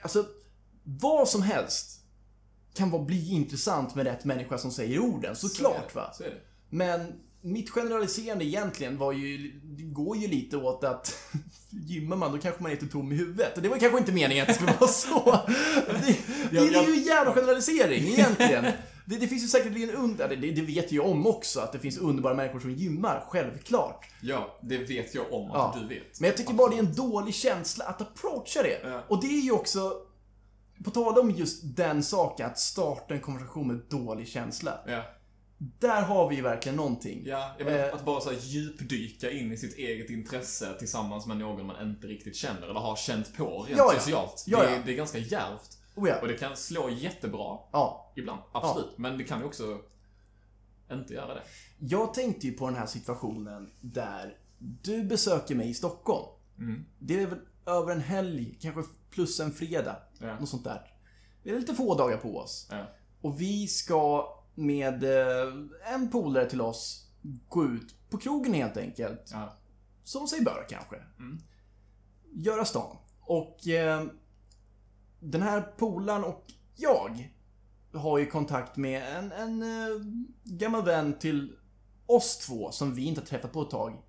Alltså, 0.02 0.26
vad 0.82 1.28
som 1.28 1.42
helst 1.42 2.00
kan 2.74 2.90
vara, 2.90 3.02
bli 3.02 3.30
intressant 3.32 3.94
med 3.94 4.06
rätt 4.06 4.24
människa 4.24 4.58
som 4.58 4.70
säger 4.70 4.98
orden, 4.98 5.36
Så 5.36 5.48
såklart 5.48 5.88
det. 5.88 5.94
va. 5.94 6.12
Så. 6.12 6.24
Men 6.68 7.12
mitt 7.40 7.70
generaliserande 7.70 8.44
egentligen 8.44 8.98
var 8.98 9.12
ju, 9.12 9.52
går 9.78 10.16
ju 10.16 10.28
lite 10.28 10.56
åt 10.56 10.84
att 10.84 11.18
gymmar 11.70 12.16
man 12.16 12.32
då 12.32 12.38
kanske 12.38 12.62
man 12.62 12.72
är 12.72 12.76
lite 12.76 12.92
tom 12.92 13.12
i 13.12 13.14
huvudet. 13.14 13.56
Och 13.56 13.62
det 13.62 13.68
var 13.68 13.78
kanske 13.78 13.98
inte 13.98 14.12
meningen 14.12 14.42
att 14.42 14.48
det 14.48 14.54
skulle 14.54 14.72
vara 14.80 14.90
så. 14.90 15.40
Det, 15.86 16.16
det, 16.50 16.70
det 16.70 16.76
är 16.76 16.88
ju 16.88 16.94
en 16.94 17.02
jävla 17.02 17.34
generalisering 17.34 18.08
egentligen. 18.08 18.64
Det, 19.06 19.16
det 19.16 19.28
finns 19.28 19.42
ju 19.44 19.48
säkert 19.48 19.76
en 19.76 19.90
under, 19.90 20.28
det, 20.28 20.50
det 20.50 20.62
vet 20.62 20.92
jag 20.92 21.06
om 21.06 21.26
också, 21.26 21.60
att 21.60 21.72
det 21.72 21.78
finns 21.78 21.98
underbara 21.98 22.34
människor 22.34 22.60
som 22.60 22.70
gymmar, 22.72 23.24
självklart. 23.28 24.06
Ja, 24.22 24.58
det 24.62 24.78
vet 24.78 25.14
jag 25.14 25.32
om 25.32 25.50
att 25.50 25.56
Ja. 25.74 25.80
du 25.80 25.88
vet. 25.94 26.20
Men 26.20 26.28
jag 26.28 26.36
tycker 26.36 26.54
bara 26.54 26.70
det 26.70 26.76
är 26.76 26.78
en 26.78 26.94
dålig 26.94 27.34
känsla 27.34 27.84
att 27.84 28.00
approacha 28.00 28.62
det. 28.62 28.80
Ja. 28.84 29.02
Och 29.08 29.20
det 29.20 29.26
är 29.26 29.40
ju 29.40 29.52
också, 29.52 29.92
på 30.84 30.90
tal 30.90 31.18
om 31.18 31.30
just 31.30 31.60
den 31.76 32.02
saken, 32.02 32.46
att 32.46 32.58
starta 32.58 33.14
en 33.14 33.20
konversation 33.20 33.68
med 33.68 33.76
dålig 33.88 34.28
känsla. 34.28 34.78
Ja. 34.86 35.02
Där 35.58 36.02
har 36.02 36.28
vi 36.28 36.36
ju 36.36 36.42
verkligen 36.42 36.76
någonting. 36.76 37.22
Ja, 37.26 37.54
menar, 37.58 37.72
Eh. 37.78 37.94
att 37.94 38.04
bara 38.04 38.20
så 38.20 38.30
här 38.30 38.38
djupdyka 38.40 39.30
in 39.30 39.52
i 39.52 39.56
sitt 39.56 39.78
eget 39.78 40.10
intresse 40.10 40.74
tillsammans 40.78 41.26
med 41.26 41.36
någon 41.36 41.66
man 41.66 41.88
inte 41.88 42.06
riktigt 42.06 42.36
känner 42.36 42.62
eller 42.62 42.80
har 42.80 42.96
känt 42.96 43.36
på 43.36 43.62
rent 43.62 43.78
Ja, 43.78 43.92
socialt. 43.98 44.44
Ja, 44.46 44.62
det, 44.62 44.82
det 44.86 44.92
är 44.92 44.96
ganska 44.96 45.18
djärvt. 45.18 45.78
Oh 45.94 46.08
ja. 46.08 46.20
Och 46.20 46.28
det 46.28 46.34
kan 46.34 46.56
slå 46.56 46.90
jättebra 46.90 47.58
ja. 47.72 48.12
ibland, 48.16 48.42
absolut. 48.52 48.98
Men 48.98 49.18
det 49.18 49.24
kan 49.24 49.40
ju 49.40 49.46
också 49.46 49.78
inte 50.92 51.14
göra 51.14 51.34
det. 51.34 51.42
Jag 51.78 52.14
tänkte 52.14 52.46
ju 52.46 52.52
på 52.52 52.66
den 52.66 52.76
här 52.76 52.86
situationen 52.86 53.70
där 53.80 54.38
du 54.58 55.04
besöker 55.04 55.54
mig 55.54 55.70
i 55.70 55.74
Stockholm. 55.74 56.26
Mm. 56.58 56.84
Det 56.98 57.22
är 57.22 57.26
väl 57.26 57.38
över 57.66 57.92
en 57.92 58.00
helg, 58.00 58.58
kanske 58.60 58.82
plus 59.10 59.40
en 59.40 59.52
fredag. 59.52 59.96
Ja. 60.18 60.40
Något 60.40 60.48
sånt 60.48 60.64
där. 60.64 60.92
Vi 61.42 61.50
har 61.50 61.58
lite 61.58 61.74
få 61.74 61.94
dagar 61.94 62.16
på 62.16 62.38
oss. 62.38 62.68
Ja. 62.70 62.86
Och 63.20 63.40
vi 63.40 63.68
ska 63.68 64.28
med 64.54 65.04
eh, 65.04 65.54
en 65.94 66.10
polare 66.10 66.50
till 66.50 66.60
oss 66.60 67.10
gå 67.48 67.64
ut 67.64 67.94
på 68.10 68.18
krogen 68.18 68.54
helt 68.54 68.76
enkelt. 68.76 69.30
Ja. 69.32 69.56
Som 70.04 70.26
sig 70.26 70.40
bör 70.40 70.66
kanske. 70.68 70.96
Mm. 71.18 71.38
Göra 72.32 72.64
stan. 72.64 72.96
Och 73.20 73.68
eh, 73.68 74.04
den 75.24 75.42
här 75.42 75.60
polaren 75.60 76.24
och 76.24 76.44
jag 76.76 77.28
har 77.92 78.18
ju 78.18 78.26
kontakt 78.26 78.76
med 78.76 79.16
en, 79.18 79.32
en 79.32 79.62
eh, 79.62 80.00
gammal 80.44 80.84
vän 80.84 81.18
till 81.18 81.56
oss 82.06 82.38
två 82.38 82.70
som 82.72 82.94
vi 82.94 83.04
inte 83.04 83.20
har 83.20 83.26
träffat 83.26 83.52
på 83.52 83.62
ett 83.62 83.70
tag. 83.70 84.02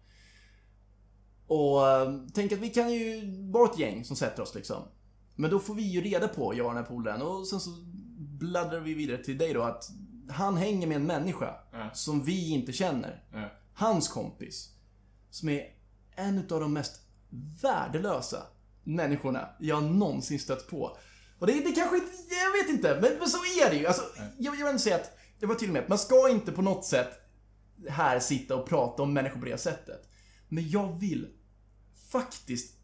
Och 1.48 1.88
eh, 1.88 2.14
tänk 2.34 2.52
att 2.52 2.60
vi 2.60 2.70
kan 2.70 2.94
ju 2.94 3.22
vara 3.52 3.70
ett 3.72 3.80
gäng 3.80 4.04
som 4.06 4.16
sätter 4.16 4.44
oss 4.44 4.56
liksom. 4.56 4.84
Men 5.36 5.50
då 5.52 5.60
får 5.60 5.76
vi 5.76 5.84
ju 5.84 6.02
reda 6.02 6.28
på, 6.28 6.56
jag 6.56 6.66
och 6.68 6.74
den 6.74 6.84
här 6.84 6.90
polaren, 6.90 7.22
och 7.22 7.48
sen 7.48 7.60
så 7.60 7.70
bladdrar 8.18 8.80
vi 8.80 8.94
vidare 8.94 9.24
till 9.24 9.38
dig 9.38 9.54
då 9.54 9.62
att 9.62 9.90
han 10.30 10.58
hänger 10.58 10.88
med 10.88 10.96
en 10.96 11.06
människa 11.06 11.56
Ja. 11.72 11.90
som 11.94 12.24
vi 12.24 12.50
inte 12.50 12.74
känner. 12.74 13.24
Hans 13.74 14.08
kompis. 14.08 14.72
Som 15.30 15.50
är 15.50 15.62
en 16.16 16.38
av 16.38 16.60
de 16.60 16.74
mest 16.74 17.02
värdelösa 17.62 18.44
människorna 18.86 19.50
jag 19.60 19.84
någonsin 19.84 20.40
stött 20.40 20.68
på. 20.68 20.98
Och 21.40 21.48
det, 21.48 21.54
det 21.54 21.72
kanske 21.72 21.96
inte, 21.96 22.12
jag 22.44 22.64
vet 22.64 22.70
inte, 22.70 23.00
men, 23.02 23.20
men 23.20 23.30
så 23.30 23.38
är 23.38 23.70
det 23.70 23.76
ju. 23.76 23.88
Alltså, 23.88 24.04
jag, 24.38 24.60
jag 24.60 24.72
vill 24.72 24.80
säga 24.80 24.96
att, 24.96 25.18
det 25.40 25.46
var 25.46 25.56
till 25.56 25.70
och 25.70 25.74
med, 25.74 25.90
man 25.90 25.98
ska 25.98 26.30
inte 26.30 26.52
på 26.52 26.62
något 26.62 26.86
sätt 26.86 27.10
här 27.90 28.20
sitta 28.20 28.56
och 28.56 28.70
prata 28.70 29.04
om 29.04 29.14
människor 29.14 29.40
på 29.40 29.46
det 29.46 29.58
sättet. 29.58 30.10
Men 30.48 30.70
jag 30.70 31.00
vill 31.00 31.28
faktiskt 32.12 32.76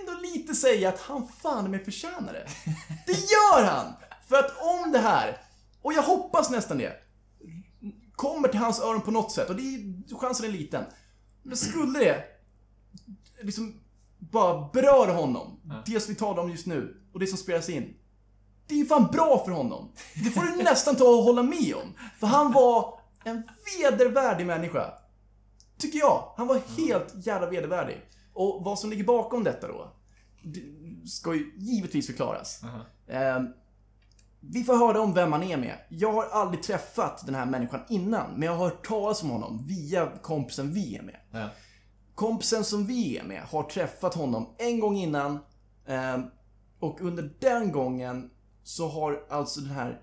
ändå 0.00 0.20
lite 0.20 0.54
säga 0.54 0.88
att 0.88 1.00
han 1.00 1.28
fan 1.28 1.70
med 1.70 1.84
förtjänar 1.84 2.32
det. 2.32 2.46
Det 3.06 3.12
gör 3.12 3.64
han! 3.64 3.92
För 4.28 4.36
att 4.36 4.52
om 4.58 4.92
det 4.92 4.98
här, 4.98 5.42
och 5.82 5.92
jag 5.92 6.02
hoppas 6.02 6.50
nästan 6.50 6.78
det, 6.78 6.92
kommer 8.12 8.48
till 8.48 8.60
hans 8.60 8.80
öron 8.80 9.02
på 9.02 9.10
något 9.10 9.32
sätt, 9.32 9.50
och 9.50 9.56
det 9.56 9.62
är, 9.62 10.18
chansen 10.18 10.46
är 10.46 10.50
liten. 10.50 10.84
Men 11.42 11.56
skulle 11.56 11.98
det 11.98 12.24
liksom 13.42 13.79
bara 14.20 14.68
beröra 14.72 15.12
honom, 15.12 15.60
det 15.86 16.00
som 16.00 16.14
vi 16.14 16.18
talar 16.18 16.42
om 16.42 16.50
just 16.50 16.66
nu, 16.66 16.96
och 17.12 17.20
det 17.20 17.26
som 17.26 17.38
spelas 17.38 17.68
in. 17.68 17.94
Det 18.66 18.74
är 18.74 18.78
ju 18.78 18.86
fan 18.86 19.08
bra 19.12 19.42
för 19.44 19.52
honom. 19.52 19.92
Det 20.24 20.30
får 20.30 20.42
du 20.42 20.56
nästan 20.62 20.96
ta 20.96 21.04
och 21.04 21.22
hålla 21.24 21.42
med 21.42 21.74
om. 21.74 21.94
För 22.20 22.26
han 22.26 22.52
var 22.52 23.00
en 23.24 23.42
vedervärdig 23.80 24.46
människa. 24.46 24.94
Tycker 25.78 25.98
jag. 25.98 26.32
Han 26.36 26.46
var 26.46 26.60
helt 26.78 27.26
jävla 27.26 27.50
vedervärdig. 27.50 28.00
Och 28.32 28.64
vad 28.64 28.78
som 28.78 28.90
ligger 28.90 29.04
bakom 29.04 29.44
detta 29.44 29.68
då, 29.68 29.92
det 30.42 30.60
ska 31.08 31.34
ju 31.34 31.52
givetvis 31.56 32.06
förklaras. 32.06 32.64
Aha. 32.64 32.80
Eh, 33.06 33.42
vi 34.40 34.64
får 34.64 34.76
höra 34.76 35.00
om 35.00 35.14
vem 35.14 35.32
han 35.32 35.42
är 35.42 35.56
med. 35.56 35.78
Jag 35.88 36.12
har 36.12 36.24
aldrig 36.24 36.62
träffat 36.62 37.26
den 37.26 37.34
här 37.34 37.46
människan 37.46 37.80
innan, 37.88 38.30
men 38.32 38.42
jag 38.42 38.56
har 38.56 38.64
hört 38.64 38.86
talas 38.86 39.22
om 39.22 39.30
honom 39.30 39.66
via 39.66 40.08
kompisen 40.22 40.72
vi 40.72 40.96
är 40.96 41.02
med. 41.02 41.16
Ja. 41.30 41.48
Kompisen 42.20 42.64
som 42.64 42.86
vi 42.86 43.18
är 43.18 43.24
med 43.24 43.42
har 43.42 43.62
träffat 43.62 44.14
honom 44.14 44.54
en 44.58 44.80
gång 44.80 44.96
innan 44.96 45.38
eh, 45.86 46.18
och 46.80 47.00
under 47.00 47.34
den 47.40 47.72
gången 47.72 48.30
så 48.62 48.88
har 48.88 49.24
alltså 49.30 49.60
den 49.60 49.70
här 49.70 50.00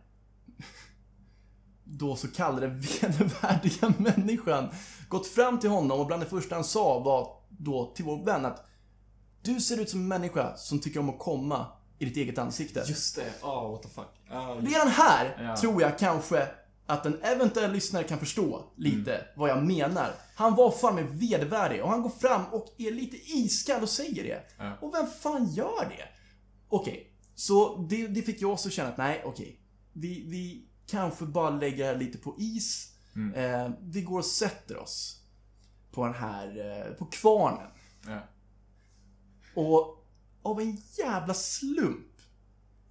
då 1.84 2.15
så 2.15 2.28
kallade 2.28 2.68
vedervärdiga 3.01 3.93
människan 3.97 4.70
gått 5.09 5.28
fram 5.28 5.59
till 5.59 5.70
honom 5.70 5.99
och 5.99 6.05
bland 6.07 6.22
det 6.22 6.26
första 6.30 6.55
han 6.55 6.63
sa 6.63 6.99
var 6.99 7.30
då 7.49 7.91
till 7.95 8.05
vår 8.05 8.26
vän 8.26 8.45
att 8.45 8.65
du 9.41 9.59
ser 9.61 9.82
ut 9.82 9.89
som 9.89 9.99
en 9.99 10.07
människa 10.07 10.57
som 10.57 10.80
tycker 10.80 10.99
om 10.99 11.09
att 11.09 11.20
komma 11.20 11.65
i 11.99 12.05
ditt 12.05 12.18
eget 12.18 12.38
ansikte. 12.38 12.84
Just 12.88 13.15
det. 13.15 13.34
Oh, 13.43 13.72
what 13.72 13.82
the 13.84 13.89
fuck. 13.89 14.22
Ah, 14.32 14.53
Redan 14.53 14.88
här 14.88 15.43
Ja. 15.43 15.57
tror 15.57 15.82
jag 15.82 15.99
kanske 15.99 16.47
att 16.88 17.05
en 17.05 17.21
eventuell 17.21 17.71
lyssnare 17.71 18.03
kan 18.03 18.19
förstå 18.19 18.73
lite 18.77 19.25
vad 19.35 19.49
jag 19.49 19.65
menar. 19.65 20.13
Han 20.35 20.55
var 20.55 20.71
fan 20.71 20.95
med 20.95 21.09
vedervärdig 21.09 21.83
och 21.83 21.89
han 21.89 22.01
går 22.01 22.09
fram 22.09 22.45
och 22.45 22.75
är 22.77 22.91
lite 22.91 23.17
iskall 23.17 23.81
och 23.81 23.89
säger 23.89 24.23
det. 24.23 24.43
Ja. 24.57 24.77
Och 24.81 24.93
vem 24.93 25.07
fan 25.07 25.53
gör 25.53 25.85
det? 25.89 26.07
Okej, 26.69 27.13
så 27.35 27.77
det, 27.89 28.07
det 28.07 28.21
fick 28.21 28.41
jag 28.41 28.51
också 28.51 28.69
känna 28.69 28.89
att 28.89 28.97
nej, 28.97 29.21
okej. 29.25 29.59
Vi, 29.93 30.23
vi 30.27 30.67
kanske 30.88 31.25
bara 31.25 31.49
lägger 31.49 31.77
det 31.77 31.85
här 31.85 31.95
lite 31.99 32.17
på 32.17 32.35
is. 32.39 32.93
Eh, 33.35 33.69
vi 33.81 34.01
går 34.01 34.17
och 34.19 34.25
sätter 34.25 34.77
oss. 34.77 35.13
på 35.91 36.05
den 36.05 36.13
här, 36.13 36.47
eh, 36.88 36.93
på 36.93 37.05
kvarnen. 37.05 37.71
Ja. 38.07 38.19
Och 39.55 40.07
av 40.41 40.61
en 40.61 40.77
jävla 40.97 41.33
slump, 41.33 42.21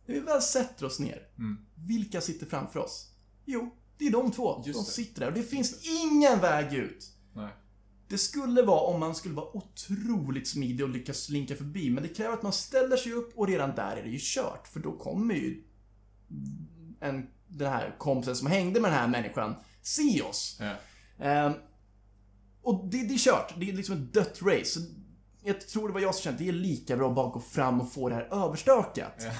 när 0.07 0.14
vi 0.14 0.20
väl 0.20 0.42
sätter 0.42 0.86
oss 0.86 0.99
ner, 0.99 1.28
Mm. 1.38 1.66
vilka 1.74 2.20
sitter 2.20 2.47
framför 2.47 2.80
oss? 2.80 3.11
Jo, 3.44 3.70
det 3.99 4.07
är 4.07 4.11
de 4.11 4.32
två. 4.32 4.62
Just 4.66 4.78
de 4.78 4.84
det. 4.84 4.90
sitter 4.90 5.20
där 5.20 5.28
och 5.28 5.34
det 5.34 5.42
finns 5.42 5.84
ingen 5.84 6.40
väg 6.40 6.74
ut. 6.74 7.11
Nej. 7.32 7.49
Det 8.09 8.18
skulle 8.18 8.62
vara 8.62 8.80
om 8.80 9.01
man 9.01 9.14
skulle 9.14 9.34
vara 9.34 9.57
otroligt 9.57 10.49
smidig 10.49 10.84
och 10.84 10.90
lyckas 10.90 11.18
slinka 11.18 11.57
förbi, 11.57 11.90
men 11.90 12.03
det 12.03 12.09
kräver 12.09 12.34
att 12.34 12.42
man 12.42 12.53
ställer 12.53 12.97
sig 12.97 13.12
upp 13.12 13.38
och 13.38 13.49
redan 13.49 13.74
där 13.74 13.97
är 13.97 14.03
det 14.03 14.09
ju 14.11 14.18
kört, 14.20 14.68
för 14.68 14.80
då 14.80 14.99
kommer 14.99 15.34
ju 15.34 15.62
en, 17.01 17.26
den 17.49 17.72
här 17.72 17.97
kompisen 17.99 18.36
som 18.36 18.47
hängde 18.47 18.80
med 18.80 18.90
den 18.90 18.99
här 18.99 19.09
människan 19.09 19.55
se 19.82 20.22
oss. 20.22 20.61
Ja. 20.61 20.74
Ehm, 21.24 21.53
och 22.62 22.88
det, 22.90 23.09
det 23.09 23.14
är 23.14 23.18
kört. 23.18 23.55
Det 23.57 23.70
är 23.70 23.72
liksom 23.72 23.94
ett 23.94 24.12
dött 24.12 24.42
race. 24.42 24.64
Så 24.64 24.80
Jag 25.42 25.61
tror 25.68 25.88
det 25.88 25.94
var 25.94 26.01
jag 26.01 26.14
som 26.14 26.22
kände 26.22 26.44
det 26.44 26.49
är 26.49 26.53
lika 26.53 26.97
bra 26.97 27.09
att 27.09 27.14
bara 27.14 27.30
gå 27.30 27.40
fram 27.40 27.80
och 27.80 27.92
få 27.92 28.09
det 28.09 28.14
här 28.14 28.44
överstökat. 28.44 29.14
Ja. 29.18 29.30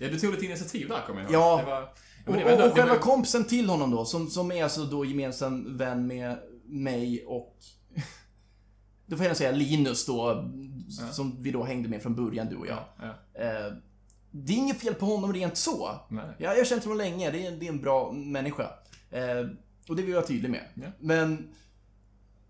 ja, 0.00 0.08
du 0.08 0.18
tog 0.18 0.32
lite 0.32 0.46
initiativ 0.46 0.88
där 0.88 1.06
kommer 1.06 1.20
jag 1.22 1.30
ihåg. 1.30 1.42
Ja. 1.42 1.56
Det 1.56 1.70
var, 1.70 1.88
ja, 2.26 2.54
Och, 2.54 2.68
och, 2.68 2.76
själva 2.76 2.98
kompisen 2.98 3.44
till 3.44 3.68
honom 3.68 3.90
då, 3.90 4.04
som, 4.04 4.30
som 4.30 4.52
är 4.52 4.62
alltså 4.62 4.84
då 4.84 5.04
gemensam 5.04 5.76
vän 5.76 6.06
med 6.06 6.38
mig 6.64 7.24
och... 7.26 7.56
Då 9.08 9.16
får 9.16 9.26
jag 9.26 9.36
säga 9.36 9.50
Linus 9.50 10.06
då, 10.06 10.50
som 11.12 11.42
vi 11.42 11.50
då 11.50 11.64
hängde 11.64 11.88
med 11.88 12.02
från 12.02 12.14
början, 12.14 12.46
du 12.46 12.56
och 12.56 12.66
jag. 12.66 12.78
Ja, 12.98 13.14
ja. 13.34 13.40
Eh, 13.40 13.72
det 14.30 14.52
är 14.52 14.56
inget 14.56 14.80
fel 14.80 14.94
på 14.94 15.06
honom 15.06 15.32
rent 15.32 15.56
så. 15.56 15.90
Nej. 16.08 16.24
Ja, 16.38 16.50
jag 16.50 16.56
har 16.58 16.64
känt 16.64 16.84
honom 16.84 16.98
länge, 16.98 17.30
det 17.30 17.46
är, 17.46 17.56
det 17.56 17.66
är 17.66 17.72
en 17.72 17.80
bra 17.80 18.12
människa. 18.12 18.70
Eh, 19.10 19.46
och 19.88 19.96
det 19.96 20.02
vill 20.02 20.08
jag 20.08 20.16
vara 20.16 20.26
tydlig 20.26 20.50
med. 20.50 20.64
Ja. 20.74 20.86
Men, 20.98 21.54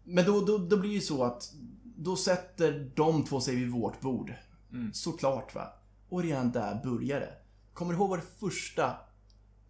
men 0.04 0.24
då, 0.24 0.40
då, 0.40 0.58
då 0.58 0.76
blir 0.76 0.90
det 0.90 0.94
ju 0.94 1.00
så 1.00 1.24
att 1.24 1.52
då 1.82 2.16
sätter 2.16 2.90
de 2.94 3.24
två 3.24 3.40
sig 3.40 3.54
vid 3.56 3.70
vårt 3.70 4.00
bord. 4.00 4.32
Mm. 4.72 4.92
Såklart 4.92 5.54
va. 5.54 5.72
Och 6.08 6.22
redan 6.22 6.52
där 6.52 6.80
börjar 6.84 7.20
det. 7.20 7.32
Kommer 7.72 7.92
du 7.92 7.98
ihåg 7.98 8.10
vad 8.10 8.18
det 8.18 8.38
första 8.40 8.96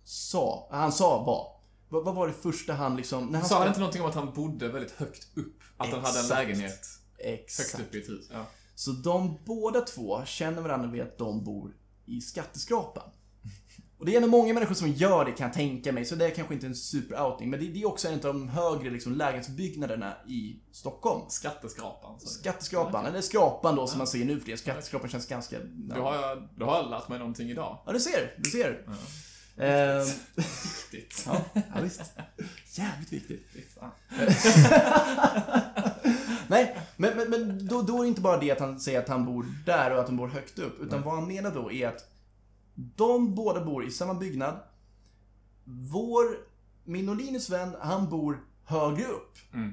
sa, 0.07 0.69
han 0.71 0.93
sa 0.93 1.23
var? 1.23 1.57
Vad, 1.89 2.05
vad 2.05 2.15
var 2.15 2.27
det 2.27 2.33
första 2.33 2.73
han 2.73 2.97
liksom... 2.97 3.27
När 3.27 3.39
han 3.39 3.49
Sa 3.49 3.59
han 3.59 3.69
inte 3.69 3.81
någonting 3.81 4.03
om 4.03 4.09
att 4.09 4.15
han 4.15 4.33
bodde 4.35 4.69
väldigt 4.69 4.93
högt 4.93 5.27
upp? 5.35 5.63
Att 5.77 5.89
han 5.89 6.01
hade 6.01 6.19
en 6.19 6.25
Exakt. 6.25 6.29
lägenhet 6.29 6.87
Exakt. 7.19 7.73
högt 7.73 7.89
upp 7.89 7.95
i 7.95 7.99
ett 7.99 8.09
hus? 8.09 8.29
Ja. 8.33 8.47
Så 8.75 8.91
de 8.91 9.39
båda 9.45 9.81
två 9.81 10.25
känner 10.25 10.63
varandra 10.63 10.89
vid 10.89 11.03
att 11.03 11.19
de 11.19 11.45
bor 11.45 11.75
i 12.07 12.21
skatteskrapan. 12.21 13.11
Och 13.99 14.07
det 14.07 14.13
är 14.13 14.17
ändå 14.17 14.29
många 14.29 14.55
människor 14.55 14.75
som 14.75 14.89
gör 14.93 15.25
det 15.25 15.33
kan 15.33 15.47
jag 15.47 15.55
tänka 15.55 15.93
mig, 15.93 16.05
så 16.05 16.15
det 16.15 16.27
är 16.27 16.31
kanske 16.31 16.55
inte 16.55 16.67
en 16.67 16.75
super-outing. 16.75 17.47
Men 17.51 17.61
det, 17.61 17.67
det 17.67 17.83
är 17.83 17.87
också 17.87 18.09
en 18.09 18.15
av 18.15 18.21
de 18.21 18.49
högre 18.49 18.91
liksom, 18.91 19.15
lägenhetsbyggnaderna 19.15 20.17
i 20.29 20.61
Stockholm. 20.73 21.21
Skatteskrapan. 21.29 22.21
Så. 22.21 22.27
Skatteskrapan, 22.29 23.07
eller 23.07 23.21
skrapan 23.21 23.77
då 23.77 23.87
som 23.87 23.99
man 23.99 24.07
ser 24.07 24.25
nu 24.25 24.39
för 24.39 24.45
tiden. 24.45 24.59
Skatteskrapan 24.59 25.11
känns 25.11 25.27
ganska... 25.27 25.57
Då 25.65 26.03
har, 26.03 26.15
jag, 26.15 26.49
då 26.57 26.67
har 26.67 26.77
jag 26.77 26.91
lärt 26.91 27.09
mig 27.09 27.19
någonting 27.19 27.51
idag. 27.51 27.83
Ja, 27.87 27.93
du 27.93 28.01
ser. 28.01 28.35
Du 28.39 28.51
ser. 28.51 28.87
Ehm, 29.59 30.05
Viktigt. 30.93 31.23
ja, 31.27 31.45
ja, 31.55 31.81
visst. 31.83 32.03
Jävligt 32.67 33.13
viktigt. 33.13 33.47
Nej, 36.49 36.79
men, 36.97 37.17
men, 37.17 37.31
men 37.31 37.67
då, 37.67 37.83
då 37.83 37.99
är 37.99 38.03
det 38.03 38.09
inte 38.09 38.21
bara 38.21 38.41
det 38.41 38.51
att 38.51 38.61
han 38.61 38.81
säger 38.81 38.99
att 38.99 39.09
han 39.09 39.25
bor 39.25 39.47
där 39.67 39.91
och 39.91 40.01
att 40.01 40.07
han 40.07 40.17
bor 40.17 40.29
högt 40.29 40.59
upp. 40.59 40.81
Utan 40.81 41.03
vad 41.03 41.15
han 41.15 41.29
menar 41.29 41.55
då 41.55 41.73
är 41.73 41.89
att 41.89 42.11
de 42.75 43.35
båda 43.35 43.65
bor 43.65 43.85
i 43.85 43.91
samma 43.91 44.15
byggnad. 44.15 44.61
Vår, 45.65 46.25
min 46.85 47.09
och 47.09 47.17
Linus 47.17 47.51
vän, 47.51 47.77
han 47.81 48.09
bor 48.09 48.45
högre 48.65 49.05
upp. 49.05 49.39
Mm. 49.55 49.73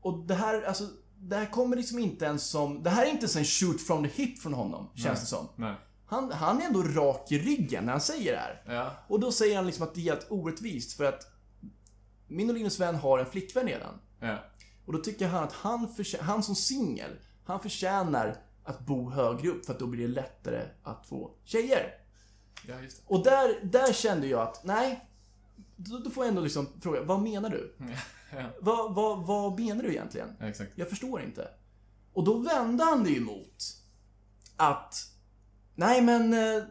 Och 0.00 0.18
det 0.18 0.34
här, 0.34 0.62
alltså, 0.62 0.88
det 1.18 1.36
här 1.36 1.46
kommer 1.46 1.76
liksom 1.76 1.98
inte 1.98 2.24
ens 2.24 2.46
som, 2.46 2.82
det 2.82 2.90
här 2.90 3.06
är 3.06 3.10
inte 3.10 3.22
ens 3.22 3.36
en 3.36 3.44
shoot 3.44 3.80
from 3.82 4.04
the 4.04 4.22
hip 4.22 4.38
från 4.38 4.54
honom, 4.54 4.88
känns 4.94 5.20
det 5.20 5.26
som. 5.26 5.48
Nej. 5.56 5.74
Han, 6.12 6.32
han 6.32 6.62
är 6.62 6.66
ändå 6.66 6.82
rak 6.82 7.32
i 7.32 7.38
ryggen 7.38 7.84
när 7.84 7.92
han 7.92 8.00
säger 8.00 8.32
det 8.32 8.38
här. 8.38 8.62
Ja. 8.76 8.90
Och 9.08 9.20
då 9.20 9.32
säger 9.32 9.56
han 9.56 9.66
liksom 9.66 9.82
att 9.84 9.94
det 9.94 10.00
är 10.00 10.04
helt 10.04 10.26
orättvist 10.30 10.92
för 10.96 11.04
att 11.04 11.26
min 12.28 12.48
och 12.50 12.54
Linus 12.56 12.80
vän 12.80 12.94
har 12.94 13.18
en 13.18 13.26
flickvän 13.26 13.66
redan. 13.66 14.00
Ja. 14.20 14.38
Och 14.86 14.92
då 14.92 14.98
tycker 14.98 15.28
han 15.28 15.44
att 15.44 15.52
han, 15.52 15.94
han 16.20 16.42
som 16.42 16.54
singel, 16.54 17.10
han 17.44 17.60
förtjänar 17.60 18.36
att 18.64 18.80
bo 18.80 19.10
högre 19.10 19.48
upp 19.48 19.66
för 19.66 19.72
att 19.72 19.78
då 19.78 19.86
blir 19.86 20.08
det 20.08 20.14
lättare 20.14 20.62
att 20.82 21.06
få 21.06 21.30
tjejer. 21.44 21.94
Ja. 22.68 22.74
Och 23.06 23.24
där, 23.24 23.60
där 23.64 23.92
kände 23.92 24.26
jag 24.26 24.40
att, 24.40 24.64
nej, 24.64 25.08
då, 25.76 25.98
då 25.98 26.10
får 26.10 26.24
jag 26.24 26.28
ändå 26.28 26.42
liksom 26.42 26.68
fråga, 26.80 27.02
vad 27.02 27.20
menar 27.22 27.50
du? 27.50 27.76
Ja, 28.36 28.50
Vad, 28.60 28.94
vad, 28.94 29.26
vad 29.26 29.60
menar 29.60 29.82
du 29.82 29.90
egentligen? 29.90 30.36
ja, 30.40 30.46
exakt. 30.46 30.72
Jag 30.74 30.88
förstår 30.88 31.22
inte. 31.22 31.48
Och 32.12 32.24
då 32.24 32.38
vände 32.38 32.84
han 32.84 33.04
det 33.04 33.10
ju 33.10 33.16
emot 33.16 33.64
att, 34.56 34.94
nej 35.74 36.02
men, 36.02 36.32
eh, 36.32 36.62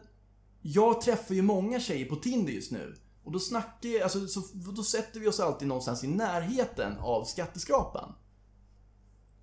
jag 0.62 1.00
träffar 1.00 1.34
ju 1.34 1.42
många 1.42 1.80
tjejer 1.80 2.06
på 2.06 2.16
Tinder 2.16 2.52
just 2.52 2.70
nu. 2.72 2.96
Och 3.24 3.32
då 3.32 3.38
snackar 3.38 3.88
jag, 3.88 4.02
alltså, 4.02 4.26
så, 4.26 4.40
då 4.54 4.82
sätter 4.82 5.20
vi 5.20 5.28
oss 5.28 5.40
alltid 5.40 5.68
någonstans 5.68 6.04
i 6.04 6.08
närheten 6.08 6.98
av 6.98 7.24
skatteskrapan. 7.24 8.14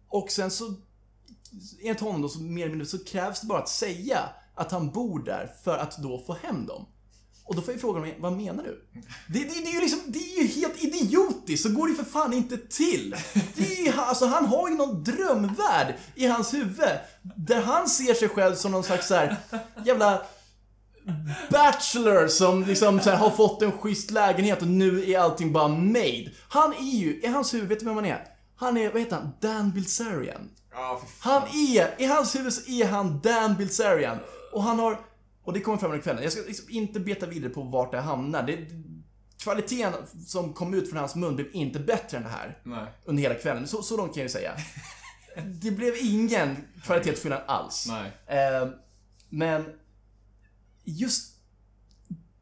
Och 0.08 0.32
sen 0.32 0.52
så, 0.52 0.74
enligt 1.82 2.00
honom 2.00 2.22
då, 2.22 2.30
så 2.30 2.42
mer 2.42 2.62
eller 2.62 2.70
mindre, 2.70 2.88
så 2.88 3.04
krävs 3.04 3.42
det 3.42 3.48
bara 3.48 3.60
att 3.60 3.70
säga 3.70 4.30
att 4.56 4.72
han 4.72 4.92
bor 4.92 5.20
där 5.20 5.48
för 5.64 5.78
att 5.78 5.98
då 5.98 6.20
få 6.20 6.34
hem 6.34 6.66
dem. 6.66 6.86
Och 7.50 7.56
då 7.56 7.62
får 7.62 7.74
jag 7.74 7.82
fråga 7.82 8.00
honom, 8.00 8.16
vad 8.20 8.34
menar 8.34 8.64
du? 8.64 8.82
Det, 9.28 9.40
det, 9.40 9.46
det 9.46 9.70
är 9.70 9.74
ju 9.74 9.80
liksom, 9.80 10.00
det 10.06 10.20
är 10.20 10.42
ju 10.42 10.48
helt 10.48 10.84
idiotiskt, 10.84 11.64
så 11.64 11.70
går 11.70 11.88
det 11.88 11.92
ju 11.92 11.98
för 11.98 12.12
fan 12.12 12.34
inte 12.34 12.58
till. 12.58 13.16
Det 13.56 13.88
är 13.88 14.00
alltså 14.00 14.26
han 14.26 14.46
har 14.46 14.70
ju 14.70 14.76
någon 14.76 15.04
drömvärld 15.04 15.96
i 16.16 16.28
hans 16.28 16.54
huvud. 16.54 17.00
Där 17.36 17.62
han 17.62 17.90
ser 17.90 18.14
sig 18.14 18.30
själv 18.30 18.56
som 18.56 18.72
någon 18.72 18.84
slags 18.84 19.08
så 19.08 19.16
här 19.16 19.36
jävla 19.86 20.22
bachelor 21.50 22.28
som 22.28 22.64
liksom 22.64 23.00
så 23.00 23.10
här, 23.10 23.18
har 23.18 23.30
fått 23.30 23.62
en 23.62 23.72
schysst 23.72 24.12
lägenhet 24.12 24.62
och 24.62 24.68
nu 24.68 25.12
är 25.12 25.20
allting 25.20 25.54
bara 25.54 25.68
made. 25.68 26.32
Han 26.50 26.74
är 26.74 26.98
ju, 26.98 27.22
i 27.22 27.28
hans 27.28 27.54
huvud, 27.54 27.70
vet 27.70 27.80
du 27.80 27.86
vem 27.86 27.96
han 27.96 28.06
är? 28.06 28.24
Han 28.56 28.78
är, 28.78 28.92
vad 28.92 29.02
heter 29.02 29.16
han? 29.16 29.32
Dan 29.42 29.72
Bilzerian. 29.72 30.50
Fan. 30.72 31.00
Han 31.20 31.42
är, 31.44 31.96
i 31.98 32.06
hans 32.06 32.36
huvud 32.36 32.54
så 32.54 32.72
är 32.72 32.86
han 32.86 33.20
Dan 33.24 33.56
Bilzerian. 33.56 34.18
Och 34.52 34.64
han 34.64 34.80
har, 34.80 35.00
och 35.50 35.54
det 35.56 35.60
kommer 35.62 35.78
fram 35.78 35.92
under 35.92 36.04
kvällen. 36.04 36.24
Jag 36.24 36.32
ska 36.32 36.42
liksom 36.42 36.70
inte 36.70 37.00
beta 37.00 37.26
vidare 37.26 37.50
på 37.54 37.62
vart 37.62 37.92
det 37.92 38.00
hamnar. 38.00 38.44
Det, 38.44 38.58
kvaliteten 39.38 39.94
som 40.26 40.54
kom 40.54 40.74
ut 40.74 40.90
från 40.90 41.00
hans 41.00 41.16
mun 41.16 41.36
blev 41.36 41.48
inte 41.54 41.80
bättre 41.80 42.18
än 42.18 42.24
det 42.24 42.30
här. 42.30 42.62
Nej. 42.64 42.86
Under 43.06 43.24
hela 43.24 43.36
kvällen. 43.36 43.68
Så, 43.68 43.82
så 43.82 43.98
långt 43.98 44.14
kan 44.14 44.22
jag 44.22 44.26
ju 44.26 44.34
säga. 44.34 44.54
Det 45.62 45.72
blev 45.72 45.94
ingen 46.02 46.56
kvalitetsskillnad 46.84 47.42
alls. 47.48 47.88
Eh, 48.28 48.70
men 49.30 49.66
just 50.84 51.36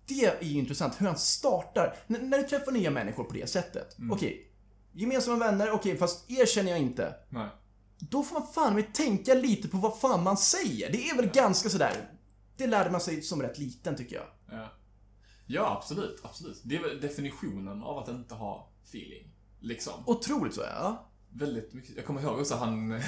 det 0.05 0.26
är 0.26 0.43
ju 0.43 0.58
intressant, 0.60 1.01
hur 1.01 1.08
han 1.08 1.18
startar. 1.18 1.95
N- 2.08 2.18
när 2.30 2.38
du 2.38 2.43
träffar 2.43 2.72
nya 2.72 2.91
människor 2.91 3.24
på 3.24 3.34
det 3.34 3.49
sättet. 3.49 3.95
Okej, 4.12 4.51
gemensamma 4.93 5.38
vänner, 5.38 5.71
okej, 5.71 5.97
fast 5.97 6.32
er 6.32 6.46
känner 6.46 6.71
jag 6.71 6.79
inte. 6.79 7.13
Nej. 7.29 7.47
Då 8.00 8.24
får 8.24 8.39
man 8.39 8.47
fan 8.54 8.75
med 8.75 8.93
tänka 8.93 9.34
lite 9.34 9.67
på 9.67 9.78
vad 9.78 10.00
fan 10.00 10.24
man 10.24 10.38
säger. 10.38 10.92
Det 10.92 11.09
är 11.09 11.16
väl 11.16 11.28
ganska 11.29 11.70
sådär. 11.70 12.09
Det 12.58 12.67
lärde 12.67 12.89
man 12.92 13.01
sig 13.01 13.21
som 13.21 13.42
rätt 13.42 13.58
liten 13.58 13.96
tycker 13.96 14.16
jag. 14.16 14.25
Ja. 14.51 14.70
ja, 15.47 15.78
absolut. 15.78 16.20
Absolut. 16.24 16.62
Det 16.63 16.75
är 16.75 16.82
väl 16.82 17.01
definitionen 17.01 17.84
av 17.84 17.97
att 17.97 18.08
inte 18.08 18.36
ha 18.36 18.71
feeling. 18.84 19.34
Liksom. 19.59 19.93
Otroligt 20.05 20.54
så 20.54 20.62
ja. 20.62 21.09
Väldigt 21.34 21.74
mycket. 21.74 21.96
Jag 21.96 22.05
kommer 22.05 22.21
ihåg 22.21 22.39
också 22.39 22.55
han... 22.55 23.01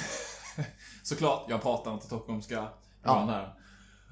Såklart, 1.02 1.46
jag 1.48 1.62
pratar 1.62 1.94
inte 1.94 2.06
stockholmska 2.06 2.68
Ja. 3.02 3.24
här. 3.24 3.54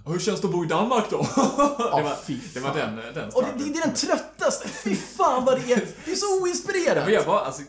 Och 0.04 0.12
hur 0.12 0.20
känns 0.20 0.40
det 0.40 0.46
att 0.46 0.52
bo 0.52 0.64
i 0.64 0.68
Danmark 0.68 1.10
då? 1.10 1.16
det, 1.26 2.02
var, 2.02 2.54
det 2.54 2.60
var 2.60 2.74
den, 2.74 2.96
den 3.14 3.30
Och 3.34 3.42
det, 3.42 3.64
det, 3.64 3.78
är 3.78 3.86
den 3.86 3.94
tröttaste. 3.94 4.68
Fy 4.68 4.96
fan 4.96 5.44
vad 5.44 5.60
det 5.60 5.72
är. 5.72 5.88
Det 6.04 6.10
är 6.10 6.14
så 6.14 6.42
oinspirerat. 6.42 7.04
Men 7.04 7.14
jag 7.14 7.26
bara, 7.26 7.40
alltså, 7.40 7.62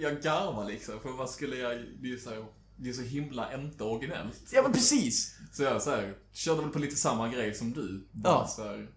jag 0.00 0.22
garvar 0.22 0.64
liksom. 0.64 1.00
För 1.00 1.08
vad 1.08 1.30
skulle 1.30 1.56
jag... 1.56 1.84
Det 2.02 2.12
är 2.12 2.16
så, 2.16 2.30
det 2.76 2.88
är 2.88 2.92
så 2.92 3.02
himla 3.02 3.54
inte 3.54 3.84
originellt. 3.84 4.42
Ja 4.52 4.62
men 4.62 4.72
precis. 4.72 5.38
Så 5.52 5.62
jag 5.62 5.82
så 5.82 5.90
här, 5.90 6.14
körde 6.32 6.60
väl 6.62 6.70
på 6.70 6.78
lite 6.78 6.96
samma 6.96 7.28
grej 7.28 7.54
som 7.54 7.72
du. 7.72 8.08
Bara 8.12 8.32
Ja. 8.32 8.46
så 8.46 8.64
här, 8.64 8.90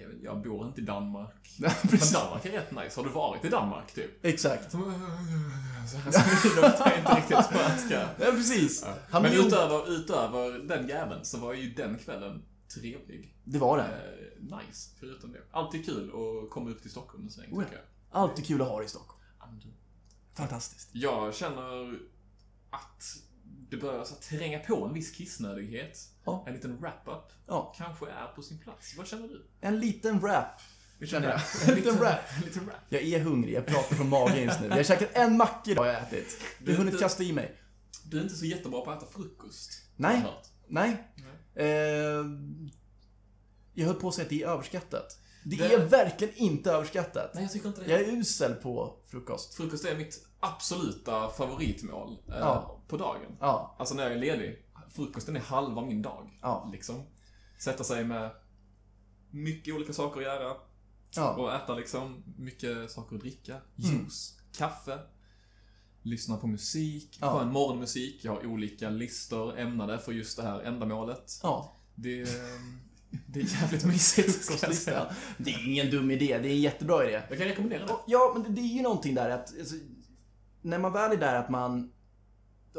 jag, 0.00 0.10
jag 0.22 0.42
bor 0.42 0.66
inte 0.66 0.80
i 0.80 0.84
Danmark. 0.84 1.50
Ja, 1.58 1.72
Men. 1.82 1.98
Danmark 2.12 2.44
är 2.46 2.50
rätt 2.52 2.70
nice. 2.70 3.00
Har 3.00 3.04
du 3.04 3.10
varit 3.10 3.44
i 3.44 3.48
Danmark 3.48 3.94
typ? 3.94 4.24
Exakt. 4.24 4.72
Så, 4.72 4.78
så 5.90 5.96
här, 5.96 6.12
så 6.36 6.60
de 6.60 6.70
tar 6.70 6.98
inte 6.98 7.14
riktigt 7.14 7.44
spanska. 7.44 8.08
Ja 8.20 8.30
precis. 8.30 8.84
Han 9.10 9.22
Men 9.22 9.32
utöver, 9.32 9.90
utöver 9.92 10.58
den 10.58 10.88
jäveln 10.88 11.24
så 11.24 11.38
var 11.38 11.52
ju 11.54 11.70
den 11.74 11.98
kvällen 11.98 12.42
trevlig. 12.74 13.36
Det 13.44 13.58
var 13.58 13.76
det. 13.78 13.84
Eh, 13.84 14.58
nice, 14.58 14.90
förutom 15.00 15.32
det. 15.32 15.38
Alltid 15.50 15.86
kul 15.86 16.10
att 16.44 16.50
komma 16.50 16.70
upp 16.70 16.82
till 16.82 16.90
Stockholm 16.90 17.24
en 17.24 17.30
sväng, 17.30 17.52
Oh 17.52 17.58
ja. 17.58 17.64
tycker 17.64 17.76
jag. 17.76 18.20
Alltid 18.22 18.46
kul 18.46 18.62
att 18.62 18.68
ha 18.68 18.76
dig 18.78 18.86
i 18.86 18.88
Stockholm. 18.88 19.20
Ja, 19.40 19.46
Fantastiskt. 20.34 20.88
Jag 20.92 21.34
känner 21.34 21.98
att 22.70 23.16
det 23.74 23.80
börjar 23.80 24.04
så 24.04 24.14
tränga 24.14 24.58
på 24.58 24.84
en 24.84 24.94
viss 24.94 25.10
kissnödighet. 25.10 25.98
Ja. 26.24 26.44
En 26.46 26.54
liten 26.54 26.76
wrap-up 26.80 27.32
Ja. 27.46 27.74
kanske 27.76 28.06
är 28.06 28.26
på 28.36 28.42
sin 28.42 28.58
plats. 28.58 28.94
Vad 28.98 29.06
känner 29.06 29.28
du? 29.28 29.46
En 29.60 29.80
liten 29.80 30.20
rap. 30.20 30.60
Känner 31.06 31.28
jag. 31.28 31.40
En 31.68 31.74
liten 31.74 31.98
rap. 31.98 32.20
Lite 32.44 32.58
rap. 32.66 32.74
Jag 32.88 33.02
är 33.02 33.20
hungrig, 33.20 33.54
jag 33.54 33.66
pratar 33.66 33.96
från 33.96 34.08
magen 34.08 34.42
just 34.42 34.60
nu. 34.60 34.66
Jag 34.68 34.76
har 34.76 34.82
käkat 34.82 35.08
en 35.12 35.36
macka 35.36 35.70
idag 35.70 35.82
har 35.82 35.92
jag 35.92 36.02
ätit. 36.02 36.36
Jag 36.64 36.72
har 36.72 36.78
hunnit 36.78 37.00
kasta 37.00 37.22
i 37.22 37.32
mig. 37.32 37.56
Du 38.04 38.18
är 38.18 38.22
inte 38.22 38.34
så 38.34 38.46
jättebra 38.46 38.80
på 38.80 38.90
att 38.90 39.02
äta 39.02 39.12
frukost. 39.12 39.70
Nej. 39.96 40.16
hört. 40.20 40.46
Nej. 40.68 41.04
Eh, 41.54 41.66
jag 43.74 43.86
höll 43.86 43.94
på 43.94 44.08
att 44.08 44.14
säga 44.14 44.22
att 44.24 44.30
det 44.30 44.42
är 44.42 44.48
överskattat. 44.48 45.18
Det, 45.44 45.56
Det- 45.56 45.74
är 45.74 45.84
verkligen 45.86 46.34
inte 46.34 46.70
överskattat. 46.72 47.30
Nej, 47.34 47.42
jag 47.44 47.52
tycker 47.52 47.68
inte 47.68 47.80
det. 47.84 47.90
Jag 47.90 48.00
är 48.00 48.12
usel 48.12 48.54
på 48.54 48.96
frukost. 49.10 49.54
Frukost 49.54 49.84
är 49.84 49.96
mitt 49.96 50.26
absoluta 50.40 51.28
favoritmål 51.30 52.16
eh, 52.28 52.34
Ja. 52.38 52.73
På 52.88 52.96
dagen. 52.96 53.36
Ja, 53.40 53.76
Alltså 53.78 53.94
när 53.94 54.02
jag 54.02 54.12
är 54.12 54.18
ledig. 54.18 54.58
Frukosten 54.90 55.36
är 55.36 55.40
halva 55.40 55.82
min 55.86 56.02
dag. 56.02 56.38
Ja. 56.42 56.68
Liksom. 56.72 57.02
Sätta 57.58 57.84
sig 57.84 58.04
med 58.04 58.30
mycket 59.30 59.74
olika 59.74 59.92
saker 59.92 60.20
att 60.20 60.26
göra. 60.26 60.56
ja. 61.16 61.34
Och 61.34 61.54
äta 61.54 61.74
liksom 61.74 62.22
mycket 62.38 62.90
saker 62.90 63.16
att 63.16 63.20
dricka. 63.22 63.56
Juice, 63.76 64.38
kaffe. 64.56 64.98
Lyssna 66.02 66.36
på 66.36 66.46
musik, 66.46 67.18
Ja. 67.20 67.38
skön 67.38 67.52
morgonmusik. 67.52 68.24
Jag 68.24 68.32
har 68.34 68.46
olika 68.46 68.90
listor 68.90 69.58
ämnade 69.58 69.98
för 69.98 70.12
just 70.12 70.36
det 70.36 70.42
här 70.42 70.60
ändamålet. 70.60 71.40
ja. 71.42 71.76
Det, 71.94 72.20
är- 72.22 72.74
det 73.26 73.40
är 73.40 73.62
jävligt 73.62 73.84
mysigt. 73.84 74.44
ska 74.44 74.66
jag 74.66 74.74
säga. 74.76 75.14
Det 75.38 75.50
är 75.50 75.68
ingen 75.70 75.90
dum 75.90 76.10
idé, 76.10 76.38
det 76.42 76.48
är 76.48 76.52
en 76.52 76.60
jättebra 76.60 77.04
idé. 77.08 77.22
Jag 77.28 77.38
kan 77.38 77.46
rekommendera 77.48 77.86
det. 77.86 77.94
Ja, 78.06 78.30
men 78.34 78.42
det- 78.42 78.60
det 78.60 78.60
är 78.60 78.74
ju 78.76 78.82
någonting 78.82 79.14
där 79.14 79.30
att 79.30 79.58
alltså, 79.58 79.74
när 80.62 80.78
man 80.78 80.92
väl 80.92 81.12
är 81.12 81.16
där 81.16 81.34
att 81.34 81.50
man 81.50 81.92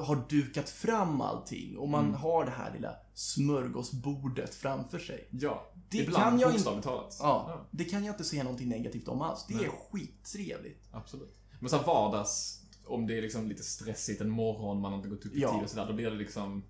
har 0.02 0.26
dukat 0.30 0.70
fram 0.70 1.22
allting 1.22 1.78
och 1.78 1.90
man 1.90 2.04
Mm. 2.06 2.16
har 2.16 2.46
det 2.46 2.52
här 2.52 2.74
lilla 2.74 2.96
smörgåsbordet 3.14 4.56
framför 4.56 5.00
sig. 5.00 5.28
Ja, 5.32 5.72
Det 5.90 5.98
ibland 5.98 6.24
kan 6.24 6.40
jag 6.40 6.52
bokstavligt 6.52 6.88
talat. 6.88 7.18
Ja, 7.20 7.68
det 7.72 7.84
kan 7.84 8.04
jag 8.06 8.14
inte 8.14 8.24
se 8.24 8.44
någonting 8.44 8.70
negativt 8.70 9.08
om 9.08 9.22
alls. 9.22 9.46
Det 9.48 9.54
är 9.54 9.58
Nej. 9.58 9.72
skittrevligt. 9.92 10.88
Absolut. 10.92 11.40
Men 11.60 11.70
så 11.70 11.78
vardags, 11.78 12.62
om 12.86 13.08
det 13.08 13.18
är 13.18 13.22
liksom 13.22 13.48
lite 13.48 13.64
stressigt 13.64 14.22
en 14.22 14.30
morgon, 14.30 14.82
man 14.82 14.92
har 14.92 14.98
inte 14.98 15.10
gått 15.10 15.26
upp 15.26 15.36
i 15.36 15.40
Ja. 15.42 15.54
tid 15.54 15.64
och 15.64 15.70
sådär, 15.70 15.86
då 15.88 15.94
blir 15.94 16.12
det 16.12 16.18
liksom... 16.18 16.64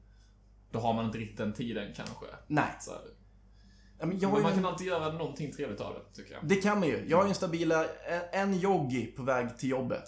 Då 0.71 0.79
har 0.79 0.93
man 0.93 1.05
inte 1.05 1.17
riktigt 1.17 1.37
den 1.37 1.53
tiden 1.53 1.93
kanske. 1.95 2.25
Nej, 2.47 2.65
ja, 2.85 4.05
men 4.05 4.17
Men 4.17 4.31
man 4.31 4.45
en- 4.45 4.53
kan 4.55 4.65
alltid 4.65 4.87
göra 4.87 5.13
någonting 5.13 5.51
trevligt 5.53 5.81
av 5.81 5.93
det, 5.93 6.15
tycker 6.21 6.33
jag. 6.33 6.47
Det 6.47 6.55
kan 6.55 6.79
man 6.79 6.87
ju. 6.87 7.05
Jag 7.09 7.17
har 7.17 7.23
ju 7.23 7.29
en 7.29 7.35
stabila, 7.35 7.85
en, 7.85 8.21
en 8.51 8.59
joggi 8.59 9.05
på 9.05 9.23
väg 9.23 9.57
till 9.57 9.69
jobbet. 9.69 10.03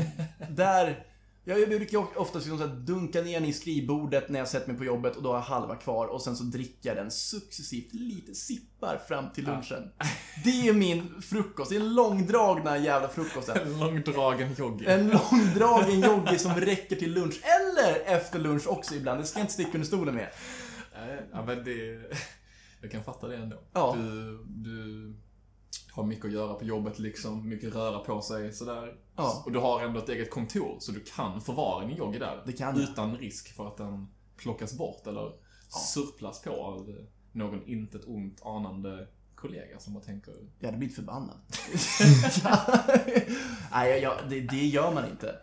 Där, 0.50 1.06
jag 1.48 1.68
brukar 1.68 2.18
oftast 2.20 2.46
liksom 2.46 2.58
så 2.58 2.66
dunka 2.74 3.22
ner 3.22 3.40
den 3.40 3.48
i 3.48 3.52
skrivbordet 3.52 4.28
när 4.28 4.38
jag 4.38 4.48
sätter 4.48 4.68
mig 4.68 4.76
på 4.78 4.84
jobbet 4.84 5.16
och 5.16 5.22
då 5.22 5.28
har 5.28 5.36
jag 5.36 5.42
halva 5.42 5.76
kvar 5.76 6.06
och 6.06 6.22
sen 6.22 6.36
så 6.36 6.44
dricker 6.44 6.88
jag 6.88 6.96
den 6.96 7.10
successivt, 7.10 7.92
lite 7.94 8.34
sippar 8.34 9.00
fram 9.08 9.30
till 9.32 9.44
Ja. 9.46 9.52
lunchen. 9.52 9.90
Det 10.44 10.68
är 10.68 10.72
min 10.72 11.22
frukost, 11.22 11.70
det 11.70 11.76
är 11.76 11.80
en 11.80 11.94
långdragna 11.94 12.78
jävla 12.78 13.08
frukosten. 13.08 13.58
En 13.66 13.78
långdragen 13.78 14.54
jogg. 14.58 14.82
En 14.86 15.08
långdragen 15.08 16.00
joggi 16.00 16.38
som 16.38 16.54
räcker 16.54 16.96
till 16.96 17.12
lunch, 17.14 17.40
eller 17.42 18.14
efter 18.16 18.38
lunch 18.38 18.66
också 18.68 18.94
ibland. 18.94 19.20
Det 19.20 19.26
ska 19.26 19.38
jag 19.38 19.44
inte 19.44 19.52
sticka 19.54 19.70
under 19.74 19.86
stolen 19.86 20.14
med. 20.14 20.28
Ja, 21.32 21.44
men 21.46 21.64
det... 21.64 22.00
Jag 22.82 22.90
kan 22.90 23.04
fatta 23.04 23.28
det 23.28 23.36
ändå. 23.36 23.56
Ja. 23.72 23.96
Du, 23.98 24.38
du 24.46 25.14
har 25.92 26.04
mycket 26.04 26.24
att 26.24 26.32
göra 26.32 26.54
på 26.54 26.64
jobbet 26.64 26.98
liksom, 26.98 27.48
mycket 27.48 27.74
röra 27.74 27.98
på 27.98 28.22
sig 28.22 28.52
sådär. 28.52 28.96
Ja. 29.16 29.42
Och 29.46 29.52
du 29.52 29.58
har 29.58 29.84
ändå 29.84 29.98
ett 29.98 30.08
eget 30.08 30.30
kontor, 30.30 30.76
så 30.80 30.92
du 30.92 31.00
kan 31.00 31.40
förvara 31.40 31.86
din 31.86 31.96
jogg 31.96 32.20
där. 32.20 32.42
Det 32.46 32.52
kan 32.52 32.76
jag. 32.76 32.88
Utan 32.90 33.16
risk 33.16 33.56
för 33.56 33.68
att 33.68 33.76
den 33.76 34.08
plockas 34.36 34.78
bort 34.78 35.06
eller 35.06 35.32
surplas 35.68 36.42
på 36.42 36.50
av 36.50 36.94
någon 37.32 37.68
intet 37.68 38.04
ont 38.06 38.42
anande 38.44 39.08
kollega 39.34 39.78
som 39.78 39.94
bara 39.94 40.04
tänker 40.04 40.34
Jag 40.58 40.66
hade 40.66 40.78
blivit 40.78 40.96
förbannad. 40.96 41.36
Nej, 43.72 43.90
jag, 43.90 44.02
jag, 44.02 44.14
det, 44.30 44.40
det 44.40 44.66
gör 44.66 44.94
man 44.94 45.10
inte. 45.10 45.34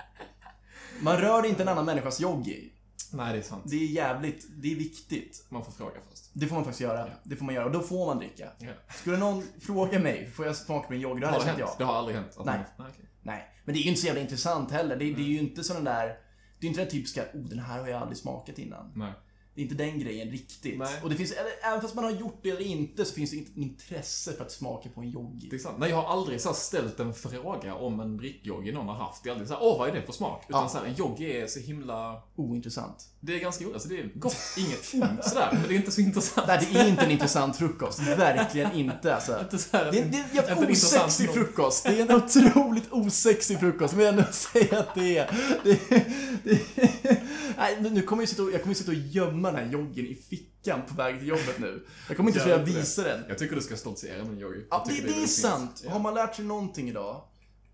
Man 1.02 1.18
rör 1.18 1.46
inte 1.46 1.62
en 1.62 1.68
annan 1.68 1.86
människas 1.86 2.20
joggi. 2.20 2.72
Nej, 3.14 3.34
det 3.34 3.40
är 3.40 3.44
sant. 3.44 3.64
Det 3.66 3.76
är 3.76 3.88
jävligt, 3.88 4.48
det 4.58 4.72
är 4.72 4.76
viktigt. 4.76 5.46
Man 5.50 5.66
får 5.66 5.72
fråga 5.72 5.96
först. 6.10 6.24
Det 6.34 6.48
får 6.48 6.56
man 6.56 6.64
faktiskt 6.64 6.82
göra. 6.82 7.10
Det 7.24 7.36
får 7.36 7.46
man 7.46 7.56
göra 7.56 7.66
och 7.66 7.72
då 7.72 7.82
får 7.82 8.06
man 8.06 8.18
dricka. 8.18 8.50
Ja. 8.60 8.72
Skulle 8.96 9.18
någon 9.18 9.44
fråga 9.62 10.00
mig, 10.00 10.32
får 10.32 10.46
jag 10.46 10.56
smaka 10.56 10.88
min? 10.90 11.02
Då 11.02 11.10
hade 11.10 11.26
Har 11.26 11.32
jag 11.32 11.40
det 11.42 11.46
sagt 11.46 11.58
hänt? 11.58 11.60
ja. 11.60 11.76
Det 11.78 11.84
har 11.84 11.96
aldrig 11.96 12.18
hänt? 12.18 12.38
Nej. 12.46 12.60
Nej, 12.78 12.88
okej. 12.94 13.06
Nej, 13.24 13.50
men 13.66 13.74
det 13.76 13.80
är 13.80 13.84
ju 13.84 13.90
inte 13.90 14.02
så 14.02 14.08
jävla 14.08 14.22
intressant 14.22 14.72
heller. 14.72 14.96
Det, 14.98 15.14
det 15.14 15.22
är 15.22 15.28
ju 15.28 15.40
inte 15.40 15.64
sån 15.64 15.84
där... 15.84 16.18
Det 16.60 16.68
är 16.68 16.70
inte 16.70 16.82
den 16.82 16.92
typiska, 16.92 17.24
oh 17.34 17.42
den 17.50 17.60
här 17.60 17.80
har 17.80 17.88
jag 17.88 18.02
aldrig 18.02 18.18
smakat 18.18 18.60
innan. 18.60 18.92
Nej. 18.96 19.12
Det 19.56 19.62
är 19.62 19.64
inte 19.64 19.76
den 19.76 20.00
grejen 20.00 20.32
riktigt. 20.32 20.80
Nej. 20.80 20.94
Och 21.04 21.10
det 21.10 21.16
finns, 21.16 21.34
även 21.64 21.82
fast 21.82 21.96
man 21.96 22.04
har 22.04 22.12
gjort 22.12 22.40
det 22.44 22.50
eller 22.50 22.62
inte, 22.62 23.06
så 23.06 23.14
finns 23.14 23.32
det 23.32 23.38
inte 23.38 23.60
intresse 23.60 24.34
för 24.34 24.46
att 24.46 24.52
smaka 24.52 24.90
på 24.90 25.02
en 25.02 25.10
joggi. 25.10 25.48
Det 25.50 25.56
är 25.56 25.60
sant. 25.60 25.76
Nej, 25.80 25.90
jag 25.90 26.02
har 26.02 26.14
aldrig 26.14 26.42
så 26.42 26.54
ställt 26.54 27.00
en 27.00 27.14
fråga 27.14 27.76
om 27.76 28.00
en 28.00 28.18
drickjoggi 28.18 28.72
någon 28.72 28.88
har 28.88 28.96
haft. 28.96 29.24
Det 29.24 29.30
är 29.30 29.32
aldrig 29.32 29.48
såhär, 29.48 29.64
åh 29.64 29.78
vad 29.80 29.90
är 29.90 29.94
det 29.94 30.02
för 30.02 30.14
smak? 30.14 30.46
Utan 30.50 30.62
Ja. 30.64 30.70
så 30.70 30.78
här, 30.78 30.86
en 30.86 30.94
joggi 30.94 31.42
är 31.42 31.48
så 31.48 31.60
himla... 31.60 32.22
Ointressant. 32.36 33.06
Det 33.20 33.36
är 33.36 33.40
ganska 33.40 33.66
alltså 33.66 33.90
det 33.90 34.00
är 34.00 34.12
gott, 34.16 34.38
inget 34.58 34.94
ont 34.94 35.24
sådär, 35.24 35.50
men 35.52 35.62
det 35.68 35.74
är 35.74 35.78
inte 35.78 35.92
så 35.92 36.02
intressant. 36.02 36.48
Nej, 36.48 36.68
det 36.72 36.80
är 36.80 36.88
inte 36.88 37.06
en 37.06 37.12
intressant 37.12 37.58
frukost. 37.58 38.00
Verkligen 38.00 38.72
inte 38.72 39.16
alltså. 39.16 39.40
Inte 39.46 39.58
så 39.58 39.78
här, 39.78 39.92
Det 39.92 40.00
är, 40.00 40.06
det 40.06 40.38
är 40.40 40.52
en 40.58 40.64
en 40.64 40.72
osexig 40.72 41.30
frukost. 41.34 41.84
Det 41.84 42.00
är 42.00 42.10
en 42.10 42.16
otroligt 42.16 42.92
osexig 42.92 43.60
frukost, 43.60 43.94
men 43.96 44.06
jag 44.06 44.14
ändå 44.14 44.26
säga 44.32 44.80
att 44.80 44.96
det 44.96 45.18
är. 45.18 45.32
Det, 45.64 45.80
det, 46.44 47.22
nej, 47.58 47.92
nu 47.92 48.02
kommer 48.02 48.24
jag, 48.24 48.30
sitta 48.30 48.44
och, 48.44 48.52
jag 48.52 48.62
kommer 48.62 48.76
sitta 48.76 48.92
och 48.92 48.98
gömma 48.98 49.52
den 49.52 49.66
här 49.66 49.72
joggen 49.72 50.06
i 50.06 50.16
fickan 50.16 50.82
på 50.88 50.96
väg 50.96 51.20
till 51.20 51.28
jobbet 51.28 51.60
nu. 51.60 51.86
Jag 52.08 52.18
kommer 52.18 52.30
inte 52.30 52.40
vilja 52.44 52.58
det. 52.58 52.64
visa 52.64 53.04
den. 53.04 53.24
Jag 53.30 53.38
tycker 53.38 53.56
du 53.56 53.62
ska 53.62 53.76
stoltsera 53.76 54.24
med 54.24 54.34
en 54.34 54.40
joggi. 54.40 54.66
Ja, 54.70 54.84
det, 54.88 54.94
tycker 54.94 55.08
det 55.08 55.24
är 55.24 55.28
sant. 55.28 55.80
fint. 55.80 55.92
Har 55.92 56.00
man 56.00 56.14
lärt 56.14 56.36
sig 56.36 56.46
någonting 56.46 56.90
idag, 56.90 57.22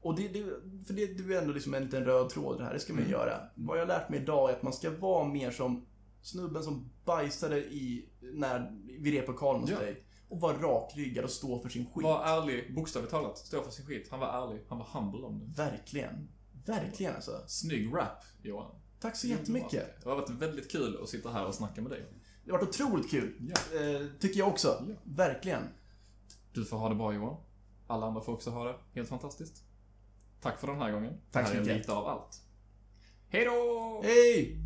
och 0.01 0.15
det, 0.15 0.27
det, 0.27 0.43
för 0.87 0.93
det, 0.93 1.05
det 1.05 1.33
är 1.35 1.41
ändå 1.41 1.53
liksom 1.53 1.73
en 1.73 1.83
liten 1.83 2.05
röd 2.05 2.29
tråd 2.29 2.57
det 2.57 2.63
här, 2.63 2.73
det 2.73 2.79
ska 2.79 2.93
man 2.93 3.03
ju 3.03 3.09
göra. 3.09 3.41
Vad 3.55 3.77
jag 3.77 3.81
har 3.81 3.87
lärt 3.87 4.09
mig 4.09 4.21
idag 4.21 4.49
är 4.49 4.53
att 4.53 4.63
man 4.63 4.73
ska 4.73 4.89
vara 4.89 5.27
mer 5.27 5.51
som 5.51 5.85
snubben 6.21 6.63
som 6.63 6.89
bajsade 7.05 7.57
i, 7.59 8.09
när, 8.21 8.71
vid 8.99 9.13
replokalen 9.13 9.61
hos 9.61 9.69
Ja. 9.71 9.79
dig. 9.79 10.03
Och 10.29 10.41
vara 10.41 10.57
rakryggad 10.57 11.23
och 11.23 11.29
stå 11.31 11.59
för 11.59 11.69
sin 11.69 11.85
skit. 11.85 12.03
Var 12.03 12.25
ärlig, 12.25 12.75
bokstavligt 12.75 13.11
talat. 13.11 13.37
Stå 13.37 13.63
för 13.63 13.71
sin 13.71 13.85
skit. 13.85 14.07
Han 14.11 14.19
var 14.19 14.47
ärlig. 14.47 14.65
Han 14.69 14.77
var 14.77 14.85
humble 14.85 15.25
om 15.25 15.39
det. 15.39 15.63
Verkligen. 15.63 16.29
Verkligen 16.65 17.15
alltså. 17.15 17.43
Snygg 17.47 17.95
rap, 17.95 18.23
Johan. 18.41 18.71
Tack 19.01 19.15
så 19.15 19.27
jättemycket. 19.27 20.03
Det 20.03 20.09
har 20.09 20.15
varit 20.15 20.29
väldigt 20.29 20.71
kul 20.71 20.99
att 21.03 21.09
sitta 21.09 21.31
här 21.31 21.45
och 21.45 21.55
snacka 21.55 21.81
med 21.81 21.91
dig. 21.91 22.05
Det 22.45 22.51
har 22.51 22.59
varit 22.59 22.69
otroligt 22.69 23.11
kul. 23.11 23.33
Ja. 23.39 23.79
Eh, 23.79 24.07
tycker 24.19 24.39
jag 24.39 24.47
också. 24.47 24.85
Ja. 24.87 24.95
Verkligen. 25.03 25.63
Du 26.53 26.65
får 26.65 26.77
ha 26.77 26.89
det 26.89 26.95
bra 26.95 27.13
Johan. 27.13 27.35
Alla 27.87 28.05
andra 28.05 28.21
får 28.21 28.33
också 28.33 28.49
ha 28.49 28.65
det 28.65 28.75
helt 28.93 29.09
fantastiskt. 29.09 29.63
Tack 30.41 30.59
för 30.59 30.67
den 30.67 30.77
här 30.81 30.91
gången. 30.91 31.13
Tack 31.31 31.43
det 31.45 31.49
så 31.49 31.53
här 31.53 31.61
är 31.61 31.65
mycket. 31.65 31.77
lite 31.77 31.93
av 31.93 32.07
allt. 32.07 32.41
Hej 33.29 33.45
då! 33.45 34.01
Hej! 34.03 34.57